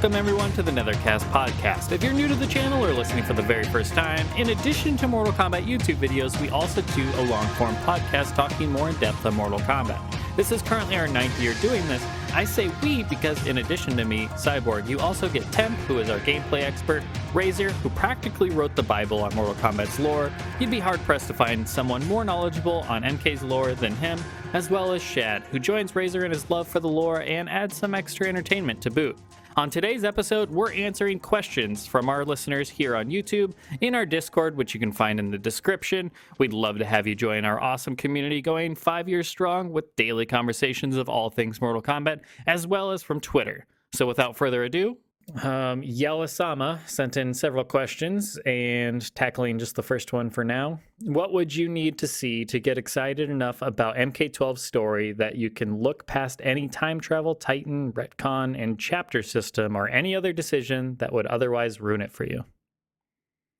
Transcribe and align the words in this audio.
Welcome, 0.00 0.16
everyone, 0.16 0.50
to 0.52 0.62
the 0.62 0.70
Nethercast 0.70 1.30
podcast. 1.30 1.92
If 1.92 2.02
you're 2.02 2.14
new 2.14 2.26
to 2.26 2.34
the 2.34 2.46
channel 2.46 2.82
or 2.82 2.90
listening 2.90 3.22
for 3.22 3.34
the 3.34 3.42
very 3.42 3.64
first 3.64 3.92
time, 3.92 4.26
in 4.38 4.48
addition 4.48 4.96
to 4.96 5.06
Mortal 5.06 5.34
Kombat 5.34 5.66
YouTube 5.66 5.96
videos, 5.96 6.40
we 6.40 6.48
also 6.48 6.80
do 6.96 7.06
a 7.16 7.24
long 7.26 7.46
form 7.48 7.74
podcast 7.84 8.34
talking 8.34 8.72
more 8.72 8.88
in 8.88 8.94
depth 8.96 9.26
on 9.26 9.34
Mortal 9.34 9.58
Kombat. 9.58 10.00
This 10.36 10.52
is 10.52 10.62
currently 10.62 10.96
our 10.96 11.06
ninth 11.06 11.38
year 11.38 11.52
doing 11.60 11.86
this. 11.88 12.02
I 12.32 12.44
say 12.44 12.70
we 12.82 13.02
because, 13.02 13.46
in 13.46 13.58
addition 13.58 13.94
to 13.98 14.06
me, 14.06 14.28
Cyborg, 14.28 14.88
you 14.88 14.98
also 15.00 15.28
get 15.28 15.42
Temp, 15.52 15.76
who 15.80 15.98
is 15.98 16.08
our 16.08 16.20
gameplay 16.20 16.62
expert, 16.62 17.02
Razor, 17.34 17.70
who 17.70 17.90
practically 17.90 18.48
wrote 18.48 18.74
the 18.76 18.82
Bible 18.82 19.22
on 19.22 19.34
Mortal 19.34 19.54
Kombat's 19.56 19.98
lore. 19.98 20.32
You'd 20.58 20.70
be 20.70 20.80
hard 20.80 21.00
pressed 21.00 21.26
to 21.26 21.34
find 21.34 21.68
someone 21.68 22.02
more 22.06 22.24
knowledgeable 22.24 22.86
on 22.88 23.02
MK's 23.02 23.42
lore 23.42 23.74
than 23.74 23.94
him, 23.96 24.18
as 24.54 24.70
well 24.70 24.92
as 24.92 25.02
Shad, 25.02 25.42
who 25.50 25.58
joins 25.58 25.94
Razor 25.94 26.24
in 26.24 26.30
his 26.30 26.48
love 26.48 26.66
for 26.66 26.80
the 26.80 26.88
lore 26.88 27.20
and 27.20 27.50
adds 27.50 27.76
some 27.76 27.94
extra 27.94 28.26
entertainment 28.26 28.80
to 28.80 28.90
boot. 28.90 29.18
On 29.56 29.68
today's 29.68 30.04
episode, 30.04 30.48
we're 30.48 30.72
answering 30.72 31.18
questions 31.18 31.84
from 31.84 32.08
our 32.08 32.24
listeners 32.24 32.70
here 32.70 32.94
on 32.94 33.10
YouTube 33.10 33.52
in 33.80 33.96
our 33.96 34.06
Discord, 34.06 34.56
which 34.56 34.74
you 34.74 34.80
can 34.80 34.92
find 34.92 35.18
in 35.18 35.32
the 35.32 35.38
description. 35.38 36.12
We'd 36.38 36.52
love 36.52 36.78
to 36.78 36.84
have 36.84 37.04
you 37.04 37.16
join 37.16 37.44
our 37.44 37.60
awesome 37.60 37.96
community 37.96 38.40
going 38.42 38.76
five 38.76 39.08
years 39.08 39.26
strong 39.26 39.72
with 39.72 39.96
daily 39.96 40.24
conversations 40.24 40.96
of 40.96 41.08
all 41.08 41.30
things 41.30 41.60
Mortal 41.60 41.82
Kombat, 41.82 42.20
as 42.46 42.68
well 42.68 42.92
as 42.92 43.02
from 43.02 43.18
Twitter. 43.18 43.66
So 43.92 44.06
without 44.06 44.36
further 44.36 44.62
ado, 44.62 44.98
um, 45.42 45.82
Yalasama 45.82 46.80
sent 46.88 47.16
in 47.16 47.32
several 47.34 47.64
questions 47.64 48.38
and 48.46 49.14
tackling 49.14 49.58
just 49.58 49.76
the 49.76 49.82
first 49.82 50.12
one 50.12 50.30
for 50.30 50.44
now. 50.44 50.80
What 51.02 51.32
would 51.32 51.54
you 51.54 51.68
need 51.68 51.98
to 51.98 52.06
see 52.06 52.44
to 52.46 52.58
get 52.58 52.78
excited 52.78 53.30
enough 53.30 53.62
about 53.62 53.96
MK12's 53.96 54.62
story 54.62 55.12
that 55.12 55.36
you 55.36 55.50
can 55.50 55.78
look 55.78 56.06
past 56.06 56.40
any 56.42 56.68
time 56.68 57.00
travel, 57.00 57.34
Titan, 57.34 57.92
retcon, 57.92 58.60
and 58.60 58.78
chapter 58.78 59.22
system 59.22 59.76
or 59.76 59.88
any 59.88 60.14
other 60.14 60.32
decision 60.32 60.96
that 60.98 61.12
would 61.12 61.26
otherwise 61.26 61.80
ruin 61.80 62.00
it 62.00 62.12
for 62.12 62.24
you? 62.24 62.44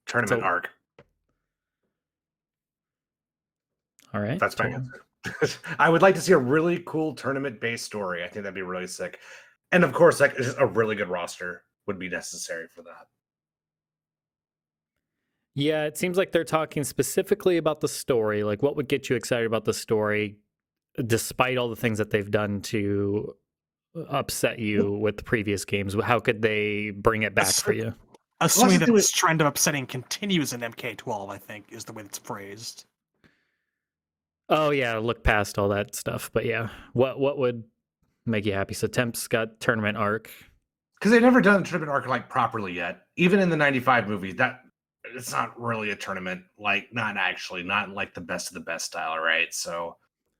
Tournament 0.07 0.41
So- 0.43 0.47
arc. 0.47 0.71
All 4.13 4.21
right. 4.21 4.39
That's 4.39 4.59
my 4.59 4.67
answer. 4.69 5.05
I 5.79 5.89
would 5.89 6.03
like 6.03 6.15
to 6.17 6.21
see 6.21 6.33
a 6.33 6.39
really 6.39 6.83
cool 6.87 7.15
tournament 7.15 7.61
based 7.61 7.85
story. 7.85 8.25
I 8.25 8.29
think 8.29 8.43
that'd 8.43 8.55
be 8.55 8.63
really 8.63 8.87
sick. 8.87 9.19
And 9.73 9.85
of 9.85 9.93
course, 9.93 10.21
like 10.21 10.37
a 10.59 10.67
really 10.67 10.97
good 10.97 11.09
roster 11.09 11.63
would 11.87 11.99
be 11.99 12.09
necessary 12.09 12.67
for 12.69 12.83
that. 12.83 13.07
Yeah, 15.55 15.85
it 15.85 15.97
seems 15.97 16.17
like 16.17 16.33
they're 16.33 16.45
talking 16.45 16.85
specifically 16.85 17.57
about 17.57 17.81
the 17.81 17.89
story. 17.89 18.45
Like, 18.45 18.63
what 18.63 18.77
would 18.77 18.89
get 18.89 19.11
you 19.11 19.17
excited 19.17 19.47
about 19.47 19.65
the 19.65 19.75
story, 19.75 20.37
despite 21.07 21.59
all 21.59 21.69
the 21.69 21.77
things 21.77 21.99
that 21.99 22.11
they've 22.11 22.31
done 22.31 22.61
to 22.63 23.35
upset 24.09 24.59
you 24.59 24.93
with 24.93 25.17
the 25.17 25.25
previous 25.25 25.65
games? 25.65 25.97
How 26.03 26.21
could 26.21 26.43
they 26.43 26.91
bring 26.91 27.25
it 27.25 27.35
back 27.35 27.53
for 27.53 27.73
you? 27.73 27.93
Assuming 28.41 28.79
that 28.79 28.93
this 28.93 29.11
trend 29.11 29.41
of 29.41 29.47
upsetting 29.47 29.87
continues 29.87 30.53
in 30.53 30.61
MK12, 30.61 31.29
I 31.29 31.37
think 31.37 31.67
is 31.71 31.85
the 31.85 31.93
way 31.93 32.05
it's 32.05 32.19
phrased. 32.19 32.87
Oh 34.49 34.71
yeah, 34.71 34.97
look 34.99 35.23
past 35.23 35.59
all 35.59 35.69
that 35.69 35.95
stuff. 35.95 36.31
But 36.33 36.45
yeah, 36.47 36.71
what 36.93 37.21
what 37.21 37.39
would 37.39 37.65
make 38.31 38.47
you 38.47 38.53
happy? 38.53 38.75
So 38.75 38.87
Temp's 38.87 39.27
got 39.29 39.61
tournament 39.61 39.97
arc. 39.97 40.31
Because 40.99 41.13
they've 41.13 41.23
never 41.23 41.41
done 41.41 41.63
a 41.63 41.65
tournament 41.65 41.91
arc 41.91 42.07
like 42.07 42.29
properly 42.29 42.73
yet. 42.73 43.03
Even 43.17 43.41
in 43.41 43.49
the 43.49 43.57
95 43.57 44.09
movie, 44.09 44.33
that 44.33 44.61
it's 45.15 45.33
not 45.33 45.59
really 45.59 45.91
a 45.91 45.97
tournament, 45.97 46.43
like 46.59 46.89
not 46.93 47.17
actually, 47.17 47.63
not 47.63 47.91
like 47.91 48.15
the 48.15 48.21
best 48.21 48.49
of 48.49 48.55
the 48.55 48.61
best 48.61 48.87
style, 48.87 49.19
right? 49.19 49.53
So 49.53 49.97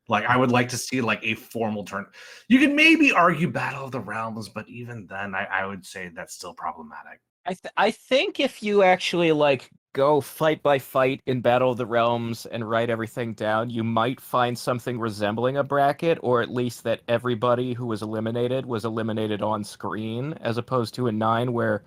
like 0.09 0.25
I 0.25 0.37
would 0.37 0.51
like 0.51 0.69
to 0.71 0.77
see 0.77 1.01
like 1.01 1.21
a 1.23 1.35
formal 1.35 1.85
turn. 1.85 2.07
You 2.49 2.59
could 2.59 2.73
maybe 2.73 3.13
argue 3.13 3.49
Battle 3.49 3.85
of 3.85 3.93
the 3.93 4.01
Realms, 4.01 4.49
but 4.49 4.69
even 4.69 5.07
then 5.07 5.35
I, 5.35 5.45
I 5.45 5.67
would 5.67 5.87
say 5.87 6.11
that's 6.15 6.35
still 6.35 6.53
problematic. 6.53 7.21
I 7.47 7.55
th- 7.55 7.73
I 7.77 7.91
think 7.91 8.41
if 8.41 8.63
you 8.63 8.83
actually 8.83 9.33
like 9.33 9.71
go 9.93 10.21
fight 10.21 10.63
by 10.63 10.79
fight 10.79 11.21
in 11.27 11.41
Battle 11.41 11.73
of 11.73 11.77
the 11.77 11.87
Realms 11.87 12.47
and 12.47 12.69
write 12.69 12.91
everything 12.91 13.35
down, 13.35 13.71
you 13.71 13.83
might 13.83 14.21
find 14.21 14.59
something 14.59 14.99
resembling 14.99 15.57
a 15.57 15.65
bracket, 15.65 16.19
or 16.23 16.43
at 16.43 16.51
least 16.51 16.85
that 16.85 17.01
everybody 17.09 17.73
who 17.73 17.87
was 17.87 18.03
eliminated 18.03 18.67
was 18.67 18.85
eliminated 18.85 19.43
on 19.43 19.65
screen, 19.65 20.35
as 20.41 20.59
opposed 20.59 20.95
to 20.95 21.09
a 21.09 21.13
nine 21.13 21.53
where 21.53 21.85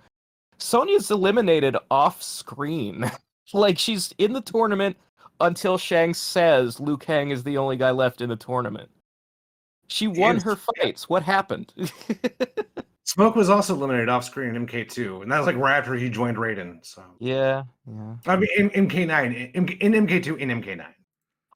Sonya's 0.58 1.10
eliminated 1.10 1.76
off 1.90 2.22
screen. 2.22 3.10
like 3.52 3.78
she's 3.78 4.14
in 4.18 4.32
the 4.32 4.40
tournament 4.40 4.96
until 5.40 5.78
Shang 5.78 6.14
says 6.14 6.80
Liu 6.80 6.96
Kang 6.96 7.30
is 7.30 7.42
the 7.42 7.58
only 7.58 7.76
guy 7.76 7.90
left 7.90 8.20
in 8.20 8.28
the 8.28 8.36
tournament. 8.36 8.90
She 9.88 10.06
won 10.06 10.40
her 10.40 10.56
fights. 10.56 11.08
What 11.08 11.22
happened? 11.22 11.72
Smoke 13.14 13.36
was 13.36 13.48
also 13.48 13.74
eliminated 13.76 14.08
off 14.08 14.24
screen 14.24 14.56
in 14.56 14.66
MK2, 14.66 15.22
and 15.22 15.30
that 15.30 15.38
was 15.38 15.46
like 15.46 15.54
right 15.54 15.76
after 15.76 15.94
he 15.94 16.10
joined 16.10 16.36
Raiden. 16.36 16.84
So 16.84 17.04
yeah, 17.20 17.62
yeah. 17.86 18.16
I 18.26 18.34
mean, 18.34 18.48
in 18.56 18.70
MK9, 18.70 19.54
in, 19.54 19.68
in 19.68 20.06
MK2, 20.06 20.38
in 20.38 20.48
MK9. 20.60 20.84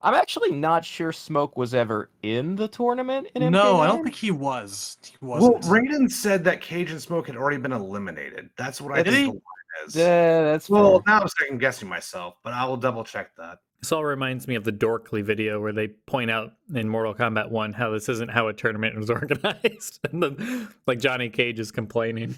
I'm 0.01 0.15
actually 0.15 0.53
not 0.53 0.85
sure 0.85 1.11
Smoke 1.13 1.57
was 1.57 1.75
ever 1.75 2.11
in 2.23 2.55
the 2.55 2.69
tournament. 2.69 3.27
In 3.35 3.51
No, 3.51 3.81
I 3.81 3.89
don't 3.89 4.05
think 4.05 4.15
he 4.15 4.31
was. 4.31 4.99
He 5.03 5.17
Well, 5.21 5.55
wasn't. 5.55 5.65
Raiden 5.65 6.09
said 6.13 6.45
that 6.45 6.61
Cage 6.61 6.93
and 6.93 7.03
Smoke 7.03 7.27
had 7.27 7.35
already 7.35 7.57
been 7.57 7.73
eliminated. 7.73 8.51
That's 8.57 8.81
what 8.81 8.93
I 8.97 9.03
Did 9.03 9.15
think 9.15 9.19
he? 9.19 9.25
the 9.25 9.33
line 9.33 9.89
is. 9.89 9.97
Yeah, 9.97 10.43
that's 10.45 10.71
well, 10.71 11.03
fair. 11.05 11.15
now 11.17 11.23
I'm 11.23 11.29
second 11.29 11.59
guessing 11.59 11.89
myself, 11.89 12.37
but 12.45 12.53
I 12.53 12.65
will 12.67 12.77
double 12.77 13.03
check 13.03 13.35
that. 13.37 13.59
This 13.81 13.93
all 13.93 14.05
reminds 14.05 14.49
me 14.49 14.56
of 14.56 14.65
the 14.65 14.72
Dorkly 14.72 15.22
video 15.22 15.61
where 15.61 15.72
they 15.72 15.89
point 15.89 16.31
out 16.31 16.55
in 16.75 16.89
Mortal 16.89 17.15
Kombat 17.15 17.50
1 17.50 17.72
how 17.72 17.91
this 17.91 18.09
isn't 18.09 18.31
how 18.31 18.49
a 18.49 18.53
tournament 18.53 18.97
was 18.97 19.09
organized. 19.11 20.00
and 20.12 20.22
then, 20.22 20.69
like 20.87 20.99
Johnny 20.99 21.28
Cage 21.28 21.61
is 21.61 21.71
complaining. 21.71 22.34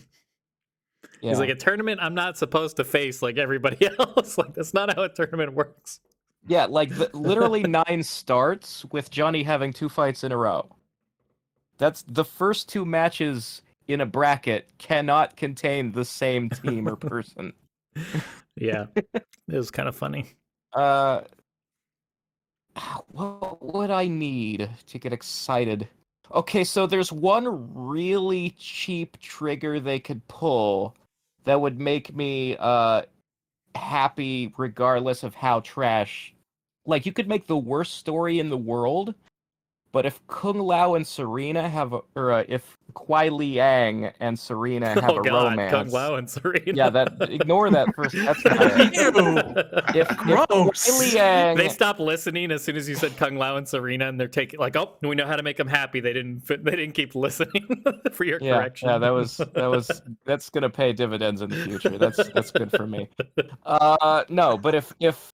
Yeah. 1.23 1.31
He's 1.31 1.39
like, 1.39 1.49
a 1.49 1.55
tournament 1.55 2.01
I'm 2.03 2.15
not 2.15 2.37
supposed 2.37 2.77
to 2.77 2.85
face 2.85 3.23
like 3.23 3.39
everybody 3.39 3.89
else. 3.99 4.37
like, 4.37 4.55
that's 4.55 4.75
not 4.75 4.95
how 4.95 5.03
a 5.03 5.09
tournament 5.09 5.55
works. 5.55 6.01
yeah, 6.47 6.67
like 6.67 6.95
the, 6.95 7.11
literally 7.15 7.63
nine 7.63 8.03
starts 8.03 8.85
with 8.87 9.11
Johnny 9.11 9.43
having 9.43 9.73
two 9.73 9.89
fights 9.89 10.25
in 10.25 10.33
a 10.33 10.37
row. 10.37 10.69
That's 11.79 12.03
the 12.03 12.25
first 12.25 12.69
two 12.69 12.85
matches 12.85 13.63
in 13.89 14.03
a 14.03 14.07
bracket 14.07 14.71
cannot 14.77 15.37
contain 15.37 15.93
the 15.93 16.05
same 16.05 16.51
team 16.51 16.87
or 16.87 16.97
person. 16.97 17.55
Yeah. 18.57 18.87
it 18.95 19.25
was 19.49 19.71
kind 19.71 19.89
of 19.89 19.97
funny. 19.97 20.27
Uh, 20.73 21.23
what 23.09 23.63
would 23.63 23.91
I 23.91 24.07
need 24.07 24.71
to 24.87 24.99
get 24.99 25.13
excited? 25.13 25.89
Okay, 26.33 26.63
so 26.63 26.87
there's 26.87 27.13
one 27.13 27.75
really 27.75 28.51
cheap 28.59 29.19
trigger 29.19 29.81
they 29.81 29.99
could 29.99 30.27
pull 30.29 30.95
that 31.45 31.61
would 31.61 31.81
make 31.81 32.15
me 32.15 32.57
uh 32.59 33.03
happy 33.75 34.53
regardless 34.57 35.23
of 35.23 35.35
how 35.35 35.61
trash. 35.61 36.35
Like 36.87 37.07
you 37.07 37.13
could 37.13 37.29
make 37.29 37.47
the 37.47 37.57
worst 37.57 37.97
story 37.97 38.39
in 38.39 38.49
the 38.49 38.57
world, 38.57 39.15
but 39.93 40.07
if 40.07 40.25
Kung 40.29 40.59
Lao 40.59 40.95
and 40.95 41.05
Sareena 41.05 41.69
have 41.69 41.93
a, 41.93 42.01
or 42.15 42.33
uh, 42.33 42.45
if 42.49 42.77
Kuai 42.95 43.31
Liang 43.31 44.13
and 44.21 44.37
Sareena 44.37 44.95
have 44.95 45.11
oh, 45.11 45.19
a 45.19 45.23
God. 45.25 45.51
romance. 45.51 45.71
Kung 45.73 45.91
Lao 45.91 46.15
and 46.15 46.29
Sareena. 46.29 46.77
Yeah, 46.77 46.91
that 46.91 47.31
ignore 47.31 47.71
that 47.71 47.95
first. 47.95 48.15
That's 48.15 48.45
not 48.45 48.57
it. 48.61 48.95
Ew. 48.95 50.01
If, 50.01 50.11
if 50.11 50.17
Gross. 50.19 50.47
Kuai 50.49 51.15
Liang 51.15 51.57
they 51.57 51.69
stopped 51.69 51.99
listening 51.99 52.53
as 52.53 52.63
soon 52.63 52.77
as 52.77 52.89
you 52.89 52.95
said 52.95 53.17
Kung 53.17 53.37
Lao 53.37 53.57
and 53.57 53.67
Sareena, 53.67 54.09
and 54.09 54.21
they're 54.21 54.29
taking 54.29 54.61
like, 54.61 54.77
oh, 54.77 54.97
we 55.03 55.15
know 55.17 55.27
how 55.27 55.37
to 55.37 55.43
make 55.43 55.57
them 55.57 55.69
happy. 55.69 56.01
They 56.01 56.13
didn't. 56.13 56.47
They 56.47 56.57
didn't 56.57 56.93
keep 56.93 57.15
listening 57.15 57.83
for 58.13 58.25
your 58.25 58.39
yeah, 58.41 58.59
correction. 58.59 58.89
yeah, 58.89 58.99
that 58.99 59.11
was 59.11 59.39
that 59.39 59.67
was 59.67 60.03
that's 60.25 60.51
gonna 60.51 60.71
pay 60.71 60.93
dividends 60.93 61.43
in 61.43 61.51
the 61.51 61.65
future. 61.65 61.99
That's 61.99 62.31
that's 62.33 62.51
good 62.53 62.71
for 62.71 62.87
me. 62.87 63.09
Uh, 63.65 64.25
no, 64.29 64.57
but 64.57 64.75
if 64.75 64.95
if 65.01 65.31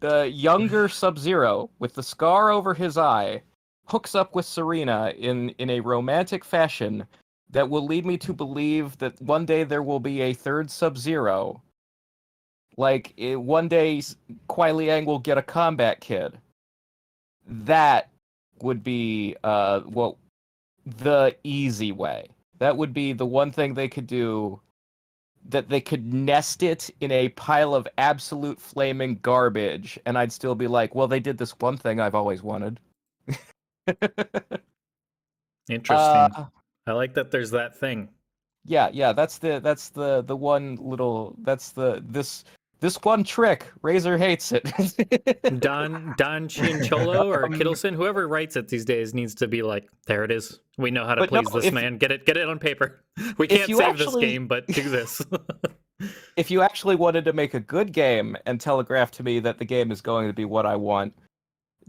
the 0.00 0.30
younger 0.30 0.88
Sub 0.88 1.18
Zero 1.18 1.70
with 1.78 1.94
the 1.94 2.02
scar 2.02 2.50
over 2.50 2.74
his 2.74 2.98
eye 2.98 3.42
hooks 3.90 4.14
up 4.14 4.34
with 4.34 4.46
Sareena 4.46 5.16
in 5.16 5.50
in 5.58 5.68
a 5.70 5.80
romantic 5.80 6.44
fashion 6.44 7.06
that 7.50 7.68
will 7.68 7.84
lead 7.84 8.06
me 8.06 8.16
to 8.18 8.32
believe 8.32 8.96
that 8.98 9.20
one 9.20 9.44
day 9.44 9.64
there 9.64 9.82
will 9.82 9.98
be 9.98 10.20
a 10.20 10.32
third 10.32 10.70
Sub 10.70 10.96
Zero. 10.96 11.60
Like 12.76 13.12
eh, 13.18 13.34
one 13.34 13.68
day, 13.68 14.00
Kuai 14.48 14.74
Liang 14.74 15.04
will 15.04 15.18
get 15.18 15.38
a 15.38 15.42
combat 15.42 16.00
kid. 16.00 16.38
That 17.46 18.08
would 18.62 18.84
be 18.84 19.36
uh 19.42 19.80
what 19.80 20.16
the 20.86 21.36
easy 21.44 21.92
way. 21.92 22.28
That 22.58 22.76
would 22.76 22.94
be 22.94 23.12
the 23.12 23.26
one 23.26 23.50
thing 23.50 23.74
they 23.74 23.88
could 23.88 24.06
do 24.06 24.60
that 25.48 25.68
they 25.68 25.80
could 25.80 26.12
nest 26.12 26.62
it 26.62 26.90
in 27.00 27.10
a 27.10 27.30
pile 27.30 27.74
of 27.74 27.88
absolute 27.98 28.60
flaming 28.60 29.18
garbage 29.22 29.98
and 30.06 30.16
I'd 30.18 30.32
still 30.32 30.54
be 30.54 30.68
like, 30.68 30.94
"Well, 30.94 31.08
they 31.08 31.20
did 31.20 31.38
this 31.38 31.58
one 31.58 31.76
thing 31.76 31.98
I've 31.98 32.14
always 32.14 32.42
wanted." 32.42 32.78
Interesting. 35.68 35.96
Uh, 35.96 36.46
I 36.86 36.92
like 36.92 37.14
that. 37.14 37.30
There's 37.30 37.50
that 37.52 37.78
thing. 37.78 38.08
yeah, 38.64 38.88
yeah, 38.92 39.12
that's 39.12 39.38
the 39.38 39.60
that's 39.62 39.90
the 39.90 40.22
the 40.22 40.36
one 40.36 40.76
little 40.80 41.36
that's 41.42 41.72
the 41.72 42.02
this 42.06 42.44
This 42.80 42.96
one 43.02 43.22
trick, 43.24 43.66
Razor 43.82 44.16
hates 44.18 44.52
it. 44.52 44.64
Don 45.60 46.14
Don 46.16 46.48
Cianciolo 46.54 47.26
or 47.26 47.44
Um, 47.44 47.52
Kittelsen, 47.52 47.94
whoever 47.94 48.26
writes 48.26 48.56
it 48.56 48.68
these 48.68 48.84
days, 48.86 49.12
needs 49.14 49.34
to 49.36 49.46
be 49.46 49.62
like, 49.62 49.88
there 50.06 50.24
it 50.24 50.30
is. 50.30 50.60
We 50.78 50.90
know 50.90 51.04
how 51.04 51.14
to 51.14 51.20
But 51.20 51.30
no, 51.32 51.42
please 51.42 51.52
this 51.52 51.64
if- 51.66 51.74
man. 51.74 51.98
Get 51.98 52.10
it, 52.10 52.24
get 52.26 52.36
it 52.38 52.48
on 52.48 52.58
paper. 52.58 53.04
We 53.38 53.46
can't 53.46 53.70
save 53.70 53.98
this 53.98 54.16
game, 54.16 54.46
but 54.48 54.66
do 54.66 54.88
this. 54.88 55.20
if 56.36 56.50
you 56.50 56.62
actually 56.62 56.96
wanted 56.96 57.26
to 57.26 57.34
make 57.34 57.52
a 57.52 57.60
good 57.60 57.92
game 57.92 58.34
and 58.46 58.58
telegraph 58.58 59.10
to 59.12 59.22
me 59.22 59.40
that 59.40 59.58
the 59.58 59.64
game 59.66 59.92
is 59.92 60.00
going 60.00 60.26
to 60.26 60.32
be 60.32 60.46
what 60.46 60.64
I 60.64 60.74
want, 60.76 61.12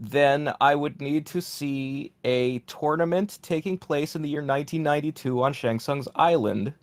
then 0.02 0.52
I 0.60 0.74
would 0.74 1.00
need 1.00 1.26
to 1.26 1.40
see 1.40 2.12
a 2.24 2.58
tournament 2.60 3.38
taking 3.40 3.78
place 3.78 4.16
in 4.16 4.22
the 4.22 4.28
year 4.28 4.40
1992 4.40 5.40
on 5.40 5.52
Shang 5.52 5.78
Tsung's 5.78 6.08
island. 6.16 6.74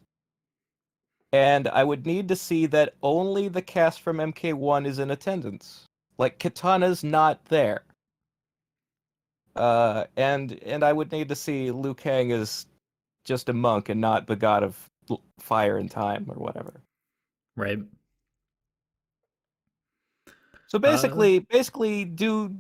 And 1.34 1.68
I 1.68 1.84
would 1.84 2.06
need 2.06 2.30
to 2.30 2.36
see 2.38 2.66
that 2.68 2.96
only 3.04 3.50
the 3.50 3.62
cast 3.62 4.00
from 4.00 4.18
MK1 4.18 4.88
is 4.88 5.00
in 5.00 5.12
attendance. 5.12 5.86
Like 6.18 6.40
Katana's 6.40 7.04
not 7.04 7.44
there. 7.46 7.82
Uh, 9.56 10.06
and 10.16 10.58
and 10.64 10.84
I 10.86 10.94
would 10.94 11.12
need 11.12 11.28
to 11.28 11.36
see 11.36 11.72
Liu 11.72 11.94
Kang 11.94 12.32
as 12.32 12.68
just 13.26 13.50
a 13.50 13.54
monk 13.54 13.90
and 13.90 14.00
not 14.00 14.28
the 14.28 14.36
god 14.38 14.64
of 14.64 14.78
fire 15.40 15.78
and 15.78 15.92
time 15.92 16.26
or 16.30 16.36
whatever. 16.36 16.82
right. 17.58 17.80
So 20.68 20.78
basically, 20.78 21.40
basically, 21.40 22.06
do 22.06 22.56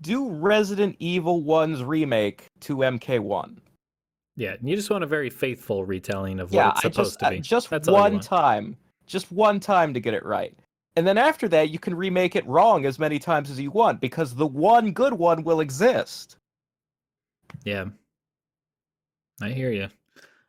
do 0.00 0.28
Resident 0.28 0.96
Evil 0.98 1.42
1's 1.42 1.82
remake 1.82 2.48
to 2.60 2.76
MK1. 2.78 3.58
Yeah, 4.36 4.56
you 4.62 4.74
just 4.74 4.90
want 4.90 5.04
a 5.04 5.06
very 5.06 5.30
faithful 5.30 5.84
retelling 5.84 6.40
of 6.40 6.50
what 6.50 6.56
Yeah, 6.56 6.70
it's 6.70 6.78
I 6.78 6.82
supposed 6.82 7.10
just 7.10 7.20
to 7.20 7.26
uh, 7.26 7.30
be. 7.30 7.40
just 7.40 7.70
That's 7.70 7.88
one 7.88 8.18
time, 8.20 8.76
just 9.06 9.30
one 9.30 9.60
time 9.60 9.94
to 9.94 10.00
get 10.00 10.12
it 10.14 10.24
right, 10.24 10.56
and 10.96 11.06
then 11.06 11.18
after 11.18 11.48
that, 11.48 11.70
you 11.70 11.78
can 11.78 11.94
remake 11.94 12.36
it 12.36 12.46
wrong 12.46 12.84
as 12.86 12.98
many 12.98 13.18
times 13.18 13.50
as 13.50 13.60
you 13.60 13.70
want 13.70 14.00
because 14.00 14.34
the 14.34 14.46
one 14.46 14.92
good 14.92 15.12
one 15.14 15.42
will 15.44 15.60
exist. 15.60 16.36
Yeah. 17.64 17.86
I 19.40 19.50
hear 19.50 19.70
you. 19.72 19.88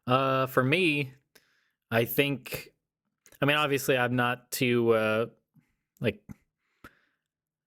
Uh 0.08 0.46
for 0.48 0.64
me, 0.64 1.14
I 1.92 2.06
think 2.06 2.74
I 3.42 3.46
mean 3.46 3.58
obviously 3.58 3.98
I'm 3.98 4.16
not 4.16 4.52
too 4.52 4.92
uh 4.92 5.26
like 6.00 6.22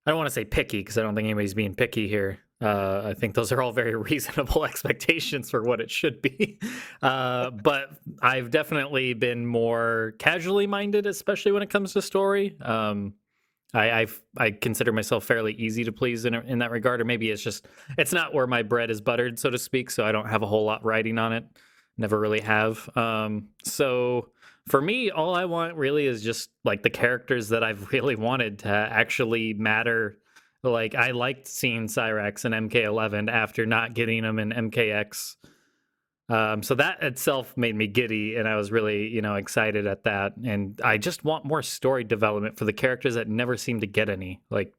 I 0.09 0.11
don't 0.11 0.17
want 0.17 0.29
to 0.29 0.35
say 0.35 0.47
picky 0.47 0.79
because 0.79 0.97
I 0.97 1.03
don't 1.03 1.15
think 1.15 1.27
anybody's 1.27 1.53
being 1.53 1.75
picky 1.75 2.09
here. 2.09 2.39
Uh, 2.63 3.03
I 3.05 3.13
think 3.13 3.35
those 3.35 3.53
are 3.53 3.61
all 3.61 3.73
very 3.73 3.95
reasonable 4.11 4.65
expectations 4.65 5.51
for 5.51 5.63
what 5.63 5.83
it 5.83 5.91
should 5.91 6.23
be. 6.23 6.59
Uh, 7.03 7.51
but 7.51 7.91
I've 8.23 8.51
definitely 8.51 9.13
been 9.13 9.45
more 9.45 10.15
casually 10.19 10.67
minded, 10.67 11.05
especially 11.05 11.53
when 11.53 11.63
it 11.63 11.69
comes 11.69 11.93
to 11.93 12.01
story. 12.01 12.57
Um, 12.63 13.17
I 13.75 13.91
I've, 13.91 14.23
I 14.39 14.53
consider 14.53 14.93
myself 14.93 15.25
fairly 15.25 15.53
easy 15.53 15.85
to 15.85 15.93
please 15.93 16.25
in 16.25 16.33
in 16.33 16.61
that 16.61 16.71
regard, 16.71 17.03
or 17.03 17.05
maybe 17.05 17.31
it's 17.31 17.43
just 17.43 17.67
it's 17.99 18.15
not 18.15 18.33
where 18.33 18.47
my 18.47 18.63
bread 18.63 18.91
is 18.91 19.03
buttered, 19.03 19.39
so 19.39 19.51
to 19.51 19.59
speak. 19.59 19.91
So 19.91 20.07
I 20.07 20.13
don't 20.13 20.31
have 20.31 20.43
a 20.43 20.47
whole 20.47 20.65
lot 20.65 20.83
writing 20.87 21.19
on 21.19 21.35
it. 21.35 21.45
Never 21.99 22.19
really 22.19 22.41
have. 22.41 22.89
Um, 22.97 23.49
so 23.63 24.31
for 24.69 24.81
me, 24.81 25.11
all 25.11 25.35
I 25.35 25.45
want 25.45 25.75
really 25.77 26.07
is 26.07 26.23
just 26.23 26.51
like 26.65 26.83
the 26.83 26.91
characters 26.91 27.49
that 27.51 27.63
I've 27.65 27.89
really 27.93 28.17
wanted 28.17 28.61
to 28.61 28.69
actually 28.69 29.55
matter. 29.55 30.19
Like 30.63 30.95
I 30.95 31.13
liked 31.13 31.47
seeing 31.47 31.87
Cyrax 31.87 32.45
and 32.45 32.71
MK11 32.71 33.31
after 33.31 33.67
not 33.67 33.95
getting 33.95 34.23
them 34.23 34.39
in 34.39 34.51
MKX. 34.51 35.37
Um, 36.31 36.63
so 36.63 36.75
that 36.75 37.03
itself 37.03 37.57
made 37.57 37.75
me 37.75 37.87
giddy, 37.87 38.37
and 38.37 38.47
I 38.47 38.57
was 38.57 38.71
really, 38.71 39.09
you 39.09 39.23
know, 39.23 39.37
excited 39.37 39.87
at 39.87 40.05
that. 40.05 40.37
And 40.37 40.79
I 40.85 40.99
just 40.99 41.25
want 41.25 41.47
more 41.47 41.63
story 41.63 42.05
development 42.05 42.59
for 42.59 42.67
the 42.67 42.73
characters 42.73 43.15
that 43.15 43.29
never 43.29 43.57
seem 43.57 43.81
to 43.81 43.87
get 43.87 44.11
any. 44.11 44.43
Like 44.51 44.75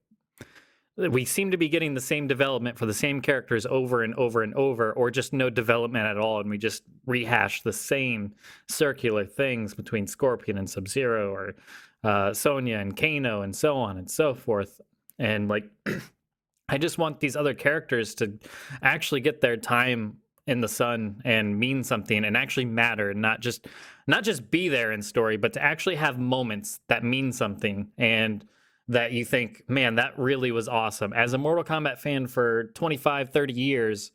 we 1.07 1.23
seem 1.23 1.51
to 1.51 1.57
be 1.57 1.69
getting 1.69 1.93
the 1.93 2.01
same 2.01 2.27
development 2.27 2.77
for 2.77 2.85
the 2.85 2.93
same 2.93 3.21
characters 3.21 3.65
over 3.65 4.03
and 4.03 4.13
over 4.15 4.43
and 4.43 4.53
over, 4.55 4.91
or 4.93 5.09
just 5.09 5.31
no 5.31 5.49
development 5.49 6.05
at 6.05 6.17
all, 6.17 6.41
and 6.41 6.49
we 6.49 6.57
just 6.57 6.83
rehash 7.05 7.61
the 7.61 7.71
same 7.71 8.33
circular 8.67 9.25
things 9.25 9.73
between 9.73 10.05
Scorpion 10.05 10.57
and 10.57 10.69
Sub 10.69 10.87
Zero, 10.87 11.33
or 11.33 11.55
uh, 12.03 12.33
Sonya 12.33 12.77
and 12.77 12.97
Kano, 12.97 13.41
and 13.41 13.55
so 13.55 13.77
on 13.77 13.97
and 13.97 14.09
so 14.09 14.33
forth. 14.33 14.81
And 15.17 15.47
like, 15.47 15.69
I 16.69 16.77
just 16.77 16.97
want 16.97 17.19
these 17.19 17.35
other 17.35 17.53
characters 17.53 18.13
to 18.15 18.37
actually 18.81 19.21
get 19.21 19.39
their 19.41 19.57
time 19.57 20.17
in 20.47 20.61
the 20.61 20.67
sun 20.67 21.21
and 21.23 21.57
mean 21.57 21.83
something 21.83 22.25
and 22.25 22.35
actually 22.35 22.65
matter, 22.65 23.11
and 23.11 23.21
not 23.21 23.39
just 23.39 23.67
not 24.05 24.23
just 24.23 24.51
be 24.51 24.67
there 24.67 24.91
in 24.91 25.01
story, 25.01 25.37
but 25.37 25.53
to 25.53 25.63
actually 25.63 25.95
have 25.95 26.19
moments 26.19 26.81
that 26.89 27.03
mean 27.03 27.31
something 27.31 27.87
and 27.97 28.43
that 28.89 29.11
you 29.11 29.23
think, 29.23 29.63
man, 29.69 29.95
that 29.95 30.17
really 30.17 30.51
was 30.51 30.67
awesome. 30.67 31.13
As 31.13 31.33
a 31.33 31.37
Mortal 31.37 31.63
Kombat 31.63 31.99
fan 31.99 32.25
for 32.27 32.65
25, 32.73 33.29
30 33.29 33.53
years, 33.53 34.11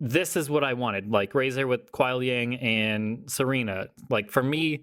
this 0.00 0.34
is 0.34 0.48
what 0.48 0.64
I 0.64 0.72
wanted. 0.72 1.10
Like 1.10 1.34
Razor 1.34 1.66
with 1.66 1.92
Kuai 1.92 2.18
Liang 2.18 2.54
and 2.56 3.26
Sareena. 3.26 3.88
Like 4.08 4.30
for 4.30 4.42
me, 4.42 4.82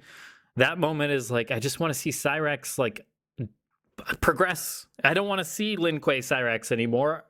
that 0.58 0.78
moment 0.78 1.12
is 1.12 1.32
like 1.32 1.50
I 1.52 1.60
just 1.60 1.80
want 1.80 1.92
to 1.92 2.00
see 2.00 2.12
Cyrax 2.12 2.78
like 2.78 3.06
progress. 4.22 4.86
I 5.04 5.16
don't 5.16 5.28
want 5.28 5.40
to 5.40 5.46
see 5.46 5.76
Lin 5.76 6.00
Kuei 6.00 6.20
Cyrax 6.20 6.72
anymore. 6.72 7.26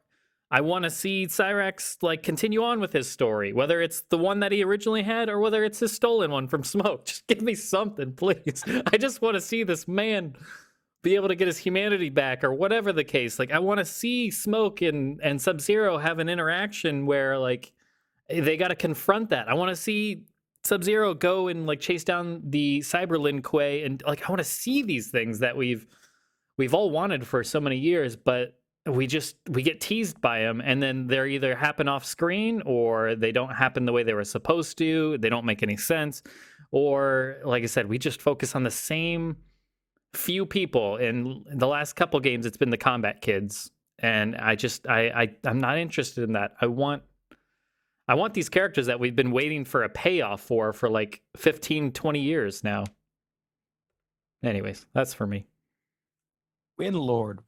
I 0.52 0.62
want 0.62 0.84
to 0.84 0.90
see 0.90 1.28
Cyrax 1.28 1.98
like 2.02 2.24
continue 2.24 2.64
on 2.64 2.82
with 2.82 2.92
his 2.92 3.10
story, 3.10 3.54
whether 3.54 3.82
it's 3.82 4.02
the 4.10 4.18
one 4.18 4.42
that 4.42 4.52
he 4.52 4.64
originally 4.64 5.04
had 5.04 5.30
or 5.30 5.40
whether 5.40 5.64
it's 5.64 5.80
his 5.80 5.94
stolen 5.94 6.30
one 6.30 6.50
from 6.50 6.64
Smoke. 6.66 7.06
Just 7.06 7.26
give 7.28 7.42
me 7.42 7.56
something, 7.56 8.14
please. 8.14 8.64
I 8.92 8.98
just 8.98 9.22
want 9.22 9.36
to 9.36 9.42
see 9.42 9.64
this 9.64 9.88
man 9.88 10.36
be 11.06 11.14
able 11.14 11.28
to 11.28 11.36
get 11.36 11.46
his 11.46 11.60
humanity 11.60 12.10
back 12.10 12.44
or 12.44 12.52
whatever 12.52 12.92
the 12.92 13.04
case. 13.04 13.38
Like 13.38 13.52
I 13.52 13.60
want 13.60 13.78
to 13.78 13.86
see 13.86 14.32
Smoke 14.32 14.82
and 14.82 15.22
and 15.22 15.40
Sub 15.40 15.62
Zero 15.62 16.00
have 16.00 16.18
an 16.18 16.28
interaction 16.28 17.06
where 17.06 17.38
like 17.38 17.72
eh, 18.28 18.42
they 18.42 18.58
got 18.58 18.70
to 18.70 18.76
confront 18.76 19.30
that. 19.30 19.48
I 19.48 19.54
want 19.54 19.70
to 19.70 19.76
see 19.76 20.24
Sub 20.64 20.84
Zero 20.84 21.14
go 21.14 21.48
and 21.48 21.68
like 21.68 21.80
chase 21.80 22.04
down 22.04 22.42
the 22.44 22.80
Cyber 22.80 23.20
Lin 23.20 23.44
Kuei 23.44 23.84
and 23.86 24.02
like 24.08 24.28
I 24.28 24.32
want 24.32 24.40
to 24.40 24.44
see 24.44 24.82
these 24.82 25.10
things 25.10 25.38
that 25.40 25.56
we've 25.56 25.86
we've 26.58 26.74
all 26.74 26.90
wanted 26.90 27.26
for 27.28 27.44
so 27.44 27.62
many 27.62 27.78
years, 27.78 28.16
but 28.16 28.58
we 28.88 29.06
just 29.06 29.36
we 29.52 29.62
get 29.62 29.80
teased 29.80 30.20
by 30.22 30.40
them 30.40 30.60
and 30.60 30.82
then 30.82 31.06
they're 31.06 31.28
either 31.28 31.56
happen 31.56 31.88
off 31.88 32.04
screen 32.04 32.64
or 32.66 33.14
they 33.14 33.32
don't 33.32 33.54
happen 33.54 33.86
the 33.86 33.94
way 33.94 34.02
they 34.02 34.16
were 34.16 34.24
supposed 34.24 34.76
to. 34.80 35.20
They 35.20 35.30
don't 35.30 35.46
make 35.46 35.62
any 35.62 35.78
sense. 35.78 36.24
Or 36.72 37.38
like 37.44 37.62
I 37.62 37.68
said, 37.68 37.88
we 37.88 38.00
just 38.00 38.24
focus 38.24 38.56
on 38.56 38.64
the 38.64 38.72
same 38.72 39.38
few 40.16 40.46
people 40.46 40.98
in 40.98 41.46
the 41.52 41.68
last 41.68 41.94
couple 41.96 42.20
games 42.20 42.46
it's 42.46 42.58
been 42.58 42.70
the 42.70 42.78
combat 42.78 43.22
kids. 43.22 43.72
And 44.00 44.36
i 44.36 44.56
just 44.56 44.88
I, 44.88 45.08
I 45.10 45.36
i'm 45.46 45.60
not 45.60 45.78
interested 45.78 46.24
in 46.24 46.34
that. 46.34 46.56
I 46.60 46.68
want 46.68 47.04
i 48.08 48.16
want 48.16 48.34
these 48.34 48.50
characters 48.50 48.88
that 48.88 49.00
we've 49.00 49.16
been 49.16 49.32
waiting 49.32 49.66
for 49.66 49.84
a 49.84 49.90
payoff 49.90 50.42
for 50.42 50.74
for 50.74 50.90
like 50.90 51.22
15 51.38 51.92
20 51.92 52.20
years 52.20 52.64
now. 52.64 52.84
Anyways 54.44 54.86
that's 54.94 55.14
for 55.14 55.28
me. 55.28 55.46
Win 56.78 56.94
Lord. 56.94 57.40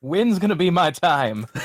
Win's 0.00 0.38
gonna 0.38 0.54
be 0.56 0.70
my 0.70 0.90
time. 0.92 1.46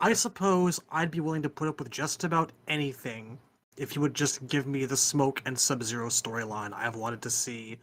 I 0.00 0.14
suppose 0.14 0.80
I'd 0.90 1.10
be 1.10 1.20
willing 1.20 1.42
to 1.42 1.48
put 1.48 1.68
up 1.68 1.78
with 1.78 1.90
just 1.90 2.24
about 2.24 2.50
anything 2.66 3.38
if 3.76 3.94
you 3.96 4.02
would 4.02 4.14
just 4.14 4.46
give 4.48 4.66
me 4.66 4.84
the 4.84 4.96
Smoke 4.96 5.42
and 5.46 5.58
Sub 5.58 5.82
Zero 5.82 6.08
storyline 6.08 6.72
I've 6.72 6.96
wanted 6.96 7.22
to 7.22 7.30
see 7.30 7.78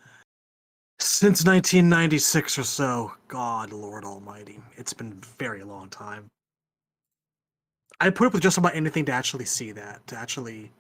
since 1.00 1.46
1996 1.46 2.58
or 2.60 2.63
so. 2.63 3.12
God, 3.27 3.72
Lord 3.72 4.03
Almighty. 4.05 4.60
It's 4.77 4.93
been 4.93 5.22
a 5.22 5.25
very 5.38 5.63
long 5.63 5.89
time. 5.89 6.27
I'd 8.01 8.15
put 8.15 8.27
up 8.27 8.34
with 8.34 8.41
just 8.43 8.58
about 8.58 8.75
anything 8.75 9.05
to 9.05 9.12
actually 9.12 9.46
see 9.46 9.72
that, 9.74 10.05
to 10.08 10.15
actually 10.17 10.72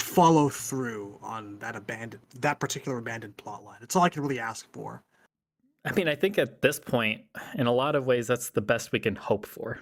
follow 0.00 0.48
through 0.48 1.18
on 1.22 1.58
that 1.58 1.76
abandoned, 1.76 2.22
that 2.40 2.58
particular 2.60 2.98
abandoned 2.98 3.36
plot 3.36 3.64
line. 3.64 3.78
It's 3.80 3.96
all 3.96 4.02
I 4.02 4.08
can 4.08 4.22
really 4.22 4.38
ask 4.40 4.66
for. 4.72 5.02
i 5.84 5.92
mean 5.92 6.08
i 6.08 6.14
think 6.14 6.38
at 6.38 6.62
this 6.62 6.80
point 6.80 7.20
in 7.56 7.66
a 7.66 7.72
lot 7.72 7.94
of 7.94 8.06
ways 8.06 8.26
that's 8.26 8.50
the 8.50 8.60
best 8.60 8.90
we 8.92 8.98
can 8.98 9.14
hope 9.14 9.44
for 9.44 9.78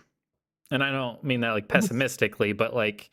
and 0.72 0.82
i 0.82 0.90
don't 0.90 1.22
mean 1.22 1.40
that 1.40 1.52
like 1.52 1.68
pessimistically 1.68 2.52
but 2.52 2.74
like 2.74 3.10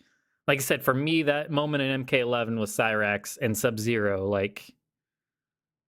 like 0.50 0.60
i 0.60 0.62
said 0.62 0.84
for 0.84 0.94
me 0.94 1.24
that 1.24 1.50
moment 1.51 1.82
in 1.82 2.03
mk11 2.06 2.60
with 2.60 2.70
cyrax 2.70 3.38
and 3.41 3.58
sub 3.58 3.79
zero 3.79 4.27
like 4.27 4.74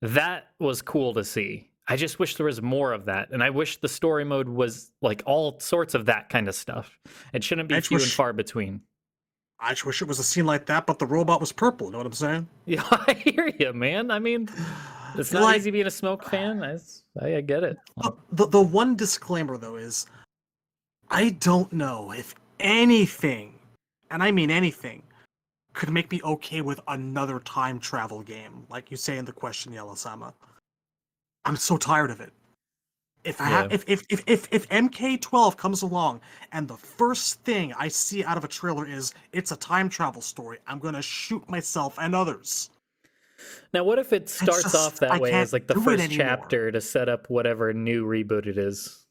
that 0.01 0.47
was 0.59 0.81
cool 0.81 1.13
to 1.13 1.23
see. 1.23 1.69
I 1.87 1.95
just 1.95 2.17
wish 2.17 2.35
there 2.35 2.45
was 2.47 2.61
more 2.61 2.91
of 2.93 3.05
that 3.05 3.29
and 3.31 3.43
i 3.43 3.49
wish 3.49 3.77
the 3.77 3.87
story 3.89 4.23
mode 4.23 4.47
was 4.47 4.91
like 5.01 5.21
all 5.25 5.59
sorts 5.59 5.93
of 5.93 6.05
that 6.05 6.29
kind 6.29 6.47
of 6.47 6.55
stuff. 6.55 6.97
It 7.33 7.43
shouldn't 7.43 7.69
be 7.69 7.79
few 7.81 7.97
and 7.97 8.05
far 8.07 8.33
between. 8.33 8.81
I 9.59 9.71
just 9.71 9.85
wish 9.85 10.01
it 10.01 10.07
was 10.07 10.17
a 10.17 10.23
scene 10.23 10.45
like 10.47 10.65
that, 10.67 10.87
but 10.87 10.97
the 10.97 11.05
robot 11.05 11.39
was 11.39 11.51
purple. 11.51 11.87
You 11.87 11.91
know 11.91 11.97
what 11.99 12.07
I'm 12.07 12.13
saying? 12.13 12.47
yeah 12.65 12.83
i 12.91 13.13
hear 13.13 13.51
you 13.59 13.73
man. 13.73 14.09
I 14.09 14.19
mean 14.19 14.47
it's 15.17 15.31
not 15.33 15.43
Like- 15.43 15.57
easy 15.57 15.71
being 15.71 15.87
a 15.87 15.91
smoke 15.91 16.23
fan. 16.23 16.63
I, 16.63 16.77
I, 17.21 17.35
I 17.37 17.41
get 17.41 17.63
it. 17.63 17.77
Uh, 18.03 18.11
the 18.31 18.47
the 18.47 18.61
one 18.61 18.95
disclaimer 18.95 19.57
though 19.57 19.75
is 19.75 20.05
I 21.09 21.31
don't 21.31 21.71
know 21.73 22.11
if 22.11 22.33
anything, 22.59 23.53
and 24.11 24.21
I 24.21 24.31
mean 24.31 24.51
anything, 24.51 25.03
could 25.73 25.89
make 25.89 26.11
me 26.11 26.21
okay 26.23 26.61
with 26.61 26.79
another 26.87 27.39
time 27.39 27.79
travel 27.79 28.21
game, 28.21 28.65
like 28.69 28.91
you 28.91 28.97
say 28.97 29.17
in 29.17 29.25
the 29.25 29.31
question, 29.31 29.71
Yellow 29.71 29.95
Sama. 29.95 30.33
I'm 31.45 31.55
so 31.55 31.77
tired 31.77 32.11
of 32.11 32.19
it. 32.19 32.33
If 33.23 33.39
I 33.39 33.49
Yeah. 33.49 33.67
if, 33.71 33.83
if 33.87 34.03
if 34.09 34.23
if 34.27 34.47
if 34.51 34.67
MK12 34.69 35.55
comes 35.55 35.83
along 35.83 36.21
and 36.51 36.67
the 36.67 36.77
first 36.77 37.41
thing 37.43 37.71
I 37.77 37.87
see 37.87 38.23
out 38.23 38.35
of 38.35 38.43
a 38.43 38.47
trailer 38.47 38.85
is 38.87 39.13
it's 39.31 39.51
a 39.51 39.55
time 39.55 39.89
travel 39.89 40.21
story, 40.21 40.57
I'm 40.67 40.79
gonna 40.79 41.01
shoot 41.01 41.47
myself 41.49 41.97
and 41.99 42.15
others. 42.15 42.71
Now, 43.73 43.83
what 43.83 43.97
if 43.99 44.11
it 44.13 44.29
starts 44.29 44.63
just- 44.63 44.75
off 44.75 44.99
that 44.99 45.11
I 45.11 45.19
way 45.19 45.31
as 45.31 45.53
like 45.53 45.67
the 45.67 45.75
first 45.75 46.11
chapter 46.11 46.71
to 46.71 46.81
set 46.81 47.09
up 47.09 47.29
whatever 47.29 47.73
new 47.73 48.05
reboot 48.05 48.45
it 48.47 48.57
is? 48.57 49.05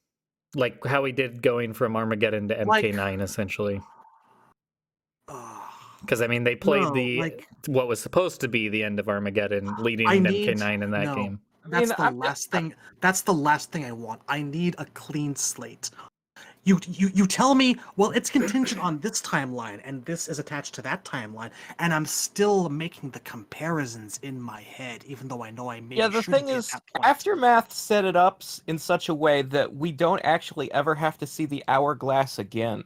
Like 0.57 0.85
how 0.85 1.03
we 1.03 1.13
did 1.13 1.41
going 1.43 1.73
from 1.73 1.97
Armageddon 1.97 2.49
to 2.49 2.55
MK9, 2.57 3.21
essentially. 3.23 3.81
Ugh. 5.31 5.63
Because 6.01 6.21
I 6.23 6.27
mean, 6.27 6.45
they 6.45 6.57
played 6.57 6.83
No, 6.83 6.93
the 6.95 7.21
like- 7.21 7.49
what 7.67 7.87
was 7.89 8.01
supposed 8.01 8.41
to 8.41 8.49
be 8.49 8.69
the 8.69 8.83
end 8.83 8.99
of 8.99 9.09
Armageddon, 9.09 9.75
leading 9.79 10.07
I 10.09 10.15
into 10.15 10.31
need- 10.31 10.49
MK9 10.49 10.83
in 10.83 10.91
that 10.91 11.05
no. 11.05 11.15
game. 11.15 11.41
That's 11.67 11.89
mean, 11.89 11.95
the 11.97 12.03
I'm- 12.03 12.19
last 12.19 12.51
thing. 12.51 12.75
That's 13.01 13.21
the 13.21 13.35
last 13.35 13.71
thing 13.71 13.85
I 13.85 13.93
want. 13.93 14.23
I 14.29 14.43
need 14.43 14.75
a 14.79 14.87
clean 14.87 15.37
slate. 15.37 15.91
You 16.65 16.79
you 16.87 17.11
you 17.15 17.27
tell 17.27 17.55
me, 17.55 17.77
well, 17.97 18.11
it's 18.11 18.29
contingent 18.29 18.83
on 18.83 18.99
this 19.01 19.23
timeline, 19.23 19.81
and 19.83 20.05
this 20.05 20.29
is 20.29 20.39
attached 20.39 20.75
to 20.75 20.83
that 20.83 21.05
timeline, 21.05 21.51
and 21.79 21.93
I'm 21.95 22.05
still 22.05 22.69
making 22.69 23.11
the 23.11 23.21
comparisons 23.21 24.19
in 24.23 24.41
my 24.41 24.61
head, 24.61 25.03
even 25.07 25.27
though 25.29 25.43
I 25.43 25.51
know 25.51 25.71
I 25.71 25.81
maybe 25.81 25.97
yeah, 25.97 26.09
the 26.09 26.23
thing 26.23 26.49
is. 26.51 26.75
Aftermath 27.03 27.73
set 27.73 28.05
it 28.05 28.15
up 28.15 28.43
in 28.67 28.79
such 28.79 29.09
a 29.09 29.15
way 29.15 29.41
that 29.43 29.75
we 29.75 29.91
don't 29.91 30.21
actually 30.23 30.71
ever 30.73 30.95
have 30.95 31.17
to 31.19 31.27
see 31.27 31.47
the 31.47 31.65
hourglass 31.67 32.39
again. 32.39 32.85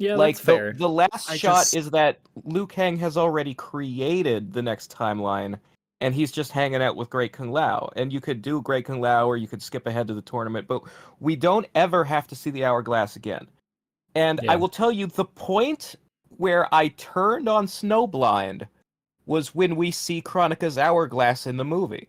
Yeah, 0.00 0.14
like 0.16 0.36
that's 0.36 0.46
the, 0.46 0.52
fair. 0.56 0.72
the 0.72 0.88
last 0.88 1.30
I 1.30 1.36
shot 1.36 1.58
just- 1.60 1.76
is 1.76 1.90
that 1.90 2.18
Liu 2.44 2.66
Kang 2.66 2.96
has 2.98 3.16
already 3.16 3.54
created 3.54 4.52
the 4.52 4.62
next 4.62 4.90
timeline, 4.90 5.58
and 6.00 6.14
he's 6.14 6.32
just 6.32 6.52
hanging 6.52 6.80
out 6.82 6.96
with 6.96 7.10
Great 7.10 7.32
Kung 7.32 7.52
Lao. 7.52 7.92
And 7.96 8.10
you 8.12 8.20
could 8.20 8.40
do 8.40 8.62
Great 8.62 8.86
Kung 8.86 9.00
Lao, 9.02 9.26
or 9.26 9.36
you 9.36 9.46
could 9.46 9.62
skip 9.62 9.86
ahead 9.86 10.08
to 10.08 10.14
the 10.14 10.22
tournament, 10.22 10.66
but 10.66 10.82
we 11.20 11.36
don't 11.36 11.66
ever 11.74 12.02
have 12.02 12.26
to 12.28 12.34
see 12.34 12.48
the 12.50 12.64
hourglass 12.64 13.16
again. 13.16 13.46
And 14.14 14.40
Yeah. 14.42 14.52
I 14.52 14.56
will 14.56 14.70
tell 14.70 14.90
you, 14.90 15.06
the 15.06 15.26
point 15.26 15.96
where 16.38 16.74
I 16.74 16.88
turned 16.88 17.48
on 17.48 17.66
Snowblind 17.66 18.66
was 19.26 19.54
when 19.54 19.76
we 19.76 19.90
see 19.90 20.22
Kronika's 20.22 20.78
hourglass 20.78 21.46
in 21.46 21.58
the 21.58 21.64
movie. 21.64 22.08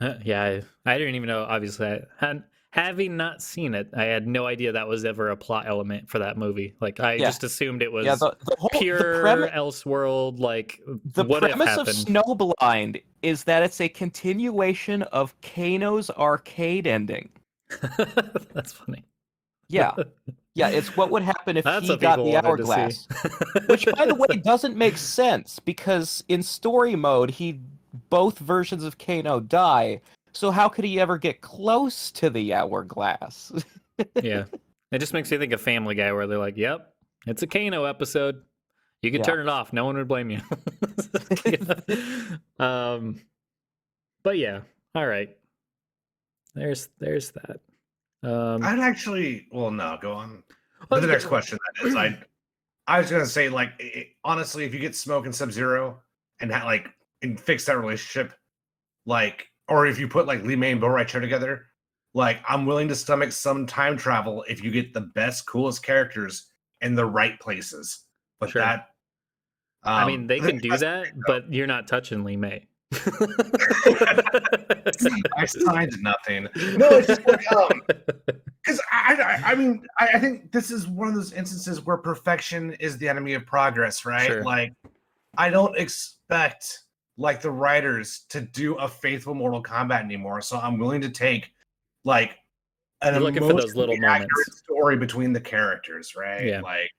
Uh, 0.00 0.14
yeah, 0.22 0.42
I, 0.42 0.62
I 0.84 0.98
didn't 0.98 1.14
even 1.14 1.28
know. 1.28 1.44
Obviously, 1.44 1.86
I 1.86 2.00
had, 2.18 2.44
having 2.74 3.16
not 3.16 3.40
seen 3.40 3.72
it, 3.72 3.88
I 3.96 4.02
had 4.02 4.26
no 4.26 4.46
idea 4.46 4.72
that 4.72 4.88
was 4.88 5.04
ever 5.04 5.30
a 5.30 5.36
plot 5.36 5.66
element 5.68 6.08
for 6.10 6.18
that 6.18 6.36
movie. 6.36 6.74
Like, 6.80 6.98
I 6.98 7.12
Yeah. 7.12 7.26
just 7.26 7.44
assumed 7.44 7.82
it 7.82 7.92
was 7.92 8.04
yeah, 8.04 8.16
the, 8.16 8.36
the 8.44 8.56
whole 8.58 8.68
pure 8.72 9.20
premi- 9.20 9.46
Elseworld. 9.46 10.40
Like, 10.40 10.80
The 11.12 11.22
what 11.22 11.42
premise 11.42 11.76
of? 11.76 11.86
Snowblind 11.86 13.00
is 13.22 13.44
that 13.44 13.62
it's 13.62 13.80
a 13.80 13.88
continuation 13.88 15.02
of 15.04 15.40
Kano's 15.40 16.10
arcade 16.10 16.88
ending. 16.88 17.28
that's 18.52 18.72
funny. 18.72 19.04
Yeah, 19.68 19.92
yeah, 20.56 20.68
it's 20.70 20.96
what 20.96 21.12
would 21.12 21.22
happen 21.22 21.56
if 21.56 21.62
That's 21.62 21.86
he 21.86 21.96
got 21.96 22.16
the 22.16 22.36
hourglass. 22.36 23.06
Which, 23.68 23.86
by 23.96 24.06
the 24.06 24.16
way, 24.16 24.36
doesn't 24.42 24.76
make 24.76 24.96
sense 24.98 25.60
because 25.60 26.24
in 26.26 26.42
story 26.42 26.96
mode, 26.96 27.30
he 27.30 27.60
both 28.10 28.38
versions 28.40 28.82
of 28.82 28.98
Kano 28.98 29.38
die. 29.38 30.00
So 30.34 30.50
how 30.50 30.68
could 30.68 30.84
he 30.84 30.98
ever 31.00 31.16
get 31.16 31.40
close 31.40 32.10
to 32.12 32.28
the 32.28 32.52
hourglass? 32.54 33.52
yeah, 34.22 34.44
it 34.92 34.98
just 34.98 35.12
makes 35.14 35.30
me 35.30 35.38
think 35.38 35.52
of 35.52 35.60
Family 35.60 35.94
Guy, 35.94 36.12
where 36.12 36.26
they're 36.26 36.38
like, 36.38 36.56
"Yep, 36.56 36.92
it's 37.26 37.42
a 37.42 37.46
Kano 37.46 37.84
episode. 37.84 38.42
You 39.02 39.10
could 39.12 39.20
Yeah. 39.20 39.24
turn 39.26 39.40
it 39.40 39.48
off. 39.48 39.72
No 39.72 39.84
one 39.84 39.96
would 39.96 40.08
blame 40.08 40.30
you." 40.30 40.40
um, 42.64 43.20
but 44.22 44.38
yeah, 44.38 44.60
all 44.94 45.06
right. 45.06 45.36
There's 46.54 46.88
there's 46.98 47.30
that. 47.32 47.60
Um, 48.22 48.62
I'd 48.64 48.78
actually, 48.78 49.46
well, 49.52 49.70
no, 49.70 49.98
go 50.00 50.12
on. 50.12 50.42
well, 50.90 51.00
the 51.00 51.06
next 51.06 51.26
question 51.26 51.58
that 51.76 51.86
is, 51.86 51.94
I, 51.94 52.18
I 52.86 52.98
was 53.00 53.10
gonna 53.10 53.26
say, 53.26 53.48
like, 53.48 53.72
i 53.80 53.84
i- 53.96 54.08
honestly, 54.24 54.64
if 54.64 54.72
you 54.74 54.80
get 54.80 54.96
Smoke 54.96 55.26
and 55.26 55.34
Sub 55.34 55.52
Zero 55.52 56.00
and 56.40 56.50
ha- 56.52 56.64
like 56.64 56.88
and 57.22 57.38
fix 57.38 57.66
that 57.66 57.78
relationship, 57.78 58.32
like, 59.06 59.48
or 59.68 59.86
if 59.86 59.98
you 59.98 60.08
put 60.08 60.26
like 60.26 60.42
Li 60.42 60.56
Mei 60.56 60.72
and 60.72 60.80
Bo' 60.80 60.88
Rai 60.88 61.04
Cho 61.04 61.20
together, 61.20 61.66
like, 62.14 62.40
I'm 62.48 62.64
willing 62.64 62.88
to 62.88 62.94
stomach 62.94 63.32
some 63.32 63.66
time 63.66 63.96
travel 63.96 64.44
if 64.48 64.62
you 64.62 64.70
get 64.70 64.94
the 64.94 65.00
best, 65.00 65.46
coolest 65.46 65.82
characters 65.82 66.48
in 66.80 66.94
the 66.94 67.04
right 67.04 67.38
places. 67.40 68.04
But 68.38 68.50
Sure. 68.50 68.62
that, 68.62 68.90
I 69.82 70.02
um, 70.02 70.06
mean, 70.06 70.26
they 70.28 70.38
can 70.38 70.58
do 70.58 70.76
that, 70.76 71.08
but 71.26 71.52
you're 71.52 71.66
not 71.66 71.88
touching 71.88 72.22
Li 72.24 72.36
Mei. 72.36 72.68
I 75.36 75.44
signed 75.46 76.00
nothing. 76.00 76.44
No, 76.76 76.90
it's 76.90 77.08
just 77.08 77.26
like, 77.26 77.52
um, 77.52 77.82
because 77.86 78.80
I, 78.92 79.16
I, 79.16 79.52
I 79.52 79.54
mean, 79.56 79.84
I, 79.98 80.10
I 80.14 80.18
think 80.20 80.52
this 80.52 80.70
is 80.70 80.86
one 80.86 81.08
of 81.08 81.14
those 81.14 81.32
instances 81.32 81.84
where 81.84 81.96
perfection 81.96 82.74
is 82.74 82.96
the 82.98 83.08
enemy 83.08 83.34
of 83.34 83.44
progress, 83.44 84.04
right? 84.04 84.28
Sure. 84.28 84.44
Like, 84.44 84.72
I 85.36 85.50
don't 85.50 85.76
expect 85.76 86.83
like 87.16 87.40
the 87.40 87.50
writers 87.50 88.24
to 88.30 88.40
do 88.40 88.74
a 88.76 88.88
faithful 88.88 89.34
Mortal 89.34 89.62
Kombat 89.62 90.00
anymore, 90.02 90.40
so 90.40 90.58
I'm 90.58 90.78
willing 90.78 91.00
to 91.02 91.10
take 91.10 91.52
like 92.04 92.36
an 93.02 93.14
You're 93.14 93.22
looking 93.22 93.42
for 93.42 93.52
those 93.54 93.76
little 93.76 93.96
moments. 93.96 94.58
story 94.58 94.96
between 94.96 95.32
the 95.32 95.40
characters, 95.40 96.14
right? 96.16 96.44
Yeah. 96.44 96.60
Like, 96.60 96.90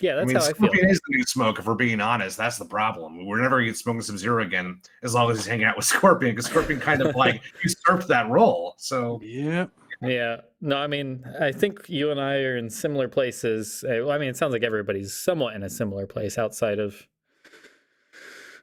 yeah, 0.00 0.14
that's 0.14 0.24
I 0.24 0.26
mean, 0.26 0.36
how 0.36 0.42
I 0.42 0.46
feel. 0.46 0.54
Scorpion 0.54 0.88
is 0.88 1.00
the 1.06 1.16
new 1.16 1.24
Smoke. 1.24 1.58
If 1.58 1.66
we're 1.66 1.74
being 1.74 2.00
honest, 2.00 2.38
that's 2.38 2.56
the 2.56 2.64
problem. 2.64 3.26
We're 3.26 3.42
never 3.42 3.56
gonna 3.56 3.66
get 3.66 3.76
Smoke 3.76 3.96
and 3.96 4.04
Sub 4.04 4.16
Zero 4.16 4.42
again 4.42 4.80
as 5.02 5.14
long 5.14 5.30
as 5.30 5.36
he's 5.38 5.46
hanging 5.46 5.66
out 5.66 5.76
with 5.76 5.84
Scorpion, 5.86 6.32
because 6.34 6.46
Scorpion 6.46 6.80
kind 6.80 7.02
of 7.02 7.14
like 7.14 7.42
usurped 7.62 8.08
that 8.08 8.28
role. 8.30 8.74
So 8.78 9.20
yeah, 9.22 9.66
Yeah. 10.00 10.38
No, 10.62 10.76
I 10.78 10.86
mean, 10.86 11.24
I 11.38 11.52
think 11.52 11.88
you 11.88 12.10
and 12.10 12.20
I 12.20 12.36
are 12.36 12.56
in 12.56 12.70
similar 12.70 13.08
places. 13.08 13.84
Uh, 13.84 14.04
well, 14.04 14.12
I 14.12 14.18
mean, 14.18 14.28
it 14.30 14.36
sounds 14.38 14.52
like 14.52 14.62
everybody's 14.62 15.12
somewhat 15.12 15.54
in 15.54 15.62
a 15.62 15.70
similar 15.70 16.06
place 16.06 16.38
outside 16.38 16.78
of 16.78 17.06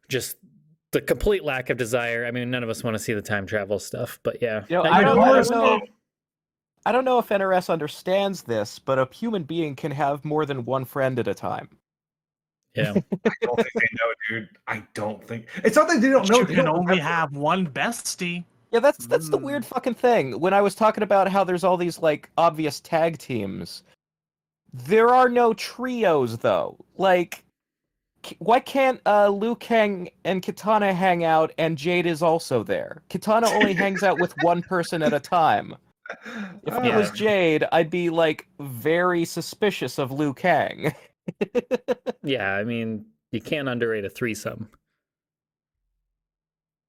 just 0.10 0.38
the 0.92 1.02
complete 1.02 1.44
lack 1.44 1.70
of 1.70 1.78
desire. 1.78 2.26
I 2.26 2.32
mean, 2.32 2.50
none 2.50 2.64
of 2.64 2.70
us 2.70 2.84
want 2.84 2.96
to 2.96 3.00
see 3.00 3.14
the 3.14 3.22
time 3.22 3.46
travel 3.46 3.80
stuff, 3.80 4.20
but 4.24 4.42
yeah. 4.42 4.64
You 4.70 4.78
know, 4.78 4.84
I 4.84 5.04
don't, 5.04 5.16
know 5.18 5.22
I 5.24 5.34
don't 5.42 5.50
know. 5.52 5.82
I 6.86 6.92
don't 6.94 7.04
know 7.06 7.20
if 7.20 7.28
NRS 7.30 7.70
understands 7.70 8.44
this, 8.44 8.80
but 8.80 8.98
a 8.98 9.08
human 9.14 9.44
being 9.44 9.76
can 9.76 9.92
have 9.92 10.24
more 10.24 10.46
than 10.46 10.64
one 10.64 10.86
friend 10.86 11.20
at 11.20 11.28
a 11.28 11.34
time. 11.34 11.70
Yeah. 12.76 12.94
I 12.94 13.32
don't 13.42 13.56
think 13.58 13.74
they 13.74 13.88
know, 13.94 14.14
dude. 14.30 14.50
I 14.68 14.84
don't 14.94 15.22
think 15.28 15.48
it's 15.64 15.76
not 15.76 15.88
that 15.90 16.00
they 16.00 16.10
don't 16.10 16.30
know. 16.30 16.40
you 16.40 16.46
they 16.46 16.56
can 16.56 16.66
don't 16.66 16.76
only 16.80 16.92
remember. 16.92 17.04
have 17.04 17.34
one 17.36 17.68
bestie. 17.68 18.46
Yeah, 18.72 18.80
that's 18.82 19.08
that's 19.08 19.30
the 19.30 19.38
Mm. 19.40 19.44
weird 19.44 19.66
fucking 19.66 19.96
thing. 19.96 20.40
When 20.40 20.54
I 20.54 20.62
was 20.62 20.76
talking 20.76 21.04
about 21.04 21.28
how 21.28 21.44
there's 21.44 21.64
all 21.64 21.76
these 21.78 22.00
like 22.00 22.30
obvious 22.38 22.80
tag 22.80 23.18
teams, 23.18 23.84
there 24.74 25.10
are 25.10 25.28
no 25.30 25.54
trios 25.56 26.38
though. 26.38 26.78
Like, 26.98 27.32
k- 27.32 27.42
why 28.40 28.60
can't 28.60 29.00
uh, 29.06 29.30
Liu 29.30 29.56
Kang 29.56 30.10
and 30.24 30.42
Katana 30.42 30.94
hang 30.94 31.24
out 31.24 31.52
and 31.58 31.78
Jade 31.78 32.06
is 32.06 32.22
also 32.22 32.64
there? 32.64 33.02
Katana 33.10 33.50
only 33.50 33.74
hangs 33.74 34.04
out 34.04 34.20
with 34.20 34.34
one 34.42 34.62
person 34.62 35.02
at 35.02 35.14
a 35.14 35.20
time. 35.20 35.76
If 36.66 36.74
it 36.74 36.96
was 36.96 37.12
Jade, 37.12 37.66
I'd 37.72 37.90
be 37.90 38.10
like 38.10 38.48
very 38.60 39.26
suspicious 39.26 39.98
of 39.98 40.12
Liu 40.12 40.34
Kang. 40.34 40.94
yeah. 42.24 42.54
I 42.54 42.64
mean, 42.64 43.06
you 43.32 43.42
can't 43.42 43.68
underrate 43.68 44.06
a 44.06 44.10
threesome. 44.10 44.70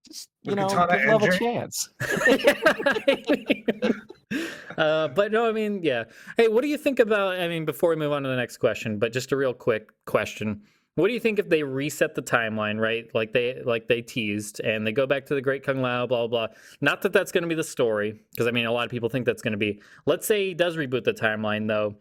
Just 0.07 0.29
you 0.43 0.51
With 0.51 0.59
know, 0.59 0.69
Katana 0.69 0.99
give 0.99 1.09
love 1.09 1.23
a 1.23 1.27
and 1.27 1.33
Jade? 1.33 1.41
chance. 1.41 1.89
uh, 4.79 5.09
but 5.09 5.33
no, 5.33 5.49
I 5.49 5.53
mean, 5.53 5.83
yeah. 5.83 6.05
Hey, 6.37 6.49
what 6.49 6.63
do 6.63 6.69
you 6.69 6.79
think 6.79 6.99
about? 6.99 7.39
I 7.39 7.49
mean, 7.49 7.65
before 7.65 7.91
we 7.91 7.97
move 7.97 8.13
on 8.13 8.23
to 8.23 8.29
the 8.29 8.37
next 8.37 8.59
question, 8.59 8.99
but 8.99 9.13
just 9.13 9.33
a 9.33 9.37
real 9.37 9.53
quick 9.53 9.91
question: 10.07 10.63
What 10.99 11.07
do 11.07 11.15
you 11.15 11.21
think 11.21 11.39
if 11.39 11.49
they 11.49 11.63
reset 11.63 12.17
the 12.17 12.23
timeline, 12.23 12.81
right? 12.81 13.09
Like 13.15 13.33
they 13.33 13.63
like 13.65 13.87
they 13.87 14.03
teased, 14.03 14.59
and 14.59 14.85
they 14.85 14.91
go 14.91 15.07
back 15.07 15.27
to 15.27 15.35
the 15.37 15.41
Great 15.41 15.63
Kung 15.63 15.81
Lao, 15.81 16.09
blah 16.09 16.27
blah. 16.27 16.49
blah. 16.49 16.57
Not 16.81 17.03
that 17.03 17.13
that's 17.13 17.31
going 17.31 17.43
to 17.43 17.49
be 17.49 17.55
the 17.55 17.63
story, 17.63 18.19
because 18.33 18.49
I 18.49 18.51
mean, 18.51 18.67
a 18.67 18.73
lot 18.73 18.85
of 18.85 18.91
people 18.91 19.09
think 19.09 19.25
that's 19.25 19.41
going 19.41 19.53
to 19.53 19.59
be. 19.59 19.81
Let's 20.07 20.27
say 20.27 20.49
he 20.49 20.55
does 20.55 20.77
reboot 20.77 21.05
the 21.05 21.15
timeline, 21.15 21.69
though, 21.69 21.95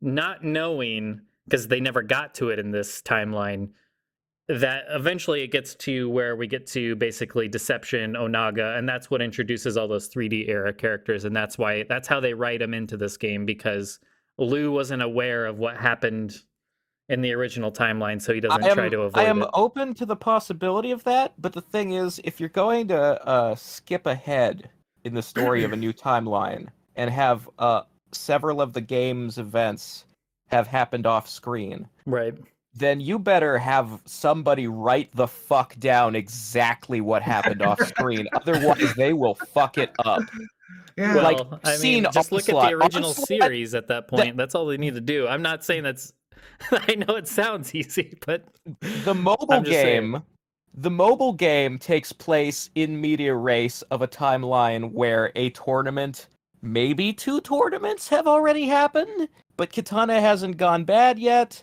not 0.00 0.44
knowing 0.44 1.22
because 1.46 1.66
they 1.66 1.80
never 1.80 2.00
got 2.00 2.32
to 2.34 2.50
it 2.50 2.60
in 2.60 2.70
this 2.70 3.02
timeline 3.02 3.70
that 4.46 4.84
eventually 4.90 5.42
it 5.42 5.48
gets 5.48 5.74
to 5.74 6.08
where 6.10 6.36
we 6.36 6.46
get 6.46 6.66
to 6.68 6.94
basically 6.96 7.48
deception 7.48 8.12
onaga 8.12 8.78
and 8.78 8.86
that's 8.88 9.10
what 9.10 9.22
introduces 9.22 9.76
all 9.76 9.88
those 9.88 10.08
3d 10.10 10.48
era 10.48 10.72
characters 10.72 11.24
and 11.24 11.34
that's 11.34 11.56
why 11.56 11.82
that's 11.88 12.06
how 12.06 12.20
they 12.20 12.34
write 12.34 12.60
them 12.60 12.74
into 12.74 12.96
this 12.96 13.16
game 13.16 13.46
because 13.46 14.00
Liu 14.36 14.70
wasn't 14.70 15.00
aware 15.00 15.46
of 15.46 15.58
what 15.58 15.78
happened 15.78 16.36
in 17.08 17.20
the 17.20 17.32
original 17.32 17.70
timeline 17.70 18.20
so 18.20 18.32
he 18.32 18.40
doesn't 18.40 18.64
am, 18.64 18.76
try 18.76 18.88
to 18.88 19.02
avoid 19.02 19.20
I 19.20 19.24
am 19.24 19.42
it 19.42 19.50
open 19.52 19.94
to 19.94 20.06
the 20.06 20.16
possibility 20.16 20.90
of 20.90 21.04
that, 21.04 21.34
but 21.38 21.52
the 21.52 21.60
thing 21.60 21.92
is, 21.92 22.20
if 22.24 22.40
you're 22.40 22.48
going 22.48 22.88
to 22.88 23.26
uh, 23.26 23.54
skip 23.54 24.06
ahead 24.06 24.70
in 25.04 25.14
the 25.14 25.22
story 25.22 25.64
of 25.64 25.72
a 25.72 25.76
new 25.76 25.92
timeline 25.92 26.68
and 26.96 27.10
have 27.10 27.48
uh, 27.58 27.82
several 28.12 28.60
of 28.60 28.72
the 28.72 28.80
game's 28.80 29.38
events 29.38 30.06
have 30.46 30.66
happened 30.66 31.06
off 31.06 31.28
screen, 31.28 31.88
right 32.06 32.34
then 32.74 33.00
you 33.00 33.18
better 33.18 33.56
have 33.56 34.02
somebody 34.04 34.66
write 34.66 35.08
the 35.14 35.28
fuck 35.28 35.78
down 35.78 36.16
exactly 36.16 37.00
what 37.00 37.22
happened 37.22 37.62
off 37.62 37.80
screen. 37.86 38.26
Otherwise, 38.32 38.94
they 38.96 39.12
will 39.12 39.34
fuck 39.34 39.78
it 39.78 39.92
up. 40.04 40.22
Yeah. 40.96 41.14
Well, 41.14 41.24
like, 41.24 41.40
I 41.64 41.70
mean, 41.70 41.78
seen 41.78 42.06
just 42.12 42.32
look 42.32 42.48
at 42.48 42.54
the 42.54 42.74
original 42.74 43.10
Onslaught- 43.10 43.28
series 43.28 43.74
at 43.74 43.88
that 43.88 44.08
point. 44.08 44.36
That's 44.36 44.54
all 44.54 44.66
they 44.66 44.76
need 44.76 44.94
to 44.94 45.00
do. 45.00 45.26
I'm 45.28 45.42
not 45.42 45.64
saying 45.64 45.82
that's. 45.84 46.12
I 46.70 46.94
know 46.94 47.16
it 47.16 47.28
sounds 47.28 47.74
easy, 47.74 48.16
but 48.26 48.44
The 49.04 49.14
mobile 49.14 49.52
I'm 49.52 49.64
saying. 49.64 50.12
game, 50.12 50.22
the 50.74 50.90
mobile 50.90 51.32
game 51.32 51.78
takes 51.78 52.12
place 52.12 52.70
in 52.74 53.00
medias 53.00 53.36
res 53.36 53.82
of 53.90 54.02
a 54.02 54.08
timeline 54.08 54.90
where 54.92 55.30
a 55.36 55.50
tournament, 55.50 56.28
maybe 56.62 57.12
two 57.12 57.40
tournaments 57.40 58.08
have 58.08 58.26
already 58.26 58.66
happened, 58.66 59.28
but 59.56 59.72
Katana 59.72 60.20
hasn't 60.20 60.56
gone 60.56 60.84
bad 60.84 61.18
yet. 61.18 61.62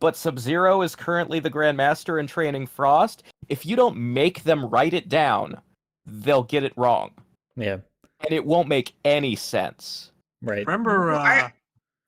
But 0.00 0.16
Sub 0.16 0.38
Zero 0.38 0.82
is 0.82 0.96
currently 0.96 1.38
the 1.38 1.50
Grandmaster 1.50 2.18
and 2.18 2.28
training 2.28 2.66
Frost. 2.66 3.22
If 3.48 3.64
you 3.64 3.76
don't 3.76 3.96
make 3.96 4.42
them 4.42 4.66
write 4.66 4.94
it 4.94 5.08
down, 5.08 5.60
they'll 6.06 6.42
get 6.42 6.64
it 6.64 6.72
wrong, 6.76 7.12
yeah, 7.56 7.78
and 8.20 8.32
it 8.32 8.44
won't 8.44 8.66
make 8.68 8.94
any 9.04 9.36
sense. 9.36 10.10
right. 10.42 10.66
Remember, 10.66 11.12
uh, 11.12 11.18
I- 11.18 11.52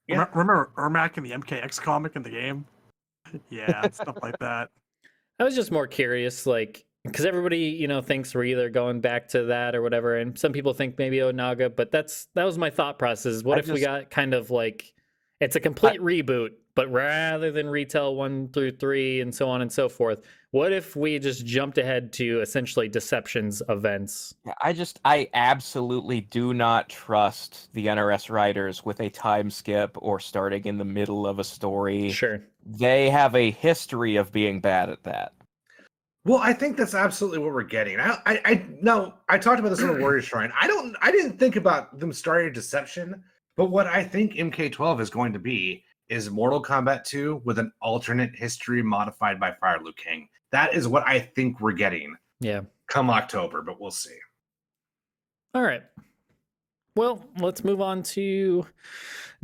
yeah. 0.09 0.27
remember 0.33 0.71
Ermac 0.77 1.17
in 1.17 1.25
the 1.25 1.31
MKX 1.31 1.81
comic 1.81 2.17
in 2.17 2.23
the 2.23 2.31
game? 2.31 2.65
Yeah, 3.49 3.89
stuff 3.91 4.19
like 4.23 4.39
that. 4.39 4.69
I 5.41 5.45
was 5.45 5.57
just 5.57 5.73
more 5.73 5.89
curious, 5.89 6.47
like, 6.47 6.85
because 7.05 7.25
everybody, 7.25 7.59
you 7.59 7.89
know, 7.89 8.01
thinks 8.01 8.33
we're 8.33 8.45
either 8.45 8.71
going 8.71 9.01
back 9.01 9.29
to 9.29 9.45
that 9.45 9.75
or 9.75 9.83
whatever, 9.83 10.17
and 10.17 10.39
some 10.39 10.53
people 10.53 10.73
think 10.73 10.99
maybe 10.99 11.17
Onaga, 11.17 11.75
but 11.75 11.91
that's 11.91 12.29
that 12.35 12.45
was 12.45 12.59
my 12.59 12.71
thought 12.71 12.99
process. 12.99 13.43
What 13.43 13.59
I 13.59 13.61
if 13.61 13.69
we 13.69 13.81
got 13.81 14.11
kind 14.11 14.35
of 14.35 14.51
like 14.51 14.93
it's 15.41 15.57
a 15.57 15.61
complete 15.61 16.01
reboot, 16.01 16.51
but 16.75 16.91
rather 16.91 17.51
than 17.53 17.69
retail 17.69 18.17
one 18.17 18.49
through 18.49 18.73
three 18.73 19.21
and 19.21 19.35
so 19.35 19.49
on 19.49 19.63
and 19.63 19.73
so 19.73 19.89
forth, 19.89 20.21
what 20.51 20.73
if 20.73 20.97
we 20.97 21.19
just 21.19 21.45
jumped 21.47 21.79
ahead 21.79 22.13
to 22.15 22.41
essentially 22.41 22.89
Deceptions 22.89 23.63
events? 23.69 24.35
Yeah, 24.47 24.55
I 24.63 24.73
just 24.73 25.01
I 25.05 25.29
absolutely 25.35 26.21
do 26.21 26.55
not 26.55 26.89
trust 26.89 27.73
the 27.73 27.87
NRS 27.87 28.31
writers 28.31 28.85
with 28.85 29.01
a 29.01 29.11
time 29.11 29.51
skip 29.51 29.97
or 29.97 30.21
starting 30.21 30.65
in 30.65 30.79
the 30.79 30.85
middle 30.85 31.27
of 31.27 31.39
a 31.39 31.45
story. 31.45 32.11
Sure. 32.11 32.41
They 32.65 33.11
have 33.11 33.35
a 33.35 33.51
history 33.51 34.17
of 34.17 34.33
being 34.33 34.61
bad 34.61 34.91
at 34.91 35.03
that. 35.05 35.33
Well, 36.25 36.39
I 36.39 36.55
think 36.55 36.79
that's 36.79 36.95
absolutely 36.95 37.39
what 37.41 37.53
we're 37.53 37.65
getting. 37.65 38.01
I, 38.01 38.19
I, 38.25 38.41
I 38.45 38.67
no, 38.81 39.15
I 39.29 39.37
talked 39.37 39.61
about 39.61 39.69
this 39.69 39.83
on 39.83 39.89
the 39.89 39.95
Warrior 40.01 40.23
Shrine. 40.23 40.53
I 40.59 40.67
don't, 40.67 40.97
I 41.03 41.11
didn't 41.11 41.39
think 41.39 41.57
about 41.57 41.99
them 41.99 42.13
starting 42.13 42.53
Deception, 42.53 43.23
but 43.57 43.67
what 43.67 43.87
I 43.87 44.03
think 44.03 44.35
MK12 44.35 45.01
is 45.01 45.11
going 45.11 45.35
to 45.35 45.39
be 45.39 45.85
is 46.09 46.31
Mortal 46.31 46.63
Kombat 46.63 47.05
2 47.05 47.43
with 47.45 47.59
an 47.59 47.73
alternate 47.81 48.35
history 48.35 48.83
modified 48.83 49.41
by 49.41 49.53
Fire 49.61 49.81
Liu 49.83 49.93
Kang. 49.95 50.29
That 50.53 50.75
is 50.75 50.87
what 50.87 51.07
I 51.07 51.19
think 51.19 51.61
we're 51.61 51.73
getting 51.73 52.17
Yeah. 52.41 52.63
come 52.89 53.11
October, 53.11 53.63
but 53.63 53.81
we'll 53.81 53.91
see. 53.91 54.17
All 55.55 55.63
right. 55.63 55.83
Well, 56.97 57.25
let's 57.39 57.65
move 57.65 57.81
on 57.81 58.03
to 58.05 58.67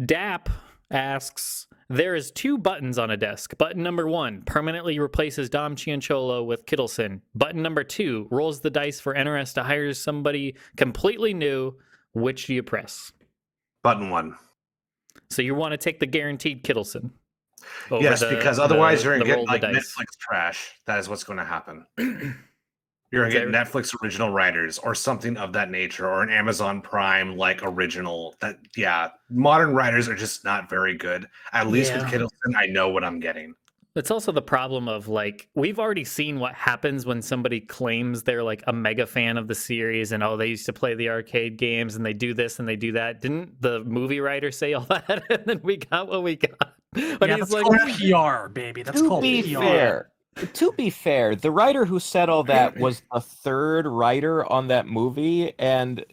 DAP 0.05 0.49
asks 0.90 1.67
There 1.88 2.14
is 2.14 2.31
two 2.31 2.57
buttons 2.57 2.99
on 2.99 3.11
a 3.11 3.17
desk. 3.17 3.59
Button 3.59 3.83
number 3.83 4.07
one 4.07 4.43
permanently 4.43 5.00
replaces 5.00 5.50
Dom 5.50 5.75
Cianciolo 5.75 6.47
with 6.47 6.64
Kittelsen. 6.67 7.21
Button 7.35 7.62
number 7.62 7.83
two 7.83 8.29
rolls 8.31 8.61
the 8.61 8.71
dice 8.71 9.00
for 9.00 9.12
NRS 9.12 9.55
to 9.55 9.64
hire 9.64 9.93
somebody 9.93 10.55
completely 10.76 11.35
new. 11.35 11.75
Which 12.12 12.47
do 12.47 12.55
you 12.55 12.62
press? 12.62 13.12
Button 13.83 14.11
one. 14.11 14.37
So 15.30 15.42
you 15.42 15.54
want 15.54 15.72
to 15.72 15.78
take 15.78 16.00
the 16.00 16.06
guaranteed 16.06 16.64
Kittelsen. 16.64 17.10
yes, 17.90 18.20
the- 18.20 18.28
because 18.30 18.56
the- 18.56 18.64
otherwise 18.64 19.04
you're 19.04 19.18
the 19.18 19.25
gonna 19.25 19.44
get 19.44 19.49
like. 19.49 19.62
Netflix 19.62 20.06
trash. 20.18 20.72
That 20.87 20.99
is 20.99 21.08
what's 21.08 21.25
going 21.25 21.38
to 21.38 21.44
happen. 21.44 21.87
You're 23.12 23.28
gonna 23.28 23.47
get 23.47 23.49
Netflix 23.49 23.93
original 24.04 24.30
writers 24.30 24.78
or 24.78 24.95
something 24.95 25.36
of 25.36 25.52
that 25.54 25.69
nature, 25.69 26.08
or 26.08 26.23
an 26.23 26.30
Amazon 26.30 26.80
Prime 26.80 27.36
like 27.36 27.58
original. 27.64 28.36
That 28.40 28.60
yeah, 28.76 29.08
modern 29.28 29.75
writers 29.75 30.08
are 30.08 30.14
just 30.14 30.45
not 30.45 30.71
very 30.71 30.97
good. 30.97 31.26
At 31.52 31.66
least 31.66 31.93
with 31.93 32.04
Kittelsen, 32.04 32.54
I 32.56 32.66
know 32.66 32.88
what 32.90 33.02
I'm 33.02 33.19
getting. 33.19 33.56
It's 33.97 34.11
also 34.11 34.31
the 34.31 34.43
problem 34.43 34.89
of 34.89 35.09
like 35.09 35.49
we've 35.55 35.79
already 35.79 36.05
seen 36.05 36.39
what 36.39 36.55
happens 36.55 37.07
when 37.07 37.21
somebody 37.23 37.61
claims 37.61 38.23
they're 38.23 38.43
like 38.43 38.63
a 38.67 38.73
mega 38.73 39.07
fan 39.07 39.37
of 39.37 39.49
the 39.49 39.55
series 39.55 40.13
and 40.13 40.23
oh 40.23 40.37
they 40.37 40.47
used 40.47 40.67
to 40.67 40.73
play 40.73 40.95
the 40.95 41.09
arcade 41.09 41.57
games 41.57 41.97
and 41.97 42.07
they 42.07 42.13
do 42.13 42.33
this 42.33 42.61
and 42.61 42.69
they 42.69 42.76
do 42.76 42.93
that. 42.93 43.21
Didn't 43.21 43.61
the 43.61 43.83
movie 43.85 44.21
writer 44.21 44.53
say 44.53 44.75
all 44.75 44.85
that 44.89 45.25
and 45.29 45.45
then 45.45 45.61
we 45.63 45.79
got 45.79 46.09
what 46.09 46.23
we 46.23 46.37
got? 46.37 46.75
But 46.93 47.29
yeah, 47.29 47.37
he's 47.37 47.49
that's 47.49 47.53
like 47.53 47.65
called 47.65 48.45
PR, 48.45 48.49
baby. 48.49 48.83
That's 48.83 49.00
to 49.00 49.09
called 49.09 49.23
be 49.23 49.43
PR. 49.43 49.61
fair, 49.61 50.11
to 50.53 50.73
be 50.73 50.91
fair, 50.91 51.35
the 51.35 51.50
writer 51.50 51.85
who 51.85 52.00
said 52.00 52.29
all 52.29 52.45
that 52.45 52.79
was 52.79 53.03
a 53.13 53.21
third 53.21 53.87
writer 53.87 54.50
on 54.50 54.69
that 54.69 54.87
movie, 54.87 55.53
and 55.59 56.05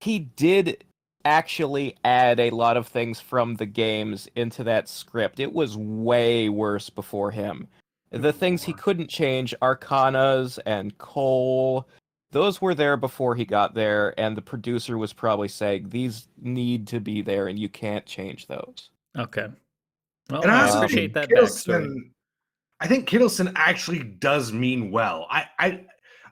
he 0.00 0.18
did 0.18 0.84
actually 1.24 1.96
add 2.04 2.40
a 2.40 2.50
lot 2.50 2.76
of 2.76 2.86
things 2.86 3.20
from 3.20 3.54
the 3.54 3.66
games 3.66 4.28
into 4.36 4.64
that 4.64 4.88
script. 4.88 5.40
It 5.40 5.52
was 5.52 5.76
way 5.76 6.48
worse 6.48 6.90
before 6.90 7.30
him. 7.30 7.68
The 8.10 8.32
things 8.32 8.62
he 8.62 8.72
couldn't 8.72 9.08
change, 9.08 9.54
Arcanas 9.60 10.58
and 10.66 10.96
Cole, 10.98 11.88
those 12.30 12.60
were 12.60 12.74
there 12.74 12.96
before 12.96 13.34
he 13.34 13.44
got 13.44 13.74
there, 13.74 14.14
and 14.18 14.36
the 14.36 14.42
producer 14.42 14.98
was 14.98 15.12
probably 15.12 15.48
saying 15.48 15.88
these 15.88 16.28
need 16.40 16.86
to 16.88 17.00
be 17.00 17.22
there, 17.22 17.48
and 17.48 17.58
you 17.58 17.68
can't 17.68 18.06
change 18.06 18.46
those. 18.46 18.90
Okay. 19.16 19.48
Well, 20.30 20.42
And 20.42 20.50
I 20.50 20.66
I 20.68 20.76
appreciate 20.76 21.14
think 21.14 21.14
that 21.14 21.28
backstory. 21.30 21.86
Kittelsen, 21.86 22.10
I 22.80 22.86
think 22.86 23.08
Kittelsen 23.08 23.52
actually 23.56 24.02
does 24.02 24.52
mean 24.52 24.90
well. 24.90 25.26
I, 25.30 25.46
I, 25.58 25.84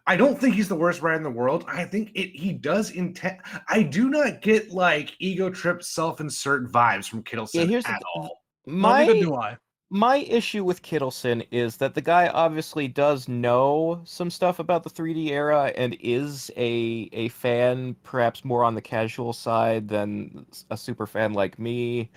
I 0.06 0.16
don't 0.16 0.38
think 0.38 0.54
he's 0.54 0.68
the 0.68 0.74
worst 0.74 1.00
writer 1.00 1.16
in 1.16 1.22
the 1.22 1.30
world. 1.30 1.64
I 1.68 1.84
think 1.84 2.10
it 2.14 2.30
he 2.34 2.52
does 2.52 2.90
intend. 2.90 3.38
I 3.68 3.82
do 3.82 4.08
not 4.08 4.42
get 4.42 4.70
like 4.70 5.14
ego 5.20 5.48
trip, 5.50 5.82
self 5.82 6.20
insert 6.20 6.70
vibes 6.72 7.08
from 7.08 7.22
Kittelsen 7.22 7.68
here's 7.68 7.84
the 7.84 7.90
at 7.90 7.98
th- 7.98 8.04
all. 8.16 8.42
My 8.66 9.06
do 9.06 9.34
I. 9.34 9.56
my 9.90 10.16
issue 10.16 10.64
with 10.64 10.82
Kittelsen 10.82 11.46
is 11.52 11.76
that 11.76 11.94
the 11.94 12.00
guy 12.00 12.28
obviously 12.28 12.88
does 12.88 13.28
know 13.28 14.00
some 14.04 14.30
stuff 14.30 14.58
about 14.58 14.82
the 14.82 14.90
3D 14.90 15.30
era 15.30 15.72
and 15.76 15.96
is 16.00 16.50
a 16.56 17.08
a 17.12 17.28
fan, 17.28 17.94
perhaps 18.02 18.44
more 18.44 18.64
on 18.64 18.74
the 18.74 18.82
casual 18.82 19.32
side 19.32 19.86
than 19.88 20.46
a 20.70 20.76
super 20.76 21.06
fan 21.06 21.32
like 21.32 21.58
me. 21.60 22.10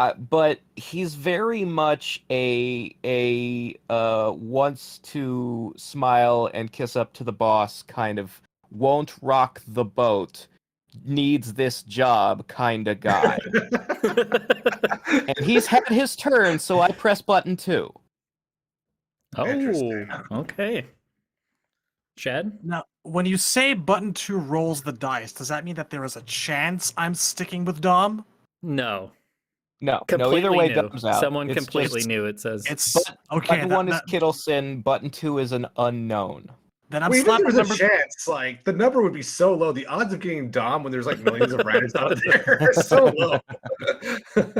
Uh, 0.00 0.14
but 0.14 0.60
he's 0.76 1.14
very 1.14 1.62
much 1.62 2.22
a 2.30 2.96
a 3.04 3.74
uh, 3.90 4.32
wants 4.34 4.96
to 5.00 5.74
smile 5.76 6.48
and 6.54 6.72
kiss 6.72 6.96
up 6.96 7.12
to 7.12 7.22
the 7.22 7.32
boss 7.34 7.82
kind 7.82 8.18
of 8.18 8.40
won't 8.70 9.12
rock 9.20 9.60
the 9.68 9.84
boat 9.84 10.46
needs 11.04 11.52
this 11.52 11.82
job 11.82 12.48
kind 12.48 12.88
of 12.88 12.98
guy 13.00 13.38
and 15.28 15.38
he's 15.42 15.66
had 15.66 15.86
his 15.88 16.16
turn 16.16 16.58
so 16.58 16.80
i 16.80 16.90
press 16.92 17.20
button 17.20 17.54
two 17.54 17.92
oh, 19.36 19.46
Interesting. 19.46 20.08
okay. 20.32 20.86
Shad? 22.16 22.58
Now, 22.62 22.84
when 23.02 23.26
you 23.26 23.36
say 23.36 23.74
button 23.74 24.14
two 24.14 24.38
rolls 24.38 24.82
the 24.82 24.92
dice, 24.92 25.32
does 25.32 25.48
that 25.48 25.64
mean 25.64 25.74
that 25.74 25.90
there 25.90 26.04
is 26.04 26.16
a 26.16 26.22
chance 26.22 26.94
I'm 26.96 27.14
sticking 27.14 27.66
with 27.66 27.82
Dom? 27.82 28.24
No. 28.62 29.12
No 29.82 30.02
no 30.18 30.36
either 30.36 30.52
way 30.52 30.68
new. 30.68 30.74
Dom's 30.74 31.04
out 31.04 31.20
Someone 31.20 31.48
It's 31.50 31.58
completely 31.64 32.00
just- 32.00 32.08
new, 32.08 32.26
it 32.26 32.38
says. 32.40 32.64
It's 32.68 32.92
But- 32.92 33.16
okay. 33.38 33.48
button 33.56 33.68
that- 33.70 33.76
one 33.76 33.88
is 33.88 33.94
that- 33.94 34.06
Kittelsen 34.08 34.82
button 34.84 35.10
two 35.10 35.38
is 35.38 35.52
an 35.52 35.66
unknown 35.76 36.50
then 36.90 37.04
I'm 37.04 37.10
Well, 37.10 37.20
even 37.20 37.30
if 37.34 37.38
slapping 37.38 37.54
there's 37.54 37.68
number. 37.68 37.84
a 37.84 37.88
chance, 37.98 38.26
like 38.26 38.64
the 38.64 38.72
number 38.72 39.00
would 39.00 39.12
be 39.12 39.22
so 39.22 39.54
low. 39.54 39.70
The 39.70 39.86
odds 39.86 40.12
of 40.12 40.18
getting 40.18 40.50
Dom 40.50 40.82
when 40.82 40.90
there's 40.90 41.06
like 41.06 41.20
millions 41.20 41.52
of 41.52 41.60
writers 41.64 41.94
out 41.94 42.18
there 42.24 42.58
are 42.60 42.72
so 42.72 43.04
low. 43.16 43.38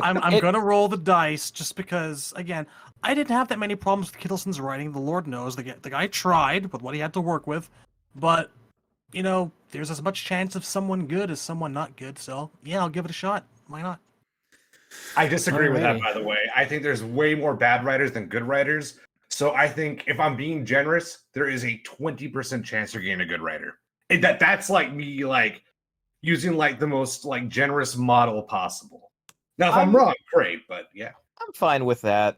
I'm, 0.00 0.16
I'm 0.18 0.34
It- 0.34 0.40
gonna 0.40 0.60
roll 0.60 0.86
the 0.86 0.96
dice 0.96 1.50
just 1.50 1.74
because, 1.74 2.32
again, 2.36 2.68
I 3.02 3.14
didn't 3.14 3.32
have 3.32 3.48
that 3.48 3.58
many 3.58 3.74
problems 3.74 4.12
with 4.12 4.20
Kittelsen's 4.20 4.60
writing. 4.60 4.92
The 4.92 5.00
Lord 5.00 5.26
knows 5.26 5.56
the 5.56 5.74
the 5.82 5.90
guy 5.90 6.06
tried 6.06 6.72
with 6.72 6.82
what 6.82 6.94
he 6.94 7.00
had 7.00 7.12
to 7.14 7.20
work 7.20 7.48
with, 7.48 7.68
but 8.14 8.52
you 9.12 9.24
know, 9.24 9.50
there's 9.72 9.90
as 9.90 10.00
much 10.00 10.24
chance 10.24 10.54
of 10.54 10.64
someone 10.64 11.06
good 11.08 11.32
as 11.32 11.40
someone 11.40 11.72
not 11.72 11.96
good. 11.96 12.16
So 12.16 12.52
yeah, 12.62 12.78
I'll 12.78 12.88
give 12.88 13.04
it 13.06 13.10
a 13.10 13.14
shot. 13.14 13.44
Why 13.66 13.82
not? 13.82 13.98
I 15.16 15.28
disagree 15.28 15.68
with 15.68 15.82
that, 15.82 16.00
by 16.00 16.12
the 16.12 16.22
way. 16.22 16.38
I 16.54 16.64
think 16.64 16.82
there's 16.82 17.04
way 17.04 17.34
more 17.34 17.54
bad 17.54 17.84
writers 17.84 18.12
than 18.12 18.26
good 18.26 18.42
writers. 18.42 18.98
So 19.28 19.54
I 19.54 19.68
think 19.68 20.04
if 20.06 20.18
I'm 20.18 20.36
being 20.36 20.66
generous, 20.66 21.24
there 21.32 21.48
is 21.48 21.64
a 21.64 21.80
20% 21.86 22.64
chance 22.64 22.92
you're 22.92 23.02
getting 23.02 23.20
a 23.20 23.26
good 23.26 23.40
writer. 23.40 23.78
And 24.10 24.22
that 24.24 24.40
that's 24.40 24.68
like 24.68 24.92
me 24.92 25.24
like 25.24 25.62
using 26.22 26.56
like 26.56 26.80
the 26.80 26.86
most 26.86 27.24
like 27.24 27.48
generous 27.48 27.96
model 27.96 28.42
possible. 28.42 29.12
Now 29.58 29.68
if 29.68 29.74
I'm, 29.74 29.88
I'm- 29.88 29.96
wrong, 29.96 30.14
great, 30.32 30.66
but 30.68 30.86
yeah. 30.94 31.12
i'm 31.40 31.52
fine 31.54 31.86
with 31.86 32.02
that 32.02 32.36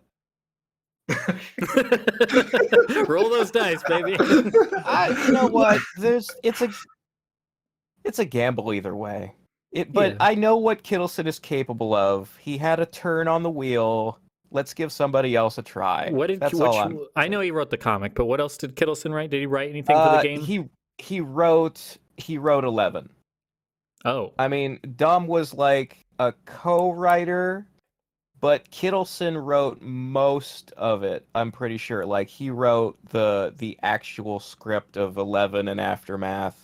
Roll 3.08 3.28
those 3.28 3.50
dice, 3.50 3.82
baby. 3.82 4.16
I, 4.84 5.24
you 5.26 5.32
know 5.32 5.48
what 5.48 5.80
there's 5.98 6.30
it's 6.44 6.62
a 6.62 6.68
it's 8.04 8.20
a 8.20 8.24
gamble 8.24 8.72
either 8.72 8.94
way 8.94 9.34
it 9.72 9.92
but 9.92 10.12
Yeah. 10.12 10.16
i 10.20 10.34
know 10.34 10.56
what 10.56 10.82
kittelsen 10.82 11.26
is 11.26 11.38
capable 11.38 11.94
of 11.94 12.36
he 12.36 12.58
had 12.58 12.78
a 12.80 12.86
turn 12.86 13.28
on 13.28 13.42
the 13.42 13.50
wheel 13.50 14.18
let's 14.50 14.74
give 14.74 14.92
somebody 14.92 15.34
else 15.34 15.56
a 15.56 15.62
try. 15.62 16.10
What 16.10 16.26
did 16.26 16.40
That's 16.40 16.52
which, 16.52 16.62
all 16.62 16.76
I'm. 16.78 16.98
I 17.16 17.26
know 17.26 17.40
he 17.40 17.50
wrote 17.50 17.70
the 17.70 17.78
comic, 17.78 18.14
but 18.14 18.26
what 18.26 18.38
else 18.38 18.58
did 18.58 18.76
Kittelsen 18.76 19.10
write? 19.14 19.30
Did 19.30 19.40
he 19.40 19.46
write 19.46 19.70
anything 19.70 19.96
for 19.96 20.02
Uh, 20.02 20.16
the 20.18 20.28
game? 20.28 20.40
He 20.42 20.68
he 20.98 21.22
wrote 21.22 21.96
he 22.18 22.36
wrote 22.36 22.64
eleven. 22.64 23.08
oh, 24.04 24.34
I 24.38 24.48
mean, 24.48 24.78
Dom 24.96 25.26
was 25.26 25.54
like 25.54 26.04
a 26.18 26.34
co-writer, 26.44 27.66
but 28.40 28.70
Kittelsen 28.70 29.42
wrote 29.42 29.80
most 29.80 30.72
of 30.76 31.02
it. 31.02 31.26
I'm 31.34 31.50
pretty 31.50 31.78
sure. 31.78 32.04
Like 32.04 32.28
he 32.28 32.50
wrote 32.50 32.98
the 33.08 33.54
the 33.56 33.78
actual 33.82 34.38
script 34.38 34.98
of 34.98 35.16
Eleven 35.16 35.66
and 35.68 35.80
Aftermath. 35.80 36.61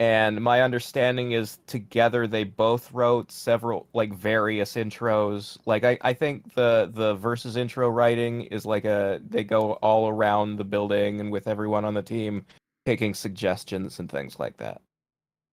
And 0.00 0.40
my 0.40 0.62
understanding 0.62 1.32
is 1.32 1.58
together 1.66 2.28
they 2.28 2.44
both 2.44 2.92
wrote 2.92 3.32
several 3.32 3.88
like 3.94 4.12
various 4.14 4.74
intros. 4.74 5.58
Like 5.66 5.82
I, 5.84 5.98
I 6.02 6.12
think 6.12 6.54
the 6.54 6.88
the 6.94 7.14
versus 7.16 7.56
intro 7.56 7.88
writing 7.90 8.42
is 8.44 8.64
like 8.64 8.84
a 8.84 9.20
they 9.28 9.42
go 9.42 9.72
all 9.74 10.08
around 10.08 10.56
the 10.56 10.64
building 10.64 11.20
and 11.20 11.32
with 11.32 11.48
everyone 11.48 11.84
on 11.84 11.94
the 11.94 12.02
team 12.02 12.44
taking 12.86 13.12
suggestions 13.12 13.98
and 13.98 14.08
things 14.08 14.38
like 14.38 14.56
that. 14.58 14.80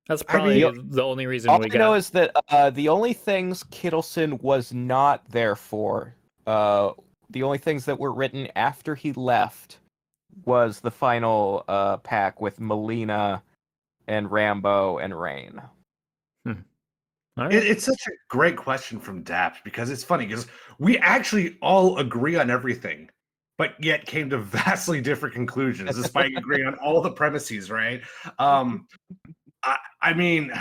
that's 0.07 0.21
I 0.21 0.25
probably 0.25 0.63
mean- 0.63 0.89
the 0.91 1.03
only 1.03 1.25
reason 1.25 1.49
All 1.49 1.59
we 1.59 1.65
I 1.65 1.69
got. 1.69 1.79
know 1.79 1.93
is 1.95 2.11
that 2.11 2.31
uh, 2.49 2.69
the 2.69 2.87
only 2.87 3.13
things 3.13 3.63
Kittelsen 3.63 4.39
was 4.43 4.71
not 4.71 5.27
there 5.31 5.55
for, 5.55 6.15
uh, 6.45 6.91
the 7.31 7.41
only 7.41 7.57
things 7.57 7.83
that 7.85 7.99
were 7.99 8.13
written 8.13 8.47
after 8.55 8.93
he 8.93 9.11
left, 9.13 9.79
was 10.45 10.79
the 10.81 10.91
final 10.91 11.65
uh, 11.67 11.97
pack 11.97 12.39
with 12.39 12.59
Mileena 12.59 13.41
and 14.07 14.31
Rambo 14.31 14.99
and 14.99 15.19
Rain. 15.19 15.61
All 17.37 17.45
right. 17.45 17.53
It, 17.53 17.65
it's 17.65 17.83
such 17.83 18.01
a 18.07 18.11
great 18.29 18.55
question 18.55 18.99
from 18.99 19.23
Dapt 19.23 19.63
because 19.65 19.89
it's 19.89 20.03
funny 20.03 20.25
because 20.25 20.47
we 20.79 20.97
actually 20.99 21.57
all 21.61 21.97
agree 21.97 22.37
on 22.37 22.49
everything, 22.49 23.09
but 23.57 23.71
yet 23.83 24.05
came 24.05 24.29
to 24.29 24.37
vastly 24.39 25.01
different 25.01 25.35
conclusions 25.35 25.95
despite 25.95 26.31
agreeing 26.37 26.65
on 26.65 26.75
all 26.75 27.01
the 27.01 27.11
premises, 27.11 27.69
right? 27.69 28.01
Um, 28.39 28.87
I, 29.63 29.77
I 30.01 30.13
mean, 30.13 30.53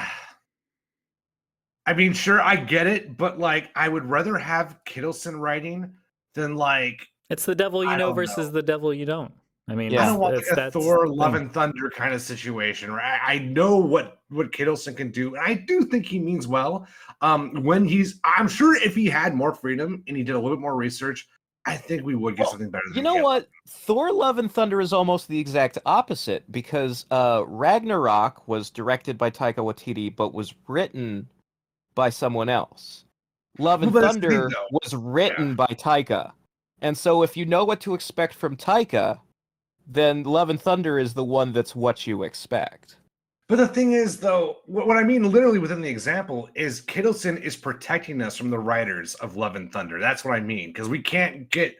I 1.86 1.94
mean, 1.94 2.12
sure, 2.12 2.42
I 2.42 2.56
get 2.56 2.86
it, 2.88 3.16
but 3.16 3.38
like, 3.38 3.70
I 3.76 3.88
would 3.88 4.06
rather 4.06 4.36
have 4.36 4.78
Kittelsen 4.84 5.38
writing 5.38 5.94
than 6.34 6.56
like 6.56 7.06
it's 7.30 7.44
the 7.44 7.54
devil 7.54 7.84
you 7.84 7.90
I 7.90 7.96
know 7.96 8.12
versus 8.12 8.48
know. 8.48 8.52
the 8.52 8.62
devil 8.62 8.92
you 8.92 9.06
don't. 9.06 9.32
I 9.68 9.74
mean, 9.74 9.92
Yeah. 9.92 10.02
I 10.02 10.06
don't 10.06 10.18
want 10.20 10.36
like 10.36 10.44
a 10.50 10.54
that's 10.54 10.72
Thor, 10.74 11.06
the 11.06 11.12
Love 11.14 11.34
and 11.34 11.50
Thunder 11.52 11.88
kind 11.90 12.12
of 12.12 12.20
situation, 12.20 12.92
right? 12.92 13.18
I 13.24 13.38
know 13.38 13.76
what 13.78 14.20
what 14.28 14.52
Kittelsen 14.52 14.96
can 14.96 15.10
do, 15.10 15.36
and 15.36 15.44
I 15.44 15.54
do 15.54 15.82
think 15.86 16.04
he 16.06 16.18
means 16.18 16.46
well. 16.46 16.86
Um, 17.22 17.62
when 17.62 17.84
he's, 17.84 18.20
I'm 18.24 18.48
sure 18.48 18.74
if 18.76 18.94
he 18.94 19.06
had 19.06 19.34
more 19.34 19.54
freedom 19.54 20.02
and 20.06 20.16
he 20.16 20.22
did 20.22 20.34
a 20.34 20.38
little 20.38 20.56
bit 20.56 20.60
more 20.60 20.74
research, 20.76 21.26
I 21.66 21.76
think 21.78 22.04
we 22.04 22.14
would 22.14 22.36
get 22.36 22.42
Well, 22.42 22.50
something 22.50 22.68
better. 22.68 22.82
Than 22.88 22.96
You 22.96 23.02
know 23.02 23.16
Kittelsen. 23.16 23.22
what? 23.22 23.48
Thor: 23.68 24.12
Love 24.12 24.38
and 24.38 24.52
Thunder 24.52 24.80
is 24.82 24.92
almost 24.92 25.28
the 25.28 25.38
exact 25.38 25.78
opposite 25.86 26.50
because 26.52 27.06
uh, 27.10 27.44
Ragnarok 27.46 28.46
was 28.46 28.68
directed 28.70 29.16
by 29.16 29.30
Taika 29.30 29.56
Waititi, 29.56 30.14
but 30.14 30.34
was 30.34 30.52
written 30.68 31.26
by 31.94 32.10
someone 32.10 32.50
else. 32.50 33.04
Love 33.58 33.82
and 33.82 33.92
Well, 33.94 34.02
that's 34.02 34.16
the 34.16 34.20
thing, 34.20 34.30
Thunder 34.30 34.50
though. 34.50 34.78
was 34.82 34.94
written 34.94 35.54
by 35.54 35.68
Taika, 35.68 36.32
and 36.82 36.98
so 36.98 37.22
if 37.22 37.34
you 37.34 37.46
know 37.46 37.64
what 37.64 37.80
to 37.82 37.94
expect 37.94 38.34
from 38.34 38.56
Taika, 38.56 39.20
then 39.86 40.22
Love 40.22 40.50
and 40.50 40.60
Thunder 40.60 40.98
is 40.98 41.14
the 41.14 41.24
one 41.24 41.52
that's 41.52 41.76
what 41.76 42.06
you 42.06 42.22
expect. 42.22 42.96
But 43.48 43.56
the 43.56 43.68
thing 43.68 43.92
is, 43.92 44.18
though, 44.18 44.58
what, 44.66 44.96
I 44.96 45.02
mean 45.02 45.30
literally 45.30 45.58
within 45.58 45.82
the 45.82 45.88
example 45.88 46.48
is 46.54 46.80
Kittelsen 46.80 47.40
is 47.42 47.56
protecting 47.56 48.22
us 48.22 48.36
from 48.36 48.48
the 48.48 48.58
writers 48.58 49.14
of 49.16 49.36
Love 49.36 49.54
and 49.56 49.70
Thunder. 49.70 50.00
That's 50.00 50.24
what 50.24 50.34
I 50.34 50.40
mean 50.40 50.70
because 50.70 50.88
we 50.88 51.00
can't 51.00 51.50
get, 51.50 51.76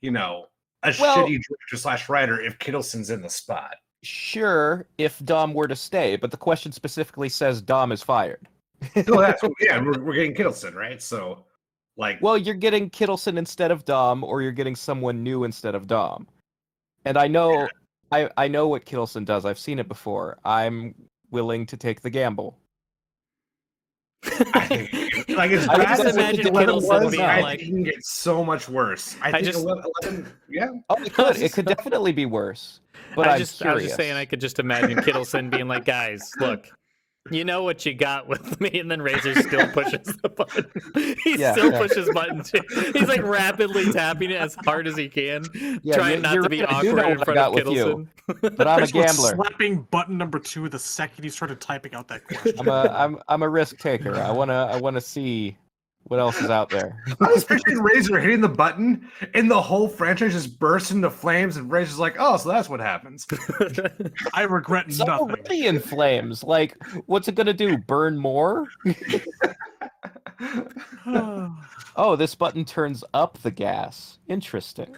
you 0.00 0.12
know, 0.12 0.46
a 0.84 0.94
Well- 1.00 1.16
shitty 1.16 1.40
director 1.48 1.76
slash 1.76 2.08
writer 2.08 2.40
if 2.40 2.58
Kittelsen's 2.58 3.10
in 3.10 3.20
the 3.20 3.28
spot. 3.28 3.74
Sure, 4.04 4.86
if 4.96 5.18
Dom 5.24 5.54
were 5.54 5.66
to 5.66 5.74
stay, 5.74 6.14
but 6.14 6.30
the 6.30 6.36
question 6.36 6.70
specifically 6.70 7.28
says 7.28 7.60
Dom 7.60 7.90
is 7.90 8.00
fired. 8.00 8.46
So 8.94 9.02
that's 9.20 9.42
what, 9.42 9.52
yeah, 9.58 9.82
we're, 9.82 10.00
we're 10.00 10.14
getting 10.14 10.34
Kittelsen, 10.34 10.74
right? 10.74 11.02
So, 11.02 11.44
like, 11.96 12.22
Well, 12.22 12.38
you're 12.38 12.54
getting 12.54 12.90
Kittelsen 12.90 13.36
instead 13.38 13.72
of 13.72 13.84
Dom, 13.84 14.22
or 14.22 14.40
you're 14.40 14.52
getting 14.52 14.76
someone 14.76 15.24
new 15.24 15.42
instead 15.42 15.74
of 15.74 15.88
Dom. 15.88 16.28
And 17.04 17.16
I 17.16 17.26
know, 17.28 17.68
I 18.12 18.28
I 18.36 18.48
know 18.48 18.68
what 18.68 18.84
Kittelsen 18.84 19.24
does. 19.24 19.44
I've 19.44 19.58
seen 19.58 19.78
it 19.78 19.88
before. 19.88 20.38
I'm 20.44 20.94
willing 21.30 21.66
to 21.66 21.76
take 21.76 22.00
the 22.02 22.10
gamble. 22.10 22.58
I 24.24 24.66
think, 24.66 25.28
like 25.28 25.50
it's 25.52 25.68
I 25.68 25.84
just 25.84 26.04
as 26.04 26.16
imagine 26.16 26.48
11 26.48 26.74
Kittelsen 26.74 27.04
was, 27.04 27.10
being 27.12 27.24
I 27.24 27.40
like- 27.40 27.60
think 27.60 27.86
it 27.88 28.04
so 28.04 28.44
much 28.44 28.68
worse. 28.68 29.16
I, 29.22 29.28
I 29.28 29.32
think 29.32 29.44
just- 29.44 29.58
11, 29.64 29.84
11 30.02 30.32
yeah. 30.50 30.68
Oh, 30.90 30.96
it 31.02 31.14
could. 31.14 31.36
It 31.40 31.52
could 31.52 31.66
definitely 31.66 32.12
be 32.12 32.26
worse. 32.26 32.80
But 33.14 33.28
I 33.28 33.32
I'm 33.34 33.38
just, 33.38 33.62
I 33.62 33.66
curious. 33.66 33.76
was 33.76 33.84
just 33.90 33.96
saying, 33.96 34.14
I 34.16 34.24
could 34.24 34.40
just 34.40 34.58
imagine 34.58 34.98
Kittelsen 34.98 35.50
being 35.50 35.66
like, 35.68 35.84
"Guys, 35.84 36.30
look, 36.40 36.66
you 37.30 37.44
know 37.44 37.62
what 37.62 37.84
you 37.86 37.94
got 37.94 38.26
with 38.28 38.60
me," 38.60 38.78
and 38.78 38.90
then 38.90 39.00
Razor 39.02 39.34
still 39.42 39.66
pushes 39.72 40.16
the 40.22 40.28
button. 40.28 40.66
He 41.24 41.36
Yeah, 41.38 41.52
still 41.52 41.72
yeah. 41.72 41.78
pushes 41.78 42.10
button 42.10 42.42
too. 42.42 42.60
He's 42.92 43.08
like 43.08 43.22
rapidly 43.22 43.92
tapping 43.92 44.30
it 44.30 44.36
as 44.40 44.54
hard 44.64 44.86
as 44.86 44.96
he 44.96 45.08
can, 45.08 45.44
Yeah, 45.82 45.96
trying 45.96 46.22
not 46.22 46.34
to 46.42 46.48
be 46.48 46.60
right, 46.60 46.72
I 46.72 46.82
do 46.82 46.92
know 46.94 47.02
awkward 47.02 47.18
in 47.18 47.24
front 47.24 47.38
of 47.38 47.72
you. 47.72 48.08
Kittelsen. 48.26 48.56
But 48.56 48.66
I'm 48.68 48.82
a 48.82 48.88
Chris 48.88 48.94
was 48.94 49.06
gambler. 49.16 49.34
slapping 49.36 49.82
button 49.90 50.18
number 50.18 50.38
two 50.38 50.68
the 50.68 50.78
second 50.78 51.24
he 51.24 51.30
started 51.30 51.60
typing 51.60 51.94
out 51.94 52.08
that 52.08 52.24
question. 52.24 52.54
I'm 52.58 52.68
a 52.68 52.92
I'm 52.94 53.18
I'm 53.28 53.42
a 53.42 53.48
risk 53.48 53.78
taker. 53.78 54.14
I 54.16 54.30
wanna 54.30 54.68
I 54.72 54.76
wanna 54.76 55.00
see 55.00 55.56
what 56.08 56.18
else 56.20 56.40
is 56.40 56.50
out 56.50 56.70
there. 56.70 57.02
I 57.20 57.30
was 57.32 57.44
picturing 57.44 57.78
Razor 57.78 58.18
hitting 58.18 58.40
the 58.40 58.48
button 58.48 59.08
and 59.34 59.50
the 59.50 59.60
whole 59.60 59.88
franchise 59.88 60.32
just 60.32 60.58
bursts 60.58 60.90
into 60.90 61.10
flames, 61.10 61.56
and 61.56 61.70
Razor's 61.70 61.98
like, 61.98 62.16
"Oh, 62.18 62.36
so 62.36 62.48
that's 62.48 62.68
what 62.68 62.80
happens." 62.80 63.26
I 64.34 64.42
regret 64.42 64.86
It's 64.88 64.98
nothing. 64.98 65.12
already 65.12 65.66
in 65.66 65.78
flames. 65.80 66.42
Like, 66.42 66.76
what's 67.06 67.28
it 67.28 67.34
gonna 67.34 67.54
do? 67.54 67.78
Burn 67.78 68.16
more? 68.18 68.66
Oh, 71.96 72.14
this 72.14 72.34
button 72.36 72.64
turns 72.64 73.02
up 73.12 73.38
the 73.38 73.50
gas. 73.50 74.18
Interesting. 74.28 74.96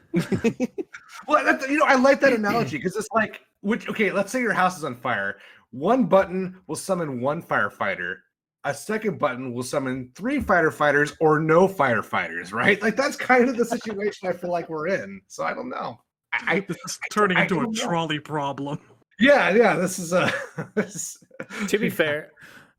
Well, 1.27 1.42
that's, 1.44 1.66
you 1.66 1.79
know, 1.79 1.87
I 1.87 1.94
like 1.94 2.20
that 2.20 2.35
analogy 2.35 2.77
because 2.77 2.94
it's 2.94 3.09
like, 3.14 3.40
which 3.62 3.88
okay, 3.88 4.12
let's 4.12 4.31
say 4.31 4.40
your 4.42 4.53
house 4.53 4.77
is 4.77 4.85
on 4.85 4.96
fire. 4.96 5.38
One 5.70 6.05
button 6.05 6.59
will 6.66 6.77
summon 6.77 7.20
one 7.23 7.42
firefighter. 7.42 8.16
A 8.64 8.75
second 8.75 9.18
button 9.18 9.55
will 9.55 9.62
summon 9.62 10.11
three 10.14 10.38
fighter 10.40 10.70
fighters 10.70 11.14
or 11.20 11.40
no 11.40 11.66
firefighters, 11.66 12.53
right? 12.53 12.81
Like 12.83 12.94
that's 12.96 13.16
kind 13.16 13.49
of 13.49 13.57
the 13.57 13.64
situation 13.64 14.29
I 14.29 14.33
feel 14.33 14.51
like 14.51 14.68
we're 14.68 14.88
in. 14.88 15.20
So 15.29 15.44
I 15.44 15.55
don't 15.55 15.70
know. 15.70 15.99
I, 16.33 16.57
I 16.57 16.61
This 16.61 16.77
is 16.87 16.99
turning 17.11 17.38
I 17.38 17.42
into 17.42 17.61
a 17.61 17.62
don't 17.62 17.75
know. 17.75 17.83
trolley 17.83 18.18
problem. 18.20 18.79
yeah, 19.18 19.51
yeah. 19.51 19.77
This 19.77 19.99
is 19.99 20.12
a. 20.12 20.31
to 21.68 21.79
be 21.79 21.88
fair, 21.90 22.33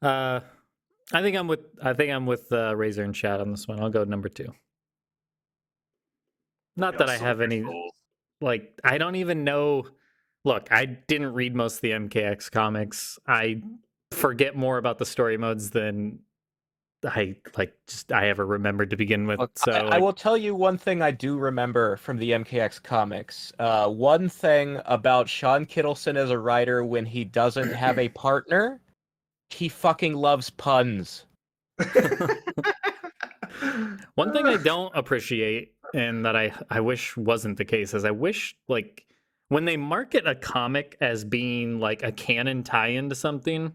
uh, 0.04 0.42
I 1.14 1.22
think 1.24 1.36
I'm 1.36 1.48
with 1.48 1.62
I 1.82 1.94
think 1.94 2.12
I'm 2.14 2.28
with 2.28 2.52
uh, 2.52 2.76
Razor 2.76 3.04
and 3.04 3.16
Shad 3.18 3.42
on 3.42 3.50
this 3.52 3.68
one. 3.68 3.80
I'll 3.80 3.90
go 3.90 4.04
number 4.04 4.30
two. 4.30 4.54
Not 6.78 6.98
that 7.00 7.10
I 7.10 7.18
so 7.18 7.24
have 7.26 7.42
any 7.42 7.64
cool. 7.64 7.90
like 8.40 8.80
I 8.84 8.98
don't 9.00 9.16
even 9.16 9.44
know. 9.44 9.88
Look, 10.46 10.72
I 10.72 10.86
didn't 10.86 11.34
read 11.34 11.56
most 11.56 11.76
of 11.76 11.82
the 11.82 11.92
MKX 11.92 12.50
comics. 12.52 13.20
I 13.28 13.62
forget 14.12 14.56
more 14.56 14.78
about 14.78 14.98
the 14.98 15.06
story 15.06 15.38
modes 15.38 15.72
than 15.72 16.20
I 17.04 17.36
like 17.58 17.74
just 17.88 18.12
I 18.12 18.30
ever 18.30 18.46
remembered 18.46 18.92
to 18.92 18.96
begin 18.96 19.26
with. 19.26 19.40
So 19.56 19.72
I, 19.72 19.96
I 19.96 19.98
will 19.98 20.14
tell 20.14 20.38
you 20.38 20.54
one 20.54 20.78
thing 20.78 21.02
I 21.02 21.12
do 21.12 21.38
remember 21.38 21.98
from 21.98 22.18
the 22.18 22.32
MKX 22.32 22.84
comics. 22.84 23.52
Uh, 23.58 23.90
one 23.90 24.30
thing 24.30 24.80
about 24.86 25.28
Shawn 25.28 25.66
Kittelsen 25.66 26.16
as 26.16 26.30
a 26.30 26.38
writer 26.38 26.84
when 26.84 27.06
he 27.06 27.24
doesn't 27.24 27.74
have 27.74 27.98
a 27.98 28.10
partner, 28.16 28.82
he 29.50 29.68
fucking 29.68 30.14
loves 30.14 30.50
puns. 30.50 31.26
One 34.16 34.34
thing 34.34 34.46
I 34.48 34.58
don't 34.58 34.96
appreciate 34.96 35.74
and 35.94 36.26
that 36.26 36.36
I 36.36 36.54
I 36.70 36.80
wish 36.80 37.16
wasn't 37.18 37.58
the 37.58 37.66
case 37.66 37.94
is 37.94 38.06
I 38.06 38.12
wish 38.12 38.56
like 38.68 39.06
when 39.50 39.66
they 39.66 39.78
market 39.78 40.28
a 40.28 40.36
comic 40.36 40.98
as 41.02 41.24
being 41.24 41.80
like 41.80 42.04
a 42.04 42.12
canon 42.12 42.64
tie-in 42.64 43.10
to 43.10 43.16
something 43.16 43.74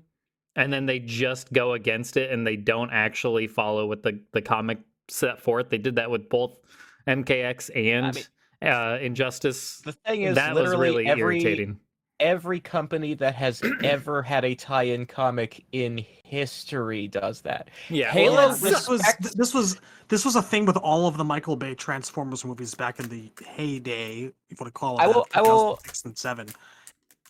and 0.57 0.73
then 0.73 0.87
they 0.87 0.99
just 0.99 1.53
go 1.53 1.75
against 1.75 2.17
it 2.17 2.31
and 2.33 2.47
they 2.47 2.57
don't 2.57 2.91
actually 2.91 3.47
follow 3.47 3.87
what 3.87 4.03
the 4.03 4.19
the 4.33 4.43
comic 4.43 4.79
set 5.09 5.41
forth. 5.41 5.69
They 5.71 5.79
did 5.79 5.97
that 5.97 6.11
with 6.11 6.29
both 6.29 6.59
MKX 7.07 7.71
and 7.77 8.15
mean- 8.17 8.25
uh 8.73 8.99
Injustice. 9.01 9.79
The 9.85 9.93
thing 9.93 10.23
is, 10.23 10.35
That 10.35 10.55
was 10.55 10.65
literally 10.71 11.05
really 11.05 11.07
every 11.07 11.37
irritating. 11.37 11.79
every 12.19 12.59
company 12.59 13.15
that 13.15 13.35
has 13.35 13.63
ever 13.85 14.23
had 14.23 14.45
a 14.45 14.55
tie-in 14.55 15.07
comic 15.07 15.65
in 15.73 15.99
history 16.25 17.07
does 17.07 17.43
that. 17.43 17.69
Yeah. 17.91 18.11
Halo 18.11 18.35
well, 18.37 18.49
Well, 18.49 18.57
this 18.59 18.89
was 18.89 19.03
this 19.35 19.55
was 19.55 19.81
this 20.09 20.25
was 20.25 20.37
a 20.37 20.43
thing 20.43 20.65
with 20.65 20.77
all 20.79 21.07
of 21.07 21.17
the 21.19 21.25
Michael 21.25 21.57
Bay 21.57 21.75
Transformers 21.75 22.45
movies 22.45 22.75
back 22.75 22.99
in 22.99 23.09
the 23.09 23.31
heyday, 23.47 24.23
if 24.25 24.33
you 24.49 24.57
want 24.59 24.69
to 24.75 24.79
call 24.79 24.99
it 24.99 25.03
I 25.03 25.07
that, 25.07 25.15
will- 25.15 25.27
I 25.35 25.41
will- 25.43 25.77
2006 25.77 26.05
and 26.07 26.19
seven. 26.19 26.47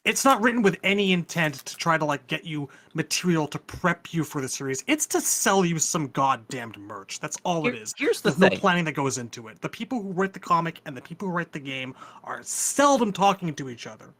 It's 0.06 0.24
not 0.24 0.40
written 0.40 0.62
with 0.62 0.76
any 0.84 1.12
intent 1.12 1.56
to 1.66 1.76
try 1.76 1.98
to 1.98 2.04
like 2.04 2.26
get 2.28 2.44
you 2.44 2.68
material 2.94 3.48
to 3.48 3.58
prep 3.58 4.14
you 4.14 4.22
for 4.22 4.40
the 4.40 4.48
series. 4.48 4.84
It's 4.86 5.04
to 5.08 5.20
sell 5.20 5.64
you 5.64 5.80
some 5.80 6.06
goddamned 6.08 6.78
merch. 6.78 7.18
That's 7.18 7.36
all 7.44 7.64
Here- 7.64 7.74
it 7.74 7.82
is. 7.82 7.92
here's 7.98 8.20
the 8.20 8.30
There's 8.30 8.52
no 8.52 8.58
planning 8.58 8.84
that 8.84 8.92
goes 8.92 9.18
into 9.18 9.48
it. 9.48 9.60
The 9.60 9.68
people 9.68 10.00
who 10.00 10.12
write 10.12 10.32
the 10.32 10.38
comic 10.40 10.80
and 10.86 10.96
the 10.96 11.02
people 11.02 11.26
who 11.28 11.34
write 11.34 11.52
the 11.52 11.58
game 11.58 11.94
are 12.22 12.40
seldom 12.44 13.12
talking 13.12 13.52
to 13.54 13.68
each 13.68 13.86
other. 13.88 14.14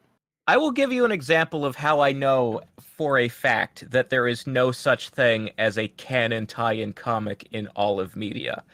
I 0.49 0.57
will 0.57 0.72
give 0.72 0.92
you 0.92 1.05
an 1.05 1.12
example 1.12 1.64
of 1.64 1.77
how 1.77 2.01
I 2.01 2.12
know 2.12 2.62
for 2.81 3.18
a 3.18 3.29
fact 3.29 3.88
that 3.90 4.11
there 4.11 4.27
is 4.27 4.46
no 4.46 4.72
such 4.72 5.11
thing 5.11 5.51
as 5.59 5.79
a 5.79 5.88
canon 5.88 6.46
tie-in 6.46 6.94
comic 6.94 7.49
in 7.53 7.68
all 7.68 8.01
of 8.01 8.16
media. 8.16 8.64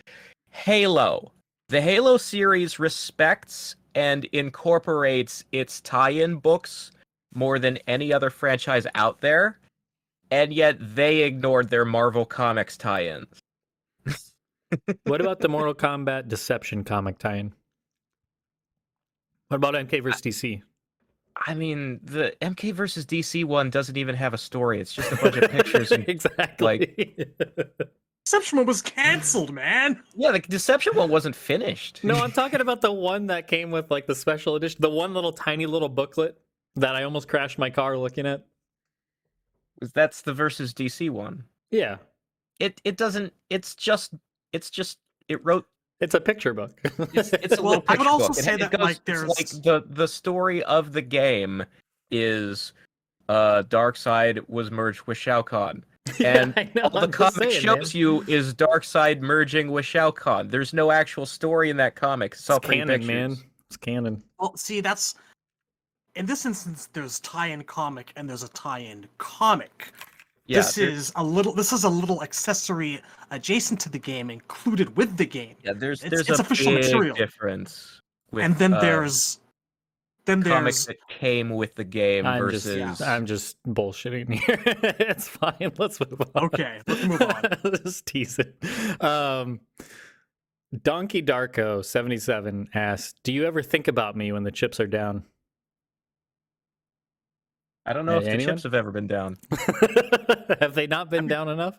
Halo. 0.51 1.33
The 1.69 1.81
Halo 1.81 2.17
series 2.17 2.79
respects 2.79 3.77
and 3.95 4.25
incorporates 4.27 5.45
its 5.53 5.81
tie-in 5.83 6.37
books 6.37 6.91
more 7.35 7.59
than 7.59 7.79
any 7.87 8.13
other 8.13 8.31
franchise 8.31 8.87
out 8.95 9.21
there, 9.21 9.59
and 10.31 10.53
yet 10.53 10.77
they 10.81 11.23
ignored 11.23 11.71
their 11.71 11.85
Marvel 11.85 12.25
Comics 12.25 12.77
tie-ins. 12.77 13.27
What 15.05 15.21
about 15.21 15.41
the 15.41 15.51
Mortal 15.51 15.75
Kombat 15.75 16.29
Deception 16.29 16.83
comic 16.83 17.19
tie-in? 17.19 17.53
What 19.49 19.57
about 19.57 19.75
MK 19.75 20.03
versus 20.03 20.23
DC? 20.23 20.63
I 21.37 21.53
mean, 21.53 22.01
the 22.03 22.35
MK 22.41 22.73
versus 22.73 23.05
DC 23.05 23.45
one 23.45 23.69
doesn't 23.69 23.99
even 23.99 24.15
have 24.15 24.33
a 24.33 24.39
story. 24.39 24.81
It's 24.81 24.95
just 24.95 25.13
a 25.13 25.17
bunch 25.17 25.37
of 25.37 25.51
pictures 25.51 25.93
and 25.93 26.09
exactly. 26.09 27.27
Deception 28.25 28.59
One 28.59 28.67
was 28.67 28.81
canceled, 28.81 29.53
man. 29.53 30.01
Yeah, 30.15 30.31
the 30.31 30.39
Deception 30.39 30.95
one 30.95 31.11
wasn't 31.11 31.35
finished. 31.35 32.05
no, 32.05 32.15
I'm 32.15 32.31
talking 32.31 32.61
about 32.61 32.81
the 32.81 32.93
one 32.93 33.27
that 33.27 33.49
came 33.49 33.71
with 33.71 33.91
like 33.91 34.07
the 34.07 34.15
special 34.15 34.55
edition, 34.55 34.81
the 34.81 34.89
one 34.89 35.13
little 35.13 35.33
tiny 35.33 35.67
little 35.67 35.89
booklet 35.89 36.39
that 36.77 36.97
I 36.97 37.03
almost 37.05 37.29
crashed 37.29 37.59
my 37.59 37.71
car 37.71 37.97
looking 37.99 38.27
at. 38.27 38.45
That's 39.95 40.23
the 40.23 40.33
versus 40.33 40.73
DC 40.73 41.11
one. 41.11 41.45
Yeah, 41.71 41.97
It 42.61 42.81
it 42.85 42.97
doesn't. 42.97 43.33
It's 43.51 43.75
just. 43.75 44.15
It's 44.53 44.71
just. 44.71 44.99
It 45.29 45.43
wrote. 45.45 45.67
it's 46.01 46.15
a 46.15 46.21
picture 46.21 46.53
book. 46.55 46.81
It's, 47.15 47.33
it's 47.33 47.59
a 47.59 47.63
Well, 47.63 47.71
little 47.81 47.85
I 47.89 47.97
would 47.97 48.07
also 48.07 48.29
book. 48.29 48.37
Say 48.37 48.55
it 48.55 48.61
that, 48.61 48.71
goes- 48.71 48.81
like, 48.81 49.05
there's- 49.05 49.29
like 49.29 49.49
the 49.63 49.83
the 49.89 50.07
story 50.07 50.63
of 50.65 50.93
the 50.93 51.03
game 51.03 51.65
is, 52.11 52.73
uh, 53.29 53.63
Darkseid 53.65 54.49
was 54.49 54.71
merged 54.71 55.03
with 55.07 55.17
Shao 55.17 55.41
Kahn, 55.43 55.83
and 56.25 56.53
I 56.57 56.71
know, 56.75 56.83
all 56.83 56.91
the 56.91 56.99
I'm 57.01 57.11
just 57.13 57.35
comic 57.37 57.51
saying, 57.51 57.63
shows 57.63 57.95
man. 57.95 58.01
you 58.01 58.23
is 58.29 58.55
Darkseid 58.55 59.21
merging 59.21 59.71
with 59.73 59.87
Shao 59.87 60.11
Kahn. 60.11 60.49
There's 60.49 60.73
no 60.75 60.91
actual 60.91 61.25
story 61.27 61.71
in 61.71 61.77
that 61.79 61.95
comic. 61.97 62.35
It's 62.35 62.49
all 62.51 62.59
It's 62.59 62.67
pretty 62.67 62.81
canon, 62.83 63.07
man. 63.07 63.37
It's 63.69 63.77
canon. 63.79 64.23
Well, 64.39 64.55
see, 64.57 64.81
that's 64.83 65.15
in 66.15 66.27
this 66.27 66.45
instance. 66.47 66.89
There's 66.93 67.21
tie-in 67.21 67.65
comic 67.65 68.13
and 68.17 68.29
there's 68.29 68.43
a 68.43 68.49
tie-in 68.51 69.07
comic. 69.19 69.93
Yeah, 70.47 70.59
this 70.59 70.75
there- 70.75 70.89
is 70.89 71.13
a 71.17 71.23
little. 71.25 71.55
This 71.55 71.73
is 71.73 71.85
a 71.85 71.89
little 71.89 72.23
accessory 72.23 73.01
adjacent 73.31 73.81
to 73.81 73.89
the 73.89 73.99
game, 73.99 74.29
included 74.31 74.97
with 74.97 75.17
the 75.17 75.25
game. 75.27 75.55
yeah. 75.63 75.73
There's 75.75 76.03
it's- 76.05 76.11
there's 76.27 76.29
it's 76.29 76.39
a 76.41 76.43
official 76.43 76.73
big 76.75 76.85
material. 76.85 77.17
difference. 77.17 78.01
With, 78.33 78.45
and 78.45 78.57
then 78.57 78.75
uh, 78.75 78.81
there's 78.81 79.41
then 80.25 80.43
comics 80.43 80.87
there's 80.87 80.99
that 80.99 81.19
came 81.19 81.51
with 81.51 81.75
the 81.75 81.85
game 81.85 82.25
I'm 82.27 82.41
versus 82.41 82.77
just, 82.77 83.03
I'm 83.03 83.27
just 83.27 83.57
bullshitting 83.65 84.33
here. 84.33 84.59
it's 84.99 85.29
fine. 85.29 85.73
Let's 85.79 86.01
move 86.01 86.21
on. 86.35 86.45
okay. 86.45 86.81
Let's 86.87 87.05
move 87.05 87.23
on. 87.23 87.43
just 87.85 88.07
tease 88.07 88.39
it. 88.39 88.57
Um, 89.03 89.61
Donkey 90.83 91.23
Darko 91.23 91.85
seventy 91.85 92.19
seven 92.19 92.69
asks, 92.75 93.15
"Do 93.23 93.33
you 93.33 93.45
ever 93.45 93.63
think 93.63 93.87
about 93.89 94.17
me 94.17 94.33
when 94.33 94.43
the 94.45 94.53
chips 94.53 94.81
are 94.81 94.87
down?" 94.87 95.25
I 97.87 97.93
don't 97.93 98.07
know 98.07 98.21
Hey, 98.21 98.33
if 98.33 98.39
the 98.39 98.45
chips 98.47 98.63
have 98.63 98.75
ever 98.75 98.91
been 98.93 99.07
down. 99.09 99.37
Have 100.61 100.75
they 100.75 100.87
not 100.87 101.11
been 101.11 101.27
down 101.27 101.49
enough? 101.49 101.79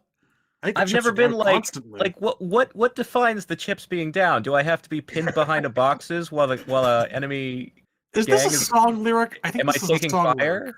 I 0.62 0.68
think 0.68 0.76
the 0.78 0.82
I've 0.82 0.94
never 0.94 1.12
been 1.12 1.32
like 1.32 1.54
constantly. 1.56 2.00
like 2.00 2.20
what 2.22 2.42
what 2.42 2.76
what 2.76 2.96
defines 2.96 3.46
the 3.46 3.56
chips 3.56 3.86
being 3.86 4.12
down? 4.12 4.44
Do 4.44 4.54
I 4.56 4.64
have 4.64 4.82
to 4.82 4.90
be 4.90 5.02
pinned 5.02 5.34
behind 5.34 5.66
a 5.66 5.70
boxes 5.70 6.32
while 6.32 6.48
the 6.48 6.58
while 6.66 6.86
a 6.86 7.08
enemy 7.10 7.74
Is 8.14 8.26
this 8.26 8.44
a 8.44 8.48
is- 8.48 8.68
song 8.68 9.04
lyric? 9.04 9.40
I 9.44 9.52
think 9.52 9.64
am 9.64 9.70
I 9.70 9.74
this 9.74 9.84
is 9.84 9.90
a 9.90 9.94
taking 9.94 10.10
song 10.10 10.38
fire? 10.38 10.60
lyric. 10.62 10.76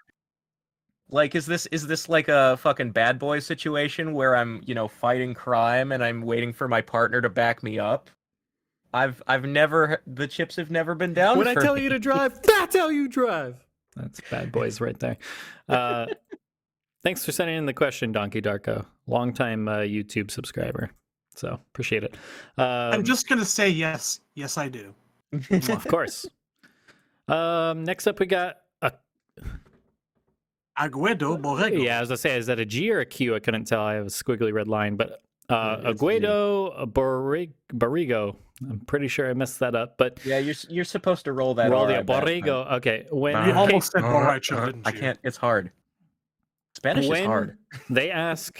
Like 1.09 1.35
is 1.35 1.45
this 1.45 1.65
is 1.67 1.85
this 1.87 2.09
like 2.09 2.27
a 2.29 2.57
fucking 2.57 2.91
bad 2.91 3.19
boy 3.19 3.39
situation 3.39 4.13
where 4.13 4.35
I'm, 4.35 4.61
you 4.65 4.73
know, 4.75 4.87
fighting 4.87 5.33
crime 5.35 5.91
and 5.91 6.03
I'm 6.03 6.21
waiting 6.21 6.51
for 6.53 6.67
my 6.67 6.81
partner 6.81 7.21
to 7.21 7.29
back 7.29 7.61
me 7.63 7.77
up? 7.79 8.09
I've 8.93 9.21
I've 9.27 9.45
never 9.45 10.01
the 10.07 10.27
chips 10.27 10.55
have 10.55 10.71
never 10.71 10.95
been 10.95 11.13
down. 11.13 11.37
when 11.37 11.47
I 11.47 11.53
tell 11.55 11.75
me. 11.75 11.83
you 11.83 11.89
to 11.89 11.99
drive, 11.99 12.41
that's 12.43 12.75
how 12.75 12.89
you 12.89 13.07
drive. 13.07 13.64
That's 13.95 14.21
bad 14.29 14.51
boys 14.51 14.81
right 14.81 14.99
there. 14.99 15.17
Uh, 15.67 16.05
thanks 17.03 17.25
for 17.25 17.31
sending 17.31 17.57
in 17.57 17.65
the 17.65 17.73
question, 17.73 18.11
Donkey 18.11 18.39
Darko. 18.39 18.85
Longtime 19.07 19.67
uh, 19.67 19.77
YouTube 19.77 20.29
subscriber. 20.29 20.91
So 21.35 21.59
appreciate 21.71 22.03
it. 22.03 22.13
Um, 22.59 22.65
I'm 22.93 23.03
just 23.03 23.27
gonna 23.27 23.43
say 23.45 23.67
yes. 23.67 24.19
Yes, 24.35 24.59
I 24.59 24.69
do. 24.69 24.93
well, 25.49 25.61
of 25.71 25.87
course. 25.87 26.27
Um, 27.27 27.83
next 27.83 28.05
up, 28.05 28.19
we 28.19 28.27
got 28.27 28.57
a 28.83 28.91
Aguedo 30.77 31.41
Borrego. 31.41 31.83
yeah. 31.83 31.99
As 31.99 32.11
I 32.11 32.15
say, 32.15 32.37
is 32.37 32.45
that 32.45 32.59
a 32.59 32.65
G 32.65 32.91
or 32.91 32.99
a 32.99 33.05
Q? 33.05 33.35
I 33.35 33.39
couldn't 33.39 33.65
tell. 33.65 33.81
I 33.81 33.95
have 33.95 34.05
a 34.05 34.09
squiggly 34.09 34.53
red 34.53 34.67
line, 34.67 34.95
but 34.97 35.23
uh, 35.49 35.77
Yeah, 35.83 35.89
it's 35.91 36.01
a 36.01 36.05
G. 36.05 36.19
Aguedo 36.19 36.91
Borreg- 36.91 37.53
Barrigo. 37.73 38.35
I'm 38.61 38.79
pretty 38.87 39.07
sure 39.09 39.29
I 39.29 39.33
messed 39.33 39.59
that 39.59 39.75
up, 39.75 39.97
but 39.97 40.19
Yeah, 40.25 40.37
you're 40.39 40.55
you're 40.69 40.85
supposed 40.85 41.25
to 41.25 41.33
roll 41.33 41.53
that. 41.55 41.69
roll 41.71 41.81
R, 41.83 41.87
the 41.87 41.99
I. 41.99 42.03
Borrego. 42.03 42.71
Okay, 42.73 43.05
when 43.11 43.33
You 43.47 43.53
Uh, 43.53 43.59
almost 43.59 43.91
said 43.91 44.03
uh, 44.03 44.07
borracho, 44.07 44.69
uh, 44.69 44.77
I 44.85 44.91
can't. 44.91 45.19
It's 45.23 45.37
hard. 45.37 45.71
Spanish 46.75 47.07
when 47.07 47.21
is 47.21 47.25
hard. 47.27 47.57
they 47.89 48.11
ask 48.11 48.57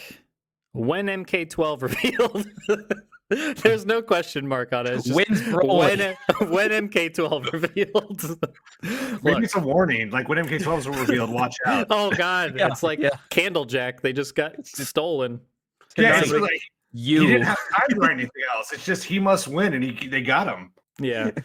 when 0.72 1.06
MK12 1.06 1.82
revealed. 1.88 2.46
There's 3.62 3.84
no 3.86 4.02
question 4.02 4.46
mark 4.46 4.72
on 4.72 4.86
it. 4.86 4.94
It's 4.94 5.04
just 5.04 5.16
Wins 5.16 5.42
when, 5.52 5.98
when 6.50 6.70
MK12 6.88 7.52
revealed. 7.52 8.38
Maybe 8.82 9.18
Look, 9.22 9.42
it's 9.42 9.56
a 9.56 9.60
warning. 9.60 10.10
Like 10.10 10.28
when 10.28 10.38
MK12s 10.46 10.86
were 10.86 11.00
revealed, 11.00 11.30
watch 11.32 11.56
out. 11.66 11.86
oh 11.90 12.10
god, 12.12 12.54
Yeah, 12.56 12.68
it's 12.68 12.82
like 12.84 13.00
yeah. 13.00 13.10
Candlejack. 13.30 14.00
They 14.02 14.12
just 14.12 14.34
got 14.36 14.64
stolen. 14.66 15.40
Yeah, 15.98 16.20
it's 16.20 16.30
like, 16.30 16.60
you 16.96 17.20
he 17.22 17.26
didn't 17.26 17.44
have 17.46 17.58
time 17.70 17.88
to 17.90 17.96
write 17.96 18.12
anything 18.12 18.42
else. 18.54 18.72
It's 18.72 18.84
just 18.84 19.04
he 19.04 19.18
must 19.18 19.48
win, 19.48 19.74
and 19.74 19.84
he 19.84 20.08
they 20.08 20.22
got 20.22 20.46
him. 20.48 20.72
Yeah. 21.00 21.30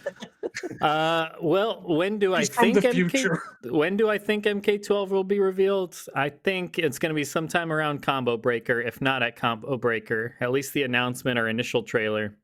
Uh, 0.81 1.29
well, 1.41 1.81
when 1.85 2.19
do 2.19 2.33
I 2.35 2.39
He's 2.39 2.49
from 2.49 2.73
think 2.73 2.81
the 2.81 2.89
MK, 2.89 2.93
future. 2.93 3.41
when 3.69 3.95
do 3.95 4.09
I 4.09 4.17
think 4.17 4.43
MK12 4.43 5.07
will 5.09 5.23
be 5.23 5.39
revealed? 5.39 5.97
I 6.13 6.27
think 6.29 6.77
it's 6.77 6.99
going 6.99 7.11
to 7.11 7.15
be 7.15 7.23
sometime 7.23 7.71
around 7.71 8.01
Combo 8.01 8.35
Breaker, 8.35 8.81
if 8.81 9.01
not 9.01 9.23
at 9.23 9.37
Combo 9.37 9.77
Breaker. 9.77 10.35
At 10.41 10.51
least 10.51 10.73
the 10.73 10.83
announcement 10.83 11.39
or 11.39 11.47
initial 11.47 11.83
trailer. 11.83 12.35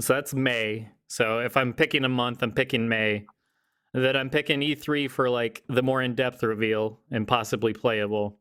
So 0.00 0.14
that's 0.14 0.34
May. 0.34 0.88
So 1.06 1.38
if 1.38 1.56
I'm 1.56 1.72
picking 1.72 2.04
a 2.04 2.08
month, 2.08 2.42
I'm 2.42 2.50
picking 2.52 2.88
May. 2.88 3.26
That 3.94 4.16
I'm 4.16 4.30
picking 4.30 4.60
E3 4.60 5.08
for 5.08 5.30
like 5.30 5.62
the 5.68 5.82
more 5.82 6.02
in-depth 6.02 6.42
reveal 6.42 6.98
and 7.12 7.28
possibly 7.28 7.72
playable. 7.72 8.38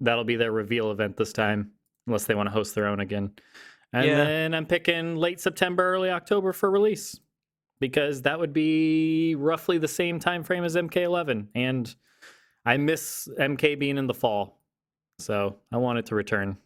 That'll 0.00 0.24
be 0.24 0.36
their 0.36 0.52
reveal 0.52 0.90
event 0.90 1.16
this 1.16 1.32
time, 1.32 1.70
unless 2.08 2.24
they 2.24 2.34
want 2.34 2.48
to 2.48 2.52
host 2.52 2.74
their 2.74 2.86
own 2.86 3.00
again. 3.00 3.30
And 3.92 4.06
Yeah. 4.06 4.24
then 4.24 4.54
I'm 4.54 4.66
picking 4.66 5.16
late 5.16 5.40
September, 5.40 5.84
early 5.84 6.10
October 6.10 6.52
for 6.52 6.70
release 6.70 7.18
because 7.80 8.22
that 8.22 8.38
would 8.40 8.52
be 8.52 9.34
roughly 9.36 9.78
the 9.78 9.88
same 9.88 10.18
time 10.18 10.42
frame 10.42 10.64
as 10.64 10.74
MK11 10.76 11.48
and 11.54 11.94
I 12.66 12.76
miss 12.76 13.28
MK 13.38 13.76
being 13.78 13.96
in 13.96 14.06
the 14.06 14.14
fall. 14.14 14.60
So, 15.20 15.56
I 15.72 15.76
want 15.78 15.98
it 15.98 16.06
to 16.06 16.14
return. 16.14 16.58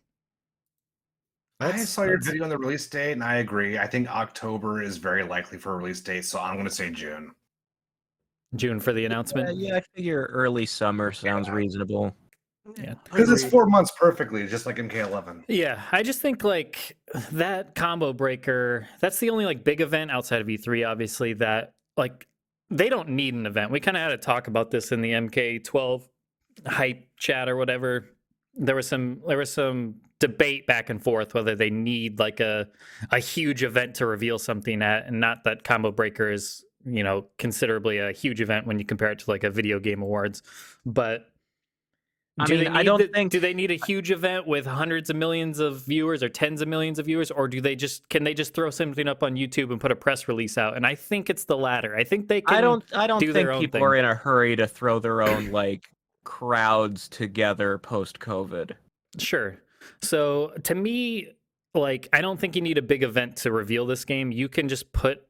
I 1.61 1.77
saw 1.85 2.03
your 2.03 2.15
that's- 2.17 2.27
video 2.27 2.43
on 2.45 2.51
the 2.51 2.59
release 2.59 2.87
date, 2.89 3.13
and 3.13 3.23
I 3.23 3.37
agree. 3.37 3.79
I 3.79 3.87
think 3.87 4.09
October 4.11 4.83
is 4.83 4.97
very 4.97 5.23
likely 5.23 5.59
for 5.59 5.75
a 5.75 5.77
release 5.77 6.01
date, 6.01 6.25
so 6.25 6.41
I'm 6.41 6.55
going 6.55 6.67
to 6.67 6.75
say 6.75 6.91
June. 6.91 7.33
June 8.57 8.81
for 8.81 8.93
the 8.93 9.05
announcement. 9.07 9.57
Yeah, 9.57 9.69
yeah, 9.69 9.77
I 9.77 9.81
figure 9.95 10.29
early 10.33 10.67
summer 10.67 11.13
sounds 11.13 11.49
reasonable. 11.49 12.15
Yeah. 12.79 12.95
Because 13.05 13.31
it's 13.31 13.45
four 13.45 13.67
months 13.67 13.93
perfectly, 13.99 14.47
just 14.47 14.67
like 14.67 14.77
MK11. 14.77 15.45
Yeah, 15.49 15.83
I 15.91 16.03
just 16.03 16.21
think 16.21 16.45
like 16.45 16.97
that 17.33 17.75
combo 17.75 18.13
breaker, 18.13 18.89
that's 19.01 19.19
the 19.19 19.31
only 19.31 19.45
like 19.45 19.65
big 19.65 19.81
event 19.81 20.11
outside 20.11 20.41
of 20.41 20.47
E3 20.47 20.89
obviously 20.89 21.33
that 21.35 21.75
like 21.97 22.27
they 22.71 22.89
don't 22.89 23.11
need 23.11 23.35
an 23.35 23.47
event. 23.47 23.71
We 23.71 23.81
kind 23.81 23.97
of 23.97 24.03
had 24.03 24.13
a 24.13 24.17
talk 24.17 24.47
about 24.47 24.71
this 24.71 24.93
in 24.93 25.03
the 25.03 25.13
MK12 25.13 26.09
hype 26.67 27.09
chat 27.17 27.49
or 27.49 27.57
whatever. 27.57 28.07
There 28.55 28.77
was 28.77 28.87
some 28.87 29.21
there 29.27 29.39
was 29.39 29.53
some 29.53 29.97
debate 30.21 30.67
back 30.69 30.89
and 30.89 31.03
forth 31.03 31.35
whether 31.35 31.57
they 31.57 31.71
need 31.71 32.21
like 32.21 32.39
a 32.39 32.69
a 33.11 33.19
huge 33.19 33.65
event 33.65 33.97
to 33.97 34.07
reveal 34.07 34.39
something 34.39 34.81
at 34.81 35.07
and 35.07 35.19
not 35.19 35.43
that 35.43 35.65
combo 35.65 35.91
breaker 35.91 36.31
is, 36.31 36.65
you 36.85 37.03
know, 37.03 37.27
considerably 37.39 37.99
a 37.99 38.13
huge 38.13 38.41
event 38.41 38.67
when 38.67 38.79
you 38.79 38.85
compare 38.85 39.11
it 39.11 39.19
to 39.19 39.31
like 39.31 39.43
a 39.43 39.51
video 39.51 39.81
game 39.81 40.01
awards. 40.01 40.43
But 40.87 41.32
I 42.39 42.47
do 42.47 42.59
mean, 42.59 42.69
I 42.69 42.83
don't 42.83 42.99
the- 42.99 43.09
think- 43.09 43.31
do 43.31 43.41
they 43.41 43.53
need 43.53 43.71
a 43.71 43.79
huge 43.87 44.11
event 44.11 44.47
with 44.47 44.65
hundreds 44.65 45.11
of 45.11 45.17
millions 45.17 45.59
of 45.59 45.83
viewers 45.83 46.23
or 46.23 46.29
tens 46.31 46.63
of 46.63 46.69
millions 46.69 46.99
of 46.99 47.05
viewers, 47.07 47.31
or 47.31 47.47
do 47.47 47.61
they 47.61 47.77
just 47.77 48.09
can 48.09 48.25
they 48.25 48.33
just 48.33 48.55
throw 48.55 48.71
something 48.71 49.07
up 49.07 49.23
on 49.23 49.35
YouTube 49.37 49.71
and 49.71 49.81
put 49.81 49.93
a 49.93 49.97
press 49.97 50.29
release 50.29 50.57
out? 50.57 50.75
And 50.77 50.87
I 50.87 50.95
think 50.95 51.29
it's 51.29 51.45
the 51.45 51.57
latter. 51.59 51.95
I 51.95 52.05
think 52.05 52.29
they 52.29 52.41
can. 52.41 52.57
I 52.57 52.61
don't. 52.63 52.85
I 52.95 53.07
don't 53.07 53.21
do 53.21 53.33
think 53.33 53.51
people 53.61 53.79
thing. 53.79 53.83
are 53.83 53.95
in 53.95 54.05
a 54.07 54.15
hurry 54.15 54.57
to 54.57 54.67
throw 54.67 54.99
their 54.99 55.21
own 55.21 55.51
like 55.53 55.91
crowds 56.25 57.09
together 57.09 57.79
post 57.79 58.19
COVID. 58.19 58.73
Sure. 59.19 59.59
So 60.01 60.53
to 60.65 60.75
me, 60.75 61.33
like, 61.75 62.09
I 62.13 62.21
don't 62.23 62.39
think 62.41 62.57
you 62.57 62.63
need 62.63 62.79
a 62.79 62.83
big 62.83 63.03
event 63.03 63.37
to 63.39 63.53
reveal 63.53 63.85
this 63.87 64.05
game. 64.05 64.33
You 64.33 64.49
can 64.49 64.69
just 64.69 64.93
put 64.93 65.23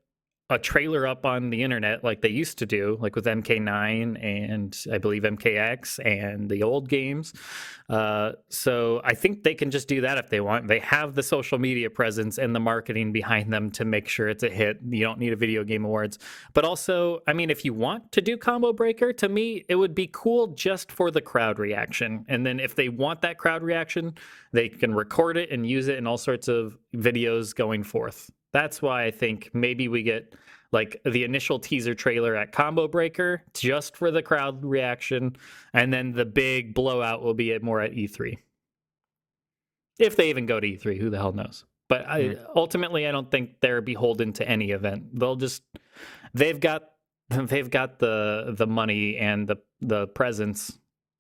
a 0.53 0.59
trailer 0.59 1.07
up 1.07 1.25
on 1.25 1.51
the 1.51 1.63
internet 1.63 2.05
like 2.05 2.21
they 2.21 2.29
used 2.29 2.59
to 2.59 2.67
do, 2.67 2.99
like 3.01 3.17
with 3.17 3.25
MK9 3.25 4.23
and 4.23 4.77
I 4.93 4.99
believe 4.99 5.23
MKX 5.23 5.99
and 6.05 6.51
the 6.51 6.63
old 6.63 6.89
games. 6.89 7.33
Uh, 7.89 8.33
so 8.49 9.01
I 9.05 9.15
think 9.15 9.43
they 9.43 9.55
can 9.55 9.71
just 9.71 9.89
do 9.89 10.03
that 10.03 10.19
if 10.19 10.29
they 10.29 10.41
want. 10.41 10.69
They 10.69 10.79
have 10.81 11.15
the 11.15 11.23
social 11.23 11.59
media 11.59 11.91
presence 11.91 12.39
and 12.39 12.55
the 12.55 12.61
marketing 12.61 13.13
behind 13.13 13.53
them 13.53 13.71
to 13.73 13.85
make 13.85 14.09
sure 14.09 14.29
it's 14.29 14.43
a 14.43 14.51
hit. 14.51 14.79
You 14.89 15.05
don't 15.05 15.19
need 15.19 15.33
a 15.33 15.37
video 15.37 15.65
game 15.65 15.85
awards. 15.85 16.19
But 16.53 16.65
also, 16.65 17.21
I 17.27 17.33
mean, 17.33 17.51
if 17.51 17.65
you 17.65 17.73
want 17.75 18.13
to 18.13 18.21
do 18.21 18.37
Combo 18.37 18.73
Breaker, 18.73 19.13
to 19.15 19.29
me, 19.29 19.65
it 19.69 19.77
would 19.77 19.95
be 19.95 20.09
cool 20.13 20.49
just 20.49 20.93
for 20.93 21.11
the 21.11 21.21
crowd 21.21 21.59
reaction. 21.59 22.25
And 22.29 22.47
then 22.47 22.61
if 22.61 22.75
they 22.75 22.89
want 22.89 23.23
that 23.23 23.39
crowd 23.39 23.63
reaction, 23.63 24.15
they 24.53 24.69
can 24.69 24.95
record 24.95 25.37
it 25.37 25.51
and 25.51 25.67
use 25.67 25.89
it 25.89 25.97
in 25.97 26.07
all 26.07 26.19
sorts 26.19 26.49
of 26.49 26.77
videos 26.95 27.55
going 27.55 27.83
forth. 27.83 28.31
That's 28.53 28.83
why 28.83 29.05
I 29.05 29.11
think 29.11 29.51
maybe 29.53 29.89
we 29.89 30.03
get 30.03 30.35
like 30.73 31.01
the 31.05 31.25
initial 31.25 31.59
teaser 31.59 31.95
trailer 31.95 32.35
at 32.35 32.53
Combo 32.53 32.89
Breaker 32.89 33.43
just 33.55 33.97
for 33.97 34.11
the 34.11 34.23
crowd 34.23 34.65
reaction, 34.65 35.37
and 35.75 35.93
then 35.93 36.13
the 36.13 36.25
big 36.25 36.75
blowout 36.75 37.23
will 37.23 37.35
be 37.35 37.53
at 37.53 37.63
more 37.63 37.81
at 37.81 37.93
E3. 37.93 38.39
If 39.99 40.17
they 40.17 40.31
even 40.31 40.47
go 40.47 40.59
to 40.59 40.67
E3, 40.67 40.99
who 40.99 41.11
the 41.11 41.19
hell 41.19 41.33
knows? 41.33 41.65
But 41.89 42.07
I, 42.09 42.37
ultimately, 42.57 43.07
I 43.07 43.13
don't 43.13 43.31
think 43.31 43.61
they're 43.61 43.83
beholden 43.83 44.33
to 44.35 44.49
any 44.49 44.71
event. 44.71 45.19
They'll 45.19 45.37
just 45.37 45.63
they've 46.33 46.59
got 46.59 46.85
they've 47.29 47.71
got 47.71 47.99
the 47.99 48.55
the 48.57 48.67
money 48.67 49.19
and 49.19 49.47
the 49.47 49.57
the 49.81 50.07
presence. 50.09 50.79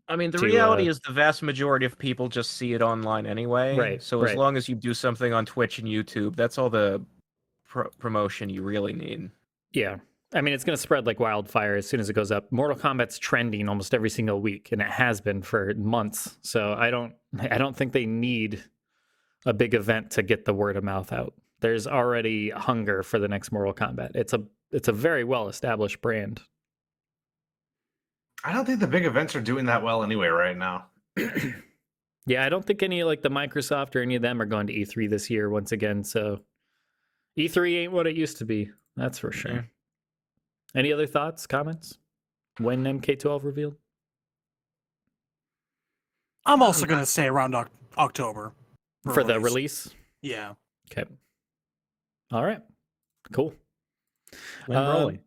I 0.09 0.16
mean, 0.16 0.31
the 0.31 0.38
To, 0.38 0.47
reality 0.47 0.88
uh, 0.88 0.90
is 0.90 1.01
the 1.01 1.12
vast 1.12 1.42
majority 1.42 1.87
of 1.87 1.99
people 1.99 2.29
just 2.29 2.53
see 2.53 2.73
it 2.73 2.83
online 2.83 3.25
anyway. 3.27 3.77
Right, 3.77 4.03
So 4.03 4.23
as 4.23 4.31
right. 4.31 4.38
long 4.38 4.57
as 4.57 4.68
you 4.68 4.75
do 4.75 4.95
something 4.95 5.33
on 5.33 5.47
Twitch 5.47 5.79
and 5.79 5.87
YouTube, 5.87 6.37
that's 6.37 6.59
all 6.59 6.68
the 6.68 7.05
pro- 7.72 7.88
promotion 7.98 8.50
you 8.50 8.62
really 8.62 8.92
need. 8.92 9.30
Yeah. 9.72 9.96
I 10.35 10.42
mean, 10.42 10.54
it's 10.54 10.64
going 10.64 10.76
to 10.76 10.80
spread 10.80 11.06
like 11.06 11.18
wildfire 11.18 11.74
as 11.74 11.88
soon 11.88 12.00
as 12.00 12.08
it 12.11 12.12
goes 12.12 12.30
up. 12.30 12.52
Mortal 12.52 12.76
Kombat's 12.76 13.18
trending 13.18 13.68
almost 13.68 13.94
every 13.94 14.11
single 14.11 14.40
week, 14.40 14.70
and 14.72 14.80
it 14.80 14.88
has 14.88 15.20
been 15.20 15.42
for 15.42 15.74
months. 15.74 16.38
So 16.42 16.74
I 16.74 16.90
don't, 16.90 17.14
I 17.38 17.58
don't 17.58 17.76
think 17.76 17.92
they 17.92 18.06
need 18.06 18.62
a 19.46 19.52
big 19.52 19.74
event 19.74 20.12
to 20.12 20.22
get 20.22 20.44
the 20.44 20.54
word 20.54 20.76
of 20.76 20.85
mouth 20.85 21.12
out. 21.12 21.35
There's 21.61 21.87
already 21.87 22.50
hunger 22.50 23.02
for 23.02 23.18
the 23.18 23.28
next 23.28 23.52
Mortal 23.52 23.74
Kombat. 23.74 24.12
It's 24.14 24.32
a, 24.32 24.42
it's 24.70 24.88
a 24.88 24.92
very 24.92 25.24
well 25.24 25.48
established 25.48 26.00
brand. 26.02 26.40
I 28.44 28.52
don't 28.52 28.64
think 28.66 28.80
the 28.80 28.87
big 28.87 29.04
events 29.04 29.35
are 29.37 29.40
doing 29.40 29.66
that 29.66 29.82
well 29.82 30.02
anyway 30.02 30.28
right 30.28 30.56
now. 30.56 30.87
Yeah, 32.24 32.46
I 32.46 32.50
don't 32.50 32.64
think 32.64 32.85
any 32.85 33.02
like 33.02 33.22
the 33.22 33.30
Microsoft 33.30 33.96
or 33.96 34.00
any 34.00 34.14
of 34.14 34.22
them 34.22 34.40
are 34.40 34.46
going 34.46 34.68
to 34.68 34.72
E3 34.72 35.11
this 35.11 35.28
year 35.28 35.50
once 35.50 35.72
again. 35.72 36.04
So 36.04 36.38
E3 37.38 37.77
ain't 37.85 37.92
what 37.92 38.07
it 38.07 38.16
used 38.16 38.38
to 38.38 38.45
be. 38.45 38.71
That's 38.97 39.18
for 39.18 39.33
sure. 39.33 39.53
Yeah. 39.53 39.62
Any 40.75 40.92
other 40.92 41.07
thoughts, 41.07 41.47
comments? 41.47 41.99
When 42.59 42.85
MK12 42.85 43.45
revealed? 43.45 43.77
I'm 46.45 46.62
also 46.62 46.87
gonna 46.87 47.07
say 47.07 47.27
around 47.27 47.55
Oc- 47.55 47.71
October 47.97 48.53
for 49.12 49.23
the 49.25 49.38
release. 49.40 49.88
Yeah. 50.21 50.55
Okay. 50.90 51.09
All 52.33 52.45
right. 52.45 52.61
Cool. 53.33 53.55
When 54.66 54.79
Um, 54.79 54.87
rolling. 54.87 55.21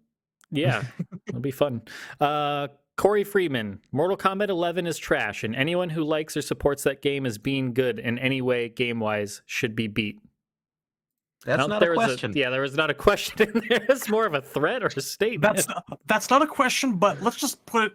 Yeah, 0.51 0.83
it'll 1.27 1.41
be 1.41 1.51
fun. 1.51 1.81
Uh, 2.19 2.67
Corey 2.97 3.23
Freeman, 3.23 3.81
Mortal 3.91 4.15
Kombat 4.17 4.49
11 4.49 4.87
is 4.87 4.97
trash, 4.97 5.43
and 5.43 5.55
anyone 5.55 5.89
who 5.89 6.03
likes 6.03 6.37
or 6.37 6.41
supports 6.41 6.83
that 6.83 7.01
game 7.01 7.25
as 7.25 7.37
being 7.37 7.73
good 7.73 7.99
in 7.99 8.17
any 8.19 8.41
way 8.41 8.69
game 8.69 8.99
wise 8.99 9.41
should 9.45 9.75
be 9.75 9.87
beat. 9.87 10.19
I 11.45 11.49
That's 11.51 11.59
don't- 11.61 11.69
not 11.69 11.79
there 11.79 11.93
a 11.93 11.97
was 11.97 12.05
question. 12.07 12.33
yeah, 12.35 12.49
there 12.49 12.61
was 12.61 12.75
not 12.75 12.89
a 12.89 12.93
question 12.93 13.41
in 13.53 13.63
there. 13.69 13.85
It's 13.89 14.09
more 14.09 14.25
of 14.25 14.33
a 14.33 14.41
threat 14.41 14.83
or 14.83 14.87
a 14.87 15.01
statement. 15.01 15.41
That's 15.55 15.67
not, 15.67 15.99
that's 16.07 16.29
not 16.29 16.41
a 16.41 16.47
question, 16.47 16.97
but 16.97 17.21
let's 17.21 17.37
just 17.37 17.65
put 17.65 17.83
it 17.83 17.93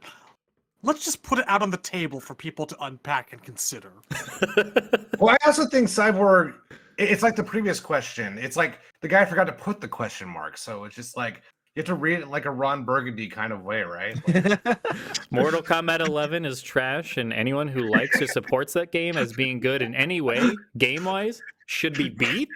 let's 0.83 1.05
just 1.05 1.23
put 1.23 1.39
it 1.39 1.45
out 1.47 1.61
on 1.61 1.71
the 1.71 1.77
table 1.77 2.21
for 2.21 2.35
people 2.35 2.65
to 2.67 2.77
unpack 2.85 3.33
and 3.33 3.43
consider. 3.43 3.93
Well, 5.19 5.37
I 5.39 5.47
also 5.47 5.67
think 5.67 5.89
Cyborg. 5.89 6.55
It's 6.97 7.23
like 7.23 7.37
the 7.37 7.45
previous 7.45 7.79
question. 7.79 8.39
It's 8.39 8.57
like 8.57 8.79
the 9.03 9.09
guy 9.09 9.23
forgot 9.27 9.45
to 9.49 9.53
put 9.53 9.79
the 9.83 9.89
question 9.89 10.27
mark, 10.29 10.57
so 10.57 10.85
it's 10.85 10.95
just 10.97 11.15
like 11.15 11.43
you 11.75 11.81
have 11.81 11.85
to 11.87 11.95
read 11.95 12.21
it 12.21 12.29
like 12.29 12.47
a 12.47 12.51
Ron 12.51 12.85
Burgundy 12.85 13.29
kind 13.29 13.53
of 13.53 13.63
way, 13.63 13.83
right? 13.83 14.17
Mortal 15.31 15.61
Kombat 15.63 16.01
11 16.01 16.47
is 16.47 16.63
trash, 16.63 17.19
and 17.19 17.35
anyone 17.35 17.69
who 17.69 17.91
likes 17.91 18.23
or 18.23 18.27
supports 18.27 18.73
that 18.73 18.93
game 18.93 19.19
as 19.19 19.35
being 19.35 19.61
good 19.61 19.83
in 19.83 19.95
any 19.95 20.23
way, 20.23 20.41
game 20.79 21.05
wise, 21.05 21.43
should 21.67 21.93
be 21.95 22.09
beat. 22.09 22.49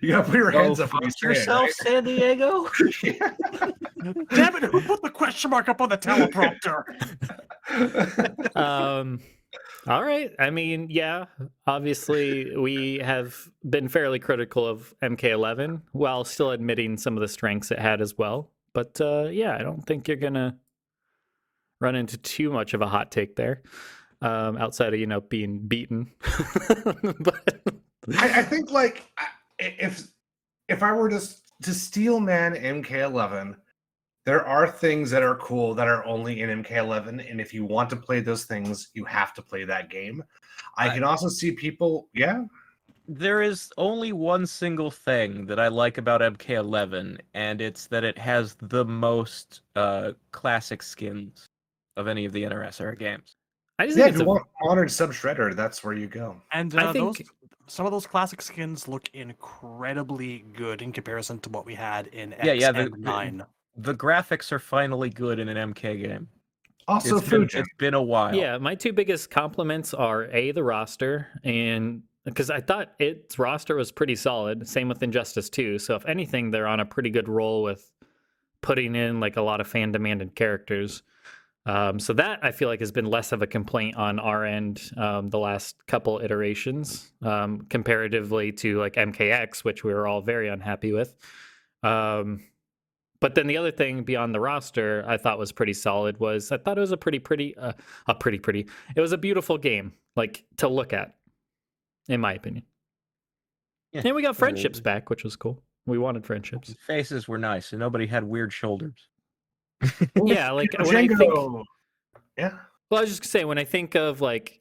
You 0.00 0.08
gotta 0.08 0.24
put 0.24 0.36
your 0.36 0.50
Go 0.52 0.62
hands 0.62 0.80
up 0.80 0.92
when 0.92 1.02
you 1.02 1.10
fuck 1.10 1.16
it, 1.16 1.22
yourself, 1.22 1.62
right? 1.62 1.72
San 1.74 2.04
Diego. 2.04 2.68
Damn 4.30 4.56
it, 4.56 4.64
who 4.64 4.80
put 4.80 5.02
the 5.02 5.10
question 5.10 5.50
mark 5.50 5.68
up 5.68 5.80
on 5.80 5.88
the 5.90 5.98
teleprompter? 5.98 6.84
um 8.56 9.20
all 9.86 10.02
right 10.02 10.32
i 10.38 10.50
mean 10.50 10.88
yeah 10.90 11.26
obviously 11.66 12.56
we 12.56 12.98
have 12.98 13.36
been 13.68 13.88
fairly 13.88 14.18
critical 14.18 14.66
of 14.66 14.94
mk11 15.02 15.80
while 15.92 16.24
still 16.24 16.50
admitting 16.50 16.96
some 16.96 17.16
of 17.16 17.20
the 17.20 17.28
strengths 17.28 17.70
it 17.70 17.78
had 17.78 18.00
as 18.00 18.18
well 18.18 18.50
but 18.74 19.00
uh 19.00 19.28
yeah 19.30 19.54
i 19.56 19.62
don't 19.62 19.82
think 19.86 20.08
you're 20.08 20.16
gonna 20.16 20.56
run 21.80 21.94
into 21.94 22.18
too 22.18 22.50
much 22.50 22.74
of 22.74 22.82
a 22.82 22.86
hot 22.86 23.10
take 23.10 23.36
there 23.36 23.62
um 24.20 24.56
outside 24.56 24.92
of 24.92 25.00
you 25.00 25.06
know 25.06 25.20
being 25.20 25.58
beaten 25.60 26.10
but 27.20 27.60
I, 28.18 28.40
I 28.40 28.42
think 28.42 28.70
like 28.70 29.04
I- 29.16 29.26
if 29.78 30.08
if 30.68 30.82
I 30.82 30.92
were 30.92 31.08
to 31.08 31.16
s- 31.16 31.42
to 31.62 31.72
steel 31.74 32.20
man 32.20 32.54
MK11, 32.54 33.56
there 34.24 34.44
are 34.46 34.66
things 34.70 35.10
that 35.10 35.22
are 35.22 35.36
cool 35.36 35.74
that 35.74 35.88
are 35.88 36.04
only 36.04 36.40
in 36.42 36.62
MK11, 36.62 37.20
and 37.28 37.40
if 37.40 37.52
you 37.52 37.64
want 37.64 37.90
to 37.90 37.96
play 37.96 38.20
those 38.20 38.44
things, 38.44 38.90
you 38.94 39.04
have 39.04 39.34
to 39.34 39.42
play 39.42 39.64
that 39.64 39.90
game. 39.90 40.22
I 40.76 40.88
I- 40.88 40.94
can 40.94 41.04
also 41.04 41.28
see 41.28 41.52
people, 41.52 42.08
yeah, 42.14 42.44
There 43.08 43.42
is 43.42 43.70
only 43.78 44.12
one 44.12 44.46
single 44.46 44.90
thing 44.90 45.44
that 45.46 45.58
I 45.58 45.68
like 45.68 45.98
about 45.98 46.20
MK11, 46.22 47.18
and 47.34 47.60
it's 47.60 47.86
that 47.88 48.04
it 48.04 48.16
has 48.18 48.54
the 48.60 48.84
most 48.84 49.62
uh, 49.76 50.12
classic 50.30 50.82
skins 50.82 51.46
of 51.96 52.06
any 52.06 52.24
of 52.24 52.32
the 52.32 52.44
NRS 52.44 52.80
era 52.80 52.96
games. 52.96 53.34
i 53.80 53.86
just 53.86 53.98
yeah. 53.98 54.04
think 54.04 54.14
If 54.14 54.20
you 54.20 54.26
a, 54.26 54.28
want 54.28 54.44
modern 54.62 54.88
sub 54.88 55.10
shredder, 55.12 55.54
that's 55.54 55.82
where 55.84 55.94
you 55.94 56.06
go. 56.06 56.40
And 56.52 56.72
I 56.76 56.84
uh, 56.84 56.92
think- 56.92 57.18
those 57.18 57.28
some 57.66 57.86
of 57.86 57.92
those 57.92 58.06
classic 58.06 58.42
skins 58.42 58.88
look 58.88 59.08
incredibly 59.12 60.44
good 60.54 60.82
in 60.82 60.92
comparison 60.92 61.38
to 61.40 61.50
what 61.50 61.64
we 61.66 61.74
had 61.74 62.06
in 62.08 62.32
X 62.34 62.44
Yeah, 62.44 62.52
yeah, 62.52 62.72
the- 62.72 62.80
and 62.80 62.92
the- 62.94 62.98
Nine. 62.98 63.44
The 63.76 63.94
graphics 63.94 64.52
are 64.52 64.58
finally 64.58 65.08
good 65.08 65.38
in 65.38 65.48
an 65.48 65.56
MK 65.72 65.96
game. 66.02 66.28
Also, 66.88 67.16
It's 67.16 67.28
been, 67.28 67.44
it's 67.44 67.68
been 67.78 67.94
a 67.94 68.02
while. 68.02 68.34
Yeah, 68.34 68.58
my 68.58 68.74
two 68.74 68.92
biggest 68.92 69.30
compliments 69.30 69.94
are 69.94 70.24
a 70.24 70.52
the 70.52 70.62
roster 70.62 71.28
and 71.44 72.02
because 72.24 72.50
I 72.50 72.60
thought 72.60 72.92
its 72.98 73.38
roster 73.38 73.74
was 73.76 73.90
pretty 73.90 74.14
solid. 74.14 74.68
Same 74.68 74.88
with 74.88 75.02
Injustice 75.02 75.48
2. 75.48 75.78
So 75.78 75.94
if 75.94 76.04
anything, 76.06 76.50
they're 76.50 76.66
on 76.66 76.80
a 76.80 76.84
pretty 76.84 77.08
good 77.10 77.28
roll 77.28 77.62
with 77.62 77.90
putting 78.60 78.94
in 78.94 79.20
like 79.20 79.36
a 79.36 79.42
lot 79.42 79.60
of 79.60 79.66
fan 79.66 79.90
demanded 79.90 80.34
characters. 80.34 81.02
Um, 81.64 82.00
so 82.00 82.12
that 82.14 82.40
I 82.42 82.50
feel 82.50 82.68
like 82.68 82.80
has 82.80 82.90
been 82.90 83.06
less 83.06 83.30
of 83.30 83.40
a 83.40 83.46
complaint 83.46 83.96
on 83.96 84.18
our 84.18 84.44
end 84.44 84.82
um, 84.96 85.30
the 85.30 85.38
last 85.38 85.76
couple 85.86 86.18
iterations 86.18 87.12
um, 87.22 87.66
comparatively 87.70 88.50
to 88.52 88.78
like 88.80 88.94
MKX, 88.94 89.62
which 89.62 89.84
we 89.84 89.94
were 89.94 90.06
all 90.06 90.22
very 90.22 90.48
unhappy 90.48 90.92
with. 90.92 91.14
Um, 91.84 92.40
but 93.20 93.36
then 93.36 93.46
the 93.46 93.56
other 93.56 93.70
thing 93.70 94.02
beyond 94.02 94.34
the 94.34 94.40
roster 94.40 95.04
I 95.06 95.16
thought 95.16 95.38
was 95.38 95.52
pretty 95.52 95.74
solid 95.74 96.18
was 96.18 96.50
I 96.50 96.58
thought 96.58 96.76
it 96.76 96.80
was 96.80 96.90
a 96.90 96.96
pretty 96.96 97.20
pretty 97.20 97.56
uh, 97.56 97.72
a 98.08 98.14
pretty 98.16 98.40
pretty 98.40 98.68
it 98.96 99.00
was 99.00 99.12
a 99.12 99.18
beautiful 99.18 99.56
game 99.56 99.92
like 100.16 100.44
to 100.56 100.66
look 100.66 100.92
at 100.92 101.14
in 102.08 102.20
my 102.20 102.34
opinion. 102.34 102.64
Yeah, 103.92 104.02
and 104.04 104.16
we 104.16 104.22
got 104.22 104.36
friendships 104.36 104.80
back, 104.80 105.10
which 105.10 105.22
was 105.22 105.36
cool. 105.36 105.62
We 105.86 105.98
wanted 105.98 106.24
friendships. 106.24 106.74
Faces 106.86 107.28
were 107.28 107.38
nice, 107.38 107.72
and 107.72 107.80
nobody 107.80 108.06
had 108.06 108.24
weird 108.24 108.52
shoulders. 108.52 109.08
Yeah, 110.24 110.50
like 110.52 110.70
when 110.78 110.96
I 110.96 111.08
think 111.08 111.32
Yeah. 112.36 112.52
Well, 112.90 112.98
I 112.98 113.00
was 113.02 113.10
just 113.10 113.22
gonna 113.22 113.30
say 113.30 113.44
when 113.44 113.58
I 113.58 113.64
think 113.64 113.94
of 113.94 114.20
like 114.20 114.60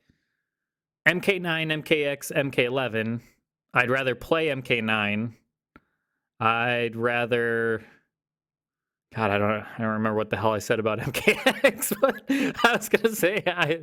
MK9, 1.07 1.84
MKX, 1.84 2.32
MK11, 2.32 3.22
I'd 3.74 3.89
rather 3.89 4.15
play 4.15 4.47
MK9. 4.47 5.34
I'd 6.39 6.95
rather 6.95 7.84
God, 9.13 9.30
I 9.30 9.38
don't, 9.38 9.51
I 9.51 9.78
don't 9.78 9.88
remember 9.88 10.15
what 10.15 10.30
the 10.30 10.38
hell 10.38 10.53
I 10.53 10.59
said 10.59 10.80
about 10.80 10.99
MKX, 11.01 11.93
but 11.99 12.24
I 12.65 12.78
was 12.78 12.88
gonna 12.88 13.13
say 13.13 13.43
I, 13.45 13.82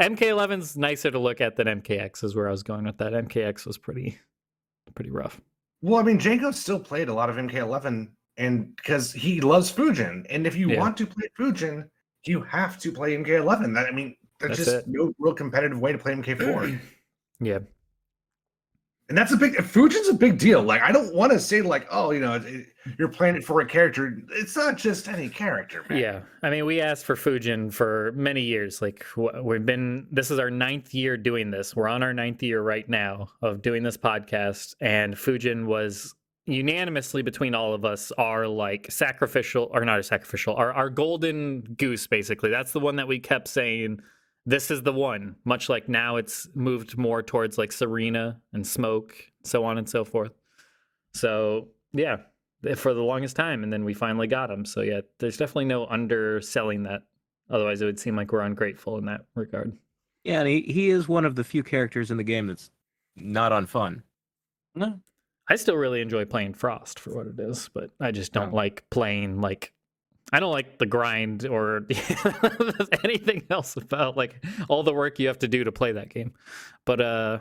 MK11's 0.00 0.76
nicer 0.76 1.10
to 1.10 1.18
look 1.18 1.40
at 1.40 1.56
than 1.56 1.66
MKX 1.66 2.22
is 2.22 2.36
where 2.36 2.46
I 2.46 2.52
was 2.52 2.62
going 2.62 2.84
with 2.84 2.98
that. 2.98 3.12
MKX 3.12 3.66
was 3.66 3.76
pretty, 3.76 4.18
pretty 4.94 5.10
rough. 5.10 5.40
Well, 5.82 6.00
I 6.00 6.04
mean, 6.04 6.18
Django 6.18 6.54
still 6.54 6.78
played 6.78 7.08
a 7.08 7.14
lot 7.14 7.28
of 7.28 7.36
MK11, 7.36 8.08
and 8.38 8.74
because 8.76 9.12
he 9.12 9.40
loves 9.42 9.70
Fujin, 9.70 10.24
and 10.30 10.46
if 10.46 10.56
you 10.56 10.70
Yeah. 10.70 10.78
want 10.80 10.96
to 10.96 11.06
play 11.06 11.28
Fujin, 11.38 11.84
you 12.24 12.40
have 12.42 12.78
to 12.78 12.90
play 12.92 13.14
MK11. 13.14 13.74
That 13.74 13.86
I 13.86 13.90
mean, 13.90 14.16
there's 14.40 14.56
That's 14.58 14.70
just 14.70 14.86
it. 14.86 14.88
no 14.88 15.12
real 15.18 15.34
competitive 15.34 15.78
way 15.80 15.92
to 15.92 15.98
play 15.98 16.12
MK4. 16.14 16.78
Yeah, 17.40 17.60
and 19.08 19.16
that's 19.16 19.32
a 19.32 19.36
big 19.36 19.54
Fujin's 19.54 20.08
a 20.08 20.14
big 20.14 20.38
deal. 20.38 20.60
Like 20.62 20.82
I 20.82 20.90
don't 20.92 21.14
want 21.14 21.30
to 21.32 21.38
say 21.40 21.62
like, 21.62 21.86
oh, 21.90 22.10
you 22.10 22.20
know, 22.20 22.34
it- 22.34 22.44
it- 22.46 22.66
you're 22.98 23.08
playing 23.08 23.36
it 23.36 23.44
for 23.44 23.60
a 23.60 23.66
character. 23.66 24.18
It's 24.32 24.56
not 24.56 24.78
just 24.78 25.08
any 25.08 25.28
character. 25.28 25.84
Man. 25.90 25.98
yeah. 25.98 26.20
I 26.42 26.48
mean, 26.48 26.64
we 26.64 26.80
asked 26.80 27.04
for 27.04 27.16
Fujin 27.16 27.70
for 27.72 28.12
many 28.16 28.40
years. 28.40 28.80
Like 28.80 29.04
we've 29.42 29.64
been, 29.66 30.06
this 30.10 30.30
is 30.30 30.38
our 30.38 30.50
ninth 30.50 30.94
year 30.94 31.16
doing 31.18 31.50
this. 31.50 31.76
We're 31.76 31.86
on 31.88 32.02
our 32.02 32.14
ninth 32.14 32.42
year 32.42 32.62
right 32.62 32.88
now 32.88 33.28
of 33.42 33.60
doing 33.60 33.82
this 33.82 33.98
podcast, 33.98 34.74
and 34.80 35.14
Fujin 35.14 35.66
was 35.66 36.14
unanimously 36.48 37.22
between 37.22 37.54
all 37.54 37.74
of 37.74 37.84
us 37.84 38.10
are 38.12 38.46
like 38.48 38.90
sacrificial 38.90 39.70
or 39.72 39.84
not 39.84 39.98
a 39.98 40.02
sacrificial 40.02 40.54
our, 40.56 40.72
our 40.72 40.90
golden 40.90 41.60
goose 41.60 42.06
basically. 42.06 42.50
That's 42.50 42.72
the 42.72 42.80
one 42.80 42.96
that 42.96 43.08
we 43.08 43.18
kept 43.18 43.48
saying 43.48 44.00
this 44.46 44.70
is 44.70 44.82
the 44.82 44.92
one 44.92 45.36
much 45.44 45.68
like 45.68 45.88
now 45.88 46.16
it's 46.16 46.48
moved 46.54 46.96
more 46.96 47.22
towards 47.22 47.58
like 47.58 47.70
Sareena 47.70 48.36
and 48.52 48.66
smoke 48.66 49.14
so 49.44 49.64
on 49.64 49.78
and 49.78 49.88
so 49.88 50.04
forth. 50.04 50.32
So 51.12 51.68
yeah 51.92 52.18
eh, 52.66 52.74
for 52.74 52.94
the 52.94 53.02
longest 53.02 53.36
time 53.36 53.62
and 53.62 53.72
then 53.72 53.84
we 53.84 53.94
finally 53.94 54.26
got 54.26 54.50
him 54.50 54.64
so 54.64 54.80
yeah 54.80 55.00
there's 55.18 55.36
definitely 55.36 55.66
no 55.66 55.86
underselling 55.86 56.84
that. 56.84 57.02
Otherwise 57.50 57.82
it 57.82 57.86
would 57.86 58.00
seem 58.00 58.16
like 58.16 58.32
we're 58.32 58.40
ungrateful 58.40 58.96
in 58.98 59.04
that 59.06 59.22
regard. 59.34 59.76
Yeah, 60.24 60.40
and 60.40 60.48
he, 60.48 60.62
he 60.62 60.90
is 60.90 61.08
one 61.08 61.24
of 61.24 61.36
the 61.36 61.44
few 61.44 61.62
characters 61.62 62.10
in 62.10 62.16
the 62.16 62.24
game 62.24 62.48
that's 62.48 62.70
not 63.16 63.52
on 63.52 63.66
fun. 63.66 64.02
No. 64.74 65.00
I 65.48 65.56
still 65.56 65.76
really 65.76 66.00
enjoy 66.00 66.24
playing 66.26 66.54
Frost 66.54 67.00
for 67.00 67.14
what 67.14 67.26
it 67.26 67.38
is, 67.40 67.70
but 67.72 67.90
I 68.00 68.10
just 68.10 68.32
don't 68.32 68.52
Oh. 68.52 68.56
like 68.56 68.84
playing 68.90 69.40
like 69.40 69.72
I 70.30 70.40
don't 70.40 70.52
like 70.52 70.78
the 70.78 70.84
grind 70.86 71.46
or 71.46 71.86
anything 73.04 73.44
else 73.48 73.76
about 73.76 74.16
like 74.16 74.44
all 74.68 74.82
the 74.82 74.92
work 74.92 75.18
you 75.18 75.28
have 75.28 75.38
to 75.38 75.48
do 75.48 75.64
to 75.64 75.72
play 75.72 75.92
that 75.92 76.10
game. 76.10 76.34
But 76.84 77.00
uh 77.00 77.38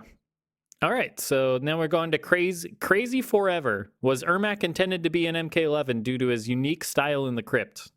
all 0.82 0.92
right, 0.94 1.20
so 1.20 1.58
now 1.62 1.80
we're 1.80 1.88
going 1.88 2.12
to 2.12 2.18
crazy 2.20 2.76
crazy 2.80 3.22
forever. 3.22 3.92
Was 4.02 4.24
Ermac 4.24 4.64
intended 4.64 5.04
to 5.04 5.10
be 5.10 5.26
an 5.28 5.36
MK11 5.50 6.04
due 6.04 6.18
to 6.20 6.28
his 6.28 6.48
unique 6.48 6.84
style 6.84 7.26
in 7.26 7.36
the 7.36 7.42
crypt? 7.44 7.92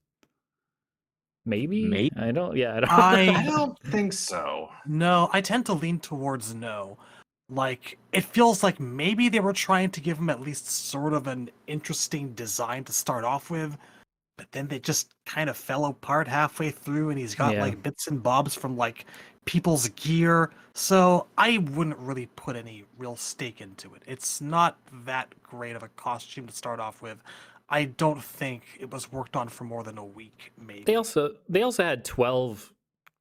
Maybe. 1.46 1.86
Maybe. 1.86 2.12
I 2.18 2.32
don't. 2.32 2.56
Yeah, 2.56 2.76
I 2.76 2.80
don't. 2.80 2.90
I- 2.90 3.34
I 3.42 3.46
don't 3.46 3.78
think 3.86 4.12
so. 4.12 4.68
No, 4.86 5.28
I 5.32 5.40
tend 5.40 5.66
to 5.66 5.72
lean 5.72 5.98
towards 6.00 6.54
no. 6.54 6.98
Like, 7.50 7.98
it 8.12 8.24
feels 8.24 8.62
like 8.62 8.78
maybe 8.78 9.28
they 9.28 9.40
were 9.40 9.52
trying 9.52 9.90
to 9.90 10.00
give 10.00 10.18
him 10.18 10.30
at 10.30 10.40
least 10.40 10.68
sort 10.70 11.12
of 11.12 11.26
an 11.26 11.50
interesting 11.66 12.32
design 12.34 12.84
to 12.84 12.92
start 12.92 13.24
off 13.24 13.50
with, 13.50 13.76
but 14.38 14.50
then 14.52 14.68
they 14.68 14.78
just 14.78 15.12
kind 15.26 15.50
of 15.50 15.56
fell 15.56 15.84
apart 15.86 16.28
halfway 16.28 16.70
through, 16.70 17.10
and 17.10 17.18
he's 17.18 17.34
got 17.34 17.54
Yeah. 17.54 17.62
like 17.62 17.82
bits 17.82 18.06
and 18.06 18.22
bobs 18.22 18.54
from 18.54 18.76
like 18.76 19.04
people's 19.46 19.88
gear. 19.90 20.50
So 20.74 21.26
I 21.36 21.58
wouldn't 21.58 21.98
really 21.98 22.26
put 22.36 22.54
any 22.56 22.84
real 22.96 23.16
stake 23.16 23.60
into 23.60 23.94
it. 23.94 24.02
It's 24.06 24.40
not 24.40 24.78
that 25.04 25.34
great 25.42 25.74
of 25.74 25.82
a 25.82 25.88
costume 25.88 26.46
to 26.46 26.52
start 26.52 26.78
off 26.78 27.02
with. 27.02 27.18
I 27.68 27.84
don't 27.84 28.22
think 28.22 28.62
it 28.78 28.90
was 28.90 29.10
worked 29.12 29.36
on 29.36 29.48
for 29.48 29.64
more 29.64 29.82
than 29.82 29.98
a 29.98 30.04
week, 30.04 30.52
maybe. 30.56 30.84
They 30.84 30.96
also 30.96 31.34
they 31.48 31.62
also 31.62 31.84
had 31.84 32.04
12 32.04 32.72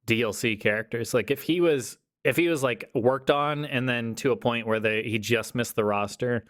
DLC 0.06 0.58
characters. 0.60 1.14
Like 1.14 1.30
if 1.30 1.42
he 1.42 1.60
was 1.60 1.98
if 2.24 2.36
he 2.36 2.48
was 2.48 2.62
like 2.62 2.90
worked 2.94 3.30
on 3.30 3.64
and 3.64 3.88
then 3.88 4.14
to 4.16 4.32
a 4.32 4.36
point 4.36 4.66
where 4.66 4.80
they 4.80 5.02
he 5.02 5.18
just 5.18 5.54
missed 5.54 5.76
the 5.76 5.84
roster, 5.84 6.44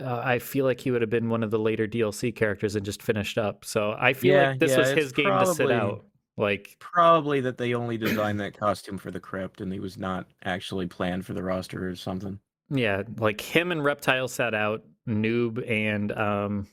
uh, 0.00 0.20
I 0.24 0.38
feel 0.38 0.64
like 0.64 0.80
he 0.80 0.90
would 0.90 1.00
have 1.02 1.10
been 1.10 1.28
one 1.28 1.42
of 1.42 1.50
the 1.50 1.58
later 1.58 1.86
DLC 1.88 2.34
characters 2.34 2.76
and 2.76 2.84
just 2.84 3.02
finished 3.02 3.38
up. 3.38 3.64
So 3.64 3.94
I 3.98 4.12
feel 4.12 4.36
Yeah, 4.36 4.40
like 4.50 4.58
this 4.58 4.70
yeah, 4.70 4.76
was 4.76 4.90
his 4.90 5.12
game 5.12 5.38
to 5.38 5.46
sit 5.46 5.70
out. 5.70 6.04
Like 6.36 6.78
Probably 6.80 7.40
that 7.42 7.58
they 7.58 7.74
only 7.74 7.96
designed 7.96 8.40
that 8.40 8.58
costume 8.58 8.98
for 8.98 9.12
the 9.12 9.20
crypt 9.20 9.60
and 9.60 9.72
he 9.72 9.78
was 9.78 9.96
not 9.96 10.26
actually 10.42 10.88
planned 10.88 11.24
for 11.24 11.32
the 11.32 11.44
roster 11.44 11.88
or 11.88 11.94
something. 11.94 12.40
yeah, 12.68 13.02
like 13.18 13.40
him 13.40 13.72
and 13.72 13.84
Reptile 13.84 14.28
sat 14.28 14.54
out. 14.54 14.84
Noob 15.08 15.68
and 15.68 16.12
um 16.12 16.68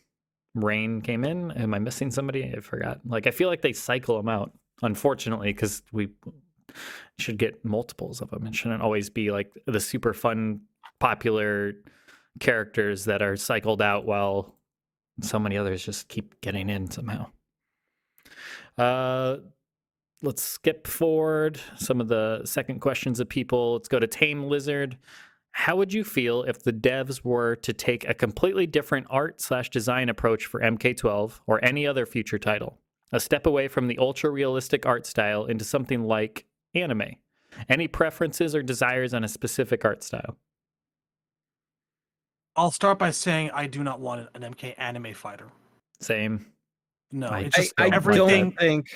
Rain 0.55 1.01
came 1.01 1.23
in. 1.23 1.51
Am 1.51 1.73
I 1.73 1.79
missing 1.79 2.11
somebody? 2.11 2.53
I 2.55 2.59
forgot. 2.61 3.01
Like 3.05 3.27
I 3.27 3.31
feel 3.31 3.49
like 3.49 3.61
they 3.61 3.73
cycle 3.73 4.17
them 4.17 4.29
out. 4.29 4.53
Unfortunately, 4.81 5.53
because 5.53 5.81
we 5.91 6.09
should 7.19 7.37
get 7.37 7.63
multiples 7.63 8.21
of 8.21 8.29
them. 8.29 8.45
It 8.47 8.55
shouldn't 8.55 8.81
always 8.81 9.09
be 9.09 9.31
like 9.31 9.51
the 9.65 9.79
super 9.79 10.13
fun, 10.13 10.61
popular 10.99 11.73
characters 12.39 13.05
that 13.05 13.21
are 13.21 13.35
cycled 13.35 13.81
out 13.81 14.05
while 14.05 14.55
so 15.21 15.39
many 15.39 15.57
others 15.57 15.83
just 15.83 16.07
keep 16.07 16.39
getting 16.41 16.69
in 16.69 16.89
somehow. 16.89 17.27
Uh, 18.77 19.37
let's 20.21 20.43
skip 20.43 20.87
forward 20.87 21.59
some 21.77 21.99
of 21.99 22.07
the 22.07 22.41
second 22.45 22.79
questions 22.79 23.19
of 23.19 23.27
people. 23.27 23.73
Let's 23.73 23.87
go 23.87 23.99
to 23.99 24.07
Tame 24.07 24.43
Lizard. 24.43 24.97
How 25.51 25.75
would 25.75 25.91
you 25.91 26.03
feel 26.03 26.43
if 26.43 26.61
the 26.61 26.73
devs 26.73 27.23
were 27.23 27.55
to 27.57 27.73
take 27.73 28.07
a 28.07 28.13
completely 28.13 28.67
different 28.67 29.07
art 29.09 29.41
slash 29.41 29.71
design 29.71 30.07
approach 30.09 30.45
for 30.45 30.61
MK12 30.61 31.39
or 31.47 31.63
any 31.65 31.87
other 31.87 32.05
future 32.05 32.37
title? 32.37 32.77
A 33.11 33.19
step 33.19 33.47
away 33.47 33.67
from 33.67 33.87
the 33.87 33.97
ultra 33.97 34.29
realistic 34.29 34.85
art 34.85 35.07
style 35.07 35.45
into 35.45 35.65
something 35.65 36.03
like 36.03 36.45
anime. 36.81 37.15
Any 37.69 37.87
preferences 37.87 38.53
or 38.55 38.61
desires 38.61 39.13
on 39.13 39.23
a 39.23 39.27
specific 39.27 39.83
art 39.85 40.03
style? 40.03 40.37
I'll 42.55 42.71
start 42.71 42.97
by 42.99 43.11
saying 43.11 43.51
I 43.53 43.67
do 43.67 43.83
not 43.83 43.99
want 43.99 44.27
an 44.33 44.41
MK 44.41 44.73
anime 44.77 45.13
fighter. 45.13 45.47
Same. 45.99 46.45
No, 47.11 47.27
I- 47.27 47.41
it's 47.41 47.55
just 47.55 47.73
I 47.77 47.83
don't 47.83 47.91
like 47.91 47.95
everything. 47.97 48.43
don't 48.49 48.59
think 48.59 48.87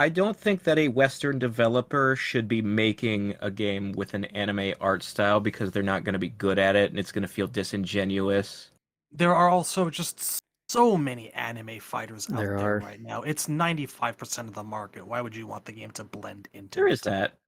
I 0.00 0.08
don't 0.08 0.36
think 0.36 0.62
that 0.62 0.78
a 0.78 0.88
Western 0.88 1.38
developer 1.40 2.14
should 2.14 2.46
be 2.46 2.62
making 2.62 3.34
a 3.40 3.50
game 3.50 3.92
with 3.92 4.14
an 4.14 4.26
anime 4.26 4.74
art 4.80 5.02
style 5.02 5.40
because 5.40 5.72
they're 5.72 5.82
not 5.82 6.04
going 6.04 6.12
to 6.12 6.20
be 6.20 6.28
good 6.28 6.56
at 6.58 6.76
it 6.76 6.90
and 6.90 7.00
it's 7.00 7.10
going 7.10 7.22
to 7.22 7.28
feel 7.28 7.48
disingenuous. 7.48 8.70
There 9.10 9.34
are 9.34 9.48
also 9.48 9.90
just 9.90 10.38
so 10.68 10.96
many 10.96 11.30
anime 11.32 11.80
fighters 11.80 12.28
out 12.32 12.36
There 12.36 12.56
there, 12.56 12.76
are. 12.76 12.78
right 12.80 13.00
now. 13.00 13.22
It's 13.22 13.48
95% 13.48 14.48
of 14.48 14.54
the 14.54 14.64
market. 14.64 15.06
Why 15.06 15.20
would 15.20 15.34
you 15.34 15.46
want 15.46 15.64
the 15.64 15.72
game 15.72 15.90
to 15.92 16.04
blend 16.04 16.48
into 16.52 16.78
There 16.78 16.88
it? 16.88 16.92
is 16.92 17.00
that. 17.02 17.38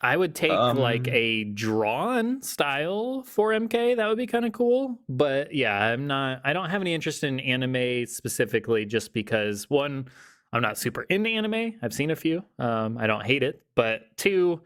I 0.00 0.16
would 0.16 0.34
take 0.34 0.50
like 0.52 1.08
Um, 1.08 1.14
a 1.14 1.44
drawn 1.44 2.40
style 2.42 3.24
for 3.24 3.52
MK. 3.52 3.96
That 3.96 4.06
would 4.08 4.18
be 4.18 4.26
kind 4.28 4.44
of 4.44 4.52
cool. 4.52 5.00
But 5.08 5.52
yeah, 5.52 5.76
I'm 5.76 6.06
not, 6.06 6.40
I 6.44 6.52
don't 6.52 6.70
have 6.70 6.80
any 6.82 6.94
interest 6.94 7.24
in 7.24 7.40
anime 7.40 8.06
specifically 8.06 8.84
just 8.84 9.12
because 9.12 9.68
one, 9.68 10.06
I'm 10.52 10.62
not 10.62 10.78
super 10.78 11.02
into 11.02 11.30
anime. 11.30 11.74
I've 11.82 11.92
seen 11.92 12.10
a 12.12 12.16
few. 12.16 12.44
Um, 12.60 12.96
I 12.96 13.06
don't 13.08 13.24
hate 13.26 13.42
it. 13.42 13.62
But 13.74 14.02
two, 14.16 14.60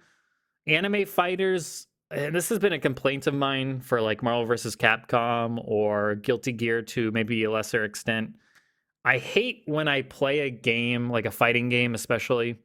anime 0.66 1.06
fighters, 1.06 1.86
and 2.12 2.34
this 2.34 2.48
has 2.50 2.58
been 2.58 2.72
a 2.72 2.78
complaint 2.78 3.26
of 3.26 3.34
mine 3.34 3.80
for 3.80 4.00
like 4.00 4.22
Marvel 4.22 4.44
versus 4.44 4.76
Capcom 4.76 5.60
or 5.64 6.16
Guilty 6.16 6.52
Gear 6.52 6.82
to 6.82 7.10
maybe 7.10 7.42
a 7.44 7.50
lesser 7.50 7.84
extent. 7.84 8.34
I 9.04 9.18
hate 9.18 9.62
when 9.66 9.88
I 9.88 10.02
play 10.02 10.40
a 10.40 10.50
game, 10.50 11.10
like 11.10 11.26
a 11.26 11.30
fighting 11.30 11.68
game, 11.68 11.94
especially 11.94 12.56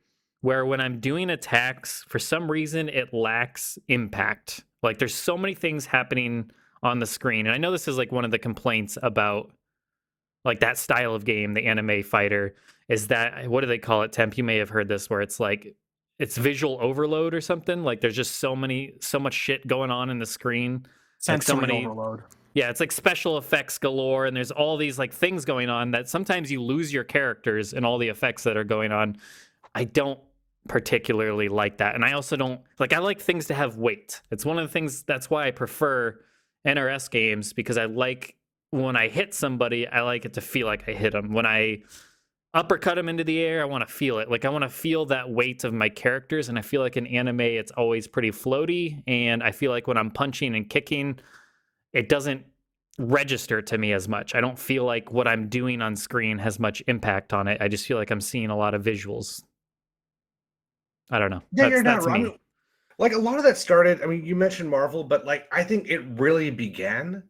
where 0.41 0.66
when 0.66 0.80
I'm 0.80 1.00
doing 1.00 1.30
attacks, 1.30 2.06
for 2.08 2.20
some 2.20 2.50
reason 2.50 2.89
it 2.89 3.14
lacks 3.14 3.80
impact. 3.88 4.64
Like 4.84 5.00
there's 5.00 5.16
so 5.16 5.38
many 5.38 5.56
things 5.56 5.86
happening 5.86 6.52
on 6.84 7.00
the 7.00 7.08
screen. 7.08 7.48
And 7.48 7.56
I 7.56 7.58
know 7.58 7.72
this 7.72 7.88
is 7.88 7.98
like 7.98 8.12
one 8.12 8.26
of 8.26 8.32
the 8.32 8.38
complaints 8.38 8.98
about 9.02 9.52
like 10.45 10.60
that 10.60 10.78
style 10.78 11.16
of 11.16 11.26
game, 11.26 11.54
the 11.54 11.66
anime 11.66 12.04
fighter, 12.04 12.56
is 12.88 13.08
that 13.08 13.48
what 13.50 13.62
do 13.62 13.68
they 13.68 13.80
call 13.80 14.04
it? 14.04 14.12
Temp, 14.12 14.38
you 14.38 14.43
may 14.43 14.58
have 14.58 14.70
heard 14.70 14.88
this 14.88 15.10
where 15.10 15.22
it's 15.22 15.39
like 15.39 15.76
it's 16.20 16.38
visual 16.38 16.78
overload 16.82 17.34
or 17.34 17.41
something. 17.41 17.84
Like 17.84 18.01
there's 18.01 18.15
just 18.15 18.38
so 18.38 18.55
many 18.55 18.93
so 19.01 19.20
much 19.20 19.34
shit 19.34 19.68
going 19.68 19.91
on 19.91 20.09
in 20.09 20.20
the 20.20 20.26
screen. 20.26 20.86
Like 21.28 21.43
so 21.43 21.55
many- 21.55 21.86
overload. 21.86 22.24
Yeah, 22.53 22.72
it's 22.72 22.80
like 22.80 22.91
special 22.91 23.38
effects 23.38 23.78
galore, 23.78 24.26
and 24.26 24.36
there's 24.36 24.49
all 24.49 24.78
these 24.78 24.97
like 24.97 25.13
things 25.13 25.45
going 25.45 25.70
on 25.70 25.91
that 25.91 26.09
sometimes 26.09 26.51
you 26.51 26.59
lose 26.59 26.91
your 26.91 27.03
characters 27.03 27.74
and 27.74 27.86
all 27.86 27.99
the 27.99 28.07
effects 28.07 28.43
that 28.43 28.57
are 28.57 28.63
going 28.63 28.91
on. 28.91 29.18
I 29.76 29.84
don't 29.84 30.20
particularly 30.68 31.49
like 31.49 31.78
that. 31.78 31.95
And 31.95 32.03
I 32.03 32.13
also 32.13 32.36
don't 32.36 32.61
like 32.80 32.93
I 32.93 32.97
like 32.99 33.20
things 33.20 33.45
to 33.47 33.53
have 33.53 33.78
weight. 33.78 34.22
It's 34.32 34.45
one 34.45 34.57
of 34.57 34.68
the 34.68 34.72
things 34.72 35.03
that's 35.03 35.30
why 35.30 35.47
I 35.47 35.51
prefer 35.51 36.20
NRS 36.65 37.11
games 37.11 37.53
because 37.53 37.78
I 37.78 37.86
like 37.86 38.36
when 38.72 38.95
I 38.95 39.07
hit 39.07 39.34
somebody, 39.34 39.88
I 39.88 40.01
like 40.01 40.26
it 40.26 40.34
to 40.34 40.41
feel 40.41 40.68
like 40.68 40.89
I 40.89 40.93
hit 40.93 41.13
them. 41.13 41.34
When 41.34 41.45
I 41.45 41.84
uppercut 42.54 42.98
him 42.98 43.10
into 43.10 43.24
the 43.24 43.39
air, 43.39 43.62
I 43.62 43.66
want 43.66 43.88
to 43.88 43.93
feel 43.93 44.20
it. 44.20 44.30
Like 44.32 44.45
I 44.45 44.50
want 44.50 44.64
to 44.64 44.70
feel 44.70 45.06
that 45.08 45.30
weight 45.30 45.64
of 45.64 45.74
my 45.74 45.89
characters 45.89 46.50
and 46.50 46.58
I 46.58 46.62
feel 46.62 46.82
like 46.82 46.98
in 46.98 47.06
anime 47.08 47.41
it's 47.41 47.72
always 47.72 48.08
pretty 48.08 48.32
floaty 48.32 49.04
and 49.08 49.43
I 49.43 49.52
feel 49.52 49.72
like 49.72 49.88
when 49.88 49.98
I'm 49.98 50.10
punching 50.12 50.56
and 50.56 50.70
kicking 50.70 51.20
it 51.93 52.10
doesn't 52.10 52.45
register 53.00 53.62
to 53.62 53.78
me 53.78 53.93
as 53.93 54.08
much. 54.10 54.34
I 54.34 54.41
don't 54.41 54.58
feel 54.58 54.84
like 54.86 55.12
what 55.12 55.28
I'm 55.28 55.50
doing 55.50 55.82
on 55.82 55.95
screen 55.95 56.38
has 56.39 56.60
much 56.60 56.82
impact 56.88 57.32
on 57.34 57.48
it. 57.48 57.62
I 57.62 57.68
just 57.68 57.86
feel 57.86 57.98
like 57.98 58.10
I'm 58.12 58.22
seeing 58.22 58.50
a 58.50 58.58
lot 58.58 58.74
of 58.74 58.84
visuals. 58.84 59.43
I 61.12 61.20
don't 61.20 61.30
know. 61.30 61.41
Yeah, 61.52 61.64
That's- 61.70 61.72
you're 61.72 61.84
not 61.84 61.93
that's 61.95 62.06
wrong. 62.08 62.24
Me. 62.24 62.38
Like 63.00 63.14
a 63.14 63.18
lot 63.20 63.38
of 63.38 63.43
that 63.43 63.58
started. 63.58 64.02
I 64.02 64.08
mean, 64.08 64.26
you 64.26 64.36
mentioned 64.36 64.70
Marvel, 64.70 65.04
but 65.04 65.26
like 65.26 65.48
I 65.52 65.64
think 65.64 65.89
it 65.89 66.00
really 66.18 66.50
began 66.50 67.24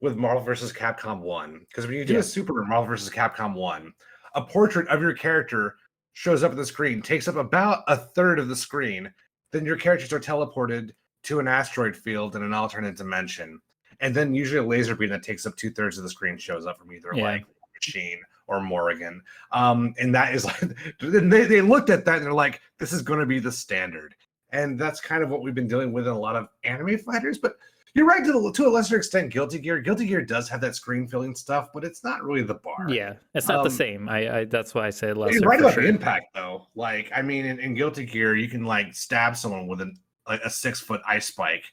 with 0.00 0.16
Marvel 0.16 0.42
versus 0.42 0.72
Capcom 0.72 1.20
One. 1.20 1.60
Because 1.68 1.86
when 1.86 1.94
you 1.96 2.04
do 2.04 2.14
Yeah. 2.14 2.18
a 2.18 2.22
Super 2.24 2.64
Marvel 2.64 2.86
versus 2.88 3.08
Capcom 3.08 3.54
One, 3.54 3.92
a 4.34 4.42
portrait 4.42 4.88
of 4.88 5.00
your 5.00 5.12
character 5.14 5.76
shows 6.14 6.42
up 6.42 6.50
on 6.52 6.56
the 6.56 6.66
screen, 6.66 7.00
takes 7.02 7.28
up 7.28 7.36
about 7.36 7.84
a 7.88 7.96
third 7.96 8.38
of 8.38 8.48
the 8.48 8.56
screen. 8.56 9.12
Then 9.50 9.64
your 9.64 9.76
characters 9.76 10.12
are 10.12 10.20
teleported 10.20 10.90
to 11.24 11.38
an 11.40 11.48
asteroid 11.48 11.94
field 11.96 12.36
in 12.36 12.42
an 12.42 12.52
alternate 12.52 12.96
dimension, 12.96 13.60
and 14.00 14.14
then 14.14 14.34
usually 14.34 14.58
a 14.58 14.62
laser 14.62 14.94
beam 14.96 15.10
that 15.10 15.22
takes 15.22 15.46
up 15.46 15.56
two 15.56 15.70
thirds 15.70 15.96
of 15.98 16.04
the 16.04 16.10
screen 16.10 16.36
shows 16.38 16.66
up 16.66 16.78
from 16.78 16.92
either 16.92 17.10
Yeah. 17.14 17.22
like 17.24 17.44
Machine 17.74 18.20
or 18.48 18.60
Morrigan. 18.60 19.22
Um, 19.52 19.94
and 19.98 20.14
that 20.14 20.34
is 20.34 20.44
like 20.46 20.60
they, 21.00 21.44
they 21.44 21.60
looked 21.60 21.90
at 21.90 22.04
that 22.04 22.16
and 22.16 22.24
they're 22.26 22.32
like, 22.32 22.60
this 22.78 22.92
is 22.92 23.02
going 23.02 23.20
to 23.20 23.26
be 23.26 23.38
the 23.38 23.52
standard. 23.52 24.14
And 24.50 24.78
that's 24.78 25.00
kind 25.00 25.22
of 25.22 25.30
what 25.30 25.42
we've 25.42 25.54
been 25.54 25.68
dealing 25.68 25.92
with 25.92 26.06
in 26.06 26.12
a 26.12 26.18
lot 26.18 26.36
of 26.36 26.48
anime 26.64 26.98
fighters. 26.98 27.38
But 27.38 27.54
you're 27.94 28.06
right 28.06 28.24
to, 28.24 28.32
the, 28.32 28.52
to 28.52 28.66
a 28.66 28.70
lesser 28.70 28.96
extent, 28.96 29.30
Guilty 29.32 29.58
Gear. 29.58 29.78
Guilty 29.80 30.06
Gear 30.06 30.24
does 30.24 30.48
have 30.48 30.60
that 30.62 30.74
screen 30.74 31.06
filling 31.06 31.34
stuff, 31.34 31.68
but 31.74 31.84
it's 31.84 32.02
not 32.02 32.22
really 32.22 32.42
the 32.42 32.54
bar. 32.54 32.86
Yeah, 32.88 33.14
it's 33.34 33.48
not 33.48 33.62
the 33.64 33.70
Um, 33.70 33.76
same. 33.76 34.08
I, 34.08 34.38
I 34.40 34.44
that's 34.46 34.74
why 34.74 34.86
I 34.86 34.90
say 34.90 35.12
lesser. 35.12 35.34
You're 35.38 35.48
right 35.48 35.60
about 35.60 35.74
sure. 35.74 35.82
the 35.82 35.88
impact, 35.88 36.34
though. 36.34 36.68
Like, 36.74 37.10
I 37.14 37.20
mean, 37.22 37.44
in, 37.46 37.58
in 37.60 37.74
Guilty 37.74 38.04
Gear, 38.06 38.34
you 38.36 38.48
can 38.48 38.64
like 38.64 38.94
stab 38.94 39.36
someone 39.36 39.66
with 39.66 39.80
an, 39.80 39.94
like 40.28 40.40
a 40.42 40.50
six 40.50 40.80
foot 40.80 41.00
ice 41.06 41.26
spike, 41.26 41.64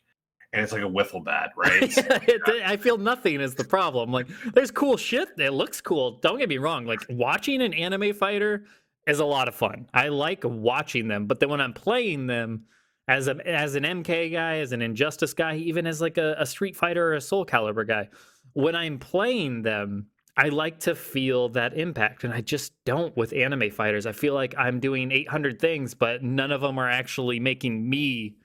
and 0.51 0.61
it's 0.63 0.73
like 0.73 0.81
a 0.81 0.85
wiffle 0.85 1.23
bat, 1.23 1.51
right? 1.57 1.91
So- 1.91 2.01
It- 2.09 2.41
I 2.65 2.75
feel 2.77 2.97
nothing 2.97 3.39
is 3.39 3.55
the 3.55 3.63
problem. 3.63 4.11
Like, 4.11 4.27
there's 4.53 4.71
cool 4.71 4.97
shit. 4.97 5.29
It 5.37 5.51
looks 5.51 5.79
cool. 5.79 6.19
Don't 6.19 6.37
get 6.39 6.49
me 6.49 6.57
wrong. 6.57 6.85
Like, 6.85 6.99
watching 7.09 7.61
an 7.61 7.73
anime 7.73 8.13
fighter 8.13 8.65
is 9.07 9.19
a 9.19 9.25
lot 9.25 9.47
of 9.47 9.55
fun. 9.55 9.87
I 9.93 10.09
like 10.09 10.41
watching 10.43 11.07
them, 11.07 11.25
but 11.27 11.39
then 11.39 11.49
when 11.49 11.61
I'm 11.61 11.73
playing 11.73 12.27
them 12.27 12.65
as 13.09 13.27
a 13.27 13.35
as 13.47 13.73
an 13.73 13.83
MK 13.83 14.31
guy, 14.31 14.57
as 14.59 14.71
an 14.71 14.83
Injustice 14.83 15.33
guy, 15.33 15.55
even 15.55 15.87
as 15.87 15.99
like 15.99 16.19
a, 16.19 16.35
a 16.37 16.45
Street 16.45 16.75
Fighter 16.75 17.07
or 17.07 17.15
a 17.15 17.17
Soulcalibur 17.17 17.87
guy, 17.87 18.07
when 18.53 18.75
I'm 18.75 18.99
playing 18.99 19.63
them, 19.63 20.05
I 20.37 20.49
like 20.49 20.79
to 20.81 20.93
feel 20.93 21.49
that 21.49 21.75
impact, 21.75 22.23
and 22.23 22.31
I 22.31 22.41
just 22.41 22.71
don't 22.85 23.15
with 23.17 23.33
anime 23.33 23.71
fighters. 23.71 24.05
I 24.05 24.11
feel 24.11 24.35
like 24.35 24.53
I'm 24.59 24.79
doing 24.79 25.11
800 25.11 25.59
things, 25.59 25.95
but 25.95 26.23
none 26.23 26.51
of 26.51 26.61
them 26.61 26.77
are 26.77 26.89
actually 26.89 27.39
making 27.39 27.89
me 27.89 28.35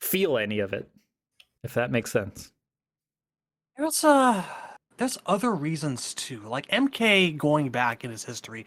feel 0.00 0.36
any 0.36 0.58
of 0.58 0.74
it. 0.74 0.86
If 1.62 1.72
that 1.72 1.90
makes 1.90 2.12
sense. 2.12 2.52
There's 3.78 4.04
uh 4.04 4.44
there's 4.98 5.16
other 5.24 5.52
reasons 5.52 6.12
too. 6.12 6.40
Like 6.40 6.68
MK 6.68 7.38
going 7.38 7.70
back 7.70 8.04
in 8.04 8.10
its 8.10 8.22
history, 8.24 8.66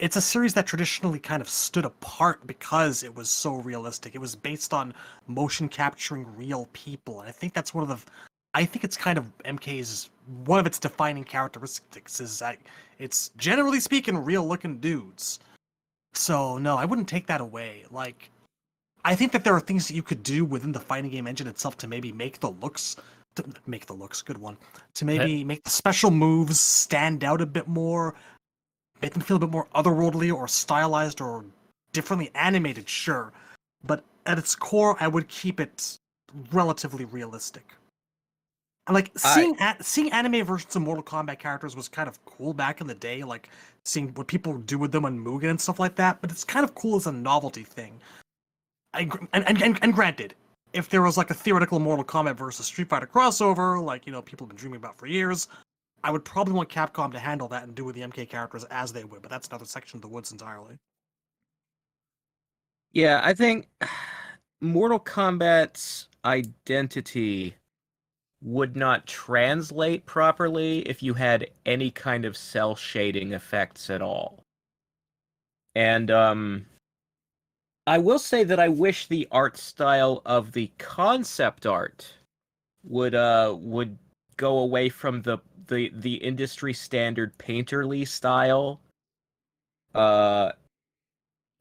it's 0.00 0.16
a 0.16 0.20
series 0.20 0.54
that 0.54 0.66
traditionally 0.66 1.18
kind 1.18 1.42
of 1.42 1.48
stood 1.48 1.84
apart 1.84 2.46
because 2.46 3.02
it 3.02 3.14
was 3.14 3.28
so 3.28 3.56
realistic. 3.56 4.14
It 4.14 4.20
was 4.20 4.34
based 4.34 4.72
on 4.72 4.94
motion 5.26 5.68
capturing 5.68 6.26
real 6.36 6.68
people. 6.72 7.20
And 7.20 7.28
I 7.28 7.32
think 7.32 7.52
that's 7.52 7.74
one 7.74 7.82
of 7.82 7.88
the 7.88 8.10
I 8.54 8.64
think 8.64 8.82
it's 8.82 8.96
kind 8.96 9.18
of 9.18 9.30
MK's 9.44 10.08
one 10.44 10.58
of 10.58 10.66
its 10.66 10.78
defining 10.78 11.22
characteristics 11.22 12.18
is 12.18 12.38
that 12.38 12.56
it's 12.98 13.30
generally 13.36 13.78
speaking 13.78 14.16
real 14.16 14.46
looking 14.46 14.78
dudes. 14.78 15.38
So 16.14 16.56
no, 16.56 16.76
I 16.76 16.86
wouldn't 16.86 17.08
take 17.08 17.26
that 17.26 17.42
away. 17.42 17.84
Like 17.90 18.30
I 19.04 19.14
think 19.14 19.32
that 19.32 19.44
there 19.44 19.54
are 19.54 19.60
things 19.60 19.86
that 19.86 19.94
you 19.94 20.02
could 20.02 20.22
do 20.22 20.46
within 20.46 20.72
the 20.72 20.80
fighting 20.80 21.10
game 21.10 21.26
engine 21.26 21.46
itself 21.46 21.76
to 21.78 21.86
maybe 21.86 22.10
make 22.10 22.40
the 22.40 22.50
looks 22.50 22.96
to 23.36 23.44
make 23.66 23.86
the 23.86 23.92
looks 23.92 24.22
good 24.22 24.38
one 24.38 24.56
to 24.94 25.04
maybe 25.04 25.44
make 25.44 25.62
the 25.62 25.70
special 25.70 26.10
moves 26.10 26.58
stand 26.58 27.22
out 27.22 27.40
a 27.40 27.46
bit 27.46 27.68
more 27.68 28.16
make 29.02 29.12
them 29.12 29.22
feel 29.22 29.36
a 29.36 29.40
bit 29.40 29.50
more 29.50 29.66
otherworldly 29.74 30.32
or 30.34 30.48
stylized 30.48 31.20
or 31.20 31.44
differently 31.92 32.30
animated 32.34 32.88
sure. 32.88 33.32
But 33.84 34.04
at 34.26 34.38
its 34.38 34.54
core 34.54 34.96
i 35.00 35.08
would 35.08 35.26
keep 35.28 35.60
it 35.60 35.98
relatively 36.52 37.04
realistic. 37.06 37.64
And 38.86 38.94
like 38.94 39.10
seeing 39.16 39.56
a- 39.60 39.76
seeing 39.82 40.10
anime 40.12 40.44
versions 40.44 40.74
of 40.76 40.82
mortal 40.82 41.04
kombat 41.04 41.38
characters 41.38 41.76
was 41.76 41.88
kind 41.88 42.08
of 42.08 42.22
cool 42.24 42.52
back 42.52 42.80
in 42.80 42.86
the 42.86 42.94
day 42.94 43.22
like 43.22 43.48
seeing 43.84 44.08
what 44.14 44.26
people 44.26 44.58
do 44.58 44.78
with 44.78 44.92
them 44.92 45.04
on 45.04 45.18
mugen 45.18 45.50
and 45.50 45.60
stuff 45.60 45.78
like 45.78 45.94
that 45.96 46.20
but 46.20 46.30
it's 46.30 46.44
kind 46.44 46.64
of 46.64 46.74
cool 46.74 46.96
as 46.96 47.06
a 47.06 47.12
novelty 47.12 47.62
thing. 47.62 48.00
I, 48.92 49.04
gr- 49.04 49.24
and, 49.32 49.46
and, 49.46 49.62
and, 49.62 49.78
and 49.82 49.94
granted 49.94 50.34
if 50.72 50.88
there 50.88 51.02
was 51.02 51.16
like 51.16 51.30
a 51.30 51.34
theoretical 51.34 51.78
Mortal 51.78 52.04
Kombat 52.04 52.36
versus 52.36 52.66
Street 52.66 52.88
Fighter 52.88 53.06
crossover, 53.06 53.82
like 53.82 54.06
you 54.06 54.12
know 54.12 54.22
people 54.22 54.46
have 54.46 54.50
been 54.50 54.60
dreaming 54.60 54.78
about 54.78 54.96
for 54.96 55.06
years, 55.06 55.48
I 56.02 56.10
would 56.10 56.24
probably 56.24 56.54
want 56.54 56.68
Capcom 56.68 57.12
to 57.12 57.18
handle 57.18 57.48
that 57.48 57.64
and 57.64 57.74
do 57.74 57.84
with 57.84 57.94
the 57.94 58.02
MK 58.02 58.28
characters 58.28 58.64
as 58.70 58.92
they 58.92 59.04
would. 59.04 59.22
But 59.22 59.30
that's 59.30 59.48
another 59.48 59.64
section 59.64 59.98
of 59.98 60.02
the 60.02 60.08
woods 60.08 60.32
entirely. 60.32 60.76
Yeah, 62.92 63.20
I 63.22 63.34
think 63.34 63.68
Mortal 64.60 64.98
Kombat's 64.98 66.08
identity 66.24 67.54
would 68.42 68.76
not 68.76 69.06
translate 69.06 70.06
properly 70.06 70.80
if 70.80 71.02
you 71.02 71.14
had 71.14 71.50
any 71.66 71.90
kind 71.90 72.24
of 72.24 72.36
cell 72.36 72.74
shading 72.74 73.32
effects 73.32 73.90
at 73.90 74.00
all. 74.00 74.42
And 75.74 76.10
um 76.10 76.66
I 77.86 77.98
will 77.98 78.18
say 78.18 78.44
that 78.44 78.60
I 78.60 78.68
wish 78.68 79.06
the 79.06 79.28
art 79.30 79.56
style 79.56 80.22
of 80.24 80.52
the 80.52 80.70
concept 80.78 81.66
art 81.66 82.14
would 82.84 83.14
uh 83.14 83.54
would 83.58 83.98
go 84.36 84.58
away 84.58 84.88
from 84.88 85.20
the 85.22 85.38
the 85.68 85.90
the 85.94 86.14
industry 86.14 86.72
standard 86.72 87.36
painterly 87.38 88.06
style 88.06 88.80
uh 89.94 90.52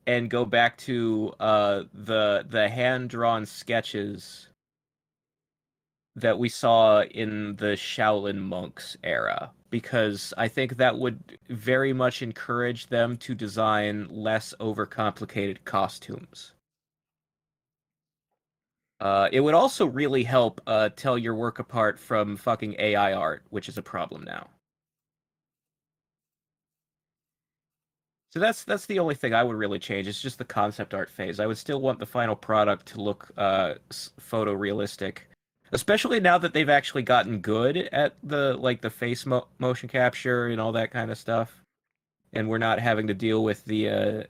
and 0.07 0.29
go 0.29 0.45
back 0.45 0.77
to 0.77 1.33
uh 1.39 1.83
the 1.93 2.45
the 2.49 2.69
hand 2.69 3.09
drawn 3.09 3.45
sketches 3.45 4.47
that 6.15 6.37
we 6.37 6.49
saw 6.49 7.01
in 7.03 7.55
the 7.55 7.77
Shaolin 7.77 8.39
monks 8.39 8.97
era 9.03 9.51
because 9.69 10.33
I 10.37 10.47
think 10.47 10.77
that 10.77 10.97
would 10.97 11.37
very 11.49 11.93
much 11.93 12.21
encourage 12.21 12.87
them 12.87 13.17
to 13.17 13.35
design 13.35 14.07
less 14.09 14.53
overcomplicated 14.59 15.63
costumes. 15.63 16.53
Uh, 18.99 19.29
it 19.31 19.39
would 19.39 19.53
also 19.53 19.85
really 19.85 20.23
help 20.23 20.61
uh, 20.67 20.89
tell 20.95 21.17
your 21.17 21.35
work 21.35 21.59
apart 21.59 21.99
from 21.99 22.35
fucking 22.35 22.75
AI 22.79 23.13
art, 23.13 23.43
which 23.49 23.69
is 23.69 23.77
a 23.77 23.81
problem 23.81 24.23
now. 24.23 24.47
So 28.31 28.39
that's 28.39 28.63
that's 28.63 28.85
the 28.85 28.99
only 28.99 29.15
thing 29.15 29.33
I 29.33 29.43
would 29.43 29.55
really 29.55 29.79
change. 29.79 30.07
It's 30.07 30.21
just 30.21 30.37
the 30.37 30.45
concept 30.45 30.93
art 30.93 31.09
phase. 31.09 31.39
I 31.39 31.47
would 31.47 31.57
still 31.57 31.81
want 31.81 31.99
the 31.99 32.05
final 32.05 32.35
product 32.35 32.85
to 32.87 33.01
look 33.01 33.31
uh, 33.37 33.75
photorealistic, 33.91 35.19
especially 35.71 36.19
now 36.19 36.37
that 36.37 36.53
they've 36.53 36.69
actually 36.69 37.01
gotten 37.03 37.39
good 37.39 37.77
at 37.91 38.15
the 38.21 38.55
like 38.57 38.81
the 38.81 38.89
face 38.89 39.25
mo- 39.25 39.47
motion 39.57 39.89
capture 39.89 40.47
and 40.47 40.61
all 40.61 40.71
that 40.73 40.91
kind 40.91 41.09
of 41.09 41.17
stuff, 41.17 41.63
and 42.33 42.47
we're 42.47 42.59
not 42.59 42.79
having 42.79 43.07
to 43.07 43.15
deal 43.15 43.43
with 43.43 43.65
the 43.65 43.89
uh, 43.89 44.23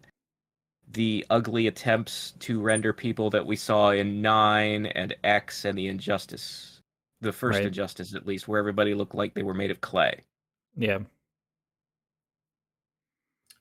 the 0.91 1.25
ugly 1.29 1.67
attempts 1.67 2.33
to 2.39 2.59
render 2.59 2.93
people 2.93 3.29
that 3.29 3.45
we 3.45 3.55
saw 3.55 3.91
in 3.91 4.21
Nine 4.21 4.87
and 4.87 5.15
X 5.23 5.65
and 5.65 5.77
the 5.77 5.87
Injustice, 5.87 6.81
the 7.21 7.31
first 7.31 7.57
Right. 7.57 7.67
Injustice 7.67 8.15
at 8.15 8.25
least, 8.25 8.47
where 8.47 8.59
everybody 8.59 8.93
looked 8.93 9.15
like 9.15 9.33
they 9.33 9.43
were 9.43 9.53
made 9.53 9.71
of 9.71 9.81
clay. 9.81 10.23
Yeah. 10.75 10.99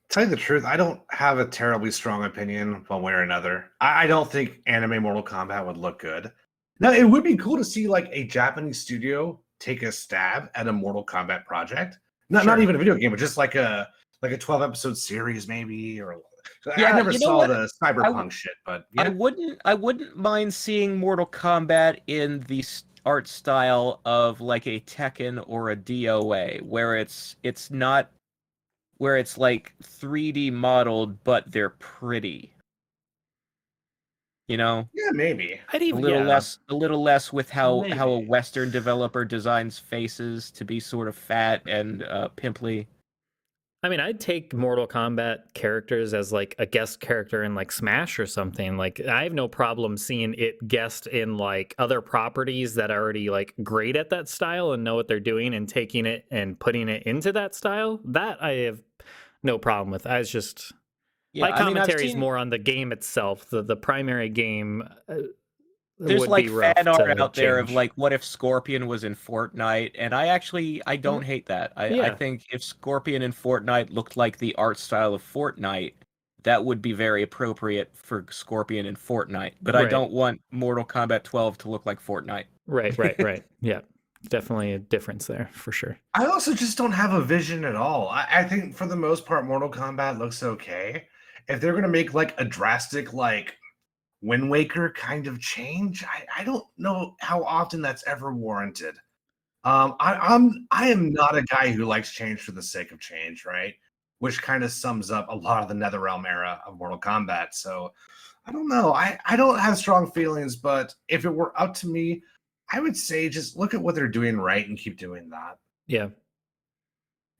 Tell 0.08 0.24
you 0.24 0.30
the 0.30 0.36
truth, 0.36 0.64
I 0.64 0.78
don't 0.78 1.00
have 1.10 1.38
a 1.38 1.44
terribly 1.44 1.90
strong 1.90 2.24
opinion 2.24 2.84
one 2.88 3.02
way 3.02 3.12
or 3.12 3.22
another. 3.22 3.72
I, 3.78 4.04
I 4.04 4.06
don't 4.06 4.30
think 4.30 4.60
anime 4.66 5.02
Mortal 5.02 5.22
Kombat 5.22 5.66
would 5.66 5.76
look 5.76 5.98
good. 5.98 6.32
Now, 6.80 6.92
it 6.92 7.04
would 7.04 7.24
be 7.24 7.36
cool 7.36 7.58
to 7.58 7.64
see 7.64 7.88
like 7.88 8.08
a 8.10 8.24
Japanese 8.24 8.80
studio 8.80 9.38
take 9.60 9.82
a 9.82 9.92
stab 9.92 10.48
at 10.54 10.66
a 10.66 10.72
Mortal 10.72 11.04
Kombat 11.04 11.44
project. 11.44 11.98
Not 12.30 12.46
not 12.46 12.60
even 12.60 12.74
a 12.74 12.78
video 12.78 12.94
game, 12.94 13.10
but 13.10 13.18
just 13.18 13.36
like 13.36 13.54
a 13.54 13.88
like 14.22 14.32
a 14.32 14.38
twelve 14.38 14.62
episode 14.62 14.96
series, 14.96 15.48
maybe. 15.48 16.00
Or 16.00 16.22
I 16.76 16.92
never 16.92 17.10
you 17.10 17.18
know 17.18 17.26
saw 17.26 17.36
what? 17.38 17.46
the 17.48 17.70
cyberpunk 17.82 18.04
w- 18.04 18.30
shit, 18.30 18.52
but 18.64 18.86
I 18.96 19.08
wouldn't 19.08 19.60
I 19.64 19.74
wouldn't 19.74 20.16
mind 20.16 20.52
seeing 20.52 20.98
Mortal 20.98 21.26
Kombat 21.26 21.98
in 22.06 22.40
the 22.48 22.64
art 23.04 23.28
style 23.28 24.00
of 24.04 24.40
like 24.40 24.66
a 24.66 24.80
Tekken 24.80 25.42
or 25.46 25.70
a 25.70 25.76
DOA 25.76 26.62
where 26.62 26.96
it's 26.96 27.36
it's 27.42 27.70
not 27.70 28.10
where 28.98 29.16
it's 29.16 29.38
like 29.38 29.72
3D 29.82 30.52
modeled 30.52 31.22
but 31.24 31.50
they're 31.50 31.70
pretty. 31.70 32.52
You 34.48 34.56
know, 34.56 34.88
yeah, 34.94 35.10
maybe. 35.12 35.60
I'd 35.74 35.82
a 35.82 35.84
even 35.84 36.00
little 36.00 36.20
yeah. 36.20 36.26
less 36.26 36.58
a 36.70 36.74
little 36.74 37.02
less 37.02 37.32
with 37.34 37.50
how 37.50 37.84
how 37.92 38.08
a 38.08 38.18
western 38.18 38.70
developer 38.70 39.24
designs 39.26 39.78
faces 39.78 40.50
to 40.52 40.64
be 40.64 40.80
sort 40.80 41.06
of 41.06 41.14
fat 41.14 41.62
and 41.66 42.02
uh 42.04 42.28
pimply. 42.28 42.88
I 43.82 43.88
mean, 43.88 44.00
I'd 44.00 44.18
take 44.18 44.52
Mortal 44.52 44.88
Kombat 44.88 45.54
characters 45.54 46.12
as 46.12 46.32
like 46.32 46.56
a 46.58 46.66
guest 46.66 47.00
character 47.00 47.44
in 47.44 47.54
like 47.54 47.70
Smash 47.70 48.18
or 48.18 48.26
something. 48.26 48.76
Like, 48.76 49.00
I 49.00 49.22
have 49.22 49.32
no 49.32 49.46
problem 49.46 49.96
seeing 49.96 50.34
it 50.34 50.66
guest 50.66 51.06
in 51.06 51.36
like 51.36 51.76
other 51.78 52.00
properties 52.00 52.74
that 52.74 52.90
are 52.90 53.00
already 53.00 53.30
like 53.30 53.54
great 53.62 53.94
at 53.94 54.10
that 54.10 54.28
style 54.28 54.72
and 54.72 54.82
know 54.82 54.96
what 54.96 55.06
they're 55.06 55.20
doing 55.20 55.54
and 55.54 55.68
taking 55.68 56.06
it 56.06 56.24
and 56.30 56.58
putting 56.58 56.88
it 56.88 57.04
into 57.04 57.32
that 57.32 57.54
style. 57.54 58.00
That 58.04 58.42
I 58.42 58.50
have 58.52 58.82
no 59.44 59.58
problem 59.58 59.92
with. 59.92 60.08
I 60.08 60.18
was 60.18 60.30
just 60.30 60.72
my 61.34 61.50
I 61.50 61.50
mean, 61.50 61.74
commentary 61.76 62.06
is 62.08 62.16
more 62.16 62.36
on 62.36 62.50
the 62.50 62.58
game 62.58 62.90
itself, 62.90 63.48
the 63.48 63.62
the 63.62 63.76
primary 63.76 64.28
game. 64.28 64.82
Uh, 65.08 65.18
There's 65.98 66.26
like 66.26 66.48
fan 66.48 66.86
art 66.86 66.98
to 66.98 67.22
out 67.22 67.34
there 67.34 67.58
of 67.58 67.70
like, 67.70 67.92
what 67.96 68.12
if 68.12 68.24
Scorpion 68.24 68.86
was 68.86 69.04
in 69.04 69.16
Fortnite? 69.16 69.92
And 69.98 70.14
I 70.14 70.28
actually 70.28 70.80
I 70.86 70.96
mm. 70.96 71.02
don't 71.02 71.22
hate 71.22 71.46
that. 71.46 71.72
I, 71.76 72.00
I 72.00 72.14
think 72.14 72.46
if 72.52 72.62
Scorpion 72.62 73.22
in 73.22 73.32
Fortnite 73.32 73.92
looked 73.92 74.16
like 74.16 74.38
the 74.38 74.54
art 74.54 74.78
style 74.78 75.14
of 75.14 75.22
Fortnite, 75.22 75.94
that 76.44 76.64
would 76.64 76.80
be 76.80 76.92
very 76.92 77.22
appropriate 77.22 77.90
for 77.94 78.24
Scorpion 78.30 78.86
in 78.86 78.94
Fortnite. 78.94 79.52
But 79.60 79.76
I 79.76 79.84
don't 79.84 80.12
want 80.12 80.40
Mortal 80.50 80.84
Kombat 80.84 81.24
12 81.24 81.58
to 81.58 81.70
look 81.70 81.84
like 81.84 82.02
Fortnite. 82.02 82.44
right, 82.66 82.96
right, 82.96 83.16
right. 83.22 83.44
Yeah, 83.60 83.80
definitely 84.28 84.72
a 84.72 84.78
difference 84.78 85.26
there 85.26 85.50
for 85.52 85.72
sure. 85.72 85.98
I 86.14 86.26
also 86.26 86.54
just 86.54 86.78
don't 86.78 86.92
have 86.92 87.12
a 87.12 87.20
vision 87.20 87.64
at 87.64 87.76
all. 87.76 88.08
I, 88.08 88.26
I 88.30 88.44
think 88.44 88.76
for 88.76 88.86
the 88.86 88.96
most 88.96 89.26
part, 89.26 89.46
Mortal 89.46 89.70
Kombat 89.70 90.18
looks 90.18 90.42
okay. 90.42 91.06
If 91.48 91.60
they're 91.60 91.74
gonna 91.74 91.88
make 91.88 92.14
like 92.14 92.38
a 92.40 92.44
drastic 92.44 93.12
like 93.12 93.57
Wind 94.22 94.50
Waker 94.50 94.90
kind 94.90 95.26
of 95.26 95.40
change, 95.40 96.04
I, 96.04 96.40
I 96.40 96.44
don't 96.44 96.64
know 96.76 97.16
how 97.20 97.42
often 97.44 97.80
that's 97.80 98.06
ever 98.06 98.32
warranted. 98.32 98.96
Um, 99.64 99.96
I, 100.00 100.14
I'm 100.14 100.66
I 100.70 100.88
am 100.88 101.12
not 101.12 101.36
a 101.36 101.42
guy 101.42 101.70
who 101.70 101.84
likes 101.84 102.12
change 102.12 102.40
for 102.40 102.52
the 102.52 102.62
sake 102.62 102.90
of 102.90 103.00
change, 103.00 103.44
right? 103.44 103.74
Which 104.20 104.42
kind 104.42 104.64
of 104.64 104.72
sums 104.72 105.10
up 105.10 105.28
a 105.28 105.36
lot 105.36 105.62
of 105.62 105.68
the 105.68 105.74
NetherRealm 105.74 106.26
era 106.26 106.60
of 106.66 106.78
Mortal 106.78 106.98
Kombat. 106.98 107.48
So 107.52 107.92
I 108.46 108.52
don't 108.52 108.68
know. 108.68 108.94
I, 108.94 109.18
I 109.26 109.36
don't 109.36 109.58
have 109.58 109.76
strong 109.76 110.10
feelings, 110.10 110.56
but 110.56 110.94
if 111.08 111.24
it 111.24 111.34
were 111.34 111.58
up 111.60 111.74
to 111.74 111.88
me, 111.88 112.22
I 112.72 112.80
would 112.80 112.96
say 112.96 113.28
just 113.28 113.56
look 113.56 113.74
at 113.74 113.80
what 113.80 113.94
they're 113.94 114.08
doing 114.08 114.38
right 114.38 114.66
and 114.66 114.78
keep 114.78 114.96
doing 114.96 115.28
that. 115.30 115.58
Yeah, 115.86 116.08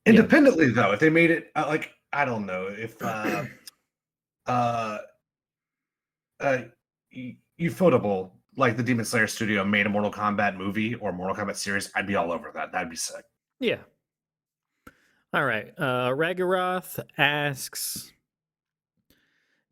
Independently, 0.08 0.70
though, 0.70 0.92
if 0.92 1.00
they 1.00 1.10
made 1.10 1.30
it 1.30 1.50
uh, 1.54 1.64
like 1.66 1.92
I 2.12 2.24
don't 2.24 2.46
know 2.46 2.68
if 2.68 3.00
uh, 3.02 3.44
uh, 4.46 4.98
uh, 6.40 6.58
Ufotable, 7.60 8.30
like 8.56 8.76
the 8.76 8.82
Demon 8.82 9.04
Slayer 9.04 9.26
studio, 9.26 9.64
made 9.64 9.86
a 9.86 9.88
Mortal 9.88 10.10
Kombat 10.12 10.56
movie 10.56 10.94
or 10.96 11.12
Mortal 11.12 11.36
Kombat 11.36 11.56
series, 11.56 11.90
I'd 11.94 12.06
be 12.06 12.16
all 12.16 12.32
over 12.32 12.50
that. 12.54 12.72
That'd 12.72 12.90
be 12.90 12.96
sick. 12.96 13.24
yeah. 13.60 13.78
All 15.34 15.44
right. 15.44 15.74
Uh, 15.76 16.08
Ragaroth 16.08 16.98
asks, 17.18 18.12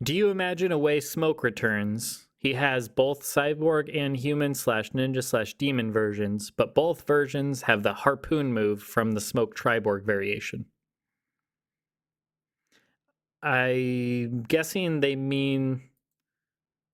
"Do 0.02 0.14
you 0.14 0.28
imagine 0.28 0.70
a 0.70 0.76
way 0.78 1.00
Smoke 1.00 1.42
returns? 1.42 2.28
He 2.36 2.52
has 2.52 2.88
both 2.88 3.22
cyborg 3.22 3.90
and 3.96 4.14
human 4.16 4.54
slash 4.54 4.90
ninja 4.90 5.24
slash 5.24 5.54
demon 5.54 5.90
versions, 5.90 6.50
but 6.50 6.74
both 6.74 7.06
versions 7.06 7.62
have 7.62 7.82
the 7.82 7.94
harpoon 7.94 8.52
move 8.52 8.82
from 8.82 9.12
the 9.12 9.20
Smoke 9.20 9.56
Triborg 9.56 10.04
variation." 10.04 10.66
I'm 13.42 14.42
guessing 14.42 15.00
they 15.00 15.16
mean 15.16 15.82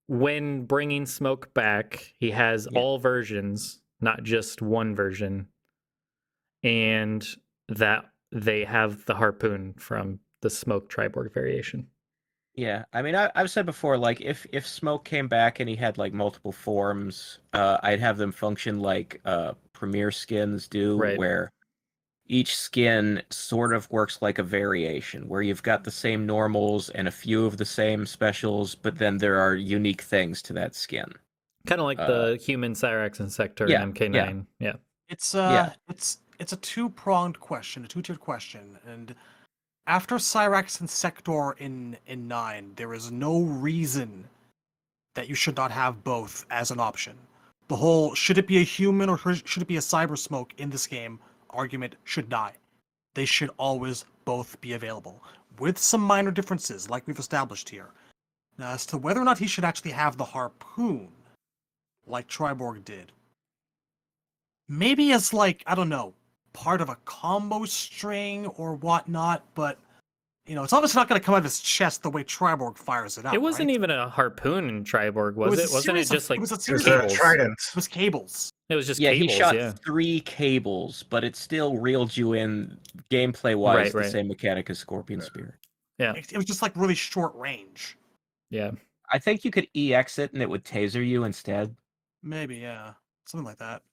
when 0.07 0.65
bringing 0.65 1.05
Smoke 1.05 1.53
back, 1.53 2.13
he 2.19 2.31
has 2.31 2.67
Yeah. 2.71 2.79
all 2.79 2.97
versions, 2.99 3.81
not 4.01 4.23
just 4.23 4.61
one 4.61 4.95
version, 4.95 5.47
and 6.63 7.25
that 7.69 8.05
they 8.31 8.63
have 8.63 9.05
the 9.05 9.15
harpoon 9.15 9.73
from 9.75 10.19
the 10.41 10.49
Smoke 10.49 10.89
Triborg 10.89 11.33
variation. 11.33 11.87
Yeah, 12.55 12.85
I 12.93 13.01
mean, 13.01 13.15
I, 13.15 13.31
I've 13.35 13.49
said 13.49 13.65
before, 13.65 13.97
like 13.97 14.21
if 14.21 14.45
if 14.51 14.67
Smoke 14.67 15.05
came 15.05 15.27
back 15.27 15.59
and 15.59 15.67
he 15.67 15.75
had 15.75 15.97
like 15.97 16.13
multiple 16.13 16.51
forms, 16.51 17.39
uh, 17.53 17.77
I'd 17.81 17.99
have 17.99 18.17
them 18.17 18.31
function 18.31 18.79
like 18.79 19.19
uh, 19.25 19.53
Premier 19.73 20.11
skins 20.11 20.67
do, 20.67 20.97
Right. 20.97 21.17
where 21.17 21.49
each 22.27 22.55
skin 22.55 23.21
sort 23.29 23.73
of 23.73 23.89
works 23.91 24.21
like 24.21 24.39
a 24.39 24.43
variation, 24.43 25.27
where 25.27 25.41
you've 25.41 25.63
got 25.63 25.83
the 25.83 25.91
same 25.91 26.25
normals 26.25 26.89
and 26.91 27.07
a 27.07 27.11
few 27.11 27.45
of 27.45 27.57
the 27.57 27.65
same 27.65 28.05
specials, 28.05 28.75
but 28.75 28.97
then 28.97 29.17
there 29.17 29.39
are 29.39 29.55
unique 29.55 30.01
things 30.01 30.41
to 30.43 30.53
that 30.53 30.75
skin. 30.75 31.11
Kind 31.67 31.81
of 31.81 31.85
like 31.85 31.99
Uh, 31.99 32.07
the 32.07 32.35
human 32.37 32.73
Cyrax 32.73 33.19
and 33.19 33.31
Sector 33.31 33.67
yeah, 33.69 33.83
in 33.83 33.93
MK9. 33.93 34.45
Yeah. 34.59 34.67
yeah. 34.67 34.73
It's 35.09 35.35
uh 35.35 35.49
Yeah. 35.51 35.73
it's 35.89 36.19
it's 36.39 36.53
a 36.53 36.57
two 36.57 36.89
pronged 36.89 37.39
question, 37.39 37.85
a 37.85 37.87
two 37.87 38.01
tiered 38.01 38.19
question, 38.19 38.77
and 38.85 39.15
after 39.85 40.15
Cyrax 40.15 40.79
and 40.79 40.89
Sector 40.89 41.53
in 41.59 41.97
in 42.07 42.27
nine, 42.27 42.73
there 42.75 42.93
is 42.93 43.11
no 43.11 43.41
reason 43.41 44.27
that 45.15 45.29
you 45.29 45.35
should 45.35 45.55
not 45.55 45.71
have 45.71 46.03
both 46.03 46.45
as 46.49 46.71
an 46.71 46.79
option. 46.79 47.17
The 47.67 47.75
whole 47.75 48.15
should 48.15 48.37
it 48.37 48.47
be 48.47 48.57
a 48.57 48.63
human 48.63 49.09
or 49.09 49.17
should 49.17 49.47
should 49.47 49.61
it 49.61 49.67
be 49.67 49.77
a 49.77 49.81
cyber 49.81 50.17
smoke 50.17 50.53
in 50.57 50.69
this 50.69 50.87
game 50.87 51.19
argument 51.53 51.95
should 52.03 52.29
die. 52.29 52.53
They 53.13 53.25
should 53.25 53.51
always 53.57 54.05
both 54.25 54.59
be 54.61 54.73
available, 54.73 55.21
with 55.59 55.77
some 55.77 56.01
minor 56.01 56.31
differences, 56.31 56.89
like 56.89 57.05
we've 57.05 57.19
established 57.19 57.69
here. 57.69 57.89
Now, 58.57 58.71
as 58.71 58.85
to 58.87 58.97
whether 58.97 59.19
or 59.19 59.23
not 59.23 59.37
he 59.37 59.47
should 59.47 59.63
actually 59.63 59.91
have 59.91 60.17
the 60.17 60.23
harpoon, 60.25 61.09
like 62.07 62.27
Triborg 62.27 62.83
did, 62.85 63.11
maybe 64.69 65.11
as 65.11 65.33
like 65.33 65.63
I 65.67 65.75
don't 65.75 65.89
know, 65.89 66.13
part 66.53 66.81
of 66.81 66.89
a 66.89 66.97
combo 67.05 67.65
string 67.65 68.47
or 68.47 68.75
whatnot. 68.75 69.43
But 69.55 69.77
you 70.45 70.55
know, 70.55 70.63
it's 70.63 70.73
obviously 70.73 70.99
not 70.99 71.07
going 71.09 71.19
to 71.19 71.25
come 71.25 71.35
out 71.35 71.39
of 71.39 71.43
his 71.45 71.59
chest 71.61 72.03
the 72.03 72.09
way 72.09 72.23
Triborg 72.23 72.77
fires 72.77 73.17
it 73.17 73.25
out. 73.25 73.33
It 73.33 73.41
wasn't 73.41 73.69
right? 73.69 73.75
even 73.75 73.89
a 73.91 74.09
harpoon 74.09 74.69
in 74.69 74.83
Triborg, 74.83 75.35
was 75.35 75.51
was 75.51 75.59
it? 75.59 75.73
Wasn't 75.73 75.97
it 75.97 76.07
series 76.07 76.11
of- 76.11 76.15
just 76.15 76.29
like 76.29 76.37
it 76.37 76.41
was 76.41 76.51
a 76.51 76.55
It 76.55 76.61
series 76.61 76.85
was 76.85 76.93
of 76.93 77.03
a 77.05 77.09
trident. 77.09 77.59
It 77.69 77.75
was 77.75 77.87
cables. 77.87 78.49
It 78.73 78.75
was 78.75 78.87
just 78.87 78.99
yeah, 78.99 79.11
cables, 79.13 79.31
he 79.31 79.37
shot 79.37 79.55
yeah. 79.55 79.71
three 79.85 80.19
cables, 80.21 81.03
but 81.03 81.23
it 81.23 81.35
still 81.35 81.77
reeled 81.77 82.15
you 82.17 82.33
in 82.33 82.77
gameplay 83.11 83.55
wise 83.55 83.75
Right, 83.77 83.91
the 83.91 83.97
right. 83.99 84.11
same 84.11 84.27
mechanic 84.27 84.69
as 84.69 84.79
Scorpion 84.79 85.19
Right. 85.19 85.27
Spear. 85.27 85.59
Yeah. 85.99 86.13
It, 86.13 86.33
it 86.33 86.37
was 86.37 86.45
just 86.45 86.61
like 86.63 86.75
really 86.75 86.95
short 86.95 87.33
range. 87.35 87.97
Yeah. 88.49 88.71
I 89.11 89.19
think 89.19 89.45
you 89.45 89.51
could 89.51 89.67
EX 89.75 90.17
it 90.17 90.33
and 90.33 90.41
it 90.41 90.49
would 90.49 90.63
taser 90.63 91.05
you 91.05 91.23
instead. 91.23 91.75
Maybe, 92.23 92.55
yeah, 92.55 92.93
something 93.25 93.45
like 93.45 93.59
that. 93.59 93.83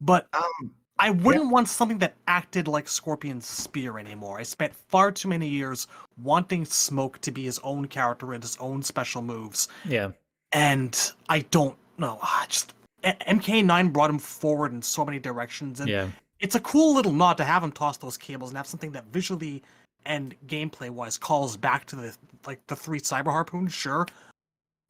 But 0.00 0.26
Um, 0.32 0.74
I 0.98 1.10
wouldn't 1.10 1.50
want 1.50 1.68
something 1.68 1.98
that 1.98 2.14
acted 2.28 2.66
like 2.68 2.88
Scorpion's 2.88 3.46
spear 3.46 3.98
anymore. 3.98 4.38
I 4.38 4.42
spent 4.44 4.74
far 4.74 5.12
too 5.12 5.28
many 5.28 5.48
years 5.48 5.86
wanting 6.16 6.64
Smoke 6.64 7.18
to 7.20 7.30
be 7.30 7.44
his 7.44 7.58
own 7.60 7.88
character 7.88 8.32
and 8.32 8.42
his 8.42 8.56
own 8.58 8.82
special 8.82 9.20
moves, 9.22 9.68
Yeah. 9.84 10.12
and 10.52 11.12
I 11.28 11.40
don't 11.50 11.76
know. 11.98 12.18
I 12.22 12.46
just 12.48 12.70
A- 12.70 12.74
MK9 13.02 13.92
brought 13.92 14.10
him 14.10 14.18
forward 14.18 14.72
in 14.72 14.82
so 14.82 15.04
many 15.04 15.18
directions, 15.18 15.80
and 15.80 15.88
Yeah. 15.88 16.08
it's 16.40 16.54
a 16.54 16.60
cool 16.60 16.94
little 16.94 17.12
nod 17.12 17.36
to 17.38 17.44
have 17.44 17.62
him 17.62 17.72
toss 17.72 17.96
those 17.96 18.16
cables 18.16 18.50
and 18.50 18.56
have 18.56 18.66
something 18.66 18.92
that 18.92 19.04
visually 19.06 19.62
and 20.04 20.34
gameplay 20.46 20.90
wise 20.90 21.16
calls 21.18 21.56
back 21.56 21.84
to 21.86 21.96
the 21.96 22.16
like 22.46 22.64
the 22.66 22.76
three 22.76 23.00
cyber 23.00 23.30
harpoons, 23.30 23.72
sure. 23.72 24.06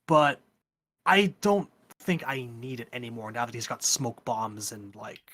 But 0.06 0.40
I 1.06 1.34
don't 1.40 1.68
think 1.98 2.22
I 2.26 2.48
need 2.60 2.80
it 2.80 2.88
anymore 2.92 3.30
now 3.30 3.44
that 3.46 3.54
he's 3.54 3.66
got 3.66 3.82
smoke 3.82 4.24
bombs 4.24 4.72
and 4.72 4.94
like 4.96 5.30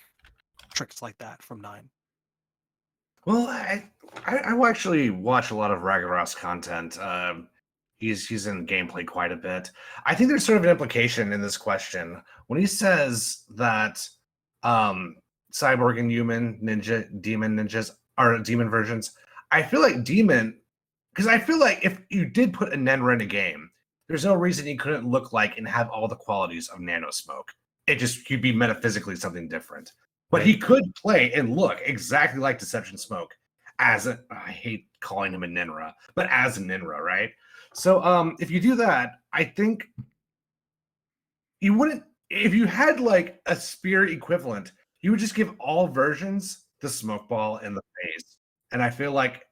tricks 0.75 1.01
like 1.01 1.17
that 1.19 1.43
from 1.43 1.61
nine. 1.61 1.89
Well, 3.25 3.47
I, 3.47 3.89
I 4.27 4.37
I 4.39 4.53
will 4.55 4.67
actually 4.67 5.11
watch 5.11 5.51
a 5.51 5.55
lot 5.55 5.71
of 5.71 5.81
Ragaros 5.81 6.35
content. 6.37 6.99
Um, 6.99 7.49
he's 7.99 8.27
he's 8.27 8.47
in 8.47 8.67
gameplay 8.67 9.07
quite 9.07 9.33
a 9.33 9.37
bit. 9.37 9.71
I 10.07 10.15
think 10.15 10.29
there's 10.29 10.45
sort 10.45 10.59
of 10.59 10.65
an 10.65 10.71
implication 10.71 11.33
in 11.33 11.41
this 11.41 11.57
question 11.57 12.23
when 12.47 12.61
he 12.61 12.67
says 12.67 13.45
that 13.51 14.07
um, 14.63 15.17
cyborg 15.53 15.99
and 15.99 16.11
human 16.11 16.59
ninja 16.63 17.09
demon 17.21 17.57
ninjas 17.57 17.91
are 18.17 18.39
demon 18.39 18.71
versions. 18.71 19.13
I 19.51 19.63
feel 19.63 19.81
like 19.81 20.05
demon 20.05 20.59
because 21.15 21.27
I 21.27 21.39
feel 21.39 21.59
like 21.59 21.81
if 21.83 22.01
you 22.11 22.27
did 22.27 22.53
put 22.53 22.73
a 22.73 22.77
Nenra 22.77 23.15
in 23.15 23.21
a 23.21 23.27
game, 23.27 23.71
there's 24.07 24.25
no 24.25 24.35
reason 24.35 24.67
he 24.67 24.77
couldn't 24.77 25.09
look 25.09 25.33
like 25.33 25.59
and 25.59 25.67
have 25.67 25.91
all 25.91 26.07
the 26.07 26.17
qualities 26.17 26.69
of 26.69 26.81
Nano 26.81 27.11
Smoke. 27.11 27.53
It 27.87 27.97
just 27.97 28.27
could 28.27 28.41
be 28.41 28.53
metaphysically 28.53 29.17
something 29.17 29.49
different. 29.49 29.91
But 30.31 30.47
he 30.47 30.57
could 30.57 30.95
play 30.95 31.33
and 31.33 31.57
look 31.57 31.81
exactly 31.85 32.41
like 32.41 32.59
Deception 32.59 32.99
Smoke 32.99 33.35
as 33.79 34.07
a 34.07 34.21
I 34.31 34.51
hate 34.51 34.87
calling 35.01 35.33
him 35.33 35.43
a 35.43 35.47
Ninra, 35.47 35.95
but 36.15 36.29
as 36.31 36.59
a 36.59 36.61
Ninra, 36.61 37.01
right? 37.01 37.31
So 37.79 38.03
um 38.03 38.37
if 38.41 38.51
you 38.51 38.61
do 38.61 38.75
that, 38.77 39.21
I 39.33 39.45
think 39.45 39.89
you 41.61 41.75
wouldn't 41.75 42.05
if 42.31 42.55
you 42.55 42.67
had 42.67 43.01
like 43.01 43.41
a 43.47 43.57
spear 43.57 44.07
equivalent, 44.07 44.73
you 45.01 45.11
would 45.11 45.21
just 45.21 45.35
give 45.35 45.55
all 45.59 45.89
versions 45.89 46.67
the 46.81 46.89
smoke 46.89 47.29
ball 47.29 47.57
and 47.57 47.77
the 47.77 47.83
face. 48.03 48.37
And 48.73 48.83
I 48.83 48.91
feel 48.91 49.13
like 49.13 49.47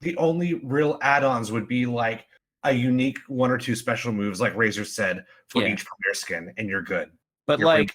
the 0.00 0.16
only 0.16 0.54
real 0.54 0.98
add-ons 1.02 1.52
would 1.52 1.68
be 1.68 1.86
like 1.86 2.26
a 2.64 2.72
unique 2.72 3.18
one 3.28 3.50
or 3.50 3.58
two 3.58 3.74
special 3.76 4.12
moves, 4.12 4.40
like 4.40 4.56
Razor 4.56 4.84
said, 4.84 5.24
for 5.48 5.62
Yeah. 5.62 5.72
each 5.72 5.84
premier 5.84 6.14
skin, 6.14 6.54
and 6.56 6.68
you're 6.68 6.82
good. 6.82 7.10
But 7.46 7.58
Your 7.58 7.66
like 7.66 7.92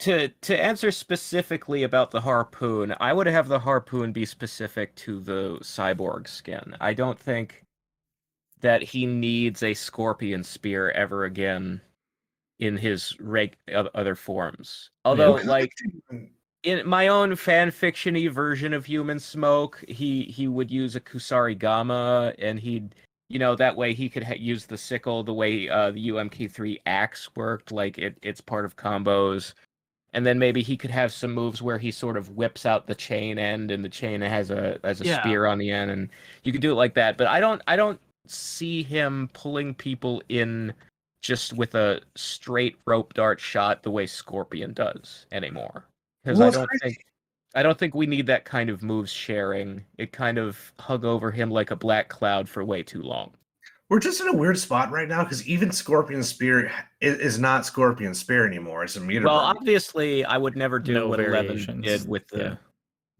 to 0.00 0.28
to 0.28 0.58
answer 0.58 0.90
specifically 0.90 1.82
about 1.82 2.10
the 2.10 2.20
harpoon, 2.20 2.94
I 2.98 3.12
would 3.12 3.26
have 3.26 3.46
the 3.46 3.58
harpoon 3.58 4.12
be 4.12 4.24
specific 4.24 4.94
to 4.96 5.20
the 5.20 5.58
cyborg 5.62 6.28
skin. 6.28 6.74
I 6.80 6.94
don't 6.94 7.18
think 7.18 7.65
that 8.60 8.82
he 8.82 9.06
needs 9.06 9.62
a 9.62 9.74
scorpion 9.74 10.42
spear 10.42 10.90
ever 10.92 11.24
again 11.24 11.80
in 12.58 12.76
his 12.76 13.18
reg- 13.20 13.56
oth- 13.74 13.90
other 13.94 14.14
forms. 14.14 14.90
Although, 15.04 15.34
like 15.44 15.72
in 16.62 16.86
my 16.88 17.08
own 17.08 17.36
fan 17.36 17.70
fictiony 17.70 18.30
version 18.30 18.72
of 18.72 18.86
Human 18.86 19.18
Smoke, 19.20 19.84
he 19.88 20.24
he 20.24 20.48
would 20.48 20.70
use 20.70 20.96
a 20.96 21.00
Kusari 21.00 21.58
Gama, 21.58 22.32
and 22.38 22.58
he'd 22.58 22.94
you 23.28 23.38
know 23.38 23.54
that 23.56 23.76
way 23.76 23.92
he 23.92 24.08
could 24.08 24.22
ha- 24.24 24.34
use 24.38 24.66
the 24.66 24.78
sickle 24.78 25.22
the 25.22 25.34
way 25.34 25.68
uh, 25.68 25.90
the 25.90 26.08
UMK3 26.08 26.78
axe 26.86 27.28
worked, 27.36 27.72
like 27.72 27.98
it 27.98 28.16
it's 28.22 28.40
part 28.40 28.64
of 28.64 28.76
combos. 28.76 29.52
And 30.12 30.24
then 30.24 30.38
maybe 30.38 30.62
he 30.62 30.78
could 30.78 30.90
have 30.92 31.12
some 31.12 31.32
moves 31.34 31.60
where 31.60 31.76
he 31.76 31.90
sort 31.90 32.16
of 32.16 32.30
whips 32.30 32.64
out 32.64 32.86
the 32.86 32.94
chain 32.94 33.38
end, 33.38 33.70
and 33.70 33.84
the 33.84 33.88
chain 33.90 34.22
has 34.22 34.50
a 34.50 34.78
has 34.82 35.02
a 35.02 35.04
Yeah. 35.04 35.20
spear 35.20 35.44
on 35.44 35.58
the 35.58 35.70
end, 35.70 35.90
and 35.90 36.08
you 36.42 36.52
could 36.52 36.62
do 36.62 36.72
it 36.72 36.76
like 36.76 36.94
that. 36.94 37.18
But 37.18 37.26
I 37.26 37.38
don't 37.38 37.60
I 37.66 37.76
don't 37.76 38.00
see 38.30 38.82
him 38.82 39.30
pulling 39.32 39.74
people 39.74 40.22
in 40.28 40.72
just 41.22 41.52
with 41.52 41.74
a 41.74 42.00
straight 42.14 42.76
rope 42.86 43.14
dart 43.14 43.40
shot 43.40 43.82
the 43.82 43.90
way 43.90 44.06
Scorpion 44.06 44.72
does 44.72 45.26
anymore. 45.32 45.84
Because 46.24 46.38
Well, 46.38 46.48
I 46.48 46.52
don't 46.52 46.68
crazy. 46.68 46.80
think 46.94 47.04
I 47.54 47.62
don't 47.62 47.78
think 47.78 47.94
we 47.94 48.06
need 48.06 48.26
that 48.26 48.44
kind 48.44 48.68
of 48.68 48.82
moves 48.82 49.10
sharing. 49.10 49.82
It 49.96 50.12
kind 50.12 50.36
of 50.36 50.72
hung 50.78 51.04
over 51.06 51.30
him 51.30 51.50
like 51.50 51.70
a 51.70 51.76
black 51.76 52.08
cloud 52.10 52.48
for 52.48 52.62
way 52.64 52.82
too 52.82 53.00
long. 53.02 53.32
We're 53.88 54.00
just 54.00 54.20
in 54.20 54.28
a 54.28 54.32
weird 54.32 54.58
spot 54.58 54.90
right 54.90 55.08
now 55.08 55.22
because 55.22 55.46
even 55.48 55.70
Scorpion 55.72 56.22
Spear 56.22 56.70
is, 57.00 57.18
is 57.18 57.38
not 57.38 57.64
Scorpion 57.64 58.12
Spear 58.14 58.46
anymore. 58.46 58.84
It's 58.84 58.96
a 58.96 59.00
meter. 59.00 59.24
Well, 59.24 59.38
burn. 59.38 59.56
obviously, 59.56 60.24
I 60.24 60.36
would 60.36 60.56
never 60.56 60.78
do 60.78 60.92
No 60.94 61.08
what 61.08 61.18
Eleven 61.20 61.80
did 61.80 62.06
with 62.06 62.26
the. 62.28 62.38
Yeah. 62.38 62.54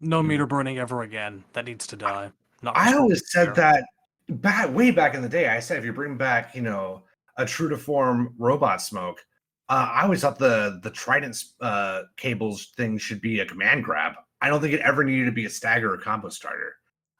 No 0.01 0.21
Hmm. 0.21 0.27
meter 0.27 0.45
burning 0.45 0.77
ever 0.77 1.01
again. 1.01 1.43
That 1.53 1.65
needs 1.65 1.87
to 1.87 1.95
die. 1.95 2.31
Not 2.61 2.77
I 2.77 2.93
always 2.95 3.31
said 3.31 3.43
Spear. 3.45 3.53
that 3.55 3.83
back 4.29 4.73
way 4.73 4.91
back 4.91 5.15
in 5.15 5.21
the 5.21 5.29
day. 5.29 5.47
I 5.47 5.59
said 5.59 5.77
if 5.77 5.85
you 5.85 5.93
bring 5.93 6.17
back, 6.17 6.55
you 6.55 6.61
know, 6.61 7.03
a 7.37 7.45
true 7.45 7.69
to 7.69 7.77
form 7.77 8.33
robot 8.37 8.81
smoke, 8.81 9.23
uh, 9.69 9.89
I 9.93 10.03
always 10.03 10.21
thought 10.21 10.39
the 10.39 10.79
the 10.83 10.89
Trident 10.91 11.37
uh, 11.61 12.03
cables 12.15 12.73
thing 12.77 12.97
should 12.97 13.21
be 13.21 13.39
a 13.39 13.45
command 13.45 13.83
grab. 13.83 14.13
I 14.41 14.49
don't 14.49 14.61
think 14.61 14.73
it 14.73 14.81
ever 14.81 15.03
needed 15.03 15.25
to 15.25 15.31
be 15.31 15.45
a 15.45 15.49
stagger 15.49 15.93
or 15.93 15.97
combo 15.97 16.29
starter. 16.29 16.75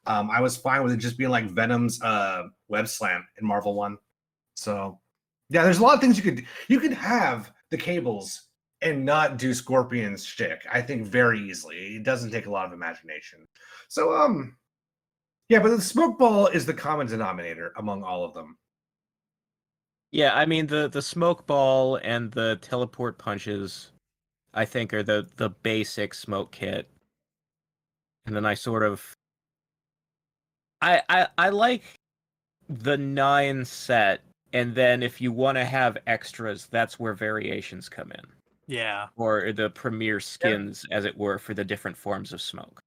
Um, 0.06 0.30
I 0.32 0.40
was 0.40 0.56
fine 0.56 0.84
with 0.84 0.94
it 0.94 0.98
just 0.98 1.18
being 1.18 1.32
like 1.32 1.50
Venom's 1.50 2.02
uh, 2.02 2.44
web 2.70 2.88
slam 2.88 3.28
in 3.40 3.46
Marvel 3.46 3.76
One. 3.76 3.98
So 4.56 5.00
yeah, 5.50 5.64
there's 5.64 5.80
a 5.80 5.84
lot 5.84 5.96
of 5.96 6.02
things 6.02 6.18
you 6.18 6.24
could 6.24 6.46
you 6.68 6.80
could 6.80 6.94
have 6.94 7.52
the 7.72 7.78
cables 7.78 8.44
and 8.82 9.04
not 9.04 9.38
do 9.38 9.54
Scorpion's 9.54 10.24
shtick. 10.24 10.66
I 10.72 10.82
think 10.82 11.06
very 11.06 11.40
easily. 11.40 11.96
It 11.96 12.04
doesn't 12.04 12.32
take 12.32 12.46
a 12.46 12.52
lot 12.52 12.66
of 12.66 12.74
imagination. 12.74 13.48
So 13.90 14.16
um, 14.16 14.56
yeah, 15.50 15.60
but 15.60 15.70
the 15.70 15.82
smoke 15.82 16.18
ball 16.18 16.48
is 16.48 16.66
the 16.66 16.74
common 16.74 17.08
denominator 17.08 17.72
among 17.78 18.04
all 18.04 18.24
of 18.24 18.34
them. 18.34 18.58
Yeah, 20.12 20.34
I 20.36 20.46
mean 20.46 20.68
the 20.68 20.88
the 20.88 21.02
smoke 21.02 21.46
ball 21.48 21.98
and 21.98 22.32
the 22.32 22.58
teleport 22.62 23.18
punches, 23.18 23.92
I 24.54 24.66
think 24.66 24.94
are 24.94 25.04
the 25.04 25.30
the 25.38 25.50
basic 25.50 26.14
smoke 26.14 26.52
kit. 26.52 26.90
And 28.26 28.36
then 28.36 28.46
I 28.46 28.54
sort 28.56 28.84
of, 28.84 29.14
I 30.82 31.02
I 31.10 31.28
I 31.38 31.50
like 31.50 31.84
the 32.70 32.98
nine 32.98 33.66
set, 33.66 34.24
and 34.54 34.76
then 34.76 35.04
if 35.04 35.22
you 35.22 35.32
want 35.32 35.58
to 35.58 35.66
have 35.66 35.98
extras, 36.08 36.68
that's 36.68 37.00
where 37.00 37.14
variations 37.14 37.90
come 37.90 38.12
in, 38.12 38.26
Yeah. 38.68 39.08
or 39.16 39.52
the 39.54 39.70
premier 39.72 40.20
skins, 40.20 40.86
as 40.92 41.06
it 41.06 41.18
were, 41.18 41.38
for 41.40 41.54
the 41.54 41.66
different 41.66 41.98
forms 41.98 42.34
of 42.34 42.42
smoke. 42.42 42.82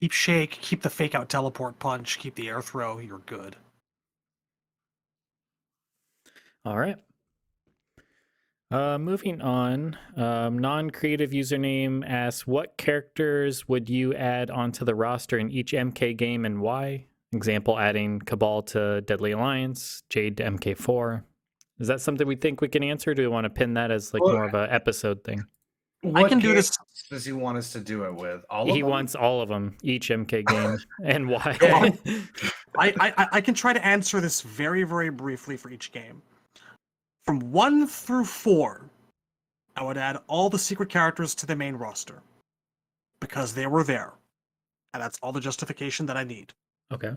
Keep 0.00 0.12
shake, 0.12 0.50
keep 0.52 0.82
the 0.82 0.90
fake 0.90 1.14
out 1.14 1.28
teleport 1.28 1.78
punch, 1.78 2.18
keep 2.18 2.34
the 2.34 2.48
air 2.48 2.62
throw, 2.62 2.98
you're 2.98 3.18
good. 3.18 3.56
All 6.64 6.78
right. 6.78 6.96
Uh, 8.70 8.98
moving 8.98 9.40
on, 9.40 9.98
um, 10.16 10.58
non-creative 10.58 11.30
username 11.32 12.08
asks, 12.08 12.46
"What 12.46 12.76
characters 12.76 13.66
would 13.68 13.90
you 13.90 14.14
add 14.14 14.48
onto 14.48 14.84
the 14.84 14.94
roster 14.94 15.38
in 15.38 15.50
each 15.50 15.74
MK 15.74 16.14
game 16.14 16.44
and 16.44 16.60
why?" 16.60 17.06
Example: 17.32 17.78
adding 17.78 18.20
Cabal 18.20 18.62
to 18.62 19.00
Deadly 19.00 19.32
Alliance, 19.32 20.02
Jade 20.08 20.36
to 20.36 20.44
MK4. 20.44 21.24
Is 21.80 21.88
that 21.88 22.00
something 22.00 22.26
we 22.28 22.36
think 22.36 22.60
we 22.60 22.68
can 22.68 22.84
answer? 22.84 23.12
Do 23.12 23.22
we 23.22 23.28
want 23.28 23.44
to 23.44 23.50
pin 23.50 23.74
that 23.74 23.90
as 23.90 24.14
like 24.14 24.22
Well, 24.22 24.34
more 24.34 24.44
of 24.44 24.54
a 24.54 24.72
episode 24.72 25.24
thing? 25.24 25.44
What 26.02 26.28
can 26.28 26.38
do 26.38 26.54
this- 26.54 26.70
games 26.76 26.79
Does 27.10 27.24
he 27.24 27.32
want 27.32 27.58
us 27.58 27.72
to 27.72 27.80
do 27.80 28.04
it 28.04 28.14
with 28.14 28.44
all 28.48 28.68
of 28.68 28.74
He 28.74 28.82
them? 28.82 28.90
wants 28.90 29.14
all 29.16 29.40
of 29.42 29.48
them, 29.48 29.76
each 29.82 30.10
MK 30.10 30.46
game, 30.46 30.78
and 31.04 31.28
why? 31.28 31.58
I, 32.78 32.94
I 33.00 33.12
I- 33.18 33.28
I 33.32 33.40
can 33.40 33.54
try 33.54 33.72
to 33.72 33.84
answer 33.84 34.20
this 34.20 34.40
very 34.42 34.84
very 34.84 35.10
briefly 35.10 35.56
for 35.56 35.70
each 35.70 35.90
game. 35.92 36.22
From 37.26 37.40
one 37.52 37.86
through 37.86 38.24
four, 38.24 38.88
I 39.76 39.82
would 39.84 39.98
add 39.98 40.18
all 40.28 40.48
the 40.50 40.58
secret 40.58 40.88
characters 40.88 41.34
to 41.36 41.46
the 41.46 41.56
main 41.56 41.74
roster 41.74 42.22
because 43.20 43.54
they 43.54 43.66
were 43.66 43.82
there, 43.84 44.12
and 44.94 45.02
that's 45.02 45.18
all 45.22 45.32
the 45.32 45.40
justification 45.40 46.06
that 46.06 46.16
I 46.16 46.24
need. 46.24 46.52
okay. 46.92 47.12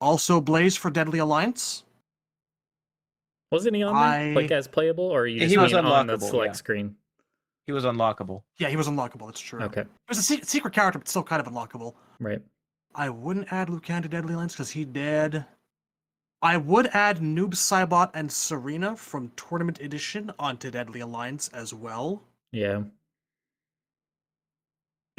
Also, 0.00 0.40
Blaze 0.40 0.76
for 0.76 0.90
Deadly 0.90 1.18
Alliance. 1.18 1.82
Wasn't 3.50 3.74
he 3.74 3.82
on 3.82 3.94
there, 3.94 4.34
like 4.36 4.52
as 4.52 4.68
playable, 4.68 5.04
or 5.06 5.26
you 5.26 5.44
He 5.48 5.58
was 5.58 5.74
on 5.74 6.06
the 6.06 6.18
select 6.18 6.50
yeah. 6.50 6.52
screen? 6.52 6.94
He 7.68 7.72
was 7.72 7.84
unlockable. 7.84 8.44
Yeah, 8.56 8.70
he 8.70 8.76
was 8.76 8.88
unlockable. 8.88 9.26
That's 9.26 9.40
true. 9.40 9.60
Okay, 9.60 9.82
It 9.82 9.88
was 10.08 10.16
a 10.16 10.22
se- 10.22 10.40
secret 10.44 10.72
character, 10.72 10.98
but 10.98 11.06
still 11.06 11.22
kind 11.22 11.38
of 11.46 11.52
unlockable. 11.52 11.92
right. 12.18 12.40
I 12.94 13.10
wouldn't 13.10 13.52
add 13.52 13.68
Liu 13.68 13.78
Kang 13.78 14.00
to 14.00 14.08
Deadly 14.08 14.32
Alliance 14.32 14.54
because 14.54 14.70
he 14.70 14.86
dead. 14.86 15.44
I 16.40 16.56
would 16.56 16.86
add 16.94 17.18
Noob 17.18 17.50
Saibot 17.50 18.10
and 18.14 18.30
Sareena 18.30 18.96
from 18.96 19.30
Tournament 19.36 19.80
Edition 19.82 20.32
onto 20.38 20.70
Deadly 20.70 21.00
Alliance 21.00 21.48
as 21.48 21.74
well. 21.74 22.22
Yeah. 22.52 22.84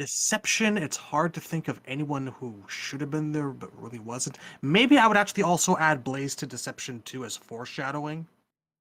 Deception, 0.00 0.76
it's 0.76 0.96
hard 0.96 1.32
to 1.34 1.40
think 1.40 1.68
of 1.68 1.80
anyone 1.86 2.26
who 2.26 2.64
should 2.66 3.00
have 3.00 3.10
been 3.10 3.30
there 3.30 3.50
but 3.50 3.70
really 3.80 4.00
wasn't. 4.00 4.38
Maybe 4.60 4.98
I 4.98 5.06
would 5.06 5.16
actually 5.16 5.44
also 5.44 5.76
add 5.76 6.02
Blaze 6.02 6.34
to 6.36 6.46
Deception 6.46 7.00
too 7.02 7.24
as 7.24 7.36
foreshadowing. 7.36 8.26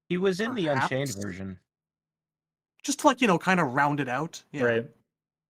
He 0.07 0.17
was 0.17 0.39
in 0.39 0.55
the 0.55 0.67
Unchained 0.67 1.13
version. 1.22 1.59
Just 2.84 2.99
to 2.99 3.07
like, 3.07 3.21
you 3.21 3.27
know, 3.27 3.38
kind 3.38 3.59
of 3.59 3.73
round 3.73 3.99
it 3.99 4.07
out. 4.09 4.43
Yeah. 4.51 4.63
Right. 4.63 4.86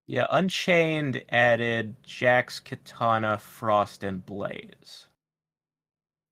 Yeah, 0.07 0.25
Unchained 0.31 1.23
added 1.29 1.95
Jack's 2.03 2.59
Katana, 2.59 3.37
Frost, 3.37 4.03
and 4.03 4.25
Blaze. 4.25 5.05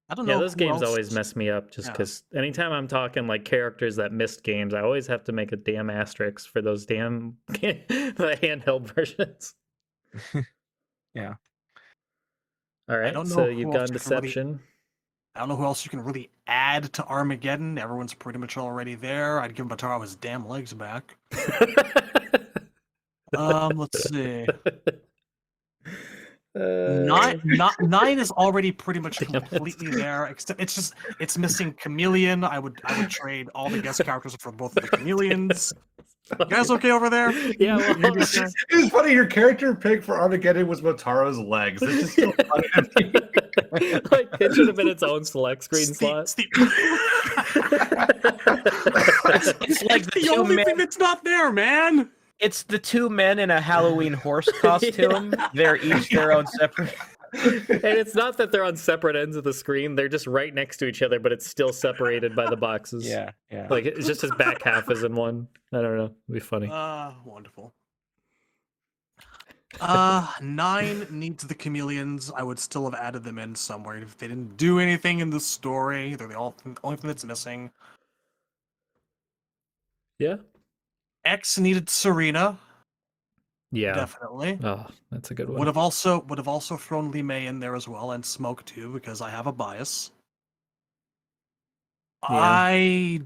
I 0.10 0.16
don't 0.16 0.26
know. 0.26 0.34
Yeah, 0.36 0.40
those 0.40 0.56
games 0.56 0.82
else- 0.82 0.90
always 0.90 1.14
mess 1.14 1.36
me 1.36 1.50
up 1.52 1.70
just 1.70 1.88
Yeah. 1.88 1.92
because 1.92 2.24
anytime 2.34 2.72
I'm 2.72 2.88
talking 2.88 3.28
like 3.28 3.46
characters 3.46 3.98
that 3.98 4.12
missed 4.12 4.42
games, 4.44 4.74
I 4.74 4.82
always 4.82 5.06
have 5.08 5.24
to 5.26 5.32
make 5.32 5.52
a 5.52 5.58
damn 5.58 5.90
asterisk 5.92 6.50
for 6.50 6.62
those 6.62 6.86
damn 6.86 7.38
the 7.48 8.38
handheld 8.42 8.92
versions. 8.94 9.54
Yeah. 11.14 11.34
All 12.90 12.98
right, 12.98 13.12
don't 13.14 13.28
know 13.30 13.36
so 13.36 13.46
you've 13.48 13.74
else 13.74 13.90
gone 13.90 13.94
you 13.94 14.00
can 14.00 14.10
really- 14.12 14.22
Deception. 14.28 14.60
I 15.38 15.42
don't 15.42 15.50
know 15.50 15.56
who 15.56 15.66
else 15.66 15.86
you 15.86 15.90
can 15.90 16.02
really 16.02 16.30
add 16.48 16.92
to 16.94 17.06
Armageddon. 17.06 17.78
Everyone's 17.78 18.14
pretty 18.14 18.40
much 18.40 18.58
already 18.58 18.96
there. 18.96 19.40
I'd 19.40 19.54
give 19.56 19.68
Motaro 19.68 20.02
his 20.02 20.16
damn 20.16 20.48
legs 20.48 20.74
back. 20.74 21.16
Um, 23.36 23.78
let's 23.78 24.10
see. 24.10 24.48
Nine, 26.56 27.42
not, 27.44 27.80
nine 27.82 28.18
is 28.20 28.32
already 28.32 28.72
pretty 28.72 29.00
much 29.00 29.18
completely 29.20 29.90
there. 29.90 30.26
Except 30.28 30.60
it's 30.60 30.74
just 30.74 30.94
it's 31.20 31.38
missing 31.38 31.74
Chameleon. 31.74 32.44
I 32.44 32.58
would 32.58 32.80
I 32.86 32.98
would 32.98 33.10
trade 33.10 33.50
all 33.54 33.70
the 33.70 33.82
guest 33.82 34.04
characters 34.04 34.36
for 34.40 34.52
both 34.52 34.76
of 34.78 34.90
the 34.90 34.90
Chameleons. 34.98 35.74
You 36.40 36.46
guys 36.46 36.72
okay 36.72 36.92
over 36.92 37.10
there? 37.10 37.32
Yeah, 37.60 37.78
well, 37.78 38.18
It's 38.18 38.38
it 38.38 38.52
was 38.74 38.90
funny. 38.90 39.14
Your 39.14 39.26
character 39.26 39.76
pick 39.76 40.04
for 40.04 40.20
Armageddon 40.20 40.68
was 40.68 40.82
Motaro's 40.82 41.38
legs. 41.38 41.82
It's 41.84 42.16
just 42.16 42.16
so 42.16 42.32
funny. 42.96 43.14
To 43.80 43.86
me. 43.96 44.00
like 44.12 44.30
it 44.40 44.54
should 44.54 44.68
have 44.68 44.76
been 44.76 44.88
its 44.88 45.04
own 45.04 45.24
select 45.26 45.64
screen 45.64 45.84
It's 45.90 45.98
the- 46.00 46.26
slot. 46.26 46.36
it's 49.36 49.48
It's 49.62 49.84
like 49.84 50.06
the 50.06 50.22
the 50.22 50.30
only 50.38 50.56
men- 50.58 50.66
thing 50.66 50.78
that's 50.78 50.98
not 50.98 51.24
there, 51.24 51.52
man. 51.52 52.10
It's 52.40 52.64
the 52.64 52.78
two 52.80 53.10
men 53.10 53.40
in 53.40 53.50
a 53.52 53.60
Halloween 53.60 54.14
horse 54.14 54.48
costume. 54.62 55.34
They're 55.54 55.78
each 55.78 56.10
their 56.10 56.32
own 56.32 56.46
separate. 56.48 56.96
and 57.34 57.84
it's 57.84 58.16
not 58.16 58.38
that 58.38 58.52
they're 58.52 58.64
on 58.64 58.78
separate 58.78 59.16
ends 59.16 59.36
of 59.36 59.44
the 59.44 59.54
screen; 59.54 59.96
they're 59.96 60.08
just 60.08 60.28
right 60.28 60.54
next 60.54 60.78
to 60.78 60.86
each 60.88 61.02
other, 61.02 61.20
but 61.20 61.32
it's 61.32 61.46
still 61.48 61.74
separated 61.74 62.36
by 62.36 62.50
the 62.50 62.56
boxes. 62.56 63.06
Yeah, 63.08 63.32
yeah. 63.52 63.68
like 63.70 63.86
it's 63.86 64.08
just 64.08 64.22
his 64.22 64.32
back 64.32 64.62
half 64.64 64.90
is 64.92 65.04
in 65.04 65.14
one. 65.16 65.48
I 65.74 65.82
don't 65.82 65.98
know. 65.98 66.06
It'd 66.06 66.34
be 66.34 66.40
funny. 66.40 66.70
Uh, 66.72 67.12
wonderful. 67.26 67.74
Uh, 69.80 70.32
nine 70.42 71.08
needs 71.10 71.44
the 71.46 71.56
chameleons. 71.56 72.32
I 72.36 72.44
would 72.44 72.60
still 72.60 72.90
have 72.90 73.00
added 73.00 73.24
them 73.24 73.40
in 73.40 73.56
somewhere 73.56 73.98
if 73.98 74.18
they 74.18 74.28
didn't 74.28 74.58
do 74.58 74.80
anything 74.80 75.20
in 75.20 75.30
the 75.30 75.40
story. 75.40 76.16
They're 76.16 76.28
the 76.28 76.38
all, 76.38 76.56
only 76.84 76.98
thing 76.98 77.08
that's 77.08 77.26
missing. 77.26 77.72
Yeah. 80.20 80.38
X 81.26 81.58
needed 81.58 81.88
Sareena, 81.88 82.58
Yeah. 83.72 83.94
definitely. 83.94 84.60
Oh, 84.64 84.88
that's 85.12 85.32
a 85.32 85.34
good 85.34 85.50
one. 85.50 85.60
Would 85.60 85.68
have 85.68 85.78
also 85.78 86.22
would 86.24 86.38
have 86.38 86.48
also 86.48 86.78
thrown 86.78 87.12
Li 87.12 87.22
Mei 87.22 87.48
in 87.48 87.60
there 87.60 87.76
as 87.76 87.88
well 87.88 88.12
and 88.12 88.26
Smoke 88.26 88.64
too 88.66 88.94
because 88.94 89.22
I 89.22 89.30
have 89.30 89.46
a 89.48 89.52
bias. 89.52 90.12
Yeah. 92.24 92.38
I 92.40 93.22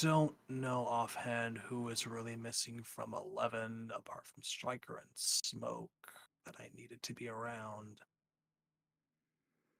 don't 0.00 0.34
know 0.48 0.86
offhand 0.86 1.58
who 1.58 1.88
is 1.88 2.06
really 2.06 2.36
missing 2.36 2.82
from 2.82 3.14
Eleven 3.14 3.90
apart 3.94 4.26
from 4.26 4.42
Striker 4.42 4.98
and 4.98 5.10
Smoke 5.14 5.90
that 6.44 6.54
I 6.60 6.68
needed 6.76 7.02
to 7.04 7.14
be 7.14 7.28
around. 7.28 8.00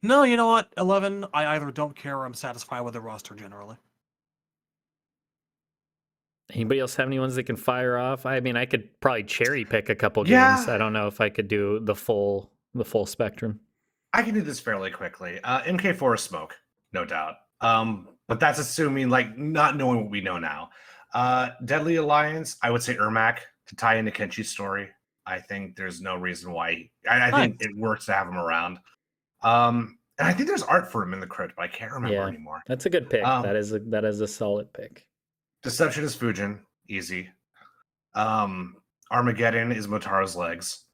No, 0.02 0.22
you 0.22 0.36
know 0.36 0.46
what? 0.48 0.72
Eleven, 0.76 1.24
I 1.34 1.46
either 1.54 1.70
don't 1.70 1.96
care 1.96 2.18
or 2.18 2.26
I'm 2.26 2.34
satisfied 2.34 2.80
with 2.82 2.94
the 2.94 3.00
roster 3.00 3.34
generally. 3.34 3.76
Anybody 6.52 6.78
else 6.80 6.94
have 6.96 7.08
any 7.08 7.18
ones 7.18 7.34
that 7.34 7.44
can 7.44 7.56
fire 7.56 7.96
off? 7.98 8.24
I 8.24 8.38
mean, 8.40 8.56
I 8.56 8.66
could 8.66 9.00
probably 9.00 9.24
cherry 9.24 9.64
pick 9.64 9.88
a 9.88 9.96
couple 9.96 10.26
Yeah. 10.28 10.54
games. 10.54 10.68
I 10.68 10.78
don't 10.78 10.92
know 10.92 11.08
if 11.08 11.20
I 11.20 11.28
could 11.28 11.48
do 11.48 11.80
the 11.80 11.94
full 11.94 12.52
the 12.74 12.84
full 12.84 13.06
spectrum. 13.06 13.58
I 14.12 14.22
can 14.22 14.34
do 14.34 14.42
this 14.42 14.60
fairly 14.60 14.90
quickly. 14.90 15.40
Uh, 15.42 15.62
MK4 15.62 16.14
is 16.14 16.22
smoke, 16.22 16.54
no 16.92 17.04
doubt. 17.06 17.36
Um, 17.62 18.15
but 18.28 18.40
that's 18.40 18.58
assuming 18.58 19.08
like 19.08 19.36
not 19.36 19.76
knowing 19.76 20.02
what 20.02 20.10
we 20.10 20.20
know 20.20 20.38
now. 20.38 20.70
Uh, 21.14 21.50
Deadly 21.64 21.96
Alliance, 21.96 22.56
I 22.62 22.70
would 22.70 22.82
say 22.82 22.94
Ermac 22.96 23.38
to 23.68 23.76
tie 23.76 23.96
into 23.96 24.10
Kenshi's 24.10 24.50
story. 24.50 24.88
I 25.24 25.40
think 25.40 25.76
there's 25.76 26.00
no 26.00 26.16
reason 26.16 26.52
why. 26.52 26.90
I, 27.08 27.28
I 27.28 27.30
think 27.30 27.60
it 27.60 27.76
works 27.76 28.06
to 28.06 28.12
have 28.12 28.28
him 28.28 28.36
around. 28.36 28.78
Um, 29.42 29.98
and 30.18 30.28
I 30.28 30.32
think 30.32 30.48
there's 30.48 30.62
art 30.62 30.90
for 30.90 31.02
him 31.02 31.12
in 31.12 31.20
the 31.20 31.26
crypt, 31.26 31.54
but 31.56 31.62
I 31.62 31.68
can't 31.68 31.92
remember 31.92 32.14
Yeah. 32.16 32.26
anymore. 32.26 32.62
That's 32.66 32.86
a 32.86 32.90
good 32.90 33.10
pick. 33.10 33.24
Um, 33.24 33.42
that 33.42 33.56
is 33.56 33.72
a 33.72 33.78
that 33.80 34.04
is 34.04 34.20
a 34.20 34.26
solid 34.28 34.72
pick. 34.72 35.06
Deception 35.62 36.04
is 36.04 36.16
Fujin, 36.16 36.60
easy. 36.88 37.28
Um, 38.14 38.76
Armageddon 39.10 39.72
is 39.72 39.88
Motaro's 39.88 40.36
legs, 40.36 40.84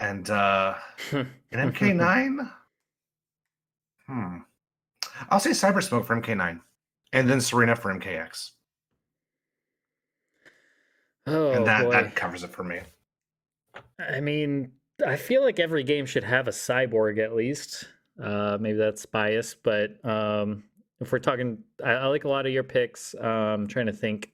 and 0.00 0.28
uh, 0.30 0.74
in 1.12 1.28
MK9, 1.52 2.50
hmm, 4.06 4.36
I'll 5.30 5.40
say 5.40 5.50
Cyber 5.50 5.82
Smoke 5.82 6.06
for 6.06 6.20
MK9, 6.20 6.60
and 7.12 7.28
then 7.30 7.38
Sareena 7.38 7.78
for 7.78 7.92
MKX, 7.94 8.50
oh 11.26 11.52
and 11.52 11.66
that 11.66 11.84
boy. 11.84 11.90
that 11.90 12.14
covers 12.14 12.42
it 12.44 12.50
for 12.50 12.64
me. 12.64 12.80
I 13.98 14.20
mean, 14.20 14.72
I 15.06 15.16
feel 15.16 15.42
like 15.42 15.58
every 15.60 15.84
game 15.84 16.06
should 16.06 16.24
have 16.24 16.48
a 16.48 16.52
cyborg 16.52 17.18
at 17.22 17.34
least. 17.34 17.88
Uh, 18.22 18.56
maybe 18.60 18.78
that's 18.78 19.06
bias, 19.06 19.54
but 19.54 20.04
um, 20.04 20.62
if 21.00 21.10
we're 21.10 21.18
talking, 21.18 21.58
I, 21.84 21.92
I 21.92 22.06
like 22.06 22.24
a 22.24 22.28
lot 22.28 22.46
of 22.46 22.52
your 22.52 22.62
picks. 22.62 23.14
Um, 23.20 23.26
I'm 23.28 23.66
trying 23.68 23.86
to 23.86 23.92
think. 23.92 24.30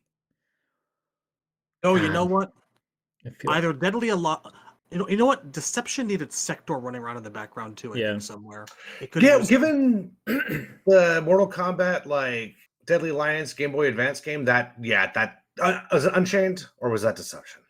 Oh, 1.83 1.97
you 1.97 2.13
know 2.13 2.25
Um, 2.25 2.31
what? 2.31 2.53
I 3.25 3.31
feel 3.31 3.51
Either 3.53 3.73
Deadly 3.73 4.11
a 4.11 4.17
lot. 4.17 4.53
You 4.91 4.99
know, 4.99 5.09
you 5.09 5.17
know 5.17 5.27
what? 5.27 5.53
Deception 5.53 6.09
needed 6.09 6.33
Sector 6.33 6.75
running 6.79 7.01
around 7.01 7.17
in 7.17 7.23
the 7.23 7.31
background 7.31 7.77
too. 7.77 7.95
I 7.95 7.99
Yeah. 7.99 8.11
think 8.13 8.23
somewhere. 8.23 8.67
It 9.01 9.11
Yeah, 9.23 9.39
given 9.41 10.11
the 10.27 11.23
Mortal 11.25 11.49
Kombat 11.49 12.07
like 12.07 12.57
Deadly 12.87 13.11
Alliance 13.11 13.53
Game 13.55 13.71
Boy 13.73 13.87
Advance 13.87 14.21
game, 14.21 14.45
that 14.47 14.75
yeah, 14.81 15.11
that 15.13 15.43
uh, 15.63 15.81
was 15.93 16.07
it 16.07 16.13
Unchained 16.17 16.67
or 16.79 16.91
was 16.91 17.03
that 17.03 17.15
Deception? 17.15 17.63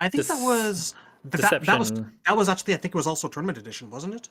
I 0.00 0.08
think 0.08 0.26
that 0.26 0.42
was 0.42 0.94
that, 1.24 1.30
that, 1.32 1.36
Deception. 1.40 1.66
that 1.66 1.78
was 1.78 1.90
that 2.26 2.36
was 2.36 2.48
actually 2.48 2.74
I 2.74 2.78
think 2.78 2.94
it 2.94 2.98
was 2.98 3.06
also 3.06 3.28
tournament 3.28 3.58
edition, 3.58 3.90
wasn't 3.90 4.14
it? 4.14 4.28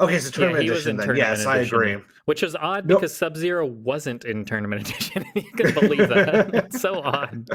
Okay, 0.00 0.18
so 0.20 0.30
tournament 0.30 0.62
he 0.64 0.70
was 0.70 0.80
edition. 0.80 0.96
Then. 0.96 1.06
tournament 1.08 1.38
Yes, 1.38 1.46
I 1.46 1.56
edition. 1.58 1.74
agree. 1.76 1.96
which 2.24 2.42
is 2.42 2.56
odd 2.56 2.86
Nope. 2.86 3.00
because 3.00 3.14
Sub 3.14 3.36
Zero 3.36 3.66
wasn't 3.66 4.24
in 4.24 4.44
tournament 4.46 4.80
edition. 4.88 5.26
you 5.34 5.42
can 5.56 5.74
believe 5.74 6.08
that. 6.08 6.54
it's 6.54 6.80
so 6.80 7.02
odd. 7.02 7.48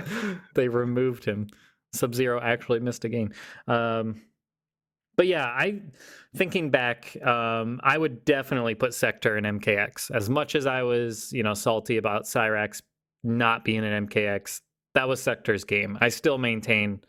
They 0.54 0.68
removed 0.68 1.26
him. 1.26 1.48
Sub 1.94 2.14
Zero 2.14 2.40
actually 2.42 2.80
missed 2.80 3.06
a 3.06 3.10
game. 3.10 3.32
Um, 3.68 4.22
but 5.16 5.28
yeah, 5.28 5.46
I 5.46 5.82
thinking 6.36 6.72
back, 6.72 7.16
um, 7.26 7.80
I 7.84 7.98
would 7.98 8.26
definitely 8.26 8.76
put 8.76 8.94
Sector 8.94 9.38
in 9.38 9.44
MKX. 9.44 10.12
As 10.12 10.30
much 10.30 10.56
as 10.56 10.66
I 10.66 10.82
was, 10.82 11.32
you 11.32 11.44
know, 11.44 11.54
salty 11.54 11.98
about 11.98 12.24
Cyrax 12.24 12.82
not 13.24 13.64
being 13.64 13.84
in 13.84 14.08
MKX, 14.08 14.62
that 14.96 15.08
was 15.08 15.22
Sector's 15.22 15.64
game. 15.64 15.98
I 16.02 16.10
still 16.10 16.38
maintain 16.38 17.02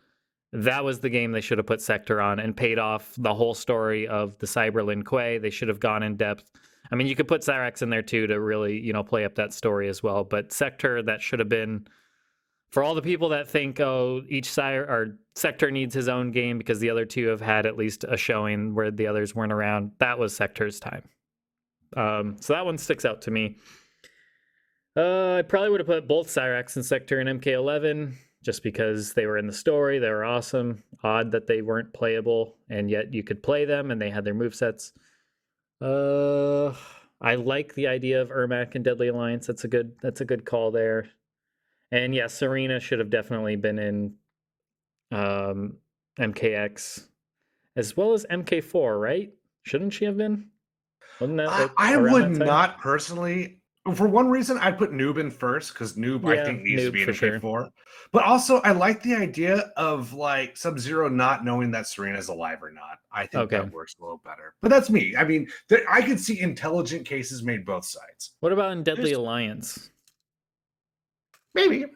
that 0.52 0.84
was 0.84 1.00
the 1.00 1.10
game 1.10 1.32
they 1.32 1.40
should 1.40 1.58
have 1.58 1.66
put 1.66 1.80
Sector 1.80 2.20
on 2.20 2.38
and 2.38 2.56
paid 2.56 2.78
off 2.78 3.12
the 3.18 3.34
whole 3.34 3.54
story 3.54 4.06
of 4.06 4.38
the 4.38 4.46
Cyber 4.46 4.84
Lin 4.84 5.02
Kuei. 5.02 5.38
They 5.38 5.50
should 5.50 5.68
have 5.68 5.80
gone 5.80 6.02
in 6.02 6.16
depth. 6.16 6.50
I 6.92 6.94
mean, 6.94 7.08
you 7.08 7.16
could 7.16 7.26
put 7.26 7.42
Cyrax 7.42 7.82
in 7.82 7.90
there 7.90 8.02
too 8.02 8.26
to 8.28 8.40
really, 8.40 8.78
you 8.78 8.92
know, 8.92 9.02
play 9.02 9.24
up 9.24 9.34
that 9.34 9.52
story 9.52 9.88
as 9.88 10.02
well. 10.02 10.22
But 10.22 10.52
Sector, 10.52 11.02
that 11.04 11.20
should 11.20 11.40
have 11.40 11.48
been 11.48 11.86
for 12.74 12.82
all 12.82 12.96
the 12.96 13.02
people 13.02 13.28
that 13.28 13.46
think, 13.46 13.78
oh, 13.78 14.22
each 14.28 14.50
sire 14.50 14.82
or 14.82 15.16
sector 15.36 15.70
needs 15.70 15.94
his 15.94 16.08
own 16.08 16.32
game 16.32 16.58
because 16.58 16.80
the 16.80 16.90
other 16.90 17.04
two 17.04 17.28
have 17.28 17.40
had 17.40 17.66
at 17.66 17.76
least 17.76 18.04
a 18.08 18.16
showing 18.16 18.74
where 18.74 18.90
the 18.90 19.06
others 19.06 19.32
weren't 19.32 19.52
around. 19.52 19.92
That 19.98 20.18
was 20.18 20.34
Sector's 20.34 20.80
time. 20.80 21.04
Um, 21.96 22.36
so 22.40 22.52
that 22.52 22.64
one 22.64 22.76
sticks 22.76 23.04
out 23.04 23.22
to 23.22 23.30
me. 23.30 23.58
Uh, 24.96 25.36
I 25.36 25.42
probably 25.42 25.70
would 25.70 25.78
have 25.78 25.86
put 25.86 26.08
both 26.08 26.26
Cyrax 26.26 26.74
and 26.74 26.84
Sector 26.84 27.20
in 27.20 27.38
MK11 27.38 28.14
just 28.42 28.64
because 28.64 29.12
they 29.12 29.26
were 29.26 29.38
in 29.38 29.46
the 29.46 29.52
story. 29.52 30.00
They 30.00 30.10
were 30.10 30.24
awesome. 30.24 30.82
Odd 31.04 31.30
that 31.30 31.46
they 31.46 31.62
weren't 31.62 31.92
playable, 31.92 32.56
and 32.68 32.90
yet 32.90 33.14
you 33.14 33.22
could 33.22 33.40
play 33.40 33.64
them 33.64 33.92
and 33.92 34.02
they 34.02 34.10
had 34.10 34.24
their 34.24 34.34
movesets. 34.34 34.90
Uh, 35.80 36.74
I 37.20 37.36
like 37.36 37.72
the 37.74 37.86
idea 37.86 38.20
of 38.20 38.30
Ermac 38.30 38.74
and 38.74 38.84
Deadly 38.84 39.06
Alliance. 39.06 39.46
That's 39.46 39.62
a 39.62 39.68
good. 39.68 39.92
That's 40.02 40.22
a 40.22 40.24
good 40.24 40.44
call 40.44 40.72
there. 40.72 41.06
And 41.92 42.14
yeah, 42.14 42.24
Sareena 42.24 42.80
should 42.80 42.98
have 42.98 43.10
definitely 43.10 43.56
been 43.56 43.78
in 43.78 44.14
um, 45.12 45.76
MKX 46.18 47.06
as 47.76 47.96
well 47.96 48.12
as 48.12 48.24
MK4, 48.30 49.00
right? 49.00 49.32
Shouldn't 49.62 49.92
she 49.92 50.04
have 50.04 50.16
been? 50.16 50.48
Wasn't 51.20 51.38
that 51.38 51.48
I, 51.48 51.62
like 51.62 51.70
I 51.76 51.94
around 51.94 52.12
would 52.12 52.38
not 52.38 52.78
personally. 52.80 53.60
For 53.94 54.08
one 54.08 54.28
reason, 54.30 54.56
I'd 54.58 54.78
put 54.78 54.92
Noob 54.92 55.18
in 55.18 55.30
first 55.30 55.74
because 55.74 55.92
Noob 55.92 56.24
I 56.26 56.42
think 56.42 56.62
needs 56.62 56.84
to 56.84 56.90
be 56.90 57.02
in 57.02 57.06
for 57.06 57.12
sure. 57.12 57.38
K4. 57.38 57.68
But 58.12 58.24
also, 58.24 58.60
I 58.60 58.72
like 58.72 59.02
the 59.02 59.14
idea 59.14 59.70
of 59.76 60.14
like 60.14 60.56
Sub 60.56 60.78
Zero 60.78 61.08
not 61.10 61.44
knowing 61.44 61.70
that 61.72 61.84
Sareena's 61.84 62.28
alive 62.28 62.62
or 62.62 62.70
not. 62.70 62.98
I 63.12 63.26
think 63.26 63.44
Okay. 63.44 63.58
that 63.58 63.70
works 63.72 63.94
a 64.00 64.02
little 64.02 64.22
better. 64.24 64.54
But 64.62 64.70
that's 64.70 64.88
me. 64.88 65.14
I 65.16 65.24
mean, 65.24 65.46
there, 65.68 65.84
I 65.88 66.00
could 66.00 66.18
see 66.18 66.40
intelligent 66.40 67.04
cases 67.06 67.42
made 67.42 67.66
both 67.66 67.84
sides. 67.84 68.32
What 68.40 68.52
about 68.52 68.72
in 68.72 68.82
Deadly 68.82 69.04
There's- 69.04 69.18
Alliance? 69.18 69.90
Maybe. 71.54 71.86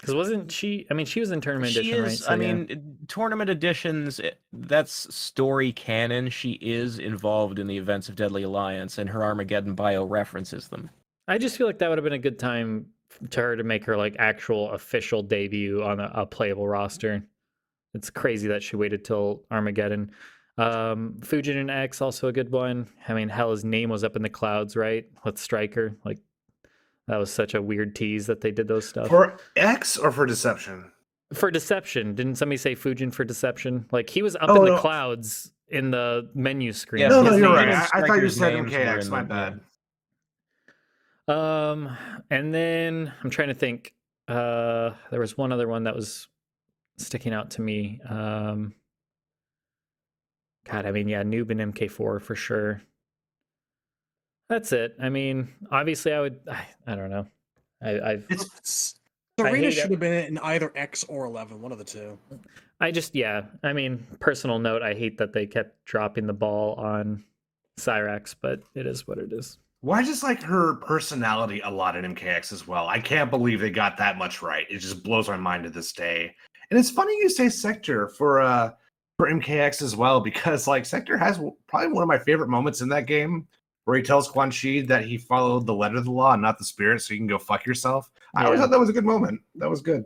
Because 0.00 0.14
wasn't 0.16 0.50
she? 0.50 0.86
I 0.90 0.94
mean, 0.94 1.06
she 1.06 1.20
was 1.20 1.30
in 1.30 1.40
tournament 1.40 1.72
She 1.72 1.80
edition, 1.80 2.02
right? 2.02 2.18
So, 2.18 2.26
I 2.28 2.34
yeah. 2.34 2.54
mean, 2.54 2.96
tournament 3.06 3.48
editions. 3.50 4.18
eh, 4.18 4.30
That's 4.52 5.14
story 5.14 5.72
canon. 5.72 6.28
She 6.28 6.52
is 6.60 6.98
involved 6.98 7.58
in 7.60 7.68
the 7.68 7.78
events 7.78 8.08
of 8.08 8.16
Deadly 8.16 8.42
Alliance, 8.42 8.98
and 8.98 9.08
her 9.08 9.22
Armageddon 9.22 9.74
bio 9.74 10.04
references 10.04 10.66
them. 10.68 10.90
I 11.28 11.38
just 11.38 11.56
feel 11.56 11.68
like 11.68 11.78
that 11.78 11.88
would 11.88 11.98
have 11.98 12.04
been 12.04 12.12
a 12.14 12.18
good 12.18 12.38
time 12.38 12.86
to 13.30 13.40
her 13.40 13.56
to 13.56 13.62
make 13.62 13.84
her 13.84 13.96
like 13.96 14.16
actual 14.18 14.72
official 14.72 15.22
debut 15.22 15.82
on 15.84 16.00
a, 16.00 16.10
a 16.14 16.26
playable 16.26 16.66
roster. 16.66 17.22
It's 17.94 18.10
crazy 18.10 18.48
that 18.48 18.62
she 18.62 18.74
waited 18.74 19.04
till 19.04 19.44
Armageddon. 19.52 20.10
Um, 20.58 21.14
Fujin 21.20 21.58
and 21.60 21.70
X 21.70 22.00
also 22.02 22.26
a 22.28 22.32
good 22.32 22.50
one. 22.50 22.88
I 23.08 23.14
mean, 23.14 23.28
hell, 23.28 23.52
his 23.52 23.64
name 23.64 23.88
was 23.90 24.02
up 24.02 24.16
in 24.16 24.22
the 24.22 24.28
clouds, 24.28 24.74
right? 24.76 25.06
With 25.24 25.38
Striker, 25.38 25.96
like 26.04 26.18
that 27.08 27.16
was 27.16 27.32
such 27.32 27.54
a 27.54 27.60
weird 27.62 27.94
tease 27.96 28.26
that 28.26 28.40
they 28.40 28.50
did 28.50 28.68
those 28.68 28.88
stuff 28.88 29.08
For 29.08 29.36
X 29.56 29.96
or 29.96 30.10
for 30.12 30.26
Deception? 30.26 30.90
for 31.34 31.50
Deception. 31.50 32.14
Didn't 32.14 32.36
somebody 32.36 32.58
say 32.58 32.74
Fujin 32.76 33.12
for 33.12 33.24
Deception? 33.24 33.86
Like 33.90 34.10
he 34.10 34.22
was 34.22 34.36
up 34.36 34.48
Oh, 34.50 34.56
in 34.56 34.64
the 34.66 34.70
no. 34.72 34.78
clouds 34.78 35.52
in 35.68 35.90
the 35.90 36.30
menu 36.34 36.72
screen. 36.72 37.00
Yeah, 37.02 37.08
no, 37.08 37.22
no, 37.22 37.36
you're 37.36 37.52
right. 37.54 37.68
I, 37.68 37.88
I 37.94 38.06
thought 38.06 38.20
you 38.20 38.28
said 38.28 38.54
were 38.54 38.64
MKX. 38.64 39.04
in 39.06 39.10
My 39.10 39.22
bad. 39.22 39.60
Um, 41.28 41.96
and 42.30 42.52
then 42.52 43.12
I'm 43.22 43.30
trying 43.30 43.48
to 43.48 43.54
think. 43.54 43.94
Uh, 44.28 44.90
there 45.10 45.20
was 45.20 45.36
one 45.36 45.52
other 45.52 45.66
one 45.68 45.84
that 45.84 45.94
was 45.96 46.28
sticking 46.98 47.32
out 47.32 47.50
to 47.52 47.62
me. 47.62 48.00
Um, 48.08 48.74
God, 50.64 50.86
I 50.86 50.92
mean, 50.92 51.08
yeah, 51.08 51.22
Noob 51.22 51.50
and 51.50 51.74
MK4 51.74 52.20
for 52.20 52.34
sure. 52.34 52.82
That's 54.52 54.70
it. 54.72 54.94
I 55.00 55.08
mean, 55.08 55.48
obviously, 55.70 56.12
I 56.12 56.20
would. 56.20 56.38
I, 56.46 56.66
I 56.86 56.94
don't 56.94 57.08
know. 57.08 57.26
I, 57.82 58.00
I've. 58.00 58.26
It's 58.28 58.96
Sareena 59.40 59.56
hate 59.60 59.70
should 59.72 59.90
have 59.90 59.98
been 59.98 60.26
in 60.26 60.36
either 60.40 60.70
X 60.76 61.04
or 61.04 61.24
Eleven, 61.24 61.62
one 61.62 61.72
of 61.72 61.78
the 61.78 61.84
two. 61.84 62.18
I 62.78 62.90
just, 62.90 63.14
yeah. 63.14 63.44
I 63.62 63.72
mean, 63.72 64.06
personal 64.20 64.58
note. 64.58 64.82
I 64.82 64.92
hate 64.92 65.16
that 65.16 65.32
they 65.32 65.46
kept 65.46 65.82
dropping 65.86 66.26
the 66.26 66.34
ball 66.34 66.74
on 66.74 67.24
Cyrax, 67.80 68.34
but 68.38 68.60
it 68.74 68.86
is 68.86 69.08
what 69.08 69.16
it 69.16 69.32
is. 69.32 69.56
Well, 69.80 69.98
I 69.98 70.02
just 70.02 70.22
like 70.22 70.42
her 70.42 70.74
personality 70.74 71.60
a 71.60 71.70
lot 71.70 71.96
in 71.96 72.14
MKX 72.14 72.52
as 72.52 72.68
well. 72.68 72.86
I 72.88 73.00
can't 73.00 73.30
believe 73.30 73.58
they 73.58 73.70
got 73.70 73.96
that 73.96 74.18
much 74.18 74.42
right. 74.42 74.66
It 74.68 74.80
just 74.80 75.02
blows 75.02 75.30
my 75.30 75.38
mind 75.38 75.64
to 75.64 75.70
this 75.70 75.94
day. 75.94 76.34
And 76.70 76.78
it's 76.78 76.90
funny 76.90 77.16
you 77.20 77.30
say 77.30 77.48
Sector 77.48 78.08
for 78.08 78.42
uh 78.42 78.72
for 79.16 79.30
MKX 79.30 79.80
as 79.80 79.96
well 79.96 80.20
because 80.20 80.68
like 80.68 80.84
Sector 80.84 81.16
has 81.16 81.40
probably 81.68 81.88
one 81.88 82.02
of 82.02 82.08
my 82.08 82.18
favorite 82.18 82.48
moments 82.48 82.82
in 82.82 82.90
that 82.90 83.06
game 83.06 83.48
where 83.84 83.96
he 83.96 84.02
tells 84.02 84.28
Quan 84.28 84.50
Chi 84.50 84.82
that 84.82 85.04
he 85.04 85.18
followed 85.18 85.66
the 85.66 85.74
letter 85.74 85.96
of 85.96 86.04
the 86.04 86.10
law 86.10 86.32
and 86.32 86.42
not 86.42 86.58
the 86.58 86.64
spirit, 86.64 87.02
so 87.02 87.14
you 87.14 87.20
can 87.20 87.26
go 87.26 87.38
fuck 87.38 87.66
yourself. 87.66 88.10
I 88.34 88.44
always 88.44 88.60
thought 88.60 88.70
that 88.70 88.78
was 88.78 88.88
a 88.88 88.92
good 88.92 89.04
moment. 89.04 89.40
That 89.56 89.68
was 89.68 89.80
good. 89.80 90.04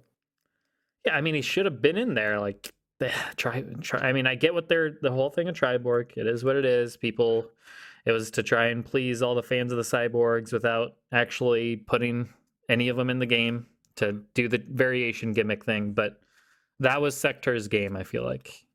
Yeah, 1.04 1.14
I 1.14 1.20
mean, 1.20 1.34
he 1.34 1.42
should 1.42 1.66
have 1.66 1.82
been 1.82 1.96
in 1.96 2.14
there. 2.14 2.40
Like, 2.40 2.70
try, 3.36 3.62
try. 3.80 4.00
I 4.00 4.12
mean, 4.12 4.26
I 4.26 4.34
get 4.34 4.54
what 4.54 4.68
they're 4.68 4.96
the 5.02 5.12
whole 5.12 5.30
thing 5.30 5.48
of 5.48 5.54
Triborg. 5.54 6.16
It 6.16 6.26
is 6.26 6.44
what 6.44 6.56
it 6.56 6.64
is. 6.64 6.96
People, 6.96 7.46
it 8.04 8.12
was 8.12 8.30
to 8.32 8.42
try 8.42 8.66
and 8.66 8.84
please 8.84 9.22
all 9.22 9.34
the 9.34 9.42
fans 9.42 9.72
of 9.72 9.78
the 9.78 9.84
cyborgs 9.84 10.52
without 10.52 10.94
actually 11.12 11.76
putting 11.76 12.28
any 12.68 12.88
of 12.88 12.96
them 12.96 13.10
in 13.10 13.18
the 13.18 13.26
game 13.26 13.66
to 13.96 14.22
do 14.34 14.48
the 14.48 14.62
variation 14.70 15.32
gimmick 15.32 15.64
thing. 15.64 15.92
But 15.92 16.20
that 16.80 17.00
was 17.00 17.16
Sector's 17.16 17.68
game. 17.68 17.96
I 17.96 18.04
feel 18.04 18.24
like. 18.24 18.65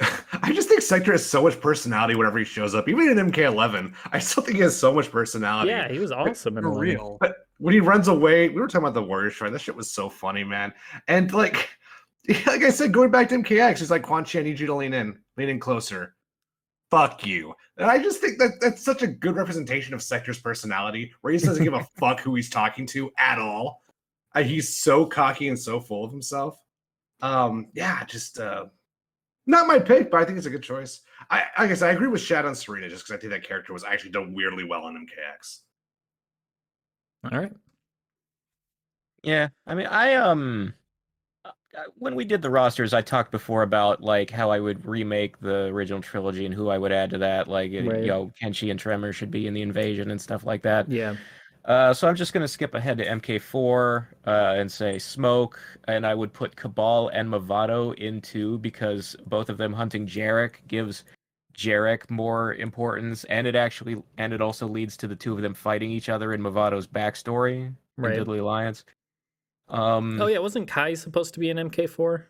I 0.00 0.52
just 0.52 0.68
think 0.68 0.82
Sector 0.82 1.12
has 1.12 1.24
so 1.24 1.42
much 1.42 1.60
personality 1.60 2.14
whenever 2.14 2.38
he 2.38 2.44
shows 2.44 2.74
up. 2.74 2.88
Even 2.88 3.16
in 3.16 3.30
MK11, 3.30 3.94
I 4.12 4.18
still 4.18 4.42
think 4.42 4.56
he 4.56 4.62
has 4.62 4.76
so 4.76 4.92
much 4.92 5.10
personality. 5.10 5.70
Yeah, 5.70 5.90
he 5.90 5.98
was 5.98 6.10
awesome 6.10 6.56
For 6.56 6.78
real. 6.78 7.18
But 7.20 7.36
when 7.58 7.74
he 7.74 7.80
runs 7.80 8.08
away, 8.08 8.48
we 8.48 8.60
were 8.60 8.66
talking 8.66 8.82
about 8.82 8.94
the 8.94 9.02
Warrior 9.02 9.30
Shrine. 9.30 9.52
That 9.52 9.60
shit 9.60 9.76
was 9.76 9.92
so 9.92 10.08
funny, 10.08 10.42
man. 10.42 10.72
And 11.06 11.32
like, 11.32 11.68
like 12.28 12.62
I 12.62 12.70
said, 12.70 12.92
going 12.92 13.10
back 13.10 13.28
to 13.28 13.36
MKX, 13.36 13.78
he's 13.78 13.90
like, 13.90 14.02
Quan 14.02 14.24
Chi, 14.24 14.40
I 14.40 14.42
need 14.42 14.58
you 14.58 14.66
to 14.66 14.74
lean 14.74 14.92
in, 14.92 15.18
lean 15.36 15.48
in 15.48 15.60
closer. 15.60 16.16
Fuck 16.90 17.26
you. 17.26 17.54
And 17.76 17.90
I 17.90 17.98
just 17.98 18.20
think 18.20 18.38
that 18.38 18.52
that's 18.60 18.84
such 18.84 19.02
a 19.02 19.06
good 19.06 19.36
representation 19.36 19.94
of 19.94 20.02
Sector's 20.02 20.38
personality, 20.38 21.12
where 21.20 21.32
he 21.32 21.38
just 21.38 21.46
doesn't 21.46 21.64
give 21.64 21.74
a 21.74 21.86
fuck 21.98 22.20
who 22.20 22.34
he's 22.34 22.50
talking 22.50 22.86
to 22.88 23.10
at 23.18 23.38
all. 23.38 23.82
Uh, 24.34 24.42
he's 24.42 24.76
so 24.78 25.06
cocky 25.06 25.48
and 25.48 25.58
so 25.58 25.80
full 25.80 26.04
of 26.04 26.10
himself. 26.10 26.58
Um, 27.20 27.68
yeah, 27.74 28.04
just 28.04 28.38
uh, 28.38 28.66
not 29.46 29.66
my 29.66 29.78
pick, 29.78 30.10
but 30.10 30.20
I 30.20 30.24
think 30.24 30.38
it's 30.38 30.46
a 30.46 30.50
good 30.50 30.62
choice. 30.62 31.00
I, 31.30 31.44
I 31.56 31.66
guess 31.66 31.82
I 31.82 31.90
agree 31.90 32.08
with 32.08 32.20
Shad 32.20 32.44
on 32.44 32.52
Sareena, 32.54 32.88
just 32.88 33.04
because 33.06 33.16
I 33.16 33.20
think 33.20 33.32
that 33.32 33.46
character 33.46 33.72
was 33.72 33.84
actually 33.84 34.10
done 34.10 34.34
weirdly 34.34 34.64
well 34.64 34.84
on 34.84 34.94
MKX. 34.94 35.60
All 37.24 37.38
right. 37.40 37.52
Yeah, 39.22 39.48
I 39.66 39.74
mean, 39.74 39.86
I 39.86 40.14
um, 40.16 40.74
uh, 41.44 41.50
when 41.96 42.14
we 42.14 42.24
did 42.24 42.42
the 42.42 42.50
rosters, 42.50 42.92
I 42.92 43.00
talked 43.00 43.30
before 43.30 43.62
about 43.62 44.02
like 44.02 44.30
how 44.30 44.50
I 44.50 44.60
would 44.60 44.84
remake 44.86 45.40
the 45.40 45.64
original 45.66 46.02
trilogy 46.02 46.44
and 46.44 46.54
who 46.54 46.68
I 46.68 46.76
would 46.76 46.92
add 46.92 47.10
to 47.10 47.18
that. 47.18 47.48
Like, 47.48 47.72
uh, 47.72 47.82
Right. 47.82 48.02
you 48.02 48.06
know, 48.08 48.30
Kenshi 48.40 48.70
and 48.70 48.78
Tremor 48.78 49.12
should 49.12 49.30
be 49.30 49.46
in 49.46 49.54
the 49.54 49.62
invasion 49.62 50.10
and 50.10 50.20
stuff 50.20 50.44
like 50.44 50.62
that. 50.62 50.90
Yeah. 50.90 51.16
Uh, 51.64 51.94
so 51.94 52.06
I'm 52.06 52.14
just 52.14 52.32
gonna 52.34 52.48
skip 52.48 52.74
ahead 52.74 52.98
to 52.98 53.06
MK4 53.06 54.06
uh, 54.26 54.30
and 54.58 54.70
say 54.70 54.98
Smoke, 54.98 55.58
and 55.88 56.06
I 56.06 56.14
would 56.14 56.32
put 56.32 56.56
Kabal 56.56 57.08
and 57.08 57.28
Mavado 57.28 57.94
in 57.94 58.20
two 58.20 58.58
because 58.58 59.16
both 59.26 59.48
of 59.48 59.56
them 59.56 59.72
hunting 59.72 60.06
Jarek 60.06 60.56
gives 60.68 61.04
Jarek 61.56 62.10
more 62.10 62.54
importance, 62.54 63.24
and 63.24 63.46
it 63.46 63.54
actually 63.56 64.02
and 64.18 64.32
it 64.34 64.42
also 64.42 64.68
leads 64.68 64.96
to 64.98 65.08
the 65.08 65.16
two 65.16 65.32
of 65.32 65.40
them 65.40 65.54
fighting 65.54 65.90
each 65.90 66.08
other 66.10 66.34
in 66.34 66.42
Mavado's 66.42 66.86
backstory 66.86 67.66
in 67.66 67.76
Right. 67.96 68.16
Deadly 68.16 68.38
Alliance. 68.40 68.84
Um, 69.68 70.20
Oh 70.20 70.26
yeah, 70.26 70.38
wasn't 70.38 70.68
Kai 70.68 70.92
supposed 70.94 71.32
to 71.34 71.40
be 71.40 71.48
in 71.48 71.56
MK4? 71.56 72.24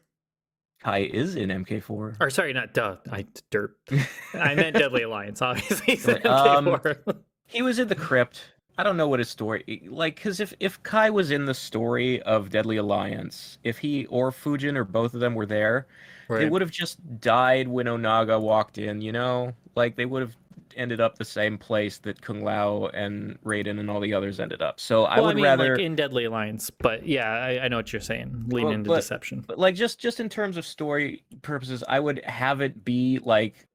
Kai 0.80 0.98
is 1.12 1.34
in 1.34 1.48
MK4. 1.48 2.16
Or 2.20 2.30
sorry, 2.30 2.52
not 2.52 2.74
duh. 2.74 2.98
I 3.10 3.24
derp. 3.50 3.70
I 4.34 4.54
meant 4.54 4.76
Deadly 4.76 5.02
Alliance. 5.02 5.42
Obviously, 5.42 5.86
he's 5.96 6.06
in 6.06 6.24
um, 6.26 6.66
MK4. 6.66 7.16
He 7.46 7.62
was 7.62 7.78
in 7.78 7.88
the 7.88 7.94
crypt. 7.94 8.53
I 8.76 8.82
don't 8.82 8.96
know 8.96 9.08
what 9.08 9.20
his 9.20 9.28
story 9.28 9.82
like 9.88 10.16
because 10.16 10.40
if 10.40 10.52
if 10.60 10.82
Kai 10.82 11.10
was 11.10 11.30
in 11.30 11.44
the 11.44 11.54
story 11.54 12.20
of 12.22 12.50
Deadly 12.50 12.76
Alliance, 12.76 13.58
if 13.62 13.78
he 13.78 14.06
or 14.06 14.30
Fujin 14.32 14.76
or 14.76 14.84
both 14.84 15.14
of 15.14 15.20
them 15.20 15.34
were 15.34 15.46
there, 15.46 15.86
they 16.28 16.48
would 16.48 16.60
have 16.60 16.70
just 16.70 16.98
died 17.20 17.68
when 17.68 17.86
Onaga 17.86 18.40
walked 18.40 18.78
in. 18.78 19.00
You 19.00 19.12
know, 19.12 19.52
like 19.76 19.94
they 19.96 20.06
would 20.06 20.22
have 20.22 20.36
ended 20.76 21.00
up 21.00 21.16
the 21.18 21.24
same 21.24 21.56
place 21.56 21.98
that 21.98 22.20
Kung 22.20 22.42
Lao 22.42 22.86
and 22.86 23.40
Raiden 23.44 23.78
and 23.78 23.88
all 23.88 24.00
the 24.00 24.12
others 24.12 24.40
ended 24.40 24.60
up. 24.60 24.80
So 24.80 25.04
I 25.04 25.20
would 25.20 25.30
I 25.30 25.34
mean, 25.34 25.44
rather. 25.44 25.76
like 25.76 25.84
in 25.84 25.94
Deadly 25.94 26.24
Alliance, 26.24 26.68
but 26.70 27.06
yeah, 27.06 27.30
I, 27.30 27.60
I 27.64 27.68
know 27.68 27.76
what 27.76 27.92
you're 27.92 28.02
saying. 28.02 28.46
Lean 28.48 28.64
Well, 28.64 28.74
into 28.74 28.88
but- 28.88 28.96
deception. 28.96 29.44
But 29.46 29.58
like 29.58 29.76
just 29.76 30.00
just 30.00 30.18
in 30.18 30.28
terms 30.28 30.56
of 30.56 30.66
story 30.66 31.22
purposes, 31.42 31.84
I 31.88 32.00
would 32.00 32.24
have 32.24 32.60
it 32.60 32.84
be 32.84 33.20
like 33.22 33.68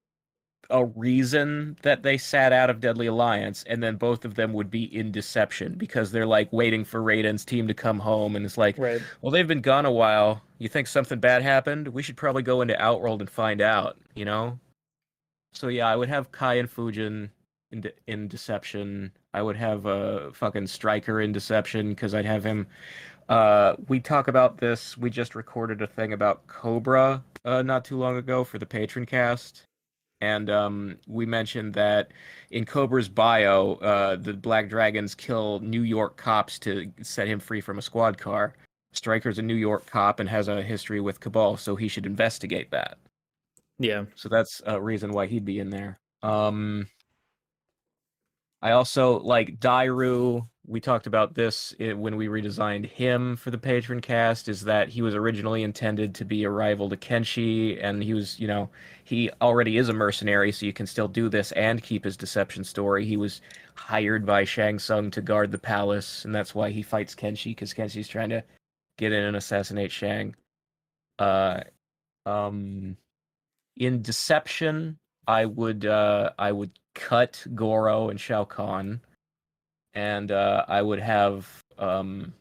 a 0.69 0.85
reason 0.85 1.77
that 1.81 2.03
they 2.03 2.17
sat 2.17 2.53
out 2.53 2.69
of 2.69 2.79
Deadly 2.79 3.07
Alliance, 3.07 3.63
and 3.67 3.81
then 3.81 3.95
both 3.95 4.23
of 4.25 4.35
them 4.35 4.53
would 4.53 4.69
be 4.69 4.83
in 4.95 5.11
deception 5.11 5.73
because 5.75 6.11
they're 6.11 6.27
like 6.27 6.51
waiting 6.53 6.85
for 6.85 7.01
Raiden's 7.01 7.43
team 7.43 7.67
to 7.67 7.73
come 7.73 7.99
home, 7.99 8.35
and 8.35 8.45
it's 8.45 8.57
like, 8.57 8.77
Right. 8.77 9.01
well, 9.21 9.31
they've 9.31 9.47
been 9.47 9.61
gone 9.61 9.85
a 9.85 9.91
while. 9.91 10.41
You 10.59 10.69
think 10.69 10.87
something 10.87 11.19
bad 11.19 11.41
happened? 11.41 11.87
We 11.87 12.03
should 12.03 12.17
probably 12.17 12.43
go 12.43 12.61
into 12.61 12.79
Outworld 12.81 13.21
and 13.21 13.29
find 13.29 13.61
out. 13.61 13.97
You 14.15 14.25
know. 14.25 14.59
So 15.53 15.67
yeah, 15.69 15.87
I 15.87 15.95
would 15.95 16.09
have 16.09 16.31
Kai 16.31 16.55
and 16.55 16.69
Fujin 16.69 17.29
in 17.71 17.81
de- 17.81 17.93
in 18.07 18.27
deception. 18.27 19.11
I 19.33 19.41
would 19.41 19.55
have 19.55 19.85
a 19.85 20.31
fucking 20.33 20.67
Stryker 20.67 21.21
in 21.21 21.31
deception 21.31 21.89
because 21.89 22.13
I'd 22.13 22.25
have 22.25 22.43
him. 22.43 22.67
Uh, 23.29 23.75
we 23.87 23.99
talk 23.99 24.27
about 24.27 24.57
this. 24.57 24.97
We 24.97 25.09
just 25.09 25.35
recorded 25.35 25.81
a 25.81 25.87
thing 25.87 26.13
about 26.13 26.45
Kobra 26.47 27.21
uh, 27.45 27.61
not 27.61 27.85
too 27.85 27.97
long 27.97 28.17
ago 28.17 28.43
for 28.43 28.57
the 28.57 28.65
patron 28.65 29.05
cast, 29.05 29.63
and 30.21 30.49
um, 30.49 30.97
we 31.07 31.25
mentioned 31.25 31.73
that 31.75 32.11
in 32.51 32.65
Kobra's 32.65 33.09
bio, 33.09 33.73
uh, 33.75 34.15
the 34.15 34.33
Black 34.33 34.69
Dragons 34.69 35.15
kill 35.15 35.59
New 35.59 35.83
York 35.83 36.17
cops 36.17 36.59
to 36.59 36.91
set 37.01 37.27
him 37.27 37.39
free 37.39 37.61
from 37.61 37.77
a 37.77 37.81
squad 37.81 38.17
car. 38.17 38.55
Stryker's 38.91 39.39
a 39.39 39.43
New 39.43 39.55
York 39.55 39.85
cop 39.85 40.19
and 40.19 40.27
has 40.27 40.47
a 40.47 40.61
history 40.61 40.99
with 40.99 41.19
Kabal, 41.19 41.57
so 41.57 41.75
he 41.75 41.87
should 41.87 42.05
investigate 42.05 42.71
that. 42.71 42.97
Yeah. 43.77 44.05
So 44.15 44.27
that's 44.29 44.61
a 44.65 44.79
reason 44.81 45.13
why 45.13 45.27
he'd 45.27 45.45
be 45.45 45.59
in 45.59 45.69
there. 45.69 45.99
Um 46.21 46.87
I 48.61 48.71
also 48.71 49.19
like 49.19 49.59
Dairu. 49.59 50.47
We 50.69 50.79
talked 50.79 51.07
about 51.07 51.33
this 51.33 51.73
when 51.79 52.15
we 52.15 52.27
redesigned 52.27 52.85
him 52.85 53.35
for 53.35 53.49
the 53.49 53.57
patron 53.57 54.01
cast. 54.01 54.47
Is 54.47 54.61
that 54.65 54.89
he 54.89 55.01
was 55.01 55.15
originally 55.15 55.63
intended 55.63 56.13
to 56.15 56.25
be 56.25 56.43
a 56.43 56.49
rival 56.49 56.89
to 56.89 56.97
Kenshi, 56.97 57.83
and 57.83 58.03
he 58.03 58.13
was, 58.13 58.39
you 58.39 58.47
know, 58.47 58.69
he 59.03 59.31
already 59.41 59.77
is 59.77 59.89
a 59.89 59.93
mercenary, 59.93 60.51
so 60.51 60.67
you 60.67 60.73
can 60.73 60.85
still 60.85 61.07
do 61.07 61.27
this 61.27 61.51
and 61.53 61.81
keep 61.81 62.03
his 62.03 62.15
deception 62.15 62.63
story. 62.63 63.05
He 63.05 63.17
was 63.17 63.41
hired 63.73 64.25
by 64.25 64.43
Shang 64.43 64.77
Tsung 64.77 65.09
to 65.11 65.21
guard 65.21 65.51
the 65.51 65.57
palace, 65.57 66.23
and 66.23 66.35
that's 66.35 66.53
why 66.53 66.69
he 66.69 66.83
fights 66.83 67.15
Kenshi 67.15 67.51
because 67.51 67.73
Kenshi's 67.73 68.07
trying 68.07 68.29
to 68.29 68.43
get 68.97 69.11
in 69.11 69.23
and 69.23 69.37
assassinate 69.37 69.91
Shang. 69.91 70.35
Uh, 71.17 71.61
um, 72.27 72.95
in 73.79 74.01
deception 74.01 74.97
i 75.27 75.45
would 75.45 75.85
uh 75.85 76.29
i 76.37 76.51
would 76.51 76.71
cut 76.93 77.43
goro 77.55 78.09
and 78.09 78.19
shao 78.19 78.43
kahn 78.43 79.01
and 79.93 80.31
uh 80.31 80.63
i 80.67 80.81
would 80.81 80.99
have 80.99 81.63
um 81.77 82.33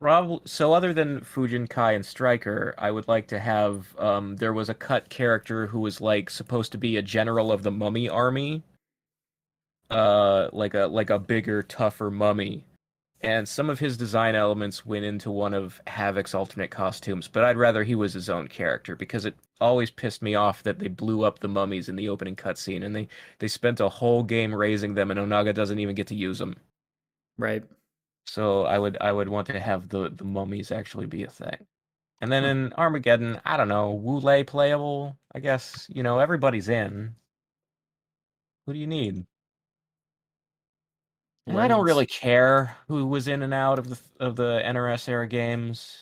probably 0.00 0.40
so 0.44 0.72
other 0.72 0.92
than 0.92 1.20
fujin 1.20 1.68
kai 1.68 1.92
and 1.92 2.04
Stryker 2.04 2.74
i 2.78 2.90
would 2.90 3.06
like 3.08 3.26
to 3.28 3.38
have 3.38 3.96
um 3.98 4.36
there 4.36 4.52
was 4.52 4.68
a 4.68 4.74
cut 4.74 5.08
character 5.08 5.66
who 5.68 5.80
was 5.80 6.00
like 6.00 6.28
supposed 6.30 6.72
to 6.72 6.78
be 6.78 6.96
a 6.96 7.02
general 7.02 7.52
of 7.52 7.62
the 7.62 7.70
mummy 7.70 8.08
army. 8.08 8.62
Uh 9.90 10.48
like 10.52 10.74
a 10.74 10.86
like 10.86 11.10
a 11.10 11.18
bigger 11.18 11.62
tougher 11.62 12.10
mummy 12.10 12.64
and 13.22 13.48
some 13.48 13.70
of 13.70 13.78
his 13.78 13.96
design 13.96 14.34
elements 14.34 14.84
went 14.84 15.04
into 15.04 15.30
one 15.30 15.54
of 15.54 15.80
Havoc's 15.86 16.34
alternate 16.34 16.70
costumes, 16.70 17.28
but 17.28 17.44
I'd 17.44 17.56
rather 17.56 17.84
he 17.84 17.94
was 17.94 18.12
his 18.12 18.28
own 18.28 18.48
character 18.48 18.96
because 18.96 19.24
it 19.26 19.36
always 19.60 19.90
pissed 19.90 20.22
me 20.22 20.34
off 20.34 20.62
that 20.64 20.78
they 20.78 20.88
blew 20.88 21.22
up 21.24 21.38
the 21.38 21.48
mummies 21.48 21.88
in 21.88 21.96
the 21.96 22.08
opening 22.08 22.34
cutscene 22.36 22.84
and 22.84 22.94
they 22.96 23.08
they 23.38 23.48
spent 23.48 23.80
a 23.80 23.88
whole 23.88 24.22
game 24.24 24.54
raising 24.54 24.94
them 24.94 25.10
and 25.10 25.20
Onaga 25.20 25.54
doesn't 25.54 25.78
even 25.78 25.94
get 25.94 26.08
to 26.08 26.14
use 26.16 26.38
them. 26.38 26.56
Right. 27.38 27.64
So 28.26 28.64
I 28.64 28.78
would 28.78 28.98
I 29.00 29.12
would 29.12 29.28
want 29.28 29.46
to 29.48 29.60
have 29.60 29.88
the 29.88 30.10
the 30.10 30.24
mummies 30.24 30.72
actually 30.72 31.06
be 31.06 31.24
a 31.24 31.30
thing. 31.30 31.66
And 32.20 32.32
then 32.32 32.44
in 32.44 32.72
Armageddon, 32.74 33.40
I 33.44 33.56
don't 33.56 33.68
know, 33.68 33.92
Wu 33.92 34.18
Lei 34.20 34.44
playable. 34.44 35.18
I 35.34 35.40
guess 35.40 35.86
you 35.90 36.02
know 36.02 36.18
everybody's 36.20 36.68
in. 36.68 37.16
Who 38.66 38.72
do 38.72 38.78
you 38.80 38.86
need? 38.88 39.24
And 41.46 41.60
I 41.60 41.66
don't 41.66 41.84
really 41.84 42.06
care 42.06 42.76
who 42.86 43.06
was 43.06 43.26
in 43.26 43.42
and 43.42 43.52
out 43.52 43.78
of 43.78 43.88
the 43.88 43.98
of 44.20 44.36
the 44.36 44.62
NRS 44.64 45.08
era 45.08 45.26
games. 45.26 45.98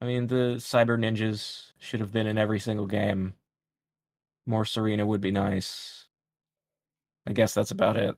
I 0.00 0.06
mean, 0.06 0.28
the 0.28 0.56
Cyber 0.58 0.96
Ninjas 0.96 1.72
should 1.78 2.00
have 2.00 2.12
been 2.12 2.28
in 2.28 2.38
every 2.38 2.60
single 2.60 2.86
game. 2.86 3.34
More 4.46 4.64
Sareena 4.64 5.04
would 5.04 5.20
be 5.20 5.32
nice. 5.32 6.06
I 7.26 7.32
guess 7.32 7.52
that's 7.54 7.72
about 7.72 7.96
it. 7.96 8.14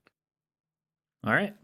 All 1.25 1.33
right. 1.33 1.55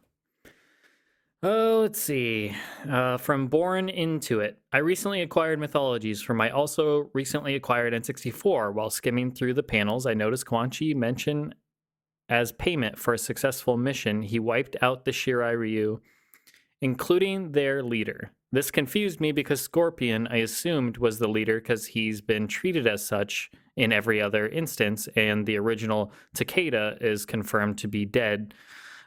Oh, 1.43 1.81
let's 1.83 2.01
see. 2.01 2.57
Uh, 2.89 3.19
from 3.19 3.47
Born 3.47 3.89
Into 3.89 4.41
It. 4.41 4.59
I 4.73 4.79
recently 4.79 5.21
acquired 5.21 5.61
Mythologies 5.61 6.23
from 6.23 6.39
my 6.39 6.51
also 6.51 7.11
recently 7.13 7.55
acquired 7.55 7.93
N64. 7.93 8.73
While 8.73 8.91
skimming 8.91 9.33
through 9.33 9.55
the 9.55 9.63
panels, 9.63 10.07
I 10.07 10.15
noticed 10.15 10.47
Quan 10.47 10.71
Chi 10.71 10.95
mention 10.95 11.55
as 12.29 12.53
payment 12.53 12.99
for 12.99 13.15
a 13.15 13.19
successful 13.19 13.77
mission, 13.77 14.23
he 14.23 14.39
wiped 14.39 14.77
out 14.83 15.05
the 15.05 15.11
Shirai 15.13 15.57
Ryu, 15.57 16.01
including 16.81 17.53
their 17.53 17.83
leader. 17.83 18.33
This 18.53 18.71
confused 18.71 19.21
me 19.21 19.33
because 19.33 19.61
Scorpion, 19.61 20.27
I 20.29 20.37
assumed, 20.37 20.99
was 20.99 21.19
the 21.19 21.29
leader 21.29 21.61
because 21.61 21.87
he's 21.87 22.21
been 22.21 22.49
treated 22.49 22.87
as 22.87 23.05
such 23.05 23.51
in 23.77 23.93
every 23.93 24.21
other 24.21 24.49
instance, 24.49 25.09
and 25.17 25.47
the 25.47 25.59
original 25.59 26.13
Takeda 26.35 27.03
is 27.03 27.27
confirmed 27.27 27.79
to 27.79 27.89
be 27.89 28.05
dead 28.05 28.55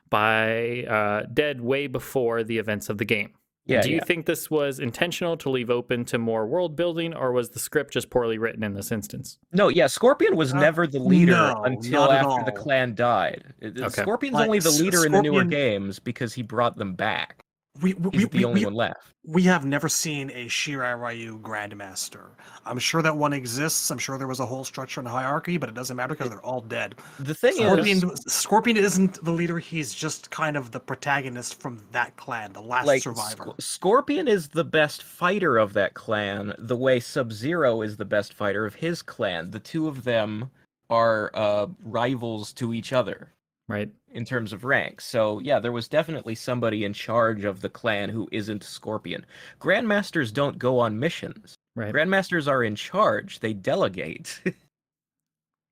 by 0.09 0.84
uh, 0.84 1.26
dead 1.34 1.61
way 1.61 1.88
before 1.88 2.43
the 2.43 2.57
events 2.57 2.89
of 2.89 2.97
the 2.97 3.05
game. 3.05 3.34
Yeah, 3.70 3.82
Do 3.82 3.89
you 3.89 3.97
yeah. 3.97 4.03
think 4.05 4.26
this 4.26 4.49
was 4.49 4.80
intentional 4.80 5.38
to 5.38 5.49
leave 5.49 5.70
open 5.70 6.05
to 6.05 6.17
more 6.17 6.45
world 6.47 6.76
building, 6.76 7.13
or 7.13 7.32
was 7.32 7.49
the 7.51 7.59
script 7.59 7.93
just 7.93 8.09
poorly 8.09 8.38
written 8.38 8.63
in 8.63 8.74
this 8.74 8.91
instance? 8.91 9.38
No, 9.51 9.67
yeah, 9.67 9.88
Scorpion 9.88 10.36
was 10.36 10.53
Uh, 10.53 10.59
never 10.59 10.88
the 10.88 10.99
leader 10.99 11.32
no, 11.34 11.61
until 11.63 12.01
not 12.01 12.11
at 12.11 12.26
after 12.26 12.45
the 12.51 12.57
clan 12.57 12.95
died. 12.95 13.43
Okay. 13.63 14.01
Scorpion's 14.01 14.34
Like, 14.36 14.45
only 14.47 14.59
the 14.59 14.70
S- 14.70 14.80
leader 14.80 15.05
in 15.05 15.11
the 15.11 15.22
newer 15.22 15.43
games 15.45 15.99
because 15.99 16.34
he 16.34 16.41
brought 16.41 16.78
them 16.78 16.93
back. 16.95 17.43
We 17.82 17.93
we, 17.93 18.09
He's 18.11 18.24
we, 18.24 18.39
the 18.39 18.45
only 18.45 18.61
we, 18.61 18.65
one 18.65 18.74
left. 18.74 18.99
we 19.26 19.43
have 19.43 19.63
never 19.63 19.88
seen 19.88 20.32
a 20.32 20.47
Shirai 20.47 20.99
Ryu 20.99 21.39
Grandmaster. 21.39 22.32
I'm 22.65 22.80
sure 22.80 23.01
that 23.01 23.15
one 23.15 23.32
exists. 23.32 23.89
I'm 23.89 23.97
sure 23.97 24.17
there 24.17 24.28
was 24.28 24.39
a 24.39 24.45
whole 24.45 24.65
structure 24.65 24.99
and 24.99 25.07
hierarchy, 25.07 25.57
but 25.57 25.70
it 25.70 25.76
doesn't 25.76 25.95
matter 25.95 26.15
because 26.15 26.30
they're 26.30 26.41
all 26.41 26.61
dead. 26.61 26.95
The 27.20 27.34
thing 27.34 27.53
is, 27.53 27.59
Scorpion, 27.59 28.17
Scorpion 28.28 28.78
isn't 28.78 29.24
the 29.24 29.32
leader. 29.32 29.59
He's 29.59 29.93
just 29.93 30.30
kind 30.30 30.57
of 30.57 30.72
the 30.72 30.80
protagonist 30.80 31.61
from 31.61 31.82
that 31.91 32.17
clan, 32.17 32.53
the 32.53 32.61
last 32.61 32.88
like 32.88 33.03
survivor. 33.03 33.53
Sc- 33.59 33.61
Scorpion 33.61 34.28
is 34.28 34.49
the 34.49 34.65
best 34.65 35.03
fighter 35.03 35.57
of 35.57 35.74
that 35.74 35.93
clan, 35.93 36.53
the 36.57 36.76
way 36.76 36.99
Sub 36.99 37.32
Zero 37.32 37.82
is 37.82 37.95
the 37.97 38.05
best 38.05 38.34
fighter 38.34 38.65
of 38.65 38.76
his 38.76 39.01
clan. 39.01 39.51
The 39.51 39.59
two 39.59 39.88
of 39.88 40.03
them 40.03 40.51
are 40.89 41.32
uh, 41.34 41.67
rivals 41.84 42.51
to 42.53 42.74
each 42.74 42.91
other 42.91 43.32
Right. 43.70 43.89
in 44.11 44.26
terms 44.26 44.51
of 44.51 44.63
rank. 44.65 44.99
So 44.99 45.39
yeah, 45.39 45.59
there 45.59 45.72
was 45.72 45.88
definitely 45.88 46.36
somebody 46.36 46.84
in 46.84 46.91
charge 46.93 47.45
of 47.45 47.61
the 47.61 47.70
clan 47.70 48.09
who 48.09 48.28
isn't 48.32 48.63
Scorpion. 48.63 49.26
Grandmasters 49.61 50.34
don't 50.34 50.57
go 50.59 50.80
on 50.80 50.99
missions. 50.99 51.55
Right. 51.76 51.93
Grandmasters 51.93 52.47
are 52.47 52.63
in 52.63 52.76
charge. 52.76 53.39
They 53.39 53.53
delegate. 53.53 54.41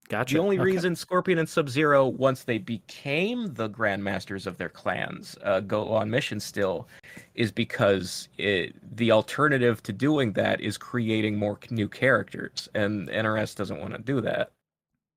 Gotcha. 0.10 0.36
The 0.36 0.40
only 0.40 0.58
Okay. 0.58 0.64
reason 0.66 0.96
Scorpion 0.96 1.38
and 1.40 1.50
Sub 1.50 1.68
Zero, 1.68 2.08
once 2.08 2.44
they 2.44 2.60
became 2.60 3.54
the 3.56 3.70
grandmasters 3.70 4.48
of 4.48 4.58
their 4.58 4.70
clans, 4.70 5.36
uh, 5.44 5.60
go 5.60 5.90
on 5.92 6.10
missions 6.10 6.46
still, 6.46 6.88
is 7.36 7.52
because 7.52 8.30
it, 8.38 8.74
the 8.96 9.12
alternative 9.12 9.84
to 9.84 9.92
doing 9.92 10.32
that 10.34 10.62
is 10.62 10.78
creating 10.78 11.36
more 11.38 11.60
new 11.72 11.90
characters, 11.90 12.70
and 12.74 13.10
NRS 13.10 13.54
doesn't 13.54 13.82
want 13.82 13.94
to 13.96 14.00
do 14.00 14.22
that. 14.22 14.52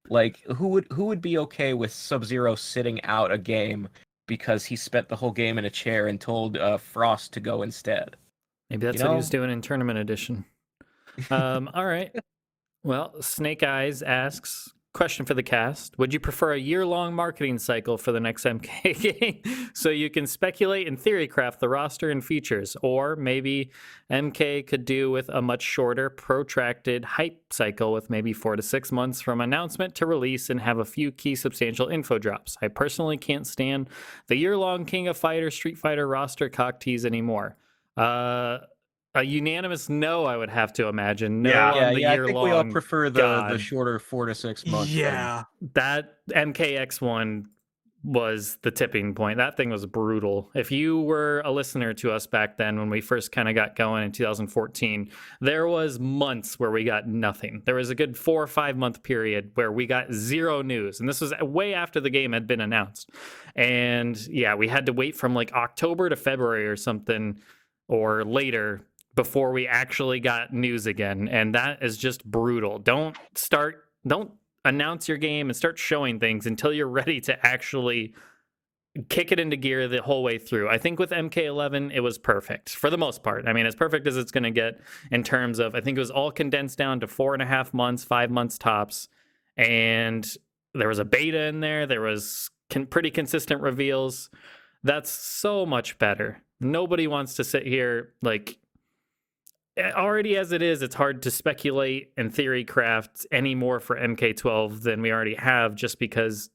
Like, 0.09 0.41
who 0.57 0.69
would 0.69 0.87
who 0.93 1.05
would 1.07 1.21
be 1.21 1.39
okay 1.39 1.75
with 1.75 1.93
Sub 1.93 2.25
Zero 2.25 2.55
sitting 2.55 3.03
out 3.05 3.33
a 3.33 3.39
game 3.39 3.89
because 4.27 4.65
he 4.65 4.77
spent 4.77 5.09
the 5.09 5.17
whole 5.17 5.31
game 5.31 5.59
in 5.59 5.65
a 5.65 5.71
chair 5.71 6.07
and 6.07 6.21
told 6.21 6.57
uh, 6.57 6.79
Frost 6.79 7.33
to 7.35 7.41
go 7.41 7.63
instead? 7.63 8.17
Maybe 8.71 8.87
that's 8.87 8.99
you 8.99 9.05
what 9.05 9.11
he 9.13 9.17
was 9.17 9.31
doing 9.31 9.51
in 9.51 9.61
tournament 9.61 9.99
edition. 9.99 10.45
Um, 11.31 11.69
all 11.75 11.85
right. 11.85 12.15
Well, 12.83 13.21
Snake 13.21 13.63
Eyes 13.63 14.01
asks 14.01 14.73
question 14.93 15.25
for 15.25 15.35
the 15.35 15.43
cast: 15.43 15.99
Would 15.99 16.13
you 16.13 16.21
prefer 16.21 16.53
a 16.53 16.59
year-long 16.59 17.15
marketing 17.15 17.59
cycle 17.59 17.97
for 17.97 18.13
the 18.13 18.21
next 18.21 18.45
MK 18.45 19.01
game, 19.19 19.43
so 19.75 19.91
you 19.91 20.11
can 20.11 20.27
speculate 20.27 20.89
and 20.89 20.99
theory 20.99 21.29
craft 21.29 21.61
the 21.61 21.69
roster 21.69 22.11
and 22.11 22.25
features, 22.25 22.77
or 22.83 23.17
maybe 23.17 23.71
MK 24.11 24.67
could 24.67 24.85
do 24.85 25.11
with 25.11 25.29
a 25.29 25.41
much 25.41 25.63
shorter, 25.63 26.11
protracted 26.11 27.05
hype 27.05 27.53
cycle 27.53 27.93
with 27.93 28.11
maybe 28.11 28.33
four 28.33 28.57
to 28.57 28.63
six 28.63 28.91
months 28.91 29.21
from 29.21 29.41
announcement 29.41 29.95
to 29.97 30.07
release 30.07 30.51
and 30.51 30.61
have 30.61 30.79
a 30.79 30.85
few 30.85 31.13
key 31.13 31.35
substantial 31.35 31.89
info 31.89 32.19
drops? 32.19 32.57
I 32.61 32.69
personally 32.69 33.17
can't 33.17 33.47
stand 33.47 33.89
the 34.27 34.37
year-long 34.37 34.85
King 34.85 35.09
of 35.09 35.17
Fighter 35.17 35.51
Street 35.51 35.79
Fighter 35.79 36.07
roster 36.07 36.49
cock 36.49 36.81
tease 36.81 37.07
anymore. 37.07 37.57
Uh, 37.97 38.59
a 39.15 39.23
unanimous 39.23 39.89
no, 39.89 40.25
I 40.25 40.37
would 40.37 40.51
have 40.51 40.73
to 40.75 40.87
imagine. 40.87 41.43
No 41.43 41.51
Yeah. 41.51 41.75
yeah, 41.75 41.93
the 41.93 42.01
yeah. 42.01 42.11
I 42.11 42.15
year 42.15 42.27
think 42.27 42.39
we 42.39 42.51
all 42.51 42.65
prefer 42.65 43.11
the, 43.11 43.49
the 43.51 43.59
shorter 43.59 43.99
four 43.99 44.27
to 44.27 44.35
six 44.35 44.67
months. 44.67 44.91
thing. 44.91 45.01
yeah, 45.01 45.45
That 45.75 46.19
MKX 46.31 47.01
one 47.01 47.49
was 48.03 48.57
the 48.63 48.71
tipping 48.71 49.15
point. 49.15 49.37
That 49.37 49.57
thing 49.59 49.69
was 49.69 49.85
brutal. 49.85 50.51
If 50.55 50.71
you 50.71 51.01
were 51.01 51.43
a 51.45 51.51
listener 51.51 51.93
to 51.95 52.13
us 52.13 52.27
back 52.27 52.57
then 52.57 52.79
when 52.79 52.89
we 52.89 53.03
first 53.03 53.31
kind 53.31 53.47
of 53.49 53.55
got 53.55 53.77
going 53.77 54.05
in 54.05 54.13
2014, 54.13 55.11
there 55.43 55.67
was 55.67 56.01
months 56.01 56.59
where 56.59 56.71
we 56.71 56.85
got 56.85 57.07
nothing. 57.07 57.63
There 57.67 57.75
was 57.75 57.91
a 57.91 57.95
good 57.95 58.17
4 58.17 58.45
or 58.45 58.47
5 58.47 58.77
month 58.79 59.03
period 59.03 59.51
where 59.55 59.71
we 59.71 59.87
got 59.87 60.13
zero 60.15 60.63
news. 60.63 61.01
And 61.01 61.09
this 61.09 61.21
was 61.21 61.35
way 61.43 61.75
after 61.75 62.01
the 62.01 62.09
game 62.11 62.33
had 62.33 62.47
been 62.47 62.63
announced. 62.63 63.11
And 63.55 64.17
yeah, 64.29 64.55
we 64.55 64.69
had 64.69 64.87
to 64.87 64.95
wait 64.95 65.15
from 65.15 65.35
like 65.35 65.53
October 65.53 66.09
to 66.09 66.17
February 66.17 66.67
or 66.67 66.77
something 66.77 67.39
or 67.87 68.25
later 68.25 68.87
before 69.21 69.53
we 69.53 69.69
actually 69.69 70.19
got 70.19 70.51
news 70.51 70.87
again 70.87 71.29
and 71.29 71.55
that 71.55 71.83
is 71.83 71.99
just 71.99 72.25
brutal. 72.25 72.79
Don't 72.79 73.15
start 73.35 73.85
don't 74.07 74.31
announce 74.65 75.09
your 75.09 75.19
game 75.19 75.51
and 75.51 75.55
start 75.55 75.79
showing 75.79 76.19
things 76.19 76.47
until 76.47 76.73
you're 76.73 76.89
ready 76.89 77.21
to 77.21 77.47
actually 77.47 78.15
kick 79.11 79.31
it 79.31 79.39
into 79.39 79.57
gear 79.57 79.89
the 79.89 80.01
whole 80.01 80.23
way 80.23 80.39
through. 80.39 80.71
I 80.71 80.79
think 80.79 80.99
with 80.99 81.11
mk11 81.11 81.93
it 81.93 82.01
was 82.01 82.17
perfect 82.17 82.71
for 82.71 82.89
the 82.89 82.97
most 82.97 83.23
part. 83.23 83.47
I 83.47 83.53
mean 83.53 83.67
as 83.67 83.75
perfect 83.75 84.07
as 84.07 84.17
it's 84.17 84.33
going 84.33 84.45
to 84.45 84.51
get 84.51 84.81
in 85.11 85.23
terms 85.23 85.59
of 85.59 85.75
i 85.75 85.83
think 85.83 85.99
it 85.99 86.01
was 86.01 86.11
all 86.11 86.31
condensed 86.31 86.79
down 86.79 87.01
to 87.01 87.07
four 87.07 87.35
and 87.35 87.43
a 87.43 87.47
half 87.47 87.75
months 87.75 88.03
five 88.03 88.31
months 88.31 88.57
tops 88.57 89.11
and 89.59 90.27
there 90.73 90.89
was 90.89 90.99
a 90.99 91.05
beta 91.05 91.43
in 91.43 91.61
there 91.61 91.87
there 91.87 92.01
was 92.01 92.49
con- 92.71 92.87
pretty 92.87 93.11
consistent 93.11 93.61
reveals. 93.61 94.31
That's 94.83 95.11
so 95.11 95.67
much 95.67 95.99
better. 95.99 96.43
Nobody 96.59 97.07
wants 97.07 97.35
to 97.35 97.45
sit 97.45 97.67
here 97.67 98.15
like 98.23 98.57
already 99.79 100.37
as 100.37 100.53
it 100.53 100.63
is 100.63 100.83
it's 100.83 100.95
hard 100.95 101.23
to 101.23 101.31
speculate 101.31 102.13
and 102.17 102.35
theory 102.35 102.65
craft 102.65 103.27
any 103.33 103.55
more 103.55 103.81
for 103.81 103.97
mk12 103.97 104.83
than 104.83 105.01
we 105.01 105.11
already 105.13 105.35
have 105.35 105.75
just 105.75 105.99
because 105.99 106.51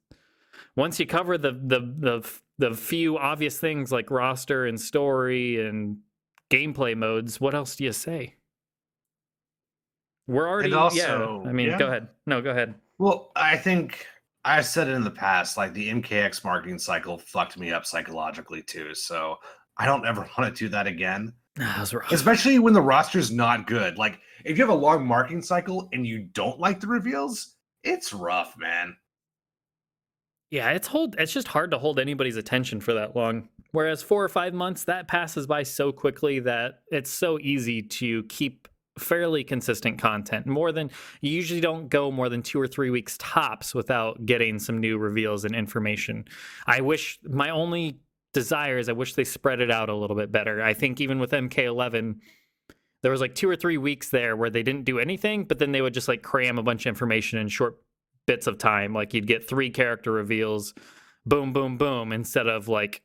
once 0.76 1.00
you 1.00 1.06
cover 1.06 1.38
the 1.38 1.52
the 1.52 1.80
the, 1.80 2.32
the 2.60 2.74
few 2.76 3.18
obvious 3.18 3.58
things 3.60 3.92
like 3.92 4.12
roster 4.12 4.66
and 4.66 4.80
story 4.80 5.66
and 5.66 5.98
gameplay 6.52 6.96
modes 6.96 7.40
what 7.42 7.56
else 7.56 7.76
do 7.76 7.84
you 7.84 7.92
say 7.92 8.36
we're 10.28 10.48
already 10.48 10.74
also- 10.74 11.42
yeah 11.44 11.50
i 11.50 11.54
mean 11.54 11.70
yeah. 11.70 11.78
go 11.80 11.88
ahead 11.88 12.08
no 12.26 12.42
go 12.42 12.52
ahead 12.52 12.76
Well, 12.98 13.32
I 13.36 13.58
think 13.58 14.06
I 14.46 14.62
said 14.62 14.88
it 14.88 14.92
in 14.94 15.04
the 15.04 15.10
past, 15.12 15.58
like 15.58 15.74
the 15.74 15.90
MKX 15.90 16.44
marketing 16.46 16.78
cycle 16.78 17.18
fucked 17.18 17.58
me 17.58 17.72
up 17.72 17.84
psychologically 17.86 18.62
too. 18.62 18.94
So 18.94 19.38
I 19.78 19.86
don't 19.88 20.06
ever 20.06 20.22
want 20.38 20.56
to 20.56 20.60
do 20.66 20.70
that 20.70 20.86
again. 20.88 21.34
That 21.58 21.80
was 21.80 21.94
rough. 21.94 22.12
Especially 22.12 22.60
when 22.60 22.74
the 22.74 22.82
roster's 22.82 23.32
not 23.32 23.68
good. 23.68 23.98
Like 23.98 24.20
if 24.44 24.58
you 24.58 24.64
have 24.64 24.74
a 24.74 24.78
long 24.78 25.06
marketing 25.06 25.42
cycle 25.42 25.90
and 25.94 26.06
you 26.06 26.20
don't 26.20 26.60
like 26.60 26.80
the 26.80 26.88
reveals, 26.88 27.56
it's 27.84 28.14
rough, 28.14 28.56
man. 28.58 28.96
Yeah, 30.52 30.72
it's 30.72 30.88
hold 30.88 31.16
it's 31.18 31.34
just 31.34 31.48
hard 31.48 31.72
to 31.72 31.78
hold 31.78 32.00
anybody's 32.00 32.38
attention 32.38 32.80
for 32.80 32.94
that 32.94 33.16
long. 33.16 33.50
Whereas 33.72 34.02
4 34.02 34.24
or 34.24 34.30
5 34.30 34.54
months 34.54 34.86
that 34.86 35.08
passes 35.08 35.48
by 35.48 35.64
so 35.64 35.92
quickly 35.92 36.40
that 36.40 36.80
it's 36.92 37.10
so 37.10 37.40
easy 37.40 37.82
to 37.82 38.24
keep 38.24 38.70
fairly 38.98 39.44
consistent 39.44 40.00
content. 40.00 40.46
More 40.46 40.72
than 40.72 40.90
you 41.20 41.32
usually 41.32 41.60
don't 41.60 41.90
go 41.90 42.10
more 42.10 42.30
than 42.30 42.42
2 42.42 42.62
or 42.62 42.68
3 42.68 42.90
weeks 42.90 43.18
tops 43.20 43.76
without 43.76 44.26
getting 44.26 44.60
some 44.60 44.80
new 44.80 44.98
reveals 44.98 45.44
and 45.44 45.54
information. 45.54 46.24
I 46.66 46.80
wish 46.80 47.20
my 47.24 47.50
only 47.50 48.00
desire 48.36 48.78
is 48.78 48.90
I 48.90 48.94
wish 48.94 49.14
they 49.14 49.24
spread 49.24 49.62
it 49.62 49.72
out 49.72 49.90
a 49.90 49.96
little 49.96 50.16
bit 50.16 50.32
better. 50.32 50.62
I 50.62 50.74
think 50.74 51.02
even 51.02 51.18
with 51.20 51.32
MK11 51.32 52.20
there 53.02 53.12
was 53.12 53.22
like 53.22 53.36
2 53.36 53.50
or 53.50 53.56
3 53.56 53.78
weeks 53.78 54.10
there 54.10 54.36
where 54.36 54.50
they 54.50 54.64
didn't 54.64 54.84
do 54.84 55.00
anything, 55.00 55.46
but 55.46 55.60
then 55.60 55.72
they 55.72 55.82
would 55.82 55.94
just 55.94 56.08
like 56.08 56.22
cram 56.22 56.58
a 56.58 56.64
bunch 56.64 56.86
of 56.86 56.90
information 56.90 57.40
in 57.40 57.48
short 57.48 57.78
bits 58.26 58.48
of 58.48 58.58
time. 58.58 58.94
Like 58.94 59.14
you'd 59.14 59.28
get 59.28 59.48
three 59.48 59.70
character 59.70 60.12
reveals, 60.12 60.74
boom, 61.26 61.54
boom, 61.54 61.78
boom, 61.78 62.12
instead 62.12 62.48
of 62.48 62.68
like, 62.68 63.04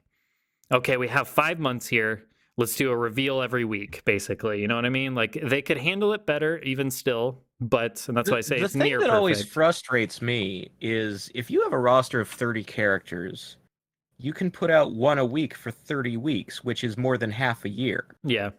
okay, 0.72 0.96
we 0.96 1.06
have 1.08 1.28
five 1.28 1.58
months 1.58 1.86
here. 1.86 2.24
Let's 2.56 2.76
do 2.76 2.90
a 2.90 2.96
reveal 2.96 3.40
every 3.40 3.64
week, 3.64 4.02
basically. 4.04 4.60
You 4.60 4.68
know 4.68 4.76
what 4.76 4.86
I 4.86 4.90
mean? 4.90 5.14
Like 5.14 5.38
they 5.42 5.62
could 5.62 5.78
handle 5.78 6.12
it 6.12 6.26
better, 6.26 6.58
even 6.60 6.90
still. 6.90 7.42
But 7.60 8.06
and 8.08 8.16
that's 8.16 8.28
the, 8.28 8.32
why 8.32 8.38
I 8.38 8.40
say 8.40 8.58
the 8.58 8.64
it's 8.64 8.72
thing 8.72 8.82
near 8.82 8.98
that 8.98 9.04
perfect. 9.04 9.16
always 9.16 9.44
frustrates 9.44 10.20
me 10.22 10.70
is 10.80 11.30
if 11.34 11.50
you 11.50 11.62
have 11.62 11.74
a 11.74 11.78
roster 11.78 12.20
of 12.20 12.28
30 12.28 12.64
characters 12.64 13.58
you 14.20 14.32
can 14.32 14.50
put 14.50 14.70
out 14.70 14.92
one 14.92 15.18
a 15.18 15.24
week 15.24 15.54
for 15.54 15.70
30 15.70 16.16
weeks 16.16 16.62
which 16.64 16.84
is 16.84 16.96
more 16.96 17.16
than 17.18 17.30
half 17.30 17.64
a 17.64 17.68
year 17.68 18.06
yeah, 18.24 18.50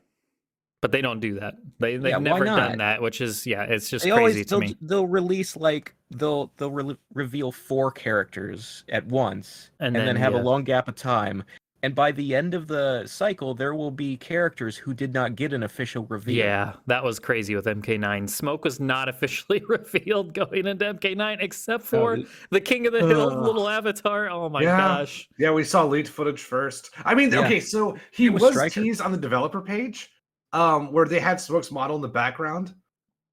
but 0.82 0.92
they 0.92 1.02
don't 1.02 1.20
do 1.20 1.40
that. 1.40 1.58
They 1.80 1.98
they've 1.98 2.12
Yeah, 2.12 2.18
never 2.18 2.44
done 2.46 2.80
that, 2.80 3.02
which 3.02 3.22
is 3.22 3.46
yeah, 3.46 3.64
it's 3.64 3.88
just 3.90 4.04
they 4.04 4.10
crazy 4.10 4.20
always 4.22 4.46
to 4.48 4.50
they'll, 4.50 4.60
me. 4.60 4.76
they'll 4.82 5.08
release 5.08 5.56
like 5.56 5.94
they'll 6.10 6.52
they'll 6.58 6.72
re- 6.72 6.98
reveal 7.14 7.52
four 7.52 7.92
characters 7.92 8.84
at 8.90 9.06
once 9.06 9.70
And 9.80 9.88
and, 9.96 9.96
then, 9.96 10.06
then, 10.08 10.16
have 10.16 10.34
yeah. 10.34 10.40
a 10.40 10.44
long 10.44 10.64
gap 10.64 10.88
of 10.88 10.96
time 10.96 11.44
and 11.84 11.96
by 11.96 12.12
the 12.12 12.36
end 12.36 12.54
of 12.54 12.68
the 12.68 13.04
cycle 13.08 13.54
there 13.54 13.74
will 13.74 13.92
be 13.92 14.18
characters 14.18 14.78
who 14.78 14.94
did 14.94 15.14
not 15.14 15.36
get 15.36 15.54
an 15.54 15.64
official 15.64 16.06
reveal 16.06 16.38
Yeah, 16.46 16.74
that 16.88 17.04
was 17.04 17.20
crazy 17.20 17.56
with 17.56 17.66
MK9. 17.66 18.30
Smoke 18.30 18.64
was 18.66 18.80
not 18.80 19.10
officially 19.14 19.62
revealed 19.68 20.34
going 20.34 20.68
into 20.68 20.94
MK9, 20.94 21.38
except 21.42 21.84
for 21.84 22.18
th- 22.18 22.28
the 22.50 22.62
King 22.62 22.88
of 22.88 22.94
the 22.94 23.06
Hill 23.06 23.30
Ugh. 23.32 23.44
little 23.44 23.68
avatar. 23.68 24.30
Oh 24.30 24.50
my 24.50 24.62
Yeah. 24.62 24.78
gosh. 24.78 25.28
Yeah, 25.40 25.52
we 25.52 25.64
saw 25.64 25.84
leaked 25.86 26.10
footage 26.10 26.42
first. 26.42 26.92
I 27.06 27.16
mean, 27.16 27.32
Yeah. 27.32 27.42
okay, 27.46 27.60
so 27.60 27.98
he 28.12 28.28
It 28.28 28.34
was 28.34 28.42
was, 28.56 28.74
teased 28.74 29.02
on 29.02 29.12
the 29.12 29.18
developer 29.18 29.62
page, 29.62 30.10
um, 30.54 30.92
where 30.92 31.06
they 31.06 31.20
had 31.20 31.40
Smoke's 31.42 31.72
model 31.72 31.96
in 31.96 32.02
the 32.02 32.08
background, 32.08 32.74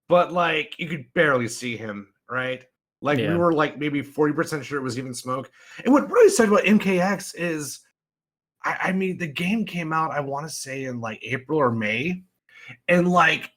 but 0.09 0.33
like 0.33 0.79
you 0.79 0.89
could 0.89 1.05
barely 1.15 1.49
see 1.49 1.77
him, 1.77 2.09
right? 2.31 2.65
Like 3.03 3.19
Yeah. 3.19 3.33
we 3.33 3.39
were 3.39 3.53
like 3.53 3.79
maybe 3.79 4.03
40% 4.03 4.65
sure 4.65 4.79
it 4.79 4.83
was 4.83 4.99
even 4.99 5.15
smoke. 5.15 5.51
And 5.85 5.93
what 5.93 6.11
really 6.11 6.31
said 6.31 6.49
about 6.49 6.65
MKX 6.65 7.35
is 7.37 7.81
I, 8.65 8.77
I 8.85 8.93
mean, 8.93 9.19
the 9.19 9.27
game 9.27 9.65
came 9.65 9.93
out, 9.93 10.11
I 10.11 10.21
want 10.21 10.47
to 10.47 10.53
say 10.53 10.85
in 10.85 11.01
like 11.01 11.21
April 11.23 11.59
or 11.59 11.71
May. 11.71 12.23
And 12.89 13.09
like 13.09 13.51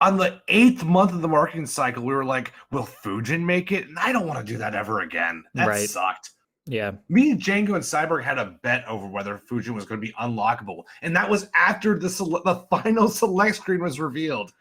on 0.00 0.16
the 0.16 0.40
eighth 0.48 0.84
month 0.84 1.12
of 1.12 1.22
the 1.22 1.28
marketing 1.28 1.66
cycle, 1.66 2.02
we 2.04 2.14
were 2.14 2.24
like, 2.24 2.52
will 2.70 2.84
Fujin 3.04 3.44
make 3.44 3.72
it? 3.72 3.88
And 3.88 3.98
I 3.98 4.12
don't 4.12 4.26
want 4.26 4.38
to 4.38 4.52
do 4.52 4.58
that 4.58 4.74
ever 4.74 5.00
again. 5.00 5.42
That 5.54 5.68
Right. 5.68 5.88
sucked. 5.88 6.30
Yeah. 6.66 6.92
Me 7.08 7.30
and 7.30 7.40
Django 7.40 7.74
and 7.74 7.84
Cyborg 7.84 8.24
had 8.24 8.38
a 8.38 8.56
bet 8.62 8.86
over 8.88 9.06
whether 9.06 9.38
Fujin 9.38 9.74
was 9.74 9.84
going 9.84 10.00
to 10.00 10.06
be 10.06 10.12
unlockable. 10.14 10.82
And 11.02 11.14
that 11.14 11.30
was 11.30 11.48
after 11.54 11.98
the, 11.98 12.10
sele- 12.10 12.42
the 12.44 12.66
final 12.70 13.08
select 13.10 13.56
screen 13.56 13.82
was 13.82 14.00
revealed. 14.00 14.52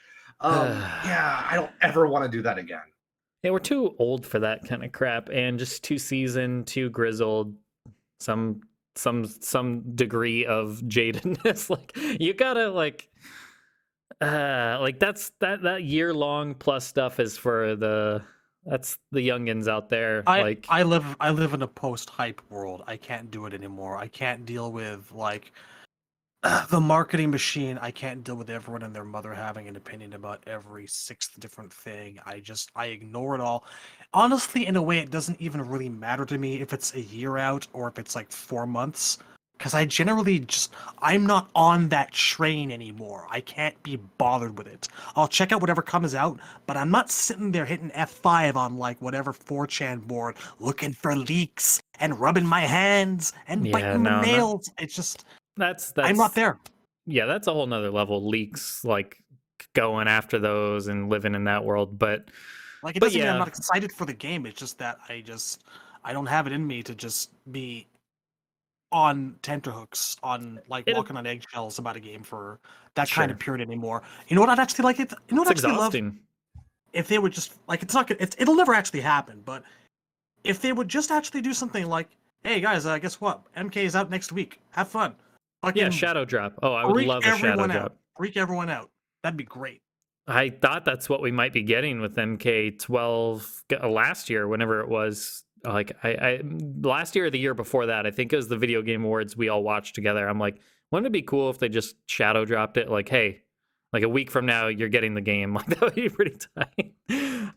Um, 0.42 0.68
yeah, 1.06 1.46
I 1.50 1.56
don't 1.56 1.72
ever 1.82 2.08
want 2.08 2.24
to 2.24 2.38
do 2.38 2.42
that 2.44 2.58
again. 2.58 2.82
Yeah, 3.44 3.52
we're 3.52 3.60
too 3.60 3.96
old 4.00 4.26
for 4.26 4.40
that 4.40 4.68
kind 4.68 4.84
of 4.84 4.92
crap, 4.92 5.30
and 5.30 5.60
just 5.60 5.84
too 5.84 6.00
seasoned, 6.00 6.66
too 6.66 6.90
grizzled. 6.90 7.56
Some 8.20 8.62
some 8.96 9.26
some 9.26 9.96
degree 9.96 10.46
of 10.46 10.82
jadedness. 10.86 11.70
like 11.70 11.96
you 12.20 12.34
gotta 12.34 12.70
like, 12.70 13.10
uh, 14.22 14.78
like 14.80 15.00
that's 15.00 15.32
that 15.40 15.62
that 15.64 15.84
year 15.84 16.14
long 16.14 16.54
plus 16.54 16.86
stuff 16.86 17.20
is 17.20 17.38
for 17.38 17.76
the 17.76 18.22
that's 18.66 18.98
the 19.12 19.26
youngins 19.26 19.68
out 19.68 19.90
there. 19.90 20.24
I 20.26 20.42
like 20.42 20.66
I 20.70 20.84
live 20.84 21.16
I 21.20 21.30
live 21.30 21.54
in 21.54 21.62
a 21.62 21.68
post 21.68 22.10
hype 22.10 22.42
world. 22.50 22.84
I 22.88 22.98
can't 22.98 23.30
do 23.30 23.46
it 23.46 23.54
anymore. 23.54 23.98
I 23.98 24.08
can't 24.08 24.46
deal 24.46 24.72
with 24.72 25.12
like 25.12 25.52
the 26.70 26.80
marketing 26.80 27.32
machine. 27.32 27.78
I 27.80 27.92
can't 27.92 28.24
deal 28.24 28.36
with 28.36 28.50
everyone 28.50 28.84
and 28.84 28.96
their 28.96 29.06
mother 29.06 29.34
having 29.34 29.68
an 29.68 29.76
opinion 29.76 30.14
about 30.14 30.44
every 30.48 30.88
sixth 30.88 31.40
different 31.40 31.72
thing. 31.72 32.20
I 32.26 32.40
just 32.40 32.72
I 32.76 32.88
ignore 32.88 33.36
it 33.36 33.42
all. 33.42 33.66
Honestly, 34.16 34.66
in 34.66 34.78
a 34.78 34.82
way, 34.82 35.00
it 35.00 35.12
doesn't 35.12 35.42
even 35.42 35.68
really 35.68 35.90
matter 35.90 36.26
to 36.26 36.38
me 36.38 36.62
if 36.62 36.72
it's 36.72 36.96
a 36.96 37.02
year 37.02 37.38
out 37.38 37.68
or 37.74 37.90
if 37.90 38.00
it's 38.00 38.16
like 38.16 38.32
four 38.32 38.66
months. 38.66 39.18
Because 39.58 39.74
I 39.74 39.84
generally 39.84 40.40
just 40.40 40.72
I'm 41.00 41.26
not 41.26 41.50
on 41.54 41.90
that 41.90 42.14
train 42.14 42.72
anymore. 42.72 43.28
I 43.30 43.42
can't 43.42 43.82
be 43.84 43.98
bothered 44.18 44.58
with 44.58 44.68
it. 44.68 44.88
I'll 45.18 45.28
check 45.28 45.52
out 45.52 45.60
whatever 45.60 45.82
comes 45.82 46.16
out, 46.16 46.40
but 46.66 46.78
I'm 46.78 46.90
not 46.90 47.12
sitting 47.12 47.52
there 47.52 47.66
hitting 47.66 47.90
F5 47.90 48.56
on 48.56 48.78
like 48.78 49.02
whatever 49.02 49.34
4chan 49.34 50.08
board 50.08 50.38
looking 50.60 50.94
for 50.94 51.14
leaks 51.14 51.82
and 52.00 52.18
rubbing 52.18 52.46
my 52.46 52.62
hands 52.62 53.34
and 53.50 53.66
Yeah, 53.66 53.74
biting 53.74 54.04
no, 54.04 54.12
my 54.12 54.22
no. 54.22 54.28
nails. 54.28 54.72
It's 54.80 54.96
just 54.96 55.26
that's 55.58 55.92
that's 55.92 56.10
I'm 56.10 56.16
not 56.16 56.36
there. 56.36 56.58
Yeah, 57.06 57.26
that's 57.26 57.48
a 57.48 57.54
whole 57.54 57.68
nother 57.68 57.92
level. 57.92 58.26
Leaks 58.26 58.86
like 58.86 59.22
going 59.74 60.08
after 60.08 60.40
those 60.40 60.88
and 60.88 61.10
living 61.10 61.36
in 61.36 61.44
that 61.46 61.66
world, 61.66 62.00
but 62.00 62.30
Like 62.86 62.96
it 62.96 63.00
But 63.00 63.08
doesn't 63.08 63.20
mean 63.22 63.30
I'm 63.30 63.40
not 63.40 63.48
excited 63.48 63.92
for 63.92 64.06
the 64.06 64.14
game. 64.14 64.46
It's 64.46 64.60
just 64.60 64.78
that 64.78 65.00
I 65.10 65.22
just 65.22 65.64
I 66.04 66.14
don't 66.14 66.28
have 66.28 66.48
it 66.48 66.54
in 66.54 66.66
me 66.66 66.84
to 66.84 66.96
just 66.96 67.32
be 67.52 67.88
on 68.92 69.36
tenterhooks, 69.42 70.16
on 70.24 70.60
like 70.70 70.88
It- 70.88 70.96
walking 70.96 71.18
on 71.18 71.26
eggshells 71.26 71.80
about 71.80 71.96
a 71.96 72.00
game 72.00 72.24
for 72.24 72.60
that 72.94 73.10
kind 73.10 73.32
of 73.32 73.40
period 73.40 73.68
anymore. 73.68 74.04
You 74.28 74.36
know 74.36 74.42
what 74.42 74.50
I'd 74.50 74.60
actually 74.60 74.84
like 74.84 75.00
it? 75.00 75.12
You 75.28 75.36
know 75.36 75.42
what 75.42 75.52
it's 75.52 75.66
I'd 75.66 75.72
actually 75.72 76.02
love 76.02 76.16
if 76.94 77.08
they 77.10 77.20
would 77.20 77.34
just 77.34 77.56
like 77.68 77.84
it's 77.84 77.94
not 77.94 78.10
it's, 78.12 78.36
it'll 78.40 78.56
never 78.56 78.74
actually 78.74 79.02
happen 79.02 79.42
but 79.44 79.64
if 80.46 80.62
they 80.62 80.72
would 80.72 80.88
just 80.88 81.12
actually 81.12 81.42
do 81.42 81.54
something 81.54 81.88
like 81.88 82.08
hey 82.44 82.62
guys 82.62 82.86
uh, 82.86 82.98
guess 82.98 83.20
what 83.20 83.42
mk 83.56 83.76
is 83.76 83.96
out 83.98 84.10
next 84.10 84.32
week 84.32 84.60
have 84.72 84.88
fun 84.88 85.14
Fucking 85.62 85.82
Yeah, 85.82 85.90
shadow 85.90 86.24
drop. 86.24 86.54
Oh, 86.64 86.74
I 86.74 86.86
would 86.86 87.06
love 87.06 87.24
a 87.24 87.26
shadow 87.26 87.48
everyone 87.50 87.70
drop. 87.70 87.84
out 87.84 87.96
freak 88.16 88.38
everyone 88.38 88.70
out 88.70 88.90
that'd 89.24 89.36
be 89.36 89.44
great 89.44 89.82
I 90.28 90.50
thought 90.50 90.86
that's 90.86 91.08
what 91.08 91.22
we 91.22 91.32
might 91.32 91.54
be 91.54 91.62
getting 91.62 92.02
with 92.02 92.16
MK12 92.16 93.64
uh, 93.82 93.88
last 93.88 94.30
year, 94.30 94.48
whenever 94.48 94.82
it 94.82 94.90
was. 94.90 95.44
Like 95.64 95.96
I, 96.04 96.10
I 96.10 96.42
last 96.82 97.16
year 97.16 97.26
or 97.26 97.30
the 97.30 97.40
year 97.40 97.54
before 97.54 97.88
that, 97.88 98.06
I 98.06 98.12
think 98.12 98.34
it 98.34 98.36
was 98.36 98.48
the 98.48 98.58
video 98.58 98.82
game 98.82 99.04
awards 99.04 99.36
we 99.36 99.50
all 99.50 99.64
watched 99.64 99.96
together. 99.96 100.28
I'm 100.28 100.40
like, 100.40 100.60
wouldn't 100.92 101.08
it 101.08 101.14
be 101.14 101.22
cool 101.22 101.50
if 101.50 101.58
they 101.58 101.70
just 101.70 101.96
shadow 102.08 102.46
dropped 102.46 102.78
it? 102.78 102.90
Like, 102.90 103.10
hey, 103.10 103.42
like 103.92 104.04
a 104.04 104.10
week 104.10 104.30
from 104.30 104.46
now, 104.46 104.68
you're 104.68 104.90
getting 104.90 105.14
the 105.14 105.22
game. 105.22 105.54
Like 105.56 105.68
that 105.68 105.82
would 105.82 105.96
be 105.96 106.10
pretty 106.10 106.38
tight. 106.56 106.94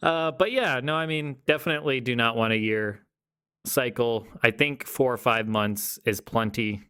Uh, 0.02 0.30
but 0.30 0.52
yeah, 0.52 0.80
no, 0.82 0.94
I 0.94 1.06
mean, 1.06 1.36
definitely 1.46 2.00
do 2.00 2.14
not 2.14 2.36
want 2.36 2.52
a 2.52 2.56
year 2.56 3.00
cycle. 3.66 4.26
I 4.42 4.50
think 4.50 4.86
four 4.86 5.12
or 5.12 5.16
five 5.16 5.48
months 5.48 5.98
is 6.04 6.20
plenty. 6.20 6.82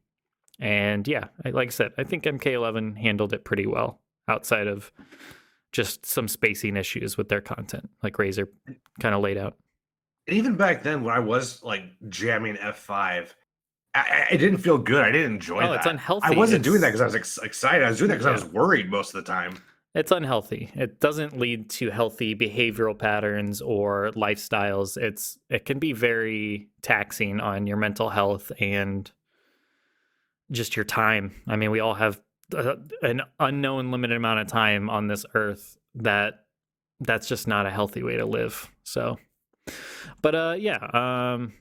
And 0.60 1.06
yeah, 1.08 1.28
like 1.44 1.68
I 1.68 1.70
said, 1.70 1.92
I 1.96 2.04
think 2.04 2.24
MK11 2.24 2.98
handled 2.98 3.32
it 3.32 3.44
pretty 3.44 3.66
well 3.66 4.00
outside 4.28 4.66
of 4.66 4.92
just 5.72 6.06
some 6.06 6.28
spacing 6.28 6.76
issues 6.76 7.16
with 7.16 7.28
their 7.28 7.40
content, 7.40 7.88
like 8.02 8.14
Razer 8.14 8.48
kind 9.00 9.14
of 9.14 9.20
laid 9.20 9.36
out. 9.38 9.56
And 10.26 10.36
even 10.36 10.56
back 10.56 10.82
then, 10.82 11.04
when 11.04 11.14
I 11.14 11.20
was 11.20 11.62
like 11.62 11.82
jamming 12.08 12.56
F5, 12.56 12.88
I, 13.94 13.98
I, 14.00 14.26
it 14.32 14.38
didn't 14.38 14.58
feel 14.58 14.78
good. 14.78 15.04
I 15.04 15.10
didn't 15.10 15.34
enjoy 15.34 15.62
Oh, 15.64 15.70
that. 15.70 15.76
it's 15.78 15.86
unhealthy. 15.86 16.26
I 16.26 16.36
wasn't 16.36 16.64
doing 16.64 16.80
that 16.82 16.88
because 16.88 17.00
I 17.00 17.04
was 17.06 17.14
ex- 17.14 17.38
excited. 17.38 17.82
I 17.84 17.88
was 17.88 17.98
doing 17.98 18.08
that 18.10 18.16
because 18.18 18.26
I 18.26 18.32
was 18.32 18.44
worried 18.44 18.90
most 18.90 19.14
of 19.14 19.24
the 19.24 19.30
time. 19.30 19.62
It's 19.94 20.12
unhealthy. 20.12 20.70
It 20.74 21.00
doesn't 21.00 21.38
lead 21.38 21.70
to 21.70 21.90
healthy 21.90 22.34
behavioral 22.34 22.96
patterns 22.96 23.62
or 23.62 24.10
lifestyles. 24.14 24.96
It's 24.98 25.38
it 25.48 25.64
can 25.64 25.78
be 25.78 25.92
very 25.94 26.68
taxing 26.82 27.40
on 27.40 27.66
your 27.66 27.78
mental 27.78 28.10
health 28.10 28.52
and 28.60 29.10
just 30.50 30.76
your 30.76 30.84
time. 30.84 31.34
I 31.48 31.56
mean, 31.56 31.70
we 31.70 31.80
all 31.80 31.94
have 31.94 32.20
uh, 32.54 32.76
an 33.02 33.22
unknown 33.40 33.90
limited 33.90 34.16
amount 34.16 34.40
of 34.40 34.46
time 34.46 34.88
on 34.90 35.08
this 35.08 35.24
earth 35.34 35.76
that 35.94 36.44
that's 37.00 37.28
just 37.28 37.46
not 37.46 37.66
a 37.66 37.70
healthy 37.70 38.02
way 38.02 38.16
to 38.16 38.26
live. 38.26 38.70
So. 38.84 39.18
But 40.22 40.34
uh 40.34 40.56
yeah, 40.58 40.78
um 41.34 41.52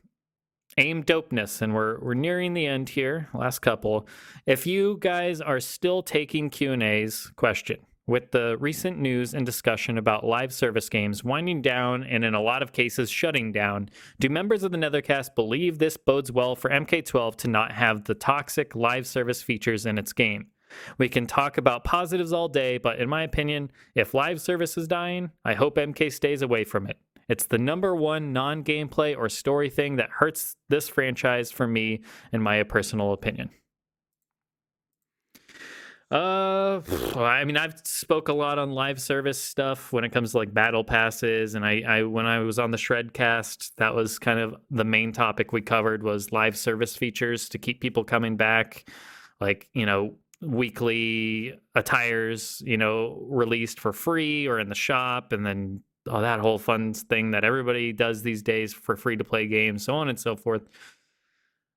aim 0.78 1.04
dopeness 1.04 1.62
and 1.62 1.74
we're 1.74 2.00
we're 2.00 2.14
nearing 2.14 2.54
the 2.54 2.66
end 2.66 2.90
here 2.90 3.30
last 3.34 3.60
couple. 3.60 4.08
If 4.46 4.66
you 4.66 4.98
guys 5.00 5.42
are 5.42 5.60
still 5.60 6.02
taking 6.02 6.50
q&a's 6.50 7.32
question. 7.36 7.80
With 8.06 8.32
the 8.32 8.56
recent 8.58 9.00
news 9.00 9.34
and 9.34 9.46
discussion 9.46 9.98
about 9.98 10.26
live 10.26 10.54
service 10.54 10.88
games 10.88 11.26
winding 11.26 11.62
down 11.62 12.06
and 12.06 12.24
in 12.24 12.34
a 12.34 12.42
lot 12.42 12.62
of 12.64 12.72
cases 12.72 13.10
shutting 13.10 13.52
down 13.52 13.90
do 14.18 14.30
members 14.30 14.64
of 14.64 14.72
the 14.72 14.78
nethercast 14.78 15.36
believe 15.36 15.78
this 15.78 15.98
bodes 15.98 16.32
well 16.32 16.56
for 16.56 16.70
mk12 16.70 17.36
to 17.36 17.50
not 17.50 17.74
have 17.74 18.06
the 18.06 18.16
toxic 18.16 18.78
live 18.78 19.06
service 19.06 19.42
features 19.42 19.86
in 19.86 19.98
its 19.98 20.14
game 20.14 20.48
we 20.98 21.10
can 21.10 21.26
talk 21.26 21.58
about 21.58 21.84
positives 21.84 22.34
all 22.34 22.48
day 22.48 22.78
but 22.78 23.00
in 23.00 23.08
my 23.10 23.24
opinion 23.24 23.72
if 23.96 24.14
live 24.14 24.40
service 24.42 24.78
is 24.78 24.88
dying 24.88 25.32
i 25.46 25.54
hope 25.54 25.76
mk 25.76 26.12
stays 26.12 26.42
away 26.42 26.64
from 26.64 26.88
it 26.88 26.98
it's 27.30 27.46
the 27.46 27.58
number 27.58 27.96
one 27.96 28.32
non 28.32 28.64
gameplay 28.64 29.18
or 29.18 29.28
story 29.30 29.70
thing 29.70 29.98
that 29.98 30.10
hurts 30.10 30.56
this 30.70 30.88
franchise 30.88 31.52
for 31.52 31.68
me, 31.68 32.02
in 32.32 32.42
my 32.42 32.64
personal 32.64 33.14
opinion. 33.14 33.50
Uh, 36.10 36.80
I 37.18 37.44
mean, 37.44 37.58
I've 37.58 37.82
spoke 37.84 38.30
a 38.30 38.34
lot 38.34 38.58
on 38.58 38.72
live 38.72 39.02
service 39.02 39.42
stuff 39.42 39.92
when 39.92 40.06
it 40.06 40.14
comes 40.14 40.32
to 40.32 40.38
like 40.38 40.54
battle 40.54 40.86
passes, 40.86 41.54
and 41.54 41.66
I, 41.66 41.84
I 41.86 42.04
when 42.04 42.26
I 42.26 42.40
was 42.40 42.60
on 42.60 42.72
the 42.72 42.78
Shredcast, 42.78 43.76
that 43.76 43.94
was 43.94 44.18
kind 44.18 44.40
of 44.40 44.56
the 44.72 44.86
main 44.86 45.12
topic 45.12 45.52
we 45.52 45.60
covered 45.60 46.04
was 46.04 46.32
live 46.32 46.56
service 46.58 46.96
features 46.96 47.50
to 47.50 47.58
keep 47.58 47.82
people 47.82 48.06
coming 48.06 48.38
back, 48.38 48.90
like 49.42 49.68
you 49.74 49.86
know 49.86 50.16
weekly 50.42 51.60
attires, 51.76 52.62
you 52.66 52.78
know, 52.78 53.26
released 53.30 53.80
for 53.80 53.94
free 53.94 54.48
or 54.48 54.60
in 54.60 54.70
the 54.70 54.76
shop, 54.76 55.32
and 55.32 55.46
then 55.46 55.82
all 56.10 56.22
that 56.22 56.40
whole 56.40 56.58
fun 56.58 56.94
thing 56.94 57.32
that 57.32 57.44
everybody 57.44 57.92
does 57.92 58.22
these 58.22 58.42
days 58.42 58.74
for 58.74 58.96
free 58.96 59.18
to 59.18 59.24
play 59.24 59.48
games, 59.48 59.84
so 59.84 59.96
on 59.96 60.10
and 60.10 60.20
so 60.20 60.36
forth. 60.36 60.68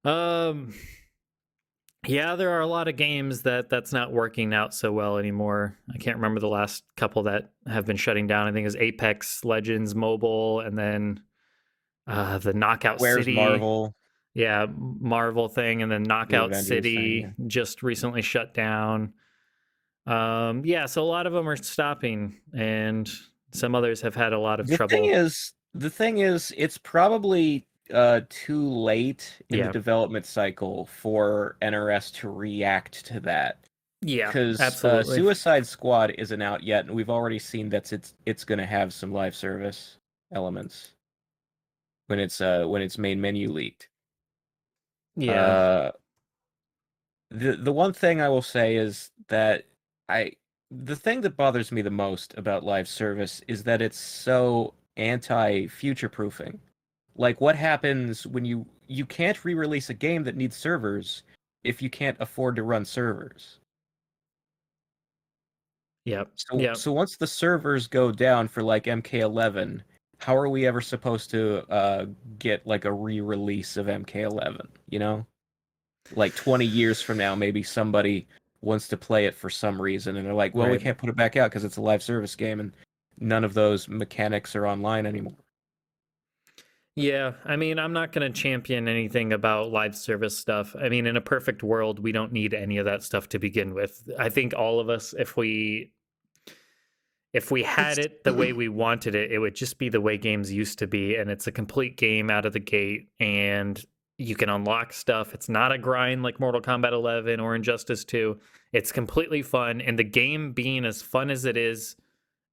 Um, 0.05 0.73
yeah, 2.07 2.37
there 2.37 2.51
are 2.51 2.61
a 2.61 2.67
lot 2.67 2.89
of 2.89 2.97
games 2.97 3.43
that 3.43 3.69
that's 3.69 3.93
not 3.93 4.13
working 4.13 4.55
out 4.55 4.73
so 4.73 4.93
well 4.93 5.19
anymore. 5.19 5.77
I 5.93 5.99
can't 5.99 6.17
remember 6.17 6.41
the 6.41 6.49
last 6.49 6.85
couple 6.97 7.25
that 7.25 7.51
have 7.67 7.87
been 7.87 7.97
shutting 7.97 8.27
down. 8.27 8.47
I 8.47 8.53
think 8.53 8.63
it 8.63 8.69
was 8.69 8.77
Apex 8.77 9.45
Legends 9.45 9.95
Mobile, 9.95 10.61
and 10.61 10.79
then 10.79 11.21
uh, 12.07 12.39
the 12.39 12.55
Knockout 12.55 13.01
Where's 13.01 13.25
City. 13.25 13.35
Marvel? 13.35 13.95
Yeah, 14.35 14.67
Marvel 14.77 15.49
thing, 15.49 15.83
and 15.83 15.91
then 15.91 16.05
Knockout 16.05 16.51
Avengers 16.51 16.67
City 16.69 17.23
thing, 17.23 17.35
just 17.49 17.83
recently 17.83 18.23
shut 18.23 18.55
down. 18.55 19.13
Um, 20.07 20.65
yeah, 20.65 20.87
so 20.87 21.03
a 21.03 21.05
lot 21.05 21.27
of 21.27 21.33
them 21.33 21.49
are 21.49 21.57
stopping, 21.57 22.41
and 22.55 23.11
some 23.53 23.75
others 23.75 24.01
have 24.03 24.15
had 24.15 24.33
a 24.33 24.39
lot 24.39 24.61
of 24.61 24.67
The 24.69 24.77
trouble. 24.77 24.91
thing 24.91 25.05
is, 25.07 25.53
the 25.75 25.91
thing 25.91 26.19
is, 26.19 26.53
it's 26.57 26.79
probably 26.79 27.67
uh, 27.93 28.21
too 28.29 28.69
late 28.71 29.43
in 29.51 29.59
Yeah. 29.59 29.67
the 29.67 29.73
development 29.73 30.25
cycle 30.27 30.87
for 30.87 31.57
NRS 31.61 32.13
to 32.21 32.31
react 32.31 33.05
to 33.07 33.21
that. 33.21 33.59
yeah, 34.01 34.29
because 34.29 34.61
uh. 34.85 35.03
Suicide 35.03 35.67
Squad 35.67 36.15
isn't 36.19 36.41
out 36.41 36.63
yet, 36.63 36.87
and 36.87 36.95
we've 36.95 37.11
already 37.11 37.39
seen 37.41 37.69
that 37.71 37.93
it's 37.93 38.15
it's 38.27 38.45
going 38.45 38.59
to 38.61 38.67
have 38.67 38.93
some 38.95 39.13
live 39.13 39.35
service 39.35 39.99
elements 40.33 40.93
when 42.07 42.19
it's 42.21 42.41
uh 42.41 42.65
when 42.65 42.81
its 42.81 42.97
main 42.97 43.21
menu 43.21 43.51
leaked. 43.51 43.89
Yeah, 45.17 45.55
Uh, 45.55 45.93
the 47.31 47.57
the 47.57 47.73
one 47.73 47.93
thing 47.93 48.21
I 48.21 48.29
will 48.29 48.43
say 48.43 48.77
is 48.77 49.11
that 49.29 49.65
I 50.09 50.33
the 50.71 50.97
thing 50.97 51.21
that 51.23 51.37
bothers 51.37 51.73
me 51.73 51.83
the 51.83 51.91
most 51.91 52.35
about 52.37 52.65
live 52.65 52.89
service 52.89 53.41
is 53.49 53.63
that 53.65 53.83
it's 53.83 53.99
so 53.99 54.75
anti 54.97 55.67
future 55.69 56.09
proofing. 56.09 56.61
Like 57.17 57.41
what 57.41 57.57
happens 57.57 58.27
when 58.27 58.45
you 58.45 58.67
you 58.87 59.07
can't 59.07 59.45
re-release 59.45 59.91
a 59.91 59.95
game 59.95 60.25
that 60.25 60.37
needs 60.37 60.57
servers 60.57 61.23
if 61.65 61.83
you 61.83 61.91
can't 61.91 62.17
afford 62.21 62.57
to 62.57 62.63
run 62.63 62.85
servers? 62.85 63.59
Yep. 66.05 66.33
So, 66.37 66.59
Yep. 66.59 66.77
so 66.77 66.93
once 66.93 67.17
the 67.17 67.27
servers 67.27 67.87
go 67.87 68.11
down 68.13 68.49
for 68.49 68.63
like 68.63 68.85
MK11, 68.87 69.83
how 70.21 70.37
are 70.37 70.49
we 70.49 70.67
ever 70.67 70.81
supposed 70.81 71.31
to 71.31 71.65
uh, 71.73 72.07
get 72.39 72.67
like 72.67 72.85
a 72.85 72.93
re-release 72.93 73.77
of 73.77 73.87
MK11? 73.87 74.67
You 74.89 74.99
know, 74.99 75.27
like 76.15 76.35
20 76.37 76.65
years 76.65 77.03
from 77.03 77.19
now, 77.19 77.35
maybe 77.35 77.63
somebody 77.63 78.29
wants 78.61 78.87
to 78.89 78.97
play 78.97 79.25
it 79.25 79.35
for 79.35 79.49
some 79.49 79.81
reason, 79.81 80.17
and 80.17 80.27
they're 80.27 80.35
like, 80.35 80.55
"Well, 80.55 80.71
we 80.71 80.79
can't 80.79 80.99
put 80.99 81.09
it 81.09 81.17
back 81.17 81.37
out 81.37 81.51
because 81.51 81.65
it's 81.65 81.79
a 81.79 81.83
live 81.83 82.03
service 82.03 82.37
game, 82.37 82.61
and 82.61 82.73
none 83.19 83.45
of 83.45 83.55
those 83.55 83.89
mechanics 83.89 84.55
are 84.55 84.67
online 84.67 85.07
anymore." 85.07 85.37
Yeah, 86.97 87.33
I 87.45 87.57
mean, 87.57 87.79
I'm 87.79 87.95
not 87.95 88.13
going 88.13 88.31
to 88.31 88.41
champion 88.41 88.89
anything 88.89 89.33
about 89.33 89.71
live 89.71 89.97
service 89.97 90.37
stuff. 90.37 90.77
I 90.79 90.91
mean, 90.91 91.07
in 91.07 91.17
a 91.17 91.21
perfect 91.21 91.63
world, 91.63 91.99
we 91.99 92.13
don't 92.13 92.33
need 92.33 92.53
any 92.53 92.77
of 92.77 92.85
that 92.85 93.03
stuff 93.03 93.29
to 93.31 93.39
begin 93.39 93.73
with. 93.73 94.03
I 94.19 94.29
think 94.29 94.53
all 94.55 94.81
of 94.81 94.91
us, 94.91 95.15
if 95.19 95.37
we 95.37 95.93
if 97.33 97.51
we 97.51 97.63
had 97.63 97.99
it 97.99 98.25
the 98.25 98.35
way 98.35 98.53
we 98.53 98.69
wanted 98.69 99.15
it, 99.15 99.31
it 99.31 99.39
would 99.39 99.55
just 99.55 99.79
be 99.79 99.89
the 99.89 100.01
way 100.01 100.19
games 100.19 100.53
used 100.53 100.79
to 100.81 100.87
be, 100.87 101.17
and 101.17 101.31
it's 101.31 101.47
a 101.47 101.53
complete 101.53 101.97
game 101.97 102.31
out 102.31 102.47
of 102.47 102.53
the 102.53 102.61
gate, 102.61 103.09
and 103.21 103.85
you 104.19 104.37
can 104.37 104.51
unlock 104.51 104.93
stuff. 104.93 105.33
It's 105.33 105.49
not 105.49 105.73
a 105.73 105.79
grind 105.79 106.23
like 106.23 106.41
Mortal 106.41 106.61
Kombat 106.61 106.93
11 106.93 107.41
or 107.41 107.55
Injustice 107.55 108.05
2. 108.05 108.39
It's 108.73 108.93
completely 108.93 109.43
fun, 109.43 109.81
and 109.81 109.99
the 109.99 110.05
game 110.05 110.53
being 110.53 110.85
as 110.85 111.03
fun 111.03 111.31
as 111.31 111.45
it 111.45 111.57
is 111.57 111.97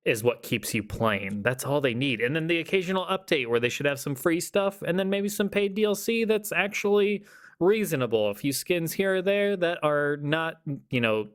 is 0.08 0.24
what 0.24 0.42
keeps 0.42 0.74
you 0.74 0.82
playing. 0.82 1.42
That's 1.42 1.66
all 1.66 1.82
they 1.82 1.94
need. 1.94 2.22
And 2.22 2.34
then 2.34 2.48
the 2.48 2.60
occasional 2.60 3.06
update 3.08 3.48
where 3.48 3.60
they 3.60 3.68
should 3.68 3.86
have 3.86 4.00
some 4.00 4.16
free 4.16 4.40
stuff 4.40 4.82
and 4.82 4.98
then 4.98 5.10
maybe 5.10 5.28
some 5.28 5.50
paid 5.50 5.76
DLC 5.76 6.26
that's 6.26 6.54
actually 6.54 7.26
reasonable. 7.60 8.30
A 8.30 8.34
few 8.34 8.54
skins 8.54 8.94
here 8.94 9.16
or 9.16 9.22
there 9.22 9.58
that 9.58 9.80
are 9.84 10.18
not, 10.22 10.62
you 10.90 11.02
know, 11.02 11.28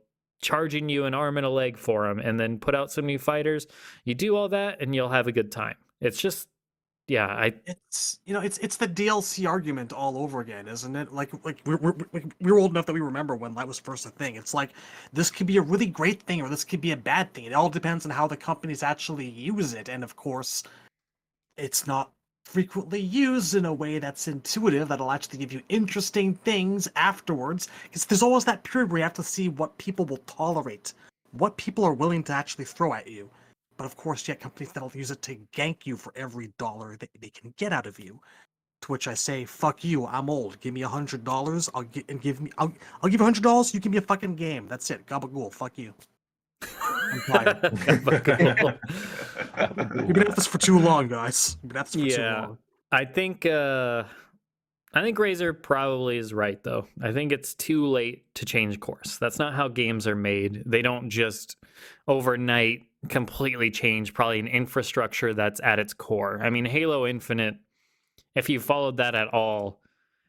charging 0.42 0.88
you 0.88 1.04
an 1.04 1.14
arm 1.14 1.38
and 1.38 1.46
a 1.46 1.50
leg 1.50 1.78
for 1.78 2.06
them 2.06 2.18
and 2.18 2.38
then 2.38 2.58
put 2.58 2.74
out 2.74 2.92
some 2.92 3.06
new 3.06 3.18
fighters. 3.18 3.66
You 4.04 4.14
do 4.14 4.36
all 4.36 4.48
that 4.50 4.82
and 4.82 4.94
you'll 4.94 5.08
have 5.08 5.26
a 5.28 5.32
good 5.32 5.50
time. 5.50 5.76
It's 6.00 6.20
just 6.20 6.48
yeah, 7.08 7.26
I 7.26 7.52
It's 7.66 8.20
you 8.24 8.32
know 8.32 8.40
it's 8.40 8.58
it's 8.58 8.76
the 8.76 8.86
DLC 8.86 9.48
argument 9.48 9.92
all 9.92 10.16
over 10.16 10.40
again, 10.40 10.68
isn't 10.68 10.94
it? 10.94 11.12
Like 11.12 11.30
like 11.44 11.58
we're 11.64 11.76
we're, 11.78 12.22
we're 12.40 12.58
old 12.58 12.70
enough 12.70 12.86
that 12.86 12.92
we 12.92 13.00
remember 13.00 13.34
when 13.34 13.54
that 13.54 13.66
was 13.66 13.78
first 13.78 14.06
a 14.06 14.10
thing. 14.10 14.36
It's 14.36 14.54
like 14.54 14.70
this 15.12 15.30
could 15.30 15.46
be 15.46 15.56
a 15.56 15.62
really 15.62 15.86
great 15.86 16.22
thing 16.22 16.40
or 16.40 16.48
this 16.48 16.64
could 16.64 16.80
be 16.80 16.92
a 16.92 16.96
bad 16.96 17.32
thing. 17.34 17.44
It 17.44 17.54
all 17.54 17.68
depends 17.68 18.04
on 18.04 18.12
how 18.12 18.26
the 18.26 18.36
companies 18.36 18.82
actually 18.82 19.28
use 19.28 19.74
it, 19.74 19.88
and 19.88 20.04
of 20.04 20.16
course, 20.16 20.62
it's 21.56 21.86
not 21.86 22.12
frequently 22.44 23.00
used 23.00 23.54
in 23.54 23.64
a 23.64 23.72
way 23.72 23.98
that's 23.98 24.28
intuitive 24.28 24.88
that'll 24.88 25.10
actually 25.10 25.38
give 25.38 25.52
you 25.52 25.62
interesting 25.68 26.34
things 26.34 26.88
afterwards. 26.96 27.68
Because 27.84 28.04
there's 28.04 28.22
always 28.22 28.44
that 28.44 28.62
period 28.64 28.90
where 28.90 28.98
you 28.98 29.04
have 29.04 29.14
to 29.14 29.22
see 29.22 29.48
what 29.48 29.76
people 29.78 30.04
will 30.04 30.18
tolerate, 30.26 30.94
what 31.32 31.56
people 31.56 31.84
are 31.84 31.94
willing 31.94 32.22
to 32.24 32.32
actually 32.32 32.64
throw 32.64 32.92
at 32.92 33.08
you. 33.08 33.30
But 33.76 33.86
of 33.86 33.96
course, 33.96 34.20
you 34.22 34.34
get 34.34 34.40
companies 34.40 34.72
that'll 34.72 34.92
use 34.94 35.10
it 35.10 35.22
to 35.22 35.36
gank 35.54 35.86
you 35.86 35.96
for 35.96 36.12
every 36.14 36.52
dollar 36.58 36.96
that 36.96 37.08
they 37.20 37.30
can 37.30 37.54
get 37.56 37.72
out 37.72 37.86
of 37.86 37.98
you. 37.98 38.20
To 38.82 38.92
which 38.92 39.06
I 39.06 39.14
say, 39.14 39.44
"Fuck 39.44 39.84
you! 39.84 40.06
I'm 40.06 40.28
old. 40.28 40.60
Give 40.60 40.74
me 40.74 40.82
a 40.82 40.88
hundred 40.88 41.24
dollars. 41.24 41.70
I'll 41.72 41.82
get 41.84 42.04
and 42.08 42.20
give 42.20 42.40
me. 42.40 42.50
I'll 42.58 42.72
I'll 43.00 43.08
give 43.08 43.20
you 43.20 43.24
a 43.24 43.30
hundred 43.30 43.44
dollars. 43.44 43.72
You 43.72 43.80
give 43.80 43.92
me 43.92 43.98
a 43.98 44.02
fucking 44.02 44.34
game. 44.34 44.66
That's 44.66 44.90
it. 44.90 45.06
Gabagool. 45.06 45.52
Fuck 45.52 45.78
you. 45.78 45.94
I'm 46.82 47.20
tired. 47.26 47.72
We've 50.06 50.14
been 50.14 50.28
at 50.28 50.36
this 50.36 50.46
for 50.46 50.58
too 50.58 50.78
long, 50.78 51.08
guys. 51.08 51.56
We've 51.62 51.68
been 51.70 51.78
at 51.78 51.86
this 51.86 51.94
for 51.94 52.00
Yeah. 52.00 52.16
too 52.16 52.22
long. 52.48 52.58
I 52.90 53.04
think 53.04 53.46
uh 53.46 54.04
I 54.94 55.00
think 55.00 55.16
Razer 55.18 55.54
probably 55.60 56.18
is 56.18 56.34
right 56.34 56.62
though. 56.62 56.86
I 57.02 57.12
think 57.12 57.32
it's 57.32 57.54
too 57.54 57.86
late 57.86 58.24
to 58.34 58.44
change 58.44 58.78
course. 58.80 59.16
That's 59.18 59.38
not 59.38 59.54
how 59.54 59.68
games 59.68 60.06
are 60.06 60.16
made. 60.16 60.62
They 60.66 60.82
don't 60.82 61.08
just 61.08 61.56
overnight 62.06 62.82
completely 63.08 63.70
change 63.70 64.14
probably 64.14 64.38
an 64.38 64.46
infrastructure 64.46 65.34
that's 65.34 65.60
at 65.64 65.78
its 65.78 65.92
core. 65.94 66.40
I 66.42 66.50
mean, 66.50 66.64
Halo 66.66 67.06
Infinite 67.06 67.56
if 68.34 68.48
you 68.48 68.60
followed 68.60 68.96
that 68.96 69.14
at 69.14 69.28
all, 69.28 69.80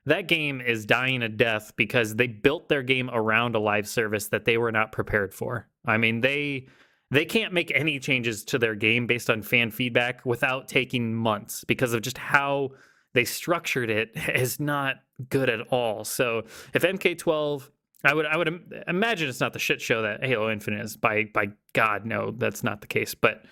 that 0.05 0.27
game 0.27 0.60
is 0.60 0.85
dying 0.85 1.22
a 1.23 1.30
death 1.30 1.72
because 1.77 2.15
they 2.15 2.27
built 2.27 2.68
their 2.68 2.84
game 2.84 3.10
around 3.14 3.55
a 3.55 3.60
live 3.60 3.88
service 3.88 4.27
that 4.27 4.43
they 4.43 4.57
were 4.57 4.72
not 4.73 4.91
prepared 4.91 5.34
for. 5.34 5.69
I 5.85 5.97
mean, 5.97 6.22
they 6.22 6.68
they 7.11 7.26
can't 7.26 7.53
make 7.53 7.72
any 7.76 7.99
changes 7.99 8.43
to 8.45 8.57
their 8.57 8.76
game 8.76 9.05
based 9.05 9.30
on 9.30 9.41
fan 9.43 9.69
feedback 9.72 10.26
without 10.26 10.68
taking 10.68 11.14
months 11.14 11.64
because 11.64 11.93
of 11.93 12.01
just 12.01 12.18
how 12.18 12.72
they 13.14 13.26
structured 13.26 13.89
it 13.89 14.11
is 14.34 14.60
not 14.60 14.97
good 15.30 15.49
at 15.49 15.61
all. 15.69 16.03
So 16.03 16.43
if 16.73 16.81
MK12, 16.81 17.69
I 18.03 18.14
would 18.14 18.26
I 18.26 18.35
would 18.35 18.84
imagine 18.88 19.30
it's 19.30 19.39
not 19.39 19.53
the 19.53 19.60
shit 19.60 19.80
show 19.80 20.01
that 20.01 20.26
Halo 20.26 20.51
Infinite 20.51 20.84
is. 20.84 20.97
By 20.97 21.26
by 21.34 21.49
God, 21.73 22.05
no, 22.05 22.31
that's 22.31 22.64
not 22.64 22.81
the 22.81 22.88
case. 22.88 23.15
But 23.15 23.43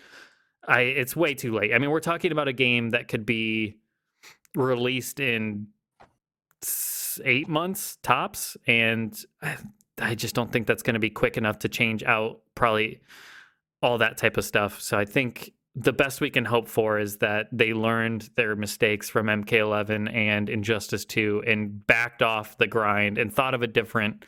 I 0.68 0.82
it's 0.82 1.16
way 1.16 1.34
too 1.34 1.53
late. 1.53 1.74
I 1.74 1.78
mean, 1.78 1.90
we're 1.90 2.02
talking 2.02 2.32
about 2.32 2.48
a 2.48 2.53
game 2.53 2.90
that 2.90 3.08
could 3.08 3.26
be 3.26 3.78
released 4.56 5.20
in 5.20 5.68
eight 7.24 7.48
months 7.48 7.98
tops, 8.03 8.58
and 8.68 9.18
I, 10.00 10.16
just 10.16 10.36
don't 10.36 10.52
think 10.52 10.68
that's 10.68 10.84
going 10.84 10.94
to 10.94 11.00
be 11.00 11.10
quick 11.10 11.38
enough 11.38 11.60
to 11.60 11.70
change 11.70 12.04
out 12.04 12.42
probably 12.56 13.02
all 13.82 13.98
that 13.98 14.18
type 14.18 14.38
of 14.38 14.46
stuff. 14.46 14.82
So 14.82 14.98
I 14.98 15.06
think 15.06 15.54
the 15.76 15.94
best 15.94 16.22
we 16.22 16.30
can 16.30 16.46
hope 16.46 16.68
for 16.68 17.00
is 17.00 17.18
that 17.18 17.48
they 17.52 17.74
learned 17.74 18.30
their 18.36 18.56
mistakes 18.56 19.10
from 19.10 19.28
MK11 19.28 20.14
and 20.14 20.50
Injustice 20.50 21.06
2 21.06 21.44
and 21.48 21.86
backed 21.88 22.22
off 22.22 22.58
the 22.58 22.68
grind 22.68 23.18
and 23.18 23.34
thought 23.34 23.54
of 23.54 23.62
a 23.62 23.68
different, 23.68 24.26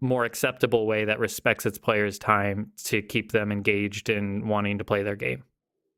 more 0.00 0.24
acceptable 0.24 0.86
way 0.86 1.04
that 1.04 1.18
respects 1.18 1.66
its 1.66 1.78
players' 1.78 2.18
time 2.18 2.72
to 2.84 3.02
keep 3.02 3.32
them 3.32 3.52
engaged 3.52 4.08
and 4.08 4.48
wanting 4.48 4.78
to 4.78 4.84
play 4.84 5.02
their 5.02 5.16
game. 5.16 5.42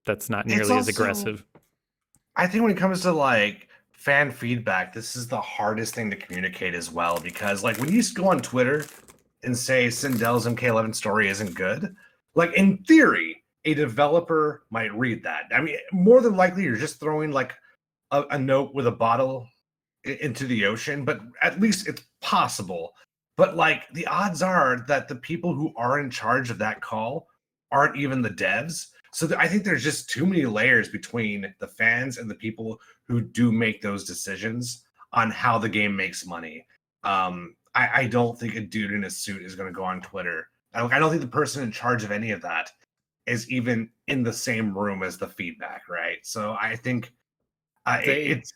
That's 0.05 0.31
not 0.31 0.47
nearly 0.47 0.75
as 0.75 0.89
aggressive. 0.89 1.45
I 2.35 2.47
think 2.47 2.63
when 2.63 2.73
it 2.73 2.79
comes 2.79 3.03
to 3.03 3.13
like 3.13 3.69
fan 3.93 4.31
feedback, 4.31 4.93
this 4.93 5.17
is 5.17 5.29
the 5.29 5.41
hardest 5.41 5.95
thing 5.95 6.11
to 6.11 6.17
communicate 6.17 6.75
as 6.75 6.91
well 6.91 7.21
because 7.21 7.63
like 7.63 7.79
when 7.79 7.93
you 7.93 8.03
go 8.15 8.29
on 8.29 8.41
Twitter 8.41 8.87
and 9.43 9.57
say 9.57 9.87
Sindel's 9.89 10.47
MK11 10.47 10.95
story 10.95 11.29
isn't 11.29 11.55
good, 11.55 11.95
like 12.35 12.53
in 12.55 12.79
theory, 12.79 13.43
a 13.65 13.75
developer 13.75 14.65
might 14.71 14.95
read 14.95 15.23
that. 15.25 15.45
I 15.55 15.61
mean, 15.61 15.77
more 15.93 16.21
than 16.21 16.37
likely, 16.37 16.65
you're 16.65 16.77
just 16.77 17.01
throwing 17.01 17.33
like 17.33 17.53
a, 18.11 18.23
a 18.31 18.39
note 18.39 18.75
with 18.75 18.87
a 18.87 18.93
bottle 18.93 19.47
into 20.05 20.47
the 20.47 20.65
ocean, 20.65 21.05
but 21.05 21.21
at 21.43 21.61
least 21.61 21.89
it's 21.89 22.03
possible. 22.21 22.93
But 23.37 23.57
like 23.57 23.89
the 23.93 24.07
odds 24.07 24.43
are 24.43 24.85
that 24.89 25.09
the 25.09 25.17
people 25.17 25.55
who 25.55 25.73
are 25.77 26.01
in 26.01 26.11
charge 26.11 26.51
of 26.51 26.59
that 26.59 26.81
call 26.81 27.29
aren't 27.71 27.97
even 27.97 28.23
the 28.23 28.31
devs. 28.31 28.87
So 29.13 29.27
th- 29.27 29.39
I 29.39 29.49
think 29.49 29.65
there's 29.65 29.85
just 29.85 30.11
too 30.11 30.27
many 30.27 30.45
layers 30.47 30.89
between 30.89 31.55
the 31.61 31.69
fans 31.69 32.19
and 32.19 32.31
the 32.31 32.35
people 32.35 32.81
who 33.07 33.21
do 33.21 33.53
make 33.53 33.83
those 33.83 34.05
decisions 34.05 34.85
on 35.13 35.31
how 35.31 35.59
the 35.59 35.69
game 35.69 35.95
makes 35.97 36.27
money. 36.27 36.67
Um, 37.05 37.55
I, 37.75 37.89
I 38.03 38.07
don't 38.07 38.39
think 38.39 38.55
a 38.57 38.61
dude 38.61 38.93
in 38.93 39.05
a 39.05 39.11
suit 39.11 39.43
is 39.43 39.55
going 39.55 39.69
to 39.69 39.77
go 39.77 39.85
on 39.85 40.01
Twitter. 40.01 40.49
I, 40.75 40.85
I 40.85 40.99
don't 40.99 41.11
think 41.11 41.23
the 41.23 41.29
person 41.29 41.63
in 41.63 41.73
charge 41.73 42.05
of 42.05 42.11
any 42.11 42.31
of 42.31 42.43
that 42.43 42.71
is 43.27 43.51
even 43.51 43.91
in 44.07 44.23
the 44.23 44.33
same 44.33 44.77
room 44.77 45.03
as 45.03 45.19
the 45.19 45.29
feedback, 45.29 45.83
right? 45.89 46.19
So 46.23 46.57
I 46.61 46.77
think 46.77 47.13
uh, 47.87 48.01
it- 48.03 48.09
it's 48.39 48.53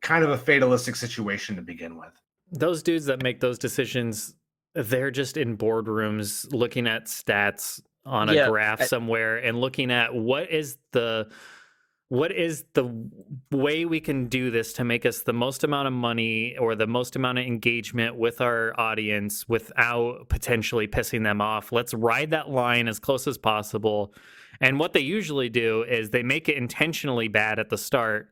kind 0.00 0.24
of 0.24 0.30
a 0.30 0.38
fatalistic 0.38 0.96
situation 0.96 1.56
to 1.56 1.62
begin 1.62 1.96
with. 1.98 2.12
those 2.52 2.82
dudes 2.82 3.06
that 3.06 3.22
make 3.22 3.40
those 3.40 3.58
decisions 3.58 4.34
they're 4.74 5.10
just 5.10 5.36
in 5.36 5.56
boardrooms 5.56 6.52
looking 6.52 6.86
at 6.86 7.06
stats 7.06 7.80
on 8.04 8.28
a 8.28 8.34
Yeah, 8.34 8.48
graph 8.48 8.82
I- 8.82 8.86
somewhere 8.86 9.36
and 9.38 9.58
looking 9.60 9.90
at 9.90 10.14
what 10.14 10.50
is 10.50 10.76
the 10.92 11.30
what 12.08 12.32
is 12.32 12.64
the 12.74 13.08
way 13.50 13.84
we 13.84 14.00
can 14.00 14.26
do 14.26 14.50
this 14.50 14.72
to 14.74 14.84
make 14.84 15.06
us 15.06 15.22
the 15.22 15.32
most 15.32 15.64
amount 15.64 15.88
of 15.88 15.94
money 15.94 16.56
or 16.58 16.74
the 16.74 16.86
most 16.86 17.16
amount 17.16 17.38
of 17.38 17.46
engagement 17.46 18.16
with 18.16 18.40
our 18.40 18.78
audience 18.78 19.48
without 19.48 20.28
potentially 20.28 20.86
pissing 20.86 21.24
them 21.24 21.40
off? 21.40 21.72
Let's 21.72 21.94
ride 21.94 22.30
that 22.30 22.50
line 22.50 22.88
as 22.88 22.98
close 22.98 23.26
as 23.26 23.38
possible. 23.38 24.14
And 24.60 24.78
what 24.78 24.92
they 24.92 25.00
usually 25.00 25.48
do 25.48 25.82
is 25.82 26.10
they 26.10 26.22
make 26.22 26.48
it 26.48 26.56
intentionally 26.56 27.28
bad 27.28 27.58
at 27.58 27.70
the 27.70 27.78
start 27.78 28.28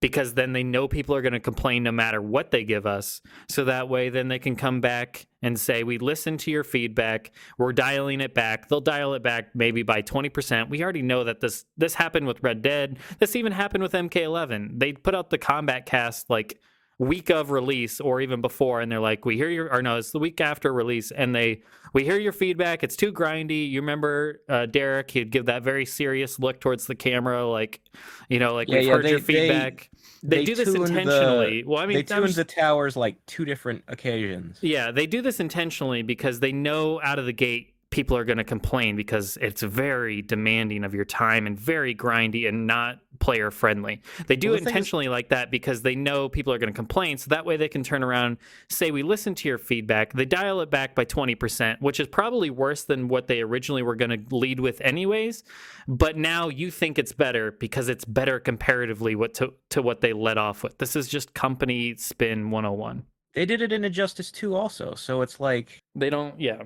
because 0.00 0.34
then 0.34 0.52
they 0.52 0.62
know 0.62 0.86
people 0.86 1.14
are 1.14 1.22
going 1.22 1.32
to 1.32 1.40
complain 1.40 1.82
no 1.82 1.92
matter 1.92 2.22
what 2.22 2.50
they 2.50 2.64
give 2.64 2.86
us. 2.86 3.20
So 3.48 3.64
that 3.64 3.88
way, 3.88 4.08
then 4.08 4.28
they 4.28 4.38
can 4.38 4.56
come 4.56 4.80
back 4.80 5.26
and 5.42 5.58
say, 5.58 5.82
We 5.82 5.98
listened 5.98 6.40
to 6.40 6.50
your 6.50 6.64
feedback. 6.64 7.32
We're 7.58 7.72
dialing 7.72 8.20
it 8.20 8.34
back. 8.34 8.68
They'll 8.68 8.80
dial 8.80 9.14
it 9.14 9.22
back 9.22 9.54
maybe 9.54 9.82
by 9.82 10.02
20%. 10.02 10.68
We 10.68 10.82
already 10.82 11.02
know 11.02 11.24
that 11.24 11.40
this 11.40 11.64
this 11.76 11.94
happened 11.94 12.26
with 12.26 12.42
Red 12.42 12.62
Dead. 12.62 12.98
This 13.18 13.36
even 13.36 13.52
happened 13.52 13.82
with 13.82 13.92
MK11. 13.92 14.78
They 14.78 14.92
put 14.92 15.14
out 15.14 15.30
the 15.30 15.38
combat 15.38 15.86
cast 15.86 16.30
like 16.30 16.58
week 16.98 17.30
of 17.30 17.50
release 17.52 18.00
or 18.00 18.20
even 18.20 18.40
before 18.40 18.80
and 18.80 18.90
they're 18.90 18.98
like 18.98 19.24
we 19.24 19.36
hear 19.36 19.48
your 19.48 19.72
or 19.72 19.80
no 19.82 19.98
it's 19.98 20.10
the 20.10 20.18
week 20.18 20.40
after 20.40 20.72
release 20.72 21.12
and 21.12 21.32
they 21.34 21.62
we 21.94 22.04
hear 22.04 22.18
your 22.18 22.32
feedback. 22.32 22.82
It's 22.84 22.96
too 22.96 23.12
grindy. 23.12 23.70
You 23.70 23.80
remember 23.80 24.42
uh, 24.46 24.66
derek? 24.66 25.10
He'd 25.12 25.30
give 25.30 25.46
that 25.46 25.62
very 25.62 25.86
serious 25.86 26.38
look 26.38 26.60
towards 26.60 26.86
the 26.86 26.94
camera 26.94 27.46
like 27.48 27.80
you 28.28 28.38
know 28.38 28.52
like 28.52 28.68
Yeah, 28.68 28.78
we've 28.80 28.86
yeah, 28.88 28.92
heard 28.94 29.04
they- 29.06 29.10
your 29.10 29.20
they- 29.20 29.24
feedback. 29.48 29.90
They, 30.22 30.44
do 30.44 30.54
this 30.56 30.64
tuned 30.66 30.80
the- 30.80 30.98
intentionally. 30.98 31.62
Well 31.64 31.78
i 31.80 31.86
mean 31.86 31.96
they 31.98 32.02
tuned 32.02 32.34
the 32.34 32.44
towers 32.44 32.96
like 32.96 33.24
two 33.26 33.44
different 33.44 33.84
occasions. 33.88 34.58
yeah, 34.60 34.90
they 34.90 35.06
do 35.06 35.22
this 35.22 35.38
intentionally 35.40 36.02
because 36.02 36.40
they 36.40 36.50
know 36.52 37.00
out 37.02 37.18
of 37.20 37.24
the 37.26 37.32
gate 37.32 37.72
people 37.90 38.16
are 38.16 38.24
going 38.24 38.36
to 38.38 38.44
complain 38.44 38.96
because 38.96 39.38
it's 39.40 39.62
very 39.62 40.20
demanding 40.20 40.84
of 40.84 40.92
your 40.94 41.04
time 41.06 41.46
and 41.46 41.58
very 41.58 41.94
grindy 41.94 42.46
and 42.48 42.66
not 42.66 42.98
player 43.18 43.50
friendly. 43.50 44.00
They 44.26 44.36
do 44.36 44.50
Well, 44.50 44.54
the 44.54 44.58
thing 44.58 44.66
is- 44.66 44.68
intentionally 44.72 45.08
like 45.08 45.30
that 45.30 45.50
because 45.50 45.82
they 45.82 45.94
know 45.94 46.28
people 46.28 46.52
are 46.52 46.58
going 46.58 46.72
to 46.72 46.76
complain. 46.76 47.16
So 47.18 47.30
that 47.30 47.46
way 47.46 47.56
they 47.56 47.68
can 47.68 47.82
turn 47.82 48.04
around, 48.04 48.36
say, 48.68 48.90
We 48.90 49.02
listened 49.02 49.38
to 49.38 49.48
your 49.48 49.58
feedback. 49.58 50.12
They 50.12 50.26
dial 50.26 50.60
it 50.60 50.70
back 50.70 50.94
by 50.94 51.04
20%, 51.06 51.80
which 51.80 51.98
is 51.98 52.06
probably 52.08 52.50
worse 52.50 52.84
than 52.84 53.08
what 53.08 53.26
they 53.26 53.40
originally 53.40 53.82
were 53.82 53.96
going 53.96 54.10
to 54.10 54.36
lead 54.36 54.60
with, 54.60 54.80
anyways. 54.82 55.42
But 55.88 56.16
now 56.18 56.48
you 56.48 56.70
think 56.70 56.98
it's 56.98 57.12
better 57.12 57.52
because 57.52 57.88
it's 57.88 58.04
better 58.04 58.38
comparatively 58.38 59.14
what 59.16 59.34
to, 59.34 59.54
to 59.70 59.80
what 59.82 60.02
they 60.02 60.12
let 60.12 60.36
off 60.38 60.62
with. 60.62 60.76
This 60.78 60.94
is 60.94 61.08
just 61.08 61.32
company 61.34 61.96
spin 61.96 62.50
101. 62.50 63.04
They 63.34 63.46
did 63.46 63.62
it 63.62 63.72
in 63.72 63.84
Injustice 63.84 64.30
2 64.32 64.54
also, 64.54 64.94
so 64.94 65.22
it's 65.22 65.38
like 65.40 65.78
They 65.94 66.10
don't, 66.10 66.38
yeah. 66.40 66.62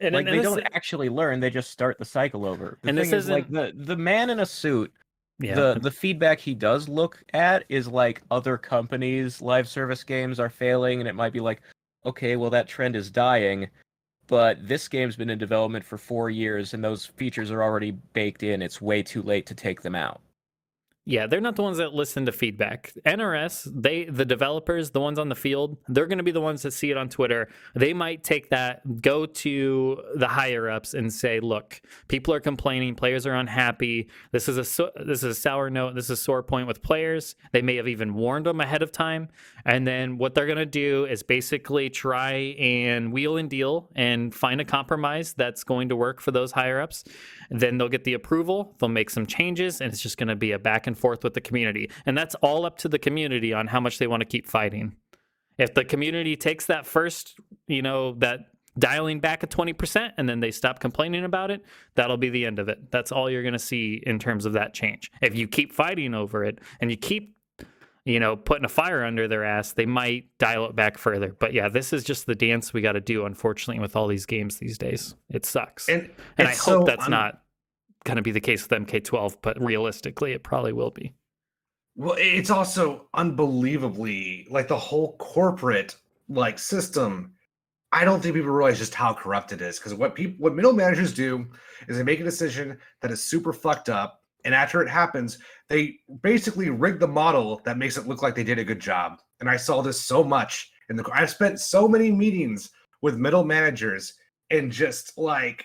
And, 0.00 0.14
like 0.14 0.26
and 0.26 0.38
they 0.38 0.42
don't 0.42 0.66
actually 0.74 1.08
learn; 1.08 1.40
they 1.40 1.50
just 1.50 1.70
start 1.70 1.98
the 1.98 2.04
cycle 2.04 2.44
over. 2.44 2.78
The 2.82 2.88
And 2.88 2.98
this 2.98 3.12
is, 3.12 3.28
like 3.28 3.48
the 3.48 3.72
the 3.74 3.96
man 3.96 4.30
in 4.30 4.40
a 4.40 4.46
suit. 4.46 4.92
yeah. 5.38 5.54
The 5.54 5.78
the 5.80 5.90
feedback 5.90 6.40
he 6.40 6.54
does 6.54 6.88
look 6.88 7.22
at 7.32 7.64
is 7.68 7.86
like 7.86 8.22
other 8.30 8.58
companies' 8.58 9.40
live 9.40 9.68
service 9.68 10.02
games 10.02 10.40
are 10.40 10.50
failing, 10.50 11.00
and 11.00 11.08
it 11.08 11.14
might 11.14 11.32
be 11.32 11.40
like, 11.40 11.62
okay, 12.04 12.36
well 12.36 12.50
that 12.50 12.68
trend 12.68 12.96
is 12.96 13.10
dying, 13.10 13.68
but 14.26 14.66
this 14.66 14.88
game's 14.88 15.16
been 15.16 15.30
in 15.30 15.38
development 15.38 15.84
for 15.84 15.96
four 15.98 16.28
years, 16.28 16.74
and 16.74 16.82
those 16.82 17.06
features 17.06 17.50
are 17.50 17.62
already 17.62 17.92
baked 17.92 18.42
in. 18.42 18.62
It's 18.62 18.80
way 18.80 19.02
too 19.02 19.22
late 19.22 19.46
to 19.46 19.54
take 19.54 19.82
them 19.82 19.94
out. 19.94 20.20
Yeah, 21.06 21.26
they're 21.26 21.40
not 21.42 21.56
the 21.56 21.62
ones 21.62 21.76
that 21.76 21.92
listen 21.92 22.24
to 22.24 22.32
feedback. 22.32 22.92
NRS, 23.04 23.68
they 23.74 24.04
the 24.04 24.24
developers, 24.24 24.90
the 24.90 25.00
ones 25.00 25.18
on 25.18 25.28
the 25.28 25.34
field, 25.34 25.76
they're 25.86 26.06
going 26.06 26.18
to 26.18 26.24
be 26.24 26.30
the 26.30 26.40
ones 26.40 26.62
that 26.62 26.70
see 26.70 26.90
it 26.90 26.96
on 26.96 27.10
Twitter. 27.10 27.48
They 27.74 27.92
might 27.92 28.24
take 28.24 28.48
that, 28.48 29.02
go 29.02 29.26
to 29.26 30.02
the 30.16 30.28
higher 30.28 30.70
ups 30.70 30.94
and 30.94 31.12
say, 31.12 31.40
"Look, 31.40 31.82
people 32.08 32.32
are 32.32 32.40
complaining, 32.40 32.94
players 32.94 33.26
are 33.26 33.34
unhappy. 33.34 34.08
This 34.32 34.48
is 34.48 34.56
a 34.56 34.90
this 35.04 35.22
is 35.22 35.24
a 35.24 35.34
sour 35.34 35.68
note. 35.68 35.94
This 35.94 36.04
is 36.04 36.10
a 36.10 36.16
sore 36.16 36.42
point 36.42 36.66
with 36.66 36.82
players. 36.82 37.36
They 37.52 37.60
may 37.60 37.76
have 37.76 37.88
even 37.88 38.14
warned 38.14 38.46
them 38.46 38.60
ahead 38.62 38.82
of 38.82 38.90
time." 38.90 39.28
And 39.66 39.86
then 39.86 40.16
what 40.16 40.34
they're 40.34 40.46
going 40.46 40.56
to 40.56 40.66
do 40.66 41.04
is 41.04 41.22
basically 41.22 41.90
try 41.90 42.32
and 42.58 43.12
wheel 43.12 43.36
and 43.36 43.50
deal 43.50 43.90
and 43.94 44.34
find 44.34 44.60
a 44.60 44.64
compromise 44.64 45.34
that's 45.34 45.64
going 45.64 45.90
to 45.90 45.96
work 45.96 46.20
for 46.20 46.30
those 46.30 46.52
higher 46.52 46.80
ups. 46.80 47.04
Then 47.50 47.76
they'll 47.76 47.88
get 47.88 48.04
the 48.04 48.14
approval, 48.14 48.74
they'll 48.78 48.88
make 48.88 49.10
some 49.10 49.26
changes, 49.26 49.80
and 49.82 49.92
it's 49.92 50.02
just 50.02 50.16
going 50.16 50.28
to 50.28 50.36
be 50.36 50.52
a 50.52 50.58
back 50.58 50.86
and 50.86 50.93
forth 50.98 51.24
with 51.24 51.34
the 51.34 51.40
community. 51.40 51.90
And 52.06 52.16
that's 52.16 52.34
all 52.36 52.64
up 52.64 52.78
to 52.78 52.88
the 52.88 52.98
community 52.98 53.52
on 53.52 53.66
how 53.66 53.80
much 53.80 53.98
they 53.98 54.06
want 54.06 54.20
to 54.20 54.26
keep 54.26 54.46
fighting. 54.46 54.96
If 55.58 55.74
the 55.74 55.84
community 55.84 56.36
takes 56.36 56.66
that 56.66 56.86
first, 56.86 57.38
you 57.68 57.82
know, 57.82 58.14
that 58.14 58.40
dialing 58.78 59.20
back 59.20 59.44
at 59.44 59.50
20% 59.50 60.12
and 60.16 60.28
then 60.28 60.40
they 60.40 60.50
stop 60.50 60.80
complaining 60.80 61.24
about 61.24 61.50
it, 61.50 61.64
that'll 61.94 62.16
be 62.16 62.30
the 62.30 62.44
end 62.44 62.58
of 62.58 62.68
it. 62.68 62.90
That's 62.90 63.12
all 63.12 63.30
you're 63.30 63.42
going 63.42 63.52
to 63.52 63.58
see 63.58 64.02
in 64.04 64.18
terms 64.18 64.46
of 64.46 64.54
that 64.54 64.74
change. 64.74 65.12
If 65.22 65.36
you 65.36 65.46
keep 65.46 65.72
fighting 65.72 66.14
over 66.14 66.44
it 66.44 66.58
and 66.80 66.90
you 66.90 66.96
keep 66.96 67.34
you 68.04 68.20
know, 68.20 68.36
putting 68.36 68.64
a 68.64 68.68
fire 68.68 69.02
under 69.02 69.26
their 69.26 69.44
ass, 69.44 69.72
they 69.72 69.86
might 69.86 70.26
dial 70.38 70.66
it 70.66 70.76
back 70.76 70.98
further. 70.98 71.34
But 71.38 71.54
yeah, 71.54 71.68
this 71.68 71.92
is 71.92 72.04
just 72.04 72.26
the 72.26 72.34
dance 72.34 72.72
we 72.72 72.82
got 72.82 72.92
to 72.92 73.00
do, 73.00 73.24
unfortunately, 73.24 73.80
with 73.80 73.96
all 73.96 74.06
these 74.08 74.26
games 74.26 74.58
these 74.58 74.76
days. 74.76 75.14
It 75.30 75.46
sucks. 75.46 75.88
And, 75.88 76.10
And 76.36 76.48
I 76.48 76.50
it's 76.50 76.64
hope 76.64 76.86
that's 76.86 77.04
un- 77.04 77.10
not 77.10 77.40
going 78.04 78.16
to 78.16 78.22
be 78.22 78.30
the 78.30 78.40
case 78.40 78.68
with 78.68 78.86
MK12, 78.86 79.36
but 79.42 79.60
realistically, 79.60 80.32
it 80.32 80.42
probably 80.42 80.72
will 80.72 80.90
be. 80.90 81.14
Well, 81.96 82.16
it's 82.18 82.50
also 82.50 83.08
unbelievably 83.14 84.48
like 84.50 84.68
the 84.68 84.78
whole 84.78 85.16
corporate 85.16 85.96
like 86.28 86.58
system. 86.58 87.34
I 87.92 88.04
don't 88.04 88.20
think 88.20 88.34
people 88.34 88.50
realize 88.50 88.78
just 88.78 88.94
how 88.94 89.14
corrupt 89.14 89.52
it 89.52 89.60
is 89.60 89.78
because 89.78 89.94
what 89.94 90.16
people, 90.16 90.36
what 90.38 90.54
middle 90.54 90.72
managers 90.72 91.14
do 91.14 91.46
is 91.86 91.96
they 91.96 92.02
make 92.02 92.20
a 92.20 92.24
decision 92.24 92.78
that 93.00 93.12
is 93.12 93.22
super 93.22 93.52
fucked 93.52 93.88
up, 93.88 94.22
and 94.44 94.54
after 94.54 94.82
it 94.82 94.88
happens, 94.88 95.38
they 95.68 95.98
basically 96.22 96.70
rig 96.70 96.98
the 96.98 97.06
model 97.06 97.60
that 97.64 97.78
makes 97.78 97.96
it 97.96 98.08
look 98.08 98.22
like 98.22 98.34
they 98.34 98.44
did 98.44 98.58
a 98.58 98.64
good 98.64 98.80
job. 98.80 99.20
And 99.38 99.48
I 99.48 99.56
saw 99.56 99.80
this 99.80 100.00
so 100.00 100.24
much 100.24 100.72
in 100.90 100.96
the. 100.96 101.08
I've 101.12 101.30
spent 101.30 101.60
so 101.60 101.86
many 101.86 102.10
meetings 102.10 102.70
with 103.02 103.16
middle 103.16 103.44
managers, 103.44 104.14
and 104.50 104.72
just 104.72 105.16
like 105.16 105.64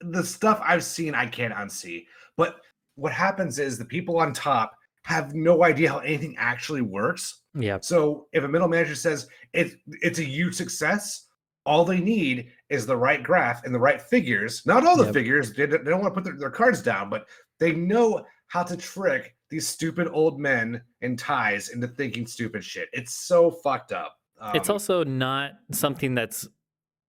the 0.00 0.24
stuff 0.24 0.60
I've 0.64 0.84
seen, 0.84 1.14
I 1.14 1.26
can't 1.26 1.54
unsee. 1.54 2.06
But 2.36 2.56
what 2.96 3.12
happens 3.12 3.58
is 3.58 3.78
the 3.78 3.84
people 3.84 4.18
on 4.18 4.32
top 4.32 4.72
have 5.04 5.34
no 5.34 5.64
idea 5.64 5.90
how 5.90 5.98
anything 5.98 6.34
actually 6.38 6.82
works. 6.82 7.42
Yeah. 7.54 7.78
So 7.80 8.26
if 8.32 8.44
a 8.44 8.48
middle 8.48 8.68
manager 8.68 8.94
says 8.94 9.28
it's 9.52 9.74
it's 10.02 10.18
a 10.18 10.24
huge 10.24 10.54
success, 10.54 11.26
all 11.66 11.84
they 11.84 12.00
need 12.00 12.50
is 12.68 12.86
the 12.86 12.96
right 12.96 13.22
graph 13.22 13.64
and 13.64 13.74
the 13.74 13.78
right 13.78 14.00
figures. 14.00 14.62
Not 14.66 14.86
all 14.86 14.96
the 14.96 15.04
Yep. 15.04 15.14
figures. 15.14 15.52
They, 15.52 15.66
don't- 15.66 15.84
they 15.84 15.90
don't 15.90 16.00
want 16.02 16.14
to 16.14 16.20
put 16.20 16.24
their, 16.24 16.38
their 16.38 16.50
cards 16.50 16.82
down, 16.82 17.10
but 17.10 17.26
they 17.58 17.72
know 17.72 18.24
how 18.48 18.62
to 18.62 18.76
trick 18.76 19.34
these 19.48 19.66
stupid 19.66 20.08
old 20.12 20.38
men 20.40 20.82
in 21.02 21.16
ties 21.16 21.70
into 21.70 21.86
thinking 21.88 22.26
stupid 22.26 22.64
shit. 22.64 22.88
It's 22.92 23.14
so 23.14 23.50
fucked 23.50 23.92
up. 23.92 24.16
it's 24.54 24.68
Um, 24.68 24.74
also 24.74 25.04
not 25.04 25.52
something 25.72 26.14
that's, 26.14 26.46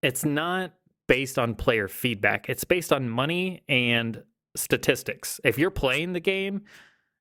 it's 0.02 0.26
not 0.26 0.74
based 1.12 1.38
on 1.38 1.54
player 1.54 1.90
feedback. 1.90 2.48
It's 2.48 2.64
based 2.64 2.94
on 2.94 3.10
money 3.10 3.64
and 3.68 4.24
statistics. 4.56 5.42
If 5.44 5.58
you're 5.58 5.70
playing 5.70 6.14
the 6.14 6.22
game, 6.22 6.62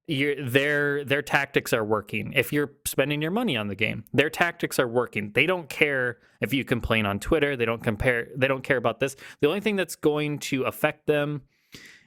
their 0.07 1.05
their 1.05 1.23
tactics 1.23 1.73
are 1.73 1.85
working. 1.85 2.33
If 2.35 2.53
you're 2.53 2.71
spending 2.87 3.21
your 3.21 3.33
money 3.33 3.57
on 3.57 3.67
the 3.67 3.75
game, 3.75 4.05
their 4.13 4.31
tactics 4.31 4.79
are 4.79 4.87
working. 4.87 5.33
They 5.33 5.45
don't 5.45 5.69
care 5.69 6.19
if 6.41 6.55
you 6.55 6.65
complain 6.65 7.05
on 7.05 7.19
Twitter. 7.19 7.57
They 7.57 7.65
don't 7.65 7.83
compare. 7.83 8.29
They 8.37 8.47
don't 8.47 8.63
care 8.63 8.77
about 8.77 9.01
this. 9.01 9.17
The 9.41 9.49
only 9.49 9.59
thing 9.59 9.75
that's 9.75 9.97
going 9.97 10.39
to 10.51 10.63
affect 10.63 11.09
them 11.09 11.43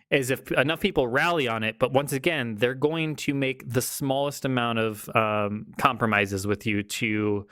is 0.10 0.32
if 0.32 0.54
enough 0.54 0.80
people 0.80 1.10
rally 1.10 1.50
on 1.50 1.64
it. 1.64 1.80
But 1.80 1.92
once 1.92 2.14
again, 2.14 2.56
they're 2.56 2.76
going 2.76 3.18
to 3.18 3.34
make 3.34 3.70
the 3.70 3.82
smallest 3.82 4.46
amount 4.46 4.80
of 4.80 5.14
um, 5.14 5.74
compromises 5.78 6.48
with 6.48 6.66
you 6.66 6.82
to 6.82 7.46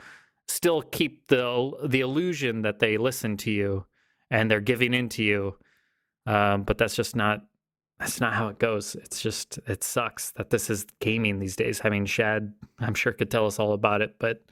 still 0.48 0.80
keep 0.80 1.28
the 1.28 1.70
the 1.84 2.00
illusion 2.00 2.62
that 2.62 2.78
they 2.78 2.96
listen 2.96 3.36
to 3.36 3.50
you 3.50 3.84
and 4.32 4.50
they're 4.50 4.60
giving 4.60 4.94
in 4.94 5.08
to 5.10 5.22
you. 5.22 5.56
Um, 6.26 6.62
but 6.64 6.78
that's 6.78 6.96
just 6.96 7.14
not 7.14 7.44
that's 8.00 8.20
not 8.20 8.32
how 8.34 8.48
it 8.48 8.58
goes. 8.58 8.96
It's 8.96 9.20
just 9.20 9.58
it 9.68 9.84
sucks 9.84 10.32
that 10.32 10.50
this 10.50 10.70
is 10.70 10.86
gaming 11.00 11.38
these 11.38 11.54
days. 11.54 11.80
I 11.84 11.88
mean, 11.90 12.06
Shad, 12.06 12.52
I'm 12.80 12.94
sure 12.94 13.12
could 13.12 13.30
tell 13.30 13.46
us 13.46 13.58
all 13.60 13.74
about 13.74 14.02
it, 14.02 14.16
but 14.18 14.42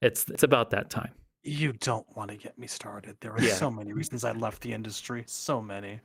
it's 0.00 0.28
it's 0.28 0.42
about 0.44 0.70
that 0.70 0.90
time. 0.90 1.10
You 1.42 1.72
don't 1.72 2.06
want 2.16 2.30
to 2.30 2.36
get 2.36 2.58
me 2.58 2.66
started. 2.66 3.16
There 3.20 3.32
are 3.32 3.40
Yeah. 3.42 3.54
so 3.54 3.70
many 3.70 3.92
reasons 3.94 4.24
I 4.24 4.32
left 4.32 4.60
the 4.62 4.72
industry. 4.74 5.24
So 5.26 5.62
many. 5.62 5.92
And 5.92 6.00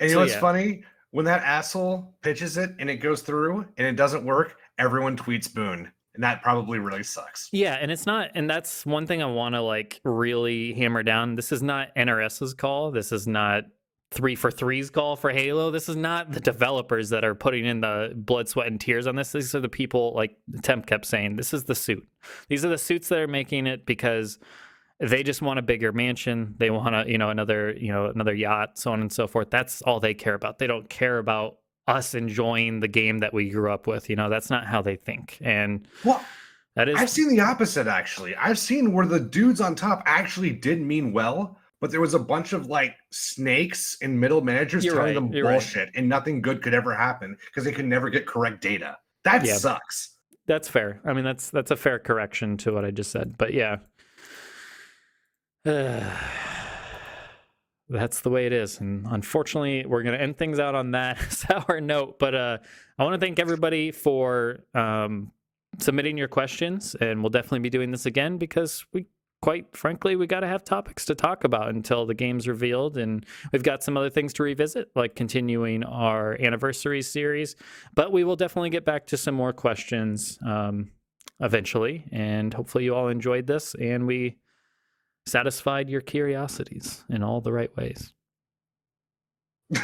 you 0.00 0.08
So, 0.08 0.14
know 0.14 0.20
what's 0.20 0.32
yeah. 0.32 0.40
funny? 0.40 0.84
When 1.10 1.24
that 1.26 1.42
asshole 1.42 2.14
pitches 2.22 2.56
it 2.56 2.70
and 2.78 2.88
it 2.88 2.96
goes 2.96 3.20
through 3.20 3.66
and 3.76 3.86
it 3.86 3.96
doesn't 3.96 4.24
work, 4.24 4.56
everyone 4.78 5.16
tweets 5.18 5.52
Boon. 5.52 5.90
And 6.14 6.24
that 6.24 6.42
probably 6.42 6.78
really 6.78 7.04
sucks. 7.04 7.48
Yeah, 7.52 7.74
and 7.74 7.90
it's 7.90 8.04
not, 8.04 8.30
and 8.34 8.50
that's 8.50 8.84
one 8.84 9.06
thing 9.06 9.22
I 9.22 9.26
want 9.26 9.54
to 9.54 9.60
like 9.60 10.00
really 10.04 10.72
hammer 10.74 11.02
down. 11.02 11.36
This 11.36 11.52
is 11.52 11.62
not 11.62 11.94
NRS's 11.96 12.52
call. 12.54 12.90
This 12.90 13.12
is 13.12 13.28
not 13.28 13.64
343's 14.12 14.90
call 14.90 15.14
for 15.14 15.30
Halo. 15.30 15.70
This 15.70 15.88
is 15.88 15.94
not 15.94 16.32
the 16.32 16.40
developers 16.40 17.10
that 17.10 17.24
are 17.24 17.36
putting 17.36 17.64
in 17.64 17.80
the 17.80 18.12
blood, 18.16 18.48
sweat, 18.48 18.66
and 18.66 18.80
tears 18.80 19.06
on 19.06 19.14
this. 19.14 19.30
These 19.30 19.54
are 19.54 19.60
the 19.60 19.68
people, 19.68 20.12
like 20.16 20.36
Temp 20.62 20.86
kept 20.86 21.06
saying, 21.06 21.36
this 21.36 21.54
is 21.54 21.64
the 21.64 21.76
suit. 21.76 22.04
These 22.48 22.64
are 22.64 22.68
the 22.68 22.78
suits 22.78 23.08
that 23.08 23.20
are 23.20 23.28
making 23.28 23.68
it 23.68 23.86
because 23.86 24.40
they 24.98 25.22
just 25.22 25.42
want 25.42 25.60
a 25.60 25.62
bigger 25.62 25.92
mansion. 25.92 26.56
They 26.58 26.70
want 26.70 26.96
a, 26.96 27.04
you 27.08 27.18
know, 27.18 27.30
another, 27.30 27.72
you 27.72 27.92
know, 27.92 28.06
another 28.06 28.34
yacht, 28.34 28.78
so 28.80 28.92
on 28.92 29.00
and 29.00 29.12
so 29.12 29.28
forth. 29.28 29.48
That's 29.48 29.80
all 29.82 30.00
they 30.00 30.14
care 30.14 30.34
about. 30.34 30.58
They 30.58 30.66
don't 30.66 30.90
care 30.90 31.18
about 31.18 31.58
us 31.90 32.14
enjoying 32.14 32.80
the 32.80 32.88
game 32.88 33.18
that 33.18 33.34
we 33.34 33.50
grew 33.50 33.70
up 33.70 33.86
with. 33.86 34.08
You 34.08 34.16
know, 34.16 34.30
that's 34.30 34.48
not 34.50 34.66
how 34.66 34.80
they 34.80 34.96
think. 34.96 35.38
And 35.40 35.86
Well, 36.04 36.24
that 36.76 36.88
is 36.88 36.96
I've 36.98 37.10
seen 37.10 37.28
the 37.28 37.40
opposite 37.40 37.86
actually. 37.86 38.34
I've 38.36 38.58
seen 38.58 38.92
where 38.92 39.06
the 39.06 39.20
dudes 39.20 39.60
on 39.60 39.74
top 39.74 40.02
actually 40.06 40.50
did 40.52 40.80
mean 40.80 41.12
well, 41.12 41.58
but 41.80 41.90
there 41.90 42.00
was 42.00 42.14
a 42.14 42.18
bunch 42.18 42.52
of 42.52 42.66
like 42.66 42.94
snakes 43.10 43.98
and 44.02 44.18
middle 44.18 44.40
managers 44.40 44.84
You're 44.84 44.94
telling 44.94 45.08
right, 45.08 45.14
them 45.14 45.32
you're 45.32 45.44
right. 45.46 45.54
bullshit 45.54 45.88
and 45.96 46.08
nothing 46.08 46.40
good 46.40 46.62
could 46.62 46.74
ever 46.74 46.94
happen 46.94 47.36
because 47.46 47.64
they 47.64 47.72
could 47.72 47.86
never 47.86 48.08
get 48.08 48.26
correct 48.26 48.62
data. 48.62 48.96
That 49.24 49.44
Yeah. 49.44 49.56
sucks. 49.56 50.16
That's 50.46 50.68
fair. 50.68 51.00
I 51.04 51.12
mean, 51.12 51.24
that's 51.24 51.50
that's 51.50 51.70
a 51.70 51.76
fair 51.76 51.98
correction 51.98 52.56
to 52.58 52.72
what 52.72 52.84
I 52.84 52.90
just 52.90 53.10
said. 53.10 53.36
But 53.36 53.52
yeah, 53.52 53.76
that's 57.90 58.20
the 58.20 58.30
way 58.30 58.46
it 58.46 58.52
is. 58.52 58.80
And 58.80 59.06
unfortunately, 59.10 59.84
we're 59.84 60.02
gonna 60.02 60.16
end 60.16 60.38
things 60.38 60.58
out 60.58 60.74
on 60.74 60.92
that 60.92 61.20
sour 61.32 61.80
note. 61.80 62.18
But 62.18 62.34
uh, 62.34 62.58
I 62.98 63.04
want 63.04 63.20
to 63.20 63.24
thank 63.24 63.38
everybody 63.38 63.90
for 63.90 64.60
um, 64.74 65.32
submitting 65.78 66.16
your 66.16 66.28
questions, 66.28 66.94
and 67.00 67.20
we'll 67.20 67.30
definitely 67.30 67.60
be 67.60 67.70
doing 67.70 67.90
this 67.90 68.06
again 68.06 68.38
because 68.38 68.86
we, 68.92 69.06
quite 69.42 69.76
frankly, 69.76 70.14
we 70.14 70.26
got 70.26 70.40
to 70.40 70.46
have 70.46 70.64
topics 70.64 71.04
to 71.06 71.14
talk 71.14 71.44
about 71.44 71.70
until 71.70 72.06
the 72.06 72.14
game's 72.14 72.46
revealed, 72.46 72.96
and 72.96 73.26
we've 73.52 73.62
got 73.62 73.82
some 73.82 73.96
other 73.96 74.10
things 74.10 74.32
to 74.34 74.42
revisit, 74.42 74.90
like 74.94 75.16
continuing 75.16 75.82
our 75.82 76.40
anniversary 76.40 77.02
series. 77.02 77.56
But 77.94 78.12
we 78.12 78.22
will 78.22 78.36
definitely 78.36 78.70
get 78.70 78.84
back 78.84 79.06
to 79.08 79.16
some 79.16 79.34
more 79.34 79.52
questions 79.52 80.38
um, 80.46 80.92
eventually, 81.40 82.04
and 82.12 82.54
hopefully, 82.54 82.84
you 82.84 82.94
all 82.94 83.08
enjoyed 83.08 83.46
this, 83.46 83.74
and 83.74 84.06
we 84.06 84.36
satisfied 85.26 85.88
your 85.88 86.00
curiosities 86.00 87.04
in 87.08 87.22
all 87.22 87.40
the 87.40 87.52
right 87.52 87.74
ways. 87.76 88.12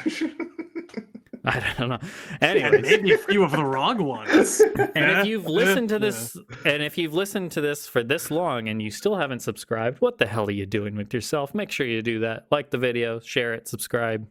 I 1.49 1.63
don't 1.79 1.89
know. 1.91 1.99
And 2.41 2.59
Anyways, 2.59 2.83
maybe 2.83 3.13
a 3.13 3.19
few 3.19 3.45
of 3.45 3.53
the 3.53 3.63
wrong 3.65 4.03
ones. 4.03 4.61
and 4.97 5.19
if 5.21 5.27
you've 5.27 5.47
listened 5.47 5.91
to 5.91 5.95
Yeah. 5.95 5.99
this, 6.01 6.37
and 6.65 6.83
if 6.83 6.99
you've 6.99 7.15
listened 7.15 7.53
to 7.53 7.61
this 7.61 7.87
for 7.87 8.03
this 8.03 8.33
long 8.33 8.69
and 8.69 8.83
you 8.83 8.91
still 8.91 9.15
haven't 9.15 9.41
subscribed, 9.41 10.01
what 10.01 10.19
the 10.19 10.27
hell 10.27 10.49
are 10.49 10.53
you 10.53 10.67
doing 10.67 10.97
with 10.97 11.15
yourself? 11.15 11.55
Make 11.55 11.71
sure 11.71 11.87
you 11.87 12.03
do 12.03 12.19
that. 12.21 12.47
Like 12.51 12.71
the 12.71 12.79
video, 12.79 13.21
share 13.21 13.55
it, 13.55 13.69
subscribe, 13.69 14.27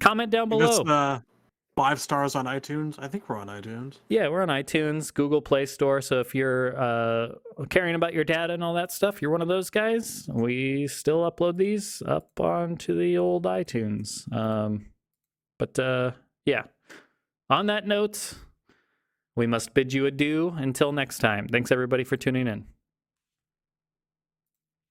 comment 0.00 0.30
down 0.30 0.50
That's 0.50 0.60
below. 0.60 0.84
the 0.84 1.22
five 1.76 2.00
stars 2.00 2.34
on 2.34 2.46
iTunes. 2.46 2.96
I 2.98 3.08
think 3.08 3.28
we're 3.28 3.38
on 3.38 3.48
iTunes. 3.48 3.98
Yeah, 4.08 4.28
we're 4.28 4.42
on 4.42 4.48
iTunes, 4.48 5.12
Google 5.12 5.40
Play 5.40 5.66
Store. 5.66 6.00
So 6.00 6.20
if 6.20 6.34
you're 6.34 6.78
uh, 6.78 7.28
caring 7.70 7.94
about 7.94 8.12
your 8.12 8.24
data 8.24 8.52
and 8.52 8.62
all 8.62 8.74
that 8.74 8.92
stuff, 8.92 9.22
you're 9.22 9.30
one 9.30 9.42
of 9.42 9.48
those 9.48 9.70
guys. 9.70 10.28
We 10.32 10.86
still 10.88 11.30
upload 11.30 11.56
these 11.56 12.02
up 12.06 12.38
onto 12.38 12.98
the 12.98 13.18
old 13.18 13.44
iTunes. 13.44 14.30
Um, 14.34 14.86
but 15.58 15.78
uh, 15.78 16.12
yeah, 16.44 16.64
on 17.48 17.66
that 17.66 17.86
note, 17.86 18.34
we 19.36 19.46
must 19.46 19.74
bid 19.74 19.92
you 19.92 20.06
adieu 20.06 20.54
until 20.56 20.92
next 20.92 21.18
time. 21.18 21.48
Thanks 21.48 21.72
everybody 21.72 22.04
for 22.04 22.16
tuning 22.16 22.46
in. 22.46 22.66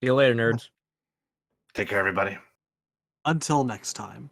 See 0.02 0.08
you 0.08 0.16
later, 0.16 0.34
nerds. 0.34 0.70
Take 1.74 1.90
care, 1.90 2.00
everybody. 2.00 2.38
Until 3.26 3.64
next 3.64 3.94
time. 3.94 4.32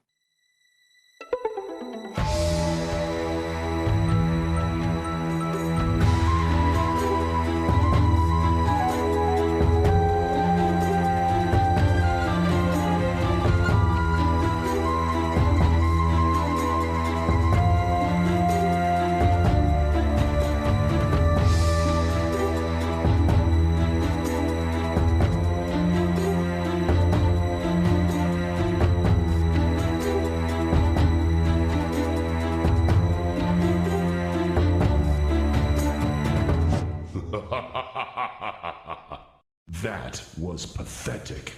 Was 40.57 40.65
pathetic. 40.65 41.56